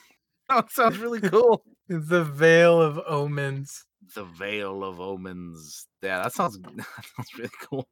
[0.48, 1.64] that one sounds really cool.
[1.88, 3.84] The Veil of Omens.
[4.14, 5.86] The Veil of Omens.
[6.02, 6.86] Yeah, that sounds that
[7.16, 7.88] sounds really cool.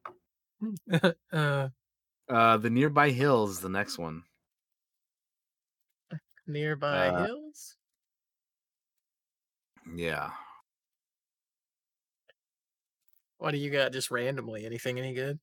[1.33, 1.69] uh,
[2.29, 3.59] Uh, the nearby hills.
[3.59, 4.23] The next one.
[6.45, 7.75] nearby Uh, hills.
[9.95, 10.31] Yeah.
[13.37, 14.65] What do you got just randomly?
[14.65, 15.39] Anything any good?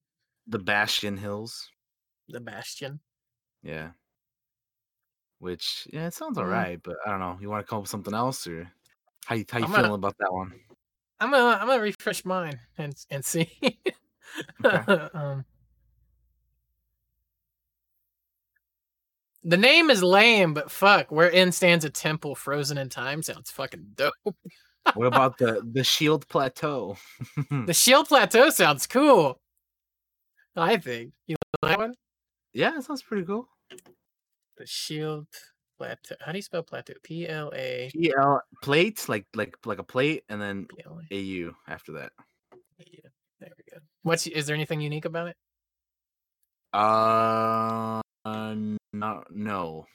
[0.46, 1.68] The Bastion Hills.
[2.28, 3.00] The Bastion.
[3.62, 3.92] Yeah.
[5.38, 6.42] Which yeah, it sounds Mm.
[6.42, 7.38] alright, but I don't know.
[7.40, 8.70] You want to come up with something else, or
[9.24, 10.52] how you how you I'm feeling gonna- about that one?
[11.18, 13.50] I'm gonna I'm gonna refresh mine and and see.
[14.64, 14.92] Okay.
[15.14, 15.44] um,
[19.42, 23.50] the name is lame, but fuck, where in stands a temple frozen in time sounds
[23.50, 24.12] fucking dope.
[24.94, 26.96] what about the the Shield Plateau?
[27.66, 29.38] The Shield Plateau sounds cool.
[30.56, 31.94] I think you like that one.
[32.52, 33.48] yeah, it sounds pretty cool.
[34.58, 35.26] The Shield
[35.78, 36.16] Plateau.
[36.20, 36.94] How do you spell plateau?
[37.02, 40.66] P L A P L plate, like like like a plate, and then
[41.10, 42.12] A U after that.
[42.80, 42.84] A.
[43.40, 43.78] There we go.
[44.02, 45.36] What's is there anything unique about it?
[46.74, 48.00] Uh,
[48.92, 49.86] no, no,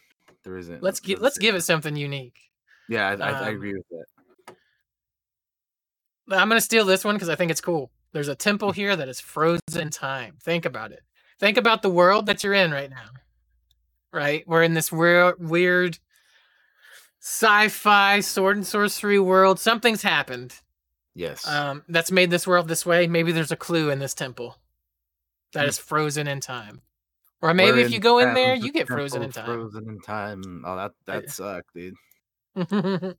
[0.44, 0.82] there isn't.
[0.84, 2.40] Let's give let's give it something unique.
[2.88, 4.56] Yeah, I, I, I um, agree with that.
[6.32, 7.92] I'm gonna steal this one because I think it's cool.
[8.14, 10.38] There's a temple here that is frozen in time.
[10.42, 11.02] Think about it.
[11.40, 13.10] Think about the world that you're in right now.
[14.14, 14.48] Right?
[14.48, 16.00] We're in this weird, weird
[17.20, 19.60] sci-fi sword and sorcery world.
[19.60, 20.56] Something's happened.
[21.14, 21.46] Yes.
[21.48, 23.08] Um, that's made this world this way.
[23.08, 24.58] Maybe there's a clue in this temple
[25.54, 25.70] that Hmm.
[25.70, 26.82] is frozen in time.
[27.46, 29.46] Or maybe We're if you go in there, you get frozen in time.
[29.46, 30.64] Frozen in time.
[30.66, 31.96] Oh, that that sucked, dude.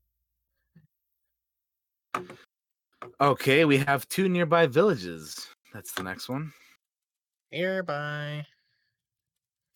[3.20, 5.48] Okay, we have two nearby villages.
[5.72, 6.52] That's the next one.
[7.52, 8.44] Nearby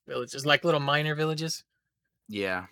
[0.08, 1.62] villages, like little minor villages.
[2.28, 2.66] Yeah.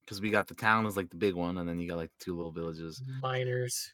[0.00, 2.10] Because we got the town is like the big one, and then you got like
[2.18, 3.92] two little villages, Miners.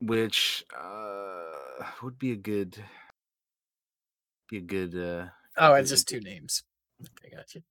[0.00, 2.76] which uh would be a good
[4.48, 5.26] be a good uh
[5.58, 6.62] Oh, it's just two names.
[7.02, 7.62] Okay, got you.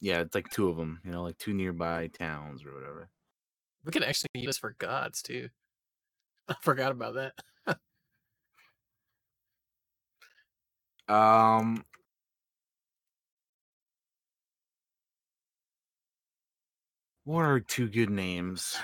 [0.00, 3.08] yeah, it's like two of them, you know, like two nearby towns or whatever.
[3.84, 5.48] We could actually use this for gods too.
[6.48, 7.34] I forgot about that.
[11.08, 11.86] Um
[17.28, 18.74] What are two good names?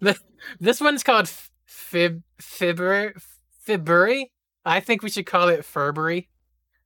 [0.58, 1.28] This one's called
[1.66, 3.12] Fib Fibber
[3.66, 4.32] Fibbury.
[4.64, 6.30] I think we should call it Furbury,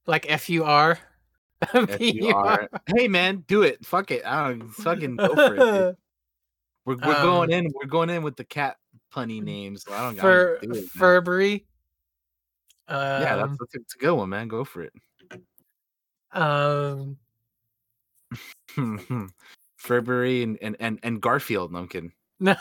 [0.06, 0.98] like F U R.
[1.72, 2.68] F-U-R.
[2.96, 3.86] Hey man, do it.
[3.86, 4.26] Fuck it.
[4.26, 5.58] I don't fucking go for it.
[5.58, 5.96] dude.
[6.84, 7.72] We're, we're going Um, in.
[7.72, 8.76] We're going in with the cat
[9.14, 9.84] punny names.
[9.84, 10.18] So I don't.
[10.18, 11.64] Fur don't it.
[12.88, 14.48] Um, yeah, that's, that's, a, good one, man.
[14.48, 14.92] Go for it.
[16.32, 17.18] um
[19.86, 21.72] Furbury and, and and and Garfield.
[21.72, 21.86] No,
[22.40, 22.56] no,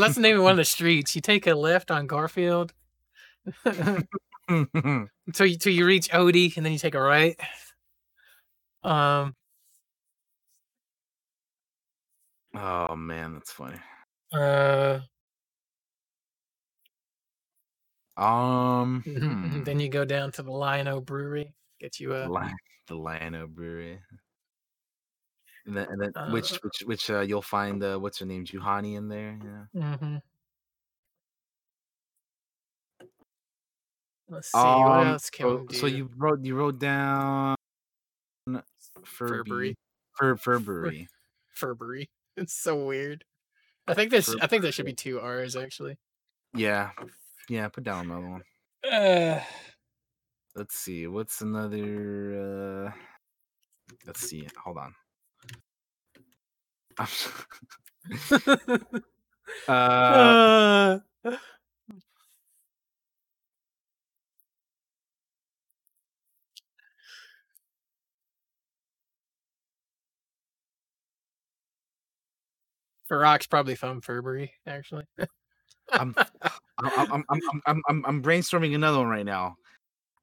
[0.00, 1.14] that's the name of one of the streets.
[1.14, 2.72] You take a left on Garfield
[3.64, 7.38] until you till you reach Odie, and then you take a right.
[8.82, 9.34] Um,
[12.54, 13.78] oh man, that's funny.
[14.32, 15.00] uh,
[18.18, 22.28] Um, hmm, then you go down to the Lion-O Brewery, get you a
[22.88, 24.00] the Lion-O Brewery.
[25.68, 28.46] And then, and then which Uh, which which uh, you'll find uh, what's her name,
[28.46, 29.38] Juhani in there.
[29.74, 29.96] Yeah.
[29.96, 30.16] hmm
[34.30, 35.76] Let's see what Um, else can so, we do.
[35.76, 37.54] so you wrote you wrote down
[39.04, 39.76] Furbury.
[40.14, 41.08] Furby, Fur Furbury.
[41.50, 42.10] Furbury.
[42.38, 43.24] It's so weird.
[43.86, 44.34] I think this.
[44.40, 45.98] I think there should be two R's actually.
[46.54, 46.92] Yeah,
[47.50, 47.68] yeah.
[47.68, 48.42] Put down another one.
[48.90, 49.42] Uh,
[50.54, 51.06] Let's see.
[51.08, 52.88] What's another?
[52.88, 52.92] uh
[54.06, 54.48] Let's see.
[54.64, 54.94] Hold on.
[59.68, 60.98] uh, uh,
[73.10, 75.04] Farrak's probably from Furbury, actually.
[75.92, 76.14] I'm,
[76.78, 79.56] I'm, I'm, I'm, I'm, I'm, I'm brainstorming another one right now.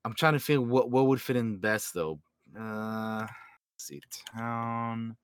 [0.03, 2.19] I'm trying to figure what what would fit in best though.
[2.57, 3.29] Uh, let's
[3.77, 4.01] see,
[4.35, 5.17] town.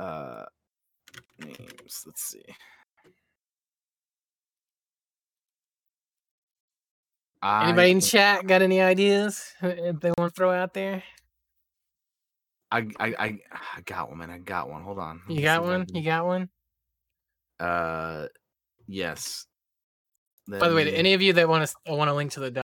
[0.00, 0.46] Uh,
[1.38, 2.04] names.
[2.06, 2.42] Let's see.
[7.42, 11.02] Anybody in chat got any ideas if they want to throw out there?
[12.70, 13.38] I, I, I,
[13.76, 14.30] I got one, man.
[14.30, 14.82] I got one.
[14.82, 15.20] Hold on.
[15.28, 15.86] You got I one?
[15.92, 16.48] You got one?
[17.58, 18.28] Uh,
[18.86, 19.46] yes.
[20.48, 22.50] By the way, to any of you that want to want to link to the
[22.50, 22.64] dot-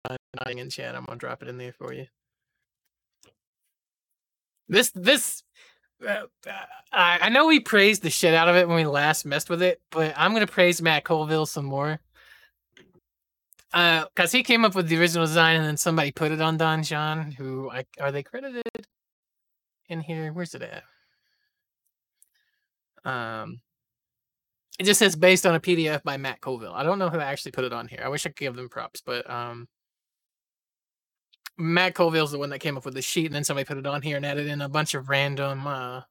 [0.51, 2.07] in chat, I'm gonna drop it in there for you.
[4.69, 5.43] This this
[6.93, 9.81] I, know we praised the shit out of it when we last messed with it,
[9.91, 12.01] but I'm gonna praise Matt Colville some more.
[13.73, 16.59] Uh, cause he came up with the original design, and then somebody put it on
[16.59, 17.35] Donjon.
[17.35, 18.87] Who I, are they credited
[19.89, 20.33] in here?
[20.33, 20.83] Where's it at?
[23.05, 23.61] Um,
[24.79, 26.73] it just says based on a PDF by Matt Colville.
[26.73, 28.01] I don't know who actually put it on here.
[28.03, 29.69] I wish I could give them props, but um,
[31.61, 33.87] Matt Colville's the one that came up with the sheet, and then somebody put it
[33.87, 36.03] on here and added in a bunch of random uh,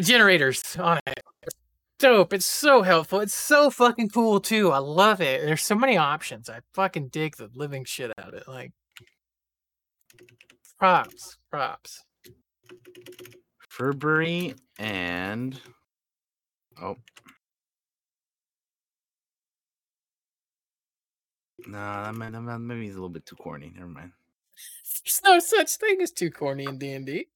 [0.00, 1.22] generators on it.
[1.98, 2.32] Dope!
[2.32, 3.20] It's so helpful.
[3.20, 4.70] It's so fucking cool too.
[4.70, 5.44] I love it.
[5.44, 6.48] There's so many options.
[6.48, 8.46] I fucking dig the living shit out of it.
[8.46, 8.72] Like
[10.78, 12.04] props, props.
[13.68, 15.60] Furbury and
[16.80, 16.96] oh
[21.68, 23.72] no, that might, that he's a little bit too corny.
[23.74, 24.12] Never mind.
[25.04, 27.28] There's no such thing as too corny in D and D.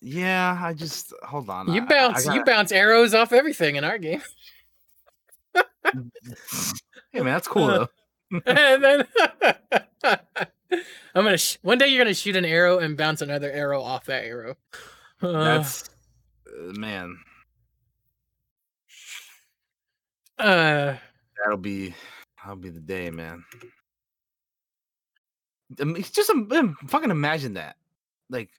[0.00, 1.72] Yeah, I just hold on.
[1.72, 4.22] You I- I bounce, you gotta- bounce arrows off everything in our game.
[7.12, 7.88] Hey man, that's cool though.
[8.46, 9.06] and then
[11.14, 14.06] I'm gonna sh- one day you're gonna shoot an arrow and bounce another arrow off
[14.06, 14.56] that arrow.
[15.20, 15.90] Uh, That's
[16.48, 17.18] uh, man.
[20.38, 20.94] uh,
[21.44, 21.94] That'll be
[22.42, 23.44] that'll be the day, man.
[25.80, 27.76] I mean, it's just um, fucking imagine that,
[28.28, 28.50] like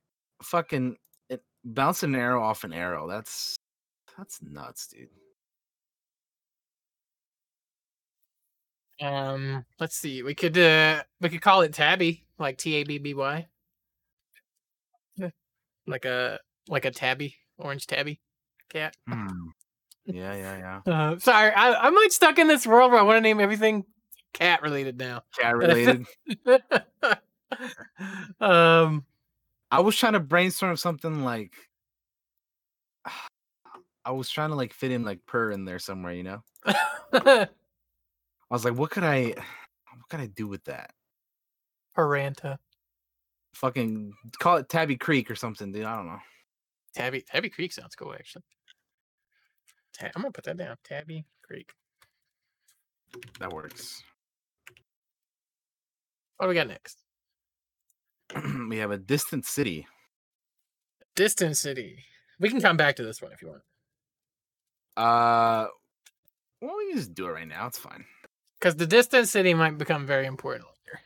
[0.42, 0.98] fucking
[1.30, 3.08] it, bouncing an arrow off an arrow.
[3.08, 3.56] That's
[4.18, 5.10] that's nuts, dude.
[9.02, 10.24] um, let's see.
[10.24, 13.48] We could uh, we could call it Tabby, like T A B B Y,
[15.88, 18.20] like a like a tabby, orange tabby
[18.70, 18.96] cat.
[19.08, 19.50] Hmm.
[20.06, 20.94] Yeah, yeah, yeah.
[20.94, 23.86] Uh, sorry, I, I'm like stuck in this world where I want to name everything
[24.34, 25.22] cat related now.
[25.40, 26.06] Cat related.
[28.42, 29.06] um,
[29.72, 31.54] I was trying to brainstorm something like.
[34.06, 36.44] I was trying to like fit in like purr in there somewhere, you know.
[37.14, 37.48] I
[38.50, 40.92] was like, what could I, what could I do with that?
[41.98, 42.58] Paranta.
[43.54, 45.86] Fucking call it Tabby Creek or something, dude.
[45.86, 46.20] I don't know.
[46.96, 48.44] Tabby Tabby Creek sounds cool actually.
[49.98, 50.76] Ta- I'm gonna put that down.
[50.84, 51.72] Tabby Creek.
[53.40, 54.04] That works.
[56.38, 56.98] What do we got next?
[58.70, 59.88] we have a distant city.
[61.16, 62.00] Distant City.
[62.40, 63.62] We can come back to this one if you want.
[64.98, 65.68] Uh,
[66.60, 67.68] well, we can just do it right now.
[67.68, 68.06] It's fine.
[68.60, 71.02] Because the distant city might become very important later.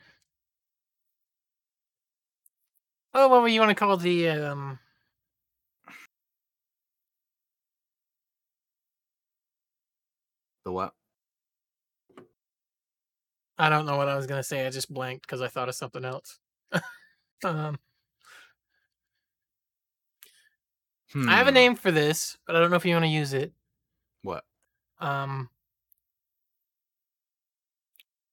[3.14, 4.80] Oh, what do you want to call the um
[10.68, 10.94] The what?
[13.58, 14.66] I don't know what I was gonna say.
[14.66, 16.40] I just blanked because I thought of something else.
[17.44, 17.80] um
[21.28, 23.10] I have a Hmm, name for this, but I don't know if you want to
[23.10, 23.54] use it.
[24.22, 24.46] What?
[25.00, 25.50] Um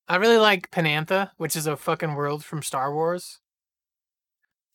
[0.07, 3.39] I really like Penantha, which is a fucking world from Star Wars.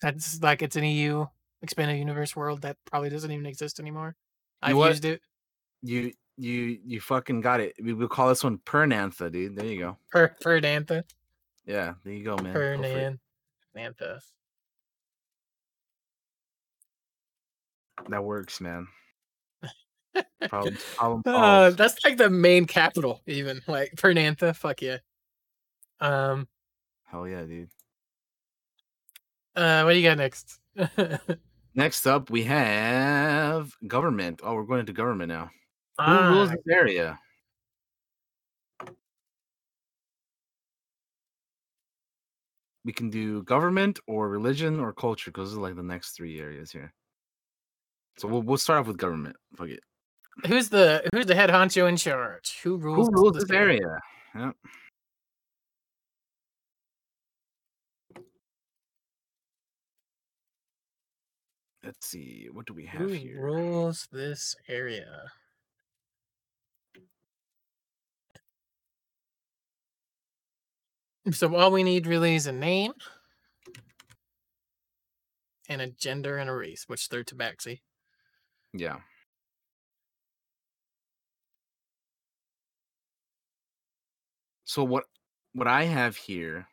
[0.01, 1.27] That's like it's an EU
[1.63, 4.17] expanded universe world that probably doesn't even exist anymore.
[4.63, 4.89] I've what?
[4.89, 5.21] used it.
[5.83, 7.75] You you you fucking got it.
[7.83, 9.57] We will call this one Pernantha, dude.
[9.57, 9.97] There you go.
[10.11, 11.05] Per Pernantha.
[11.67, 12.53] Yeah, there you go, man.
[12.53, 12.81] Go for it.
[12.81, 13.21] Pernan.
[13.77, 14.21] Nantha.
[18.09, 18.89] That works, man.
[20.49, 24.57] Problem, problem Uh, that's like the main capital, even like Pernantha.
[24.57, 24.99] Fuck yeah.
[26.01, 26.49] Um.
[27.05, 27.69] Hell yeah, dude.
[29.55, 29.83] Uh.
[29.83, 30.59] What do you got next?
[31.75, 34.41] Next up, we have government.
[34.43, 35.51] Oh, we're going into government now.
[36.07, 37.19] Who rules Ah, this area?
[42.85, 46.41] We can do government or religion or culture because those are like the next three
[46.41, 46.93] areas here.
[48.19, 49.37] So we'll we'll start off with government.
[49.57, 49.81] Fuck it.
[50.47, 52.59] who's the who's the head honcho in charge?
[52.63, 53.09] Who rules?
[53.09, 54.01] Who rules this area?
[54.35, 54.57] Yep.
[61.83, 62.49] Let's see.
[62.53, 63.41] What do we have Who here?
[63.41, 65.33] rules this area?
[71.33, 72.93] So all we need really is a name
[75.69, 77.81] and a gender and a race, which they're tabaxi.
[78.73, 78.99] Yeah.
[84.65, 85.05] So what
[85.53, 86.67] what I have here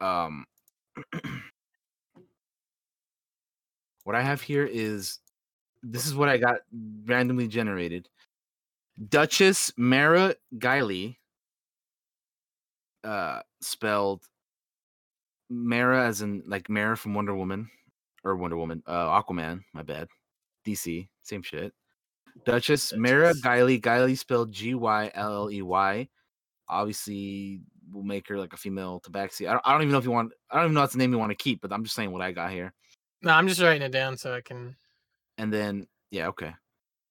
[0.00, 0.44] um
[4.04, 5.20] what I have here is
[5.82, 6.60] this is what I got
[7.04, 8.08] randomly generated.
[9.08, 11.16] Duchess Mara Gylley
[13.04, 14.24] uh spelled
[15.50, 17.68] Mara as in like Mara from Wonder Woman
[18.24, 20.08] or Wonder Woman, uh Aquaman, my bad.
[20.66, 21.72] DC, same shit.
[22.46, 23.42] Duchess, Mara Duchess.
[23.42, 26.08] Gylley, Gylley spelled G Y L L E Y.
[26.68, 27.60] Obviously,
[27.92, 29.46] we'll make her like a female tabaxi.
[29.46, 30.32] I don't, I don't even know if you want.
[30.50, 31.94] I don't even know if that's the name you want to keep, but I'm just
[31.94, 32.72] saying what I got here.
[33.22, 34.76] No, I'm just writing it down so I can.
[35.38, 36.54] And then, yeah, okay.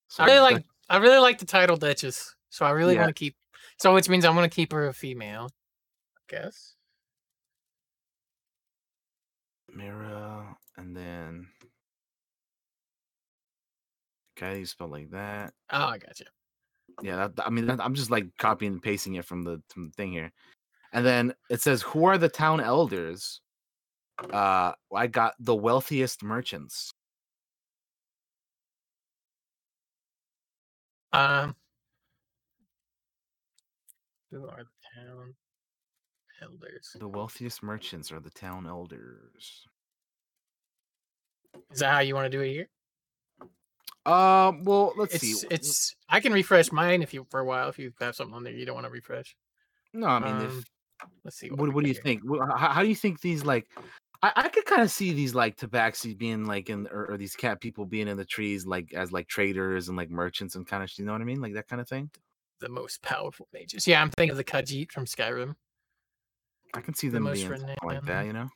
[0.07, 0.65] So I really like.
[0.89, 3.01] I really like the title Duchess, so I really Yeah.
[3.01, 3.35] want to keep.
[3.77, 5.49] So which means I'm going to keep her a female.
[6.29, 6.75] Guess.
[9.71, 11.47] Mara, and then
[14.35, 15.53] Gylley spelled like that.
[15.71, 16.25] Oh, I got you.
[17.01, 19.85] Yeah, that, I mean, that, I'm just like copying and pasting it from the, from
[19.85, 20.31] the thing here.
[20.91, 23.41] And then it says, "Who are the town elders?"
[24.31, 26.93] Uh, I got the wealthiest merchants.
[31.11, 31.55] Um.
[34.31, 35.33] Who are the town
[36.43, 36.95] elders?
[36.99, 39.65] The wealthiest merchants are the town elders.
[41.71, 42.69] Is that how you want to do it here?
[44.05, 45.47] Uh, well, let's it's see.
[45.49, 45.95] it's.
[46.09, 48.51] I can refresh mine if you for a while if you have something on there
[48.53, 49.35] you don't want to refresh.
[49.93, 50.63] no, I mean, Um, if
[51.23, 51.49] let's see.
[51.49, 52.03] what, we what do you here.
[52.03, 52.21] think?
[52.57, 53.67] How, how do you think these like?
[54.21, 57.35] I, I could kind of see these like tabaxi being like in or, or these
[57.35, 60.83] cat people being in the trees like as like traders and like merchants and kind
[60.83, 62.09] of you know what I mean like that kind of thing.
[62.59, 63.87] The most powerful mages.
[63.87, 65.55] Yeah, I'm thinking of the Khajiit from Skyrim.
[66.73, 68.49] I can see them most being like that, you know.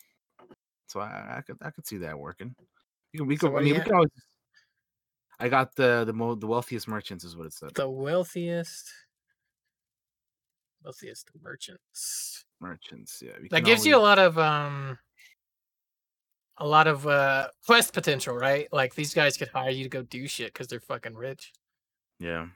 [0.88, 2.56] So I, I could I could see that working.
[3.14, 4.10] We can we could I mean we can always.
[5.40, 7.76] I got the the mo- the wealthiest merchants is what it said.
[7.76, 8.92] The wealthiest,
[10.84, 12.46] wealthiest merchants.
[12.60, 13.34] Merchants, yeah.
[13.52, 14.98] That gives you a lot of um,
[16.58, 18.68] a lot of uh quest potential, right?
[18.72, 21.52] Like these guys could hire you to go do shit because they're fucking rich.
[22.20, 22.48] yeah.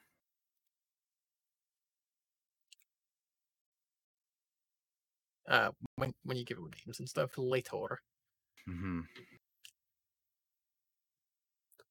[5.52, 8.00] Uh, when when you give them names and stuff later.
[8.70, 9.02] Mm-hmm.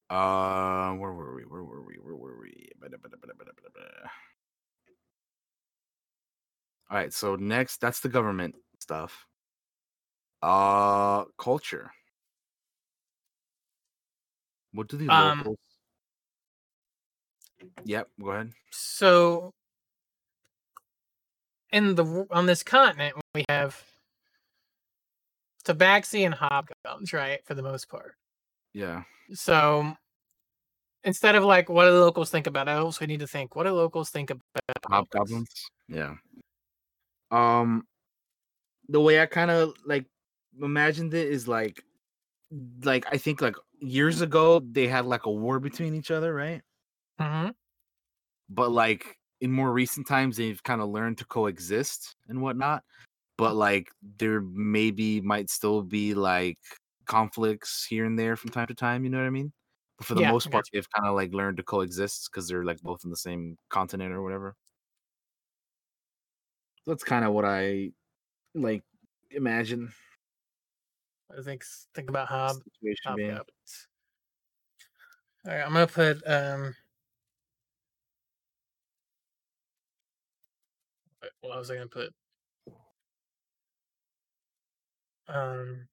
[0.08, 1.42] Uh, where were we?
[1.42, 1.94] Where were we?
[2.00, 2.70] Where were we?
[6.90, 9.26] All right, so next, that's the government stuff.
[10.42, 11.92] Uh, culture.
[14.72, 15.58] What do the Um, locals?
[17.84, 18.52] Yep, go ahead.
[18.70, 19.52] So,
[21.72, 23.82] in the on this continent, we have
[25.64, 27.44] tabaxi and hobgoblins, right?
[27.44, 28.14] For the most part.
[28.72, 29.96] Yeah, So,
[31.04, 33.00] instead of like, what do the locals think about elves?
[33.00, 34.42] We need to think, what do locals think about
[34.88, 35.48] hobgoblins.
[35.88, 36.14] Yeah.
[37.30, 37.86] Um,
[38.88, 40.06] the way I kind of like
[40.60, 41.82] imagined it is like,
[42.82, 46.62] like I think like years ago they had like a war between each other, right?
[47.18, 47.50] hmm
[48.50, 52.84] but like in more recent times they've kind of learned to coexist and whatnot
[53.38, 56.58] but like there maybe might still be like
[57.06, 59.52] conflicts here and there from time to time you know what i mean
[59.98, 62.64] but for the Yeah, most part they've kind of like learned to coexist because they're
[62.64, 64.56] like both in the same continent or whatever
[66.86, 67.90] that's kind of what i
[68.54, 68.84] like
[69.30, 69.92] imagine
[71.36, 73.88] I think think about hob situation hobgoblins.
[75.46, 76.74] All right, I'm gonna put um.
[81.42, 82.14] What was I going to put?
[85.28, 85.88] Um,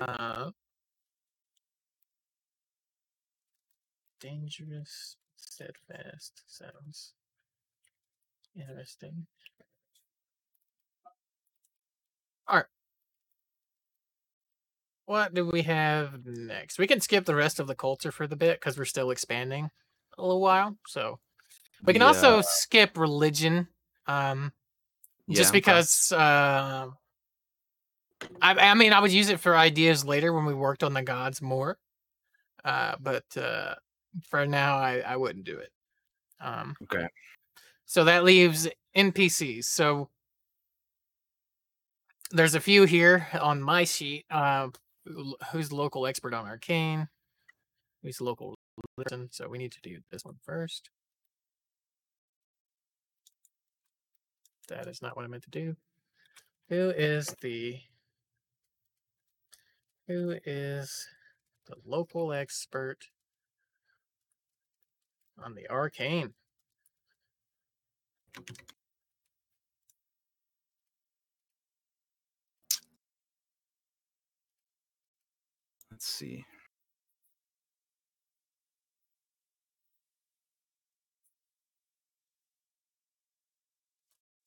[0.00, 0.50] uh,
[4.20, 7.14] dangerous, steadfast sounds
[8.54, 9.26] interesting.
[12.46, 12.66] All right.
[15.06, 16.78] What do we have next?
[16.78, 19.70] We can skip the rest of the culture for the bit because we're still expanding
[20.18, 20.76] a little while.
[20.86, 21.18] So
[21.84, 23.68] we can also skip religion.
[24.06, 24.52] Um,
[25.30, 25.58] just okay.
[25.58, 26.88] because uh,
[28.42, 31.02] I, I mean i would use it for ideas later when we worked on the
[31.02, 31.78] gods more
[32.64, 33.74] uh, but uh,
[34.28, 35.70] for now I, I wouldn't do it
[36.40, 37.06] um, Okay.
[37.90, 40.08] So that leaves npcs so
[42.30, 44.68] there's a few here on my sheet uh,
[45.50, 47.08] who's the local expert on arcane.
[48.02, 48.54] Who's the local
[48.96, 50.90] listen so we need to do this one first.
[54.68, 55.76] That is not what i meant to do.
[56.68, 57.80] Who is the
[60.06, 61.08] who is
[61.66, 63.08] the local expert
[65.42, 66.34] on the arcane?
[75.90, 76.44] Let's see.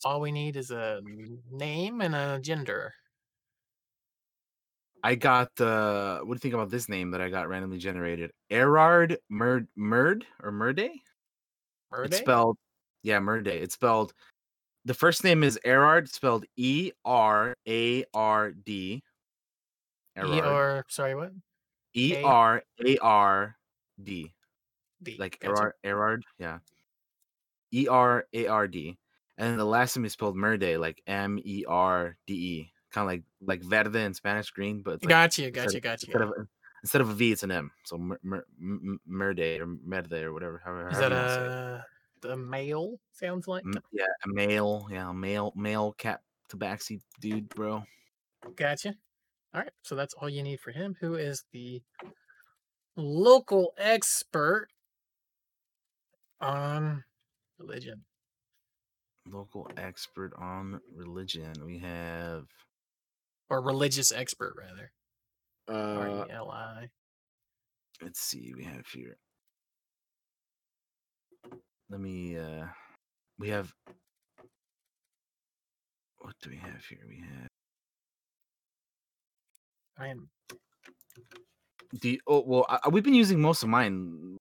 [0.06, 1.02] All we need is a
[1.52, 2.94] name and a gender.
[5.04, 8.32] I got uh what do you think about this name that I got randomly generated?
[8.50, 10.92] Erard Murd Murd or Murday?
[12.06, 12.58] It's spelled
[13.04, 13.60] yeah, Murday.
[13.60, 14.14] It's spelled
[14.86, 19.02] the first name is Erard, spelled E R A R D.
[20.18, 20.84] E Erard.
[20.90, 21.32] sorry, what?
[21.96, 23.56] E A- R A R
[24.04, 24.34] D.
[25.02, 25.16] D.
[25.20, 26.60] Like Erard, Erard, yeah.
[27.72, 28.98] E R A R D.
[29.38, 32.72] And then the last name is spelled Merde, like M E R D E.
[32.92, 36.06] Kind of like like verde in Spanish, green, but like Gotcha, instead gotcha, of- gotcha.
[36.08, 36.48] instead of a-
[36.84, 37.72] instead of a V, it's an M.
[37.86, 40.62] So mer, mer, m- m- Merde or Merde or whatever.
[40.64, 41.82] However, Is that you it.
[42.26, 43.00] A male?
[43.12, 43.64] Sounds like.
[43.92, 47.84] Yeah, a male, yeah, a male, male cat tabaxi dude, bro.
[48.56, 48.96] Gotcha.
[49.54, 50.96] All right, so that's all you need for him.
[51.00, 51.84] Who is the
[52.96, 54.68] local expert
[56.42, 57.04] on
[57.58, 58.06] religion?
[59.26, 61.54] Local expert on religion.
[61.66, 62.46] We have
[63.50, 64.92] Or religious expert, rather.
[65.68, 66.90] R uh E L I.
[68.02, 69.18] let's see, we have here.
[71.94, 72.66] Let me uh
[73.38, 73.72] we have
[76.18, 77.06] what do we have here?
[77.08, 77.48] We have
[80.00, 80.28] I am
[82.02, 84.38] the oh well I, we've been using most of mine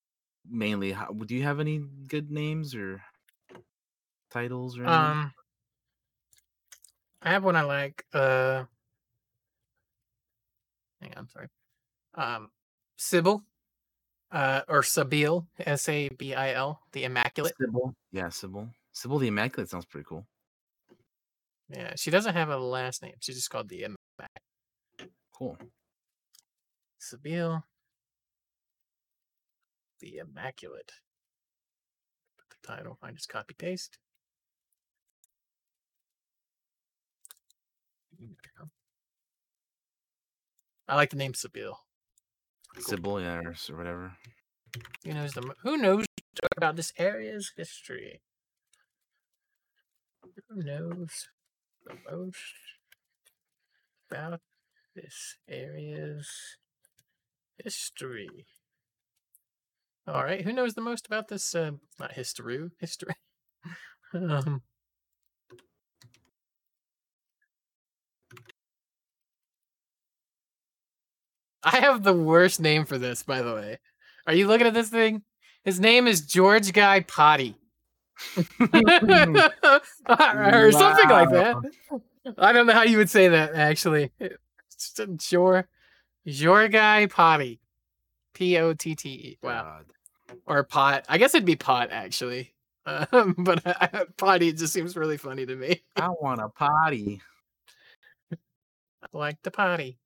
[0.50, 0.92] mainly.
[0.92, 3.02] How, do you have any good names or
[4.30, 4.98] titles or anything?
[4.98, 5.32] Um,
[7.20, 8.02] I have one I like.
[8.14, 8.64] Uh,
[11.02, 11.48] hang on, sorry.
[12.14, 12.48] Um,
[12.96, 13.44] Sybil,
[14.32, 17.54] uh, or Sabil, S A B I L, the Immaculate.
[17.60, 17.94] Sybil.
[18.10, 18.68] Yeah, Sybil.
[18.92, 20.26] Sybil the Immaculate sounds pretty cool.
[21.68, 23.14] Yeah, she doesn't have a last name.
[23.20, 25.12] She's just called the Immaculate.
[25.32, 25.56] Cool.
[27.00, 27.62] Sabil,
[30.00, 30.92] the Immaculate.
[32.38, 32.98] Put the title.
[33.02, 33.98] I just copy paste.
[38.18, 38.68] There we go.
[40.88, 41.74] I like the name Sabil.
[42.78, 44.12] Sybil, yeah, or or whatever.
[45.04, 46.06] Who knows the who knows
[46.56, 48.22] about this area's history?
[50.48, 51.28] Who knows
[51.84, 52.38] the most
[54.10, 54.40] about
[54.94, 56.56] this area's
[57.62, 58.46] history?
[60.06, 61.54] All right, who knows the most about this?
[61.54, 63.14] Uh, not history, history.
[64.14, 64.62] um,
[71.64, 73.78] I have the worst name for this, by the way.
[74.26, 75.22] Are you looking at this thing?
[75.64, 77.56] His name is George Guy Potty.
[78.36, 78.44] or
[80.72, 81.56] something like that.
[82.38, 84.10] I don't know how you would say that actually.
[85.16, 85.68] Jor
[86.26, 87.60] Jor Guy Potty.
[88.34, 89.38] P O T T E.
[89.42, 89.62] Wow.
[89.62, 89.86] God.
[90.46, 91.04] Or pot.
[91.08, 92.50] I guess it'd be pot actually.
[92.84, 95.82] Um, but uh, potty just seems really funny to me.
[95.94, 97.20] I want a potty.
[98.32, 98.36] I
[99.12, 100.00] like the potty.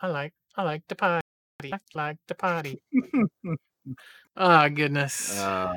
[0.00, 1.22] I like I like the party.
[1.64, 2.80] I like the party.
[4.36, 5.38] oh goodness.
[5.38, 5.72] Uh,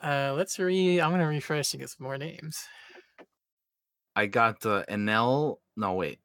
[0.00, 1.00] Uh, let's re.
[1.00, 2.64] I'm gonna refresh to get some more names.
[4.14, 5.56] I got uh, Enel.
[5.76, 6.20] No, wait.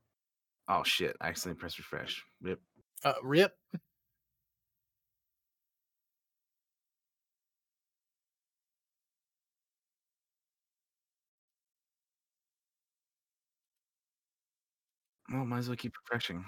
[0.67, 1.15] Oh shit!
[1.19, 2.23] I accidentally pressed refresh.
[2.41, 2.61] Rip.
[3.03, 3.53] Uh, Rip.
[15.33, 16.45] Well, might as well keep refreshing.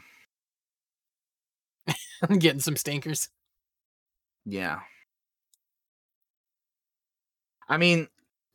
[2.30, 3.30] I'm getting some stinkers.
[4.46, 4.80] Yeah.
[7.68, 8.08] I mean,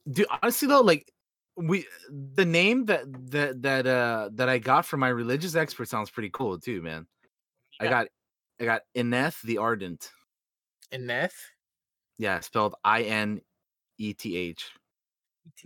[0.09, 1.13] do honestly though, like
[1.57, 3.03] we the name that
[3.33, 7.09] that that uh that I got from my religious expert sounds pretty cool too, man.
[7.81, 8.07] I got
[8.61, 10.13] I got Ineth the Ardent.
[10.93, 11.35] Ineth.
[12.19, 13.41] Yeah, spelled I N
[13.99, 14.71] E T H.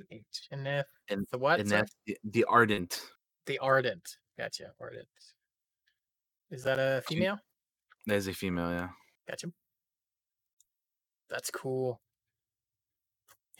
[0.09, 0.25] ETH.
[0.51, 0.85] Ineth.
[1.11, 1.61] And The what?
[1.61, 3.03] Ineth the, the Ardent.
[3.45, 4.17] The Ardent.
[4.39, 4.73] Gotcha.
[4.81, 5.07] Ardent.
[6.51, 7.39] Is that a female?
[8.07, 8.89] That is a female, yeah.
[9.29, 9.53] Gotcha.
[11.31, 12.01] That's cool.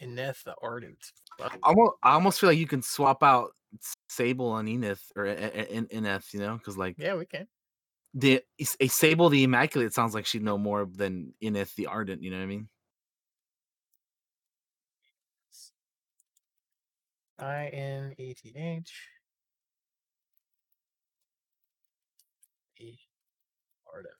[0.01, 1.11] Ineth the Ardent.
[1.39, 1.57] Fuck.
[1.63, 3.51] Almost, I almost feel like you can swap out
[4.09, 7.47] Sable and Ineth or I- I- In- Ineth, you know, because like Yeah, we can.
[8.13, 8.41] the
[8.79, 12.21] a Sable the Immaculate sounds like she'd know more than Ineth the Ardent.
[12.21, 12.69] You know what I mean?
[17.39, 19.09] I N E T H.
[22.77, 22.97] E
[23.93, 24.15] Ardent.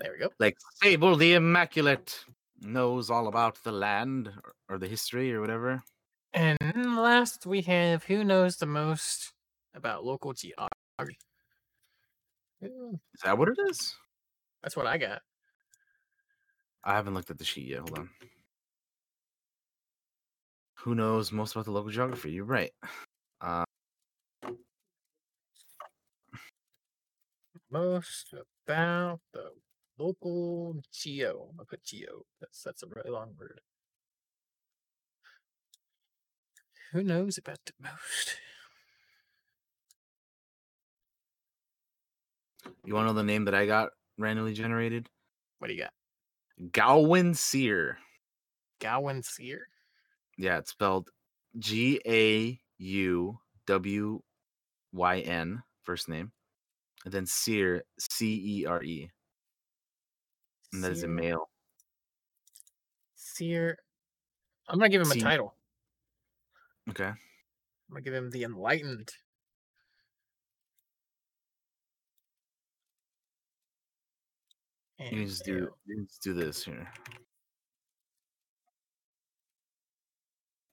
[0.00, 0.30] There we go.
[0.38, 2.24] Like Sable the Immaculate
[2.60, 5.82] knows all about the land or, or the history or whatever.
[6.32, 6.58] And
[6.96, 9.32] last we have who knows the most
[9.74, 11.18] about local geography.
[12.60, 12.70] Is
[13.24, 13.96] that what it is?
[14.62, 15.22] That's what I got.
[16.84, 17.80] I haven't looked at the sheet yet.
[17.80, 18.10] Hold on.
[20.78, 22.32] Who knows most about the local geography?
[22.32, 22.72] You're right.
[23.40, 23.64] Uh,
[27.70, 28.32] Most
[28.66, 29.50] about the
[29.98, 31.48] local geo.
[31.58, 32.24] I'll put geo.
[32.40, 33.60] That's that's a really long word.
[36.92, 38.36] Who knows about the most?
[42.84, 45.08] you want to know the name that I got randomly generated?
[45.58, 45.92] What do you got?
[46.72, 47.98] Gauwyn Cere.
[48.80, 49.68] Gauwyn Cere?
[50.38, 51.10] Yeah, it's spelled
[51.58, 54.22] G A U W
[54.92, 56.32] Y N, first name,
[57.04, 59.10] and then Cere, C E R E.
[60.72, 61.48] And that is a male.
[63.14, 63.78] Cere.
[64.68, 65.54] I'm gonna give him a title.
[66.90, 67.04] Okay.
[67.04, 67.16] I'm
[67.90, 69.10] gonna give him the Enlightened.
[74.98, 76.88] You just do you can just do this here.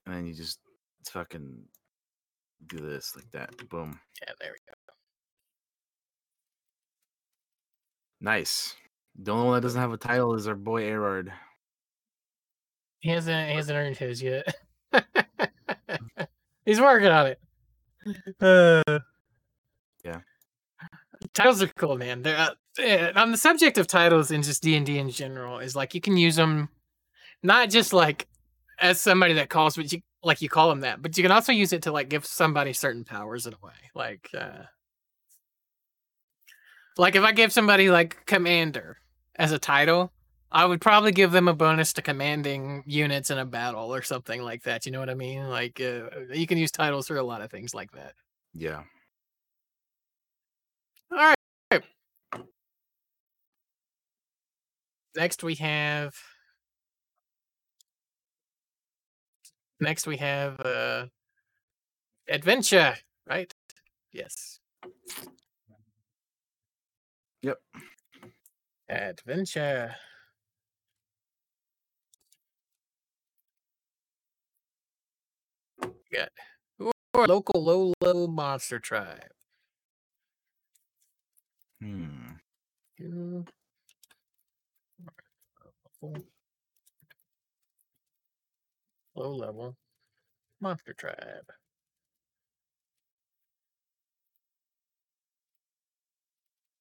[0.04, 0.58] And then you just
[1.08, 1.62] fucking
[2.66, 3.68] do this like that.
[3.68, 4.00] Boom.
[4.20, 4.74] Yeah, there we go.
[8.20, 8.74] Nice.
[9.18, 11.30] The only one that doesn't have a title is our boy Erard.
[13.00, 14.54] He hasn't he hasn't earned his yet.
[16.64, 17.40] He's working on it.
[18.40, 18.98] Uh,
[20.04, 20.20] Yeah.
[21.34, 22.22] Titles are cool, man.
[22.22, 25.58] They're uh, eh, on the subject of titles and just D and D in general
[25.60, 26.68] is like you can use them,
[27.42, 28.26] not just like
[28.80, 31.52] as somebody that calls, but you like you call them that, but you can also
[31.52, 33.72] use it to like give somebody certain powers in a way.
[33.94, 34.64] Like, uh,
[36.98, 38.98] like if I give somebody like commander
[39.38, 40.12] as a title,
[40.50, 44.42] I would probably give them a bonus to commanding units in a battle or something
[44.42, 44.86] like that.
[44.86, 45.48] You know what I mean?
[45.48, 48.14] Like uh, you can use titles for a lot of things like that.
[48.54, 48.82] Yeah.
[51.12, 51.34] All
[51.70, 51.82] right.
[55.16, 56.14] Next we have.
[59.80, 61.06] Next we have uh,
[62.28, 62.96] adventure,
[63.28, 63.52] right?
[64.12, 64.60] Yes.
[67.42, 67.58] Yep.
[68.88, 69.96] Adventure.
[76.12, 76.28] Got
[77.16, 79.32] or local low low monster tribe.
[81.80, 82.32] Hmm.
[82.98, 83.44] Two.
[89.14, 89.76] Low level.
[90.60, 91.50] Monster tribe.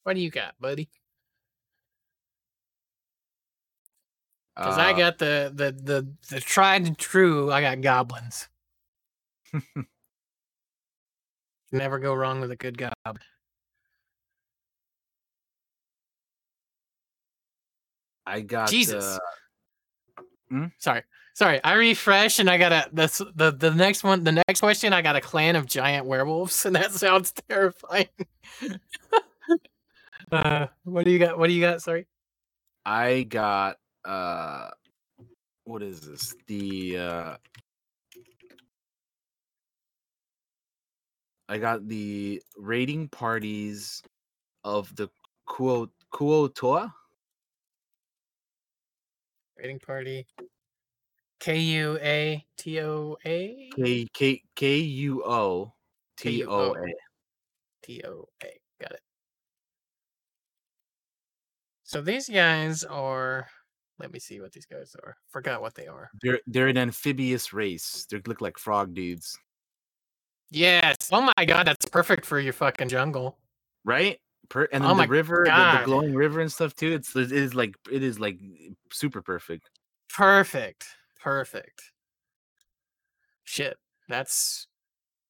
[0.03, 0.90] What do you got, buddy?
[4.56, 7.51] Because I Uh, got the, the the the tried and true.
[7.51, 8.48] I got goblins.
[11.72, 13.22] Never go wrong with a good goblin.
[18.25, 19.19] I got Jesus.
[20.51, 21.01] uh, Sorry,
[21.34, 21.64] sorry.
[21.64, 24.24] I refresh and I got a this the the next one.
[24.24, 24.93] The next question.
[24.93, 28.08] I got a clan of giant werewolves, and that sounds terrifying.
[30.32, 31.38] uh, what do you got?
[31.38, 31.82] What do you got?
[31.82, 32.08] Sorry.
[32.85, 34.69] I got uh
[35.66, 36.35] what is this?
[36.48, 37.38] The uh
[41.48, 44.01] I got the raiding parties
[44.64, 45.09] of the
[45.48, 46.92] Kuo Kuotoa.
[49.58, 50.25] Raiding party.
[51.40, 55.74] K U A T O A K K K U O
[56.17, 56.93] T O A.
[57.84, 58.59] T O A.
[58.82, 59.01] Got it.
[61.84, 63.48] So these guys are.
[64.00, 65.16] Let me see what these guys are.
[65.30, 66.10] Forgot what they are.
[66.22, 68.06] They're they're an amphibious race.
[68.10, 69.38] They look like frog dudes,
[70.52, 71.10] Yes.
[71.12, 73.38] Oh my god, that's perfect for your fucking jungle.
[73.84, 74.20] right?
[74.50, 76.94] Per, and Oh then my the river, the, the glowing river and stuff too.
[76.94, 79.70] It's it is like it is like eh, super perfect.
[80.08, 80.86] Perfect.
[81.20, 81.92] Perfect.
[83.44, 83.78] Shit.
[84.08, 84.68] That's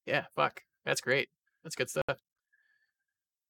[0.06, 0.62] yeah, fuck.
[0.86, 1.30] That's great.
[1.64, 2.04] That's good stuff.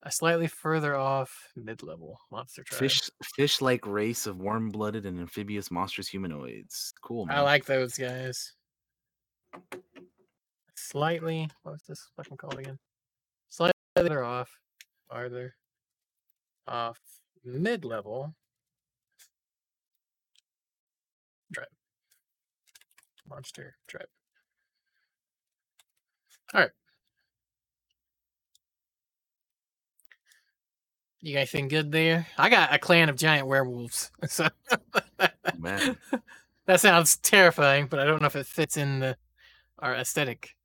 [0.05, 2.79] A slightly further off mid-level monster tribe.
[2.79, 6.93] Fish fish like race of warm blooded and amphibious monstrous humanoids.
[7.03, 7.35] Cool man.
[7.35, 8.53] I like those guys.
[10.75, 11.49] Slightly.
[11.63, 12.77] What's this fucking called again?
[13.49, 14.51] Slightly further off.
[15.09, 15.55] Farther
[16.67, 16.99] off
[17.43, 18.35] mid-level.
[21.51, 21.67] Tribe.
[23.27, 24.07] Monster tribe.
[26.53, 26.69] All right.
[31.25, 32.27] You got anything good there?
[32.37, 34.11] I got a clan of giant werewolves.
[34.27, 34.77] So oh,
[35.57, 35.97] man.
[36.67, 39.17] that sounds terrifying, but I don't know if it fits in the
[39.79, 40.55] our aesthetic.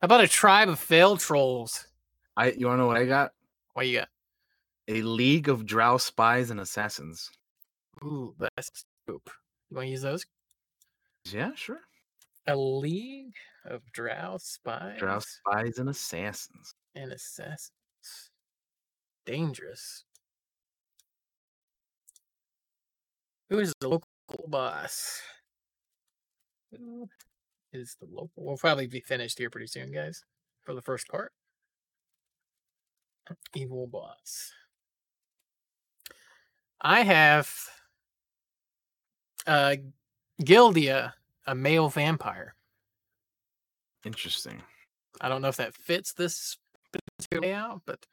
[0.00, 1.88] How about a tribe of failed trolls?
[2.36, 3.32] I you wanna know what I got?
[3.74, 4.08] What you got?
[4.86, 7.28] A league of drow spies and assassins.
[8.04, 9.28] Ooh, that's dope.
[9.70, 10.24] You want to use those?
[11.24, 11.80] Yeah, sure.
[12.46, 16.72] A league of drow spies Drow spies and assassins.
[16.94, 17.72] and assassins.
[19.26, 20.04] Dangerous.
[23.50, 24.08] Who is the local
[24.46, 25.20] boss?
[26.70, 27.08] Who
[27.72, 28.30] is the local?
[28.36, 30.24] We'll probably be finished here pretty soon, guys,
[30.64, 31.32] for the first part.
[33.54, 34.52] Evil boss.
[36.80, 37.52] I have
[39.46, 39.76] uh
[40.42, 41.12] Gildia,
[41.46, 42.54] a male vampire.
[44.04, 44.62] Interesting.
[45.20, 46.58] I don't know if that fits this
[47.32, 48.06] layout, but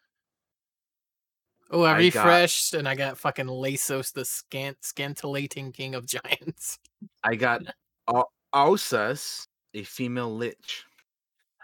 [1.73, 6.05] oh, I, I got- refreshed and I got fucking Lasos, the scant scintillating king of
[6.07, 6.79] giants.
[7.23, 7.61] I got
[8.07, 10.85] Au- Ausas, a female lich.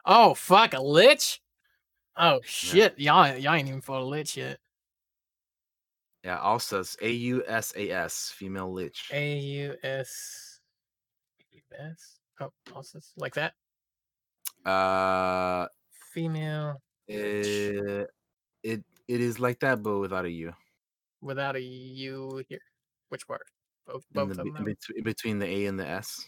[0.05, 1.41] Oh fuck, a lich!
[2.17, 4.59] Oh shit, y'all y'all ain't even fought a lich yet.
[6.23, 9.09] Yeah, Ausas, A U S A S, female lich.
[9.13, 10.59] A U S
[11.79, 12.19] S.
[12.41, 13.53] Oh, also like that.
[14.65, 15.67] Uh,
[16.13, 18.09] Female it,
[18.63, 20.53] it it is like that, but without a U.
[21.21, 22.61] without a U here.
[23.09, 23.41] Which part?
[23.88, 24.63] Both both the, of them.
[24.63, 26.23] bet- in between the A and the S.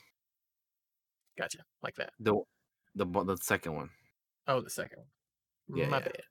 [1.38, 1.60] Gotcha.
[1.84, 2.12] Like that.
[2.20, 2.42] The
[2.96, 3.90] the the second one.
[4.48, 5.80] Oh, the second one.
[5.80, 6.04] Yeah, my yeah.
[6.04, 6.24] bad.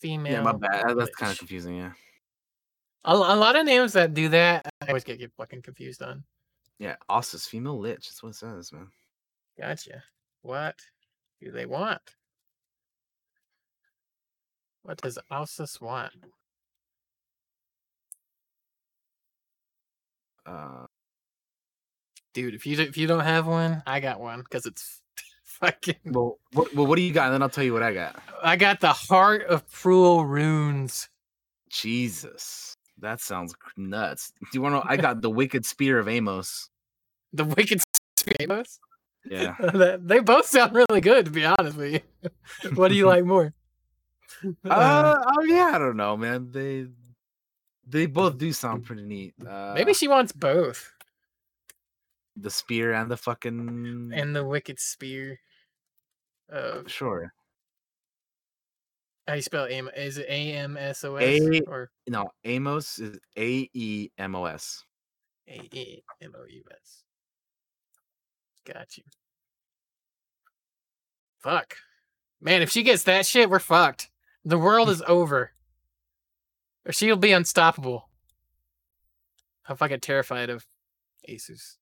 [0.00, 0.32] Female.
[0.32, 0.96] Yeah, my bad.
[0.96, 1.76] That's kind of confusing.
[1.76, 1.92] Yeah.
[3.04, 6.24] A, a lot of names that do that, I always get, get fucking confused on.
[6.78, 8.08] Yeah, Ausas, female lich.
[8.08, 8.88] That's what it says, man.
[9.58, 10.02] Gotcha.
[10.40, 10.76] What
[11.40, 12.00] do they want?
[14.82, 16.12] What does Ausas want?
[20.44, 20.86] Uh,
[22.34, 25.00] Dude, if you if you don't have one, I got one because it's
[25.44, 25.96] fucking.
[26.06, 27.26] well, what, well, what do you got?
[27.26, 28.20] And then I'll tell you what I got.
[28.42, 31.08] I got the heart of cruel runes.
[31.68, 34.32] Jesus, that sounds nuts.
[34.40, 34.90] Do you want to?
[34.90, 36.68] I got the wicked spear of Amos.
[37.34, 37.80] The wicked
[38.18, 38.78] Spear of Amos.
[39.24, 39.56] Yeah.
[40.02, 42.70] They both sound really good, to be honest with you.
[42.74, 43.54] what do you like more?
[44.68, 46.50] Uh, oh yeah, I don't know, man.
[46.50, 46.86] They
[47.86, 49.34] they both do sound pretty neat.
[49.46, 50.92] Uh, Maybe she wants both.
[52.36, 55.38] the spear and the fucking And the wicked spear.
[56.48, 57.32] Of sure.
[59.26, 59.88] how you spell Am?
[59.96, 64.44] Is it A M S O S or No, Amos is A E M O
[64.44, 64.84] S.
[65.48, 67.04] A E M O U S?
[68.66, 69.04] Got you.
[71.40, 71.76] Fuck,
[72.40, 72.62] man!
[72.62, 74.10] If she gets that shit, we're fucked.
[74.44, 75.52] The world is over.
[76.84, 78.08] Or she'll be unstoppable.
[79.68, 80.66] I'm fucking terrified of
[81.28, 81.76] Ausas.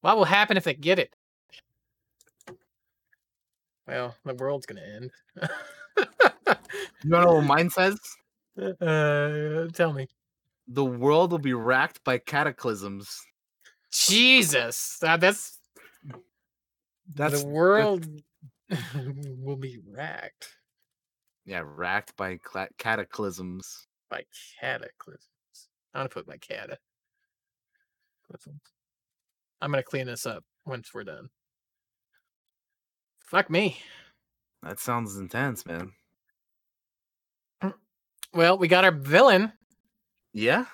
[0.00, 1.14] What will happen if they get it?
[3.86, 5.10] Well, the world's gonna end.
[7.04, 8.00] You know what mine says?
[8.58, 10.08] uh, tell me.
[10.66, 13.22] The world will be racked by cataclysms.
[13.92, 15.58] Jesus, that, that's
[17.14, 18.08] That's the world
[19.38, 20.48] will be racked
[21.46, 23.86] yeah, racked by cla- cataclysms.
[24.10, 24.24] by
[24.60, 25.28] cataclysms.
[25.94, 26.78] I'm gonna put my cata.
[29.62, 31.28] I'm gonna clean this up once we're done.
[33.20, 33.78] Fuck me.
[34.62, 35.92] That sounds intense, man.
[38.34, 39.52] Well, we got our villain.
[40.32, 40.66] Yeah.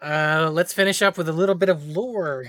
[0.00, 2.46] Uh, let's finish up with a little bit of lore.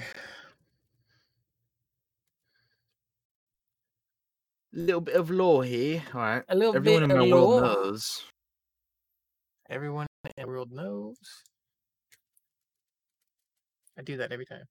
[4.78, 6.04] Little bit of law here.
[6.14, 6.44] All right.
[6.50, 7.62] A little Everyone bit in my of world lore.
[7.62, 8.24] knows.
[9.72, 11.18] Everyone in the world knows.
[13.98, 14.66] I do that every time.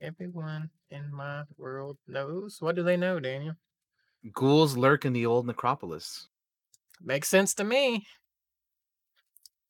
[0.00, 2.58] Everyone in my world knows.
[2.60, 3.56] What do they know, Daniel?
[4.32, 6.28] Ghouls lurk in the old necropolis.
[7.02, 8.06] Makes sense to me.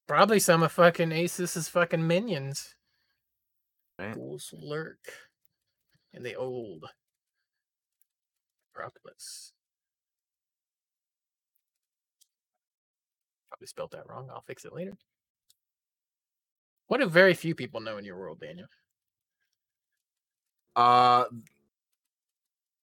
[0.07, 2.75] Probably some of fucking Ausas's fucking minions.
[3.99, 4.15] Right.
[4.15, 5.12] Ghouls lurk
[6.12, 6.84] in the old
[8.75, 9.55] Acropolis.
[13.59, 14.28] Probably spelled that wrong.
[14.33, 14.93] I'll fix it later.
[16.87, 18.69] What do very few people know in your world, Daniel?
[20.77, 21.25] Uh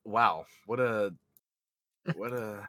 [0.03, 0.45] wow.
[0.65, 1.13] What a
[2.15, 2.67] what a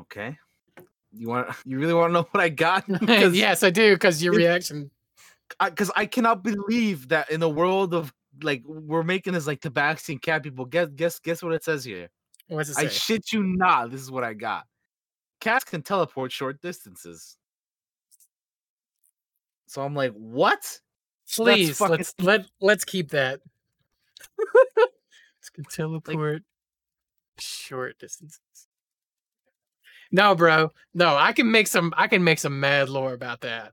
[0.00, 0.36] Okay.
[1.12, 2.84] You want you really want to know what I got?
[3.08, 4.90] Yes, I do, because your it- reaction.
[5.58, 8.12] because I, cannot believe that in the world of
[8.42, 10.66] like we're making this like Tabaxi and cat people.
[10.66, 12.10] Guess guess guess what it says here.
[12.48, 12.86] What's it say?
[12.86, 13.90] I shit you not.
[13.90, 14.66] This is what I got.
[15.44, 17.36] Cats can teleport short distances.
[19.66, 20.80] So I'm like, what?
[21.36, 23.40] Please, fucking- let's let let's keep that.
[24.38, 26.44] Let's can teleport
[27.38, 28.40] short distances.
[30.10, 30.72] No, bro.
[30.94, 31.92] No, I can make some.
[31.94, 33.72] I can make some mad lore about that.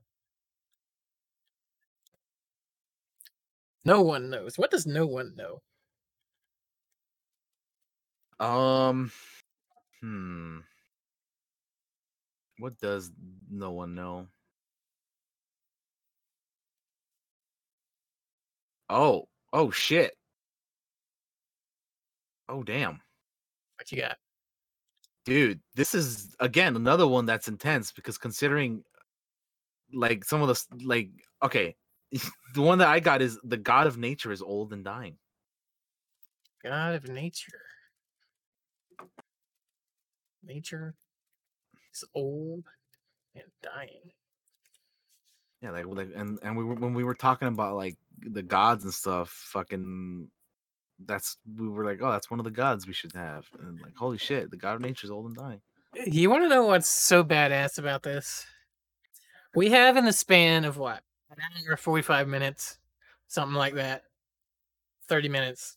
[3.82, 4.58] No one knows.
[4.58, 5.62] What does no one know?
[8.46, 9.10] Um,
[10.02, 10.58] hmm.
[12.58, 13.10] What does
[13.50, 14.28] no one know?
[18.88, 20.12] Oh, oh shit.
[22.48, 23.00] Oh damn.
[23.76, 24.16] What you got?
[25.24, 28.82] Dude, this is again another one that's intense because considering
[29.94, 31.10] like some of the like
[31.42, 31.74] okay,
[32.54, 35.16] the one that I got is the god of nature is old and dying.
[36.62, 37.60] God of nature.
[40.44, 40.94] Nature
[41.92, 42.64] is old
[43.34, 44.12] and dying.
[45.60, 48.84] Yeah, like like and and we were when we were talking about like the gods
[48.84, 50.28] and stuff, fucking
[51.04, 53.46] that's we were like, oh, that's one of the gods we should have.
[53.60, 55.60] And like, holy shit, the god of nature is old and dying.
[56.06, 58.46] You want to know what's so badass about this?
[59.54, 61.02] We have in the span of what?
[61.30, 61.36] An
[61.68, 62.78] hour, 45 minutes,
[63.28, 64.04] something like that.
[65.08, 65.76] 30 minutes.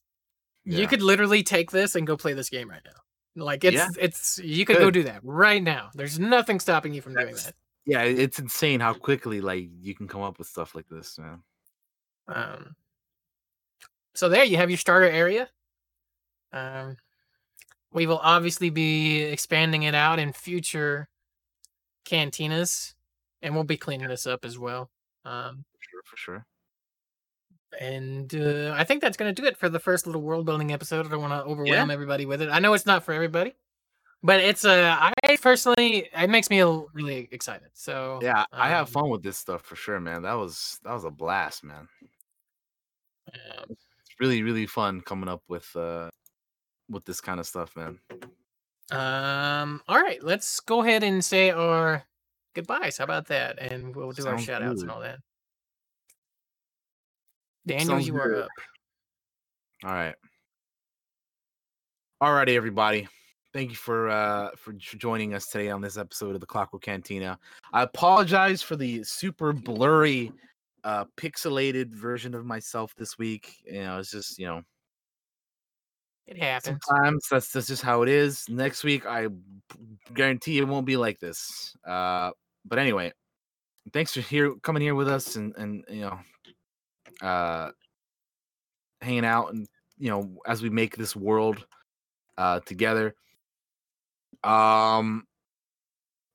[0.64, 3.05] You could literally take this and go play this game right now.
[3.36, 3.90] Like it's Yeah.
[4.00, 5.90] it's you could go do that right now.
[5.94, 7.54] There's nothing stopping you from doing that.
[7.86, 11.44] Yeah, it's insane how quickly like you can come up with stuff like this, man.
[12.28, 12.76] Um,
[14.16, 15.50] so there you have your starter area.
[16.54, 16.98] Um,
[17.92, 21.10] we will obviously be expanding it out in future
[22.06, 22.94] cantinas,
[23.42, 24.90] and we'll be cleaning this up as well.
[25.26, 26.46] Um, For sure, for sure.
[27.80, 30.72] And uh, I think that's going to do it for the first little world building
[30.72, 31.06] episode.
[31.06, 32.50] I don't want to overwhelm everybody with it.
[32.50, 33.54] I know it's not for everybody,
[34.24, 36.62] but it's uh, I personally it makes me
[36.94, 37.70] really excited.
[37.74, 40.24] So Yeah, I have um, fun with this stuff for sure, man.
[40.24, 41.88] That was that was a blast, man.
[43.34, 46.10] um, It's really, really fun coming up with uh
[46.90, 48.00] with this kind of stuff, man.
[48.92, 49.82] Um.
[49.88, 50.24] All right.
[50.24, 52.04] Let's go ahead and say our
[52.54, 52.98] goodbyes.
[52.98, 53.60] How about that?
[53.60, 55.20] And we'll do our Sounds shout outs and all that.
[57.68, 58.44] Daniel, Sounds you are good.
[58.44, 58.50] up.
[59.86, 60.16] All right.
[62.22, 63.08] All righty, everybody.
[63.54, 67.40] Thank you for uh for joining us today on this episode of the Clockwork Cantina.
[67.74, 70.32] I apologize for the super blurry,
[70.84, 73.56] uh pixelated version of myself this week.
[73.66, 74.62] You know, it's just you know
[76.28, 76.78] It happens.
[76.88, 78.48] sometimes that's that's just how it is.
[78.50, 79.28] Next week, I
[80.14, 81.76] guarantee it won't be like this.
[81.88, 82.32] Uh,
[82.66, 83.14] but anyway,
[83.94, 86.20] thanks for here coming here with us and and you know,
[87.22, 87.72] uh,
[89.02, 91.66] hanging out and you know as we make this world
[92.38, 93.16] uh together.
[94.44, 95.26] Um,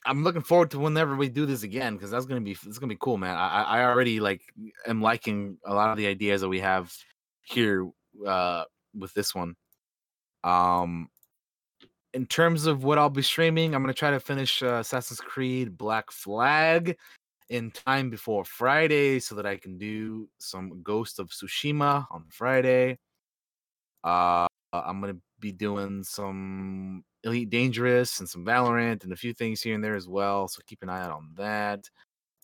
[0.06, 2.92] I'm looking forward to whenever we do this again because that's gonna be it's gonna
[2.92, 3.36] be cool, man.
[3.36, 4.42] I I already like
[4.86, 6.92] am liking a lot of the ideas that we have
[7.42, 7.88] here
[8.26, 9.54] uh with this one.
[10.42, 11.08] Um,
[12.14, 15.76] in terms of what I'll be streaming, I'm gonna try to finish uh, Assassin's Creed
[15.76, 16.96] Black Flag
[17.50, 22.98] in time before Friday so that I can do some Ghost of Tsushima on Friday.
[24.04, 29.60] Uh, I'm gonna be doing some Elite Dangerous and some Valorant and a few things
[29.60, 30.46] here and there as well.
[30.46, 31.90] So keep an eye out on that.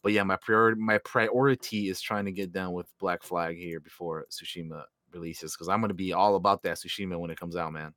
[0.03, 3.81] But yeah, my priority my priority is trying to get done with Black Flag here
[3.81, 7.73] before Tsushima releases because I'm gonna be all about that Tsushima when it comes out,
[7.73, 7.95] man.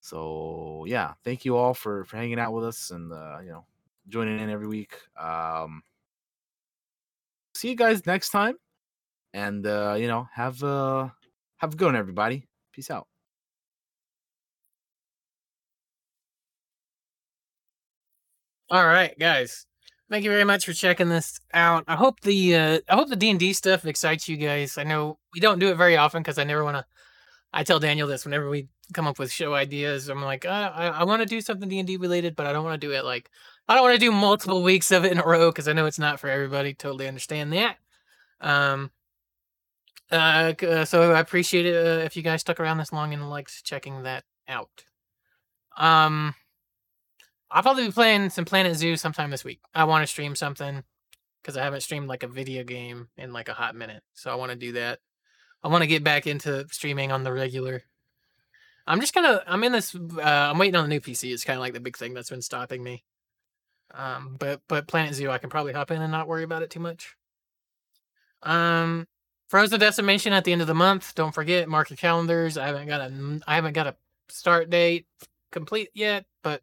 [0.00, 3.66] So yeah, thank you all for for hanging out with us and uh, you know
[4.08, 4.94] joining in every week.
[5.20, 5.82] Um,
[7.58, 8.54] see you guys next time.
[9.34, 11.08] And uh, you know, have uh
[11.58, 12.46] have a good one, everybody.
[12.72, 13.06] Peace out.
[18.70, 19.66] All right, guys.
[20.10, 21.84] Thank you very much for checking this out.
[21.86, 24.78] I hope the uh, I hope the D and D stuff excites you guys.
[24.78, 26.84] I know we don't do it very often because I never want to.
[27.52, 30.08] I tell Daniel this whenever we come up with show ideas.
[30.08, 32.52] I'm like, uh, I I want to do something D and D related, but I
[32.52, 33.30] don't want to do it like
[33.68, 35.86] I don't want to do multiple weeks of it in a row because I know
[35.86, 36.74] it's not for everybody.
[36.74, 37.76] Totally understand that.
[38.40, 38.90] Um.
[40.10, 40.54] Uh.
[40.62, 43.64] uh, So I appreciate it uh, if you guys stuck around this long and liked
[43.64, 44.84] checking that out.
[45.76, 46.34] Um.
[47.50, 49.60] I'll probably be playing some Planet Zoo sometime this week.
[49.74, 50.82] I want to stream something
[51.40, 54.02] because I haven't streamed like a video game in like a hot minute.
[54.12, 54.98] So I want to do that.
[55.62, 57.82] I want to get back into streaming on the regular.
[58.86, 59.42] I'm just gonna.
[59.46, 59.94] I'm in this.
[59.94, 61.32] Uh, I'm waiting on the new PC.
[61.32, 63.04] It's kind of like the big thing that's been stopping me.
[63.94, 66.70] Um, but but Planet Zoo, I can probably hop in and not worry about it
[66.70, 67.16] too much.
[68.42, 69.06] Um,
[69.48, 71.14] Frozen Decimation at the end of the month.
[71.14, 72.58] Don't forget, mark your calendars.
[72.58, 73.40] I haven't got a.
[73.46, 73.96] I haven't got a
[74.28, 75.06] start date
[75.50, 76.62] complete yet, but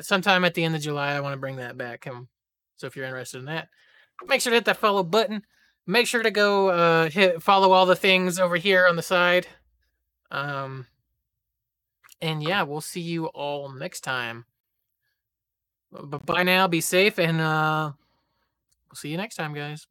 [0.00, 2.06] sometime at the end of July, I want to bring that back.
[2.06, 2.28] Um,
[2.76, 3.68] so if you're interested in that,
[4.26, 5.42] make sure to hit that follow button.
[5.86, 9.46] Make sure to go uh, hit follow all the things over here on the side.
[10.30, 10.86] Um,
[12.20, 14.46] and yeah, we'll see you all next time.
[15.92, 16.66] But bye now.
[16.66, 17.92] Be safe, and uh,
[18.88, 19.86] we'll see you next time, guys.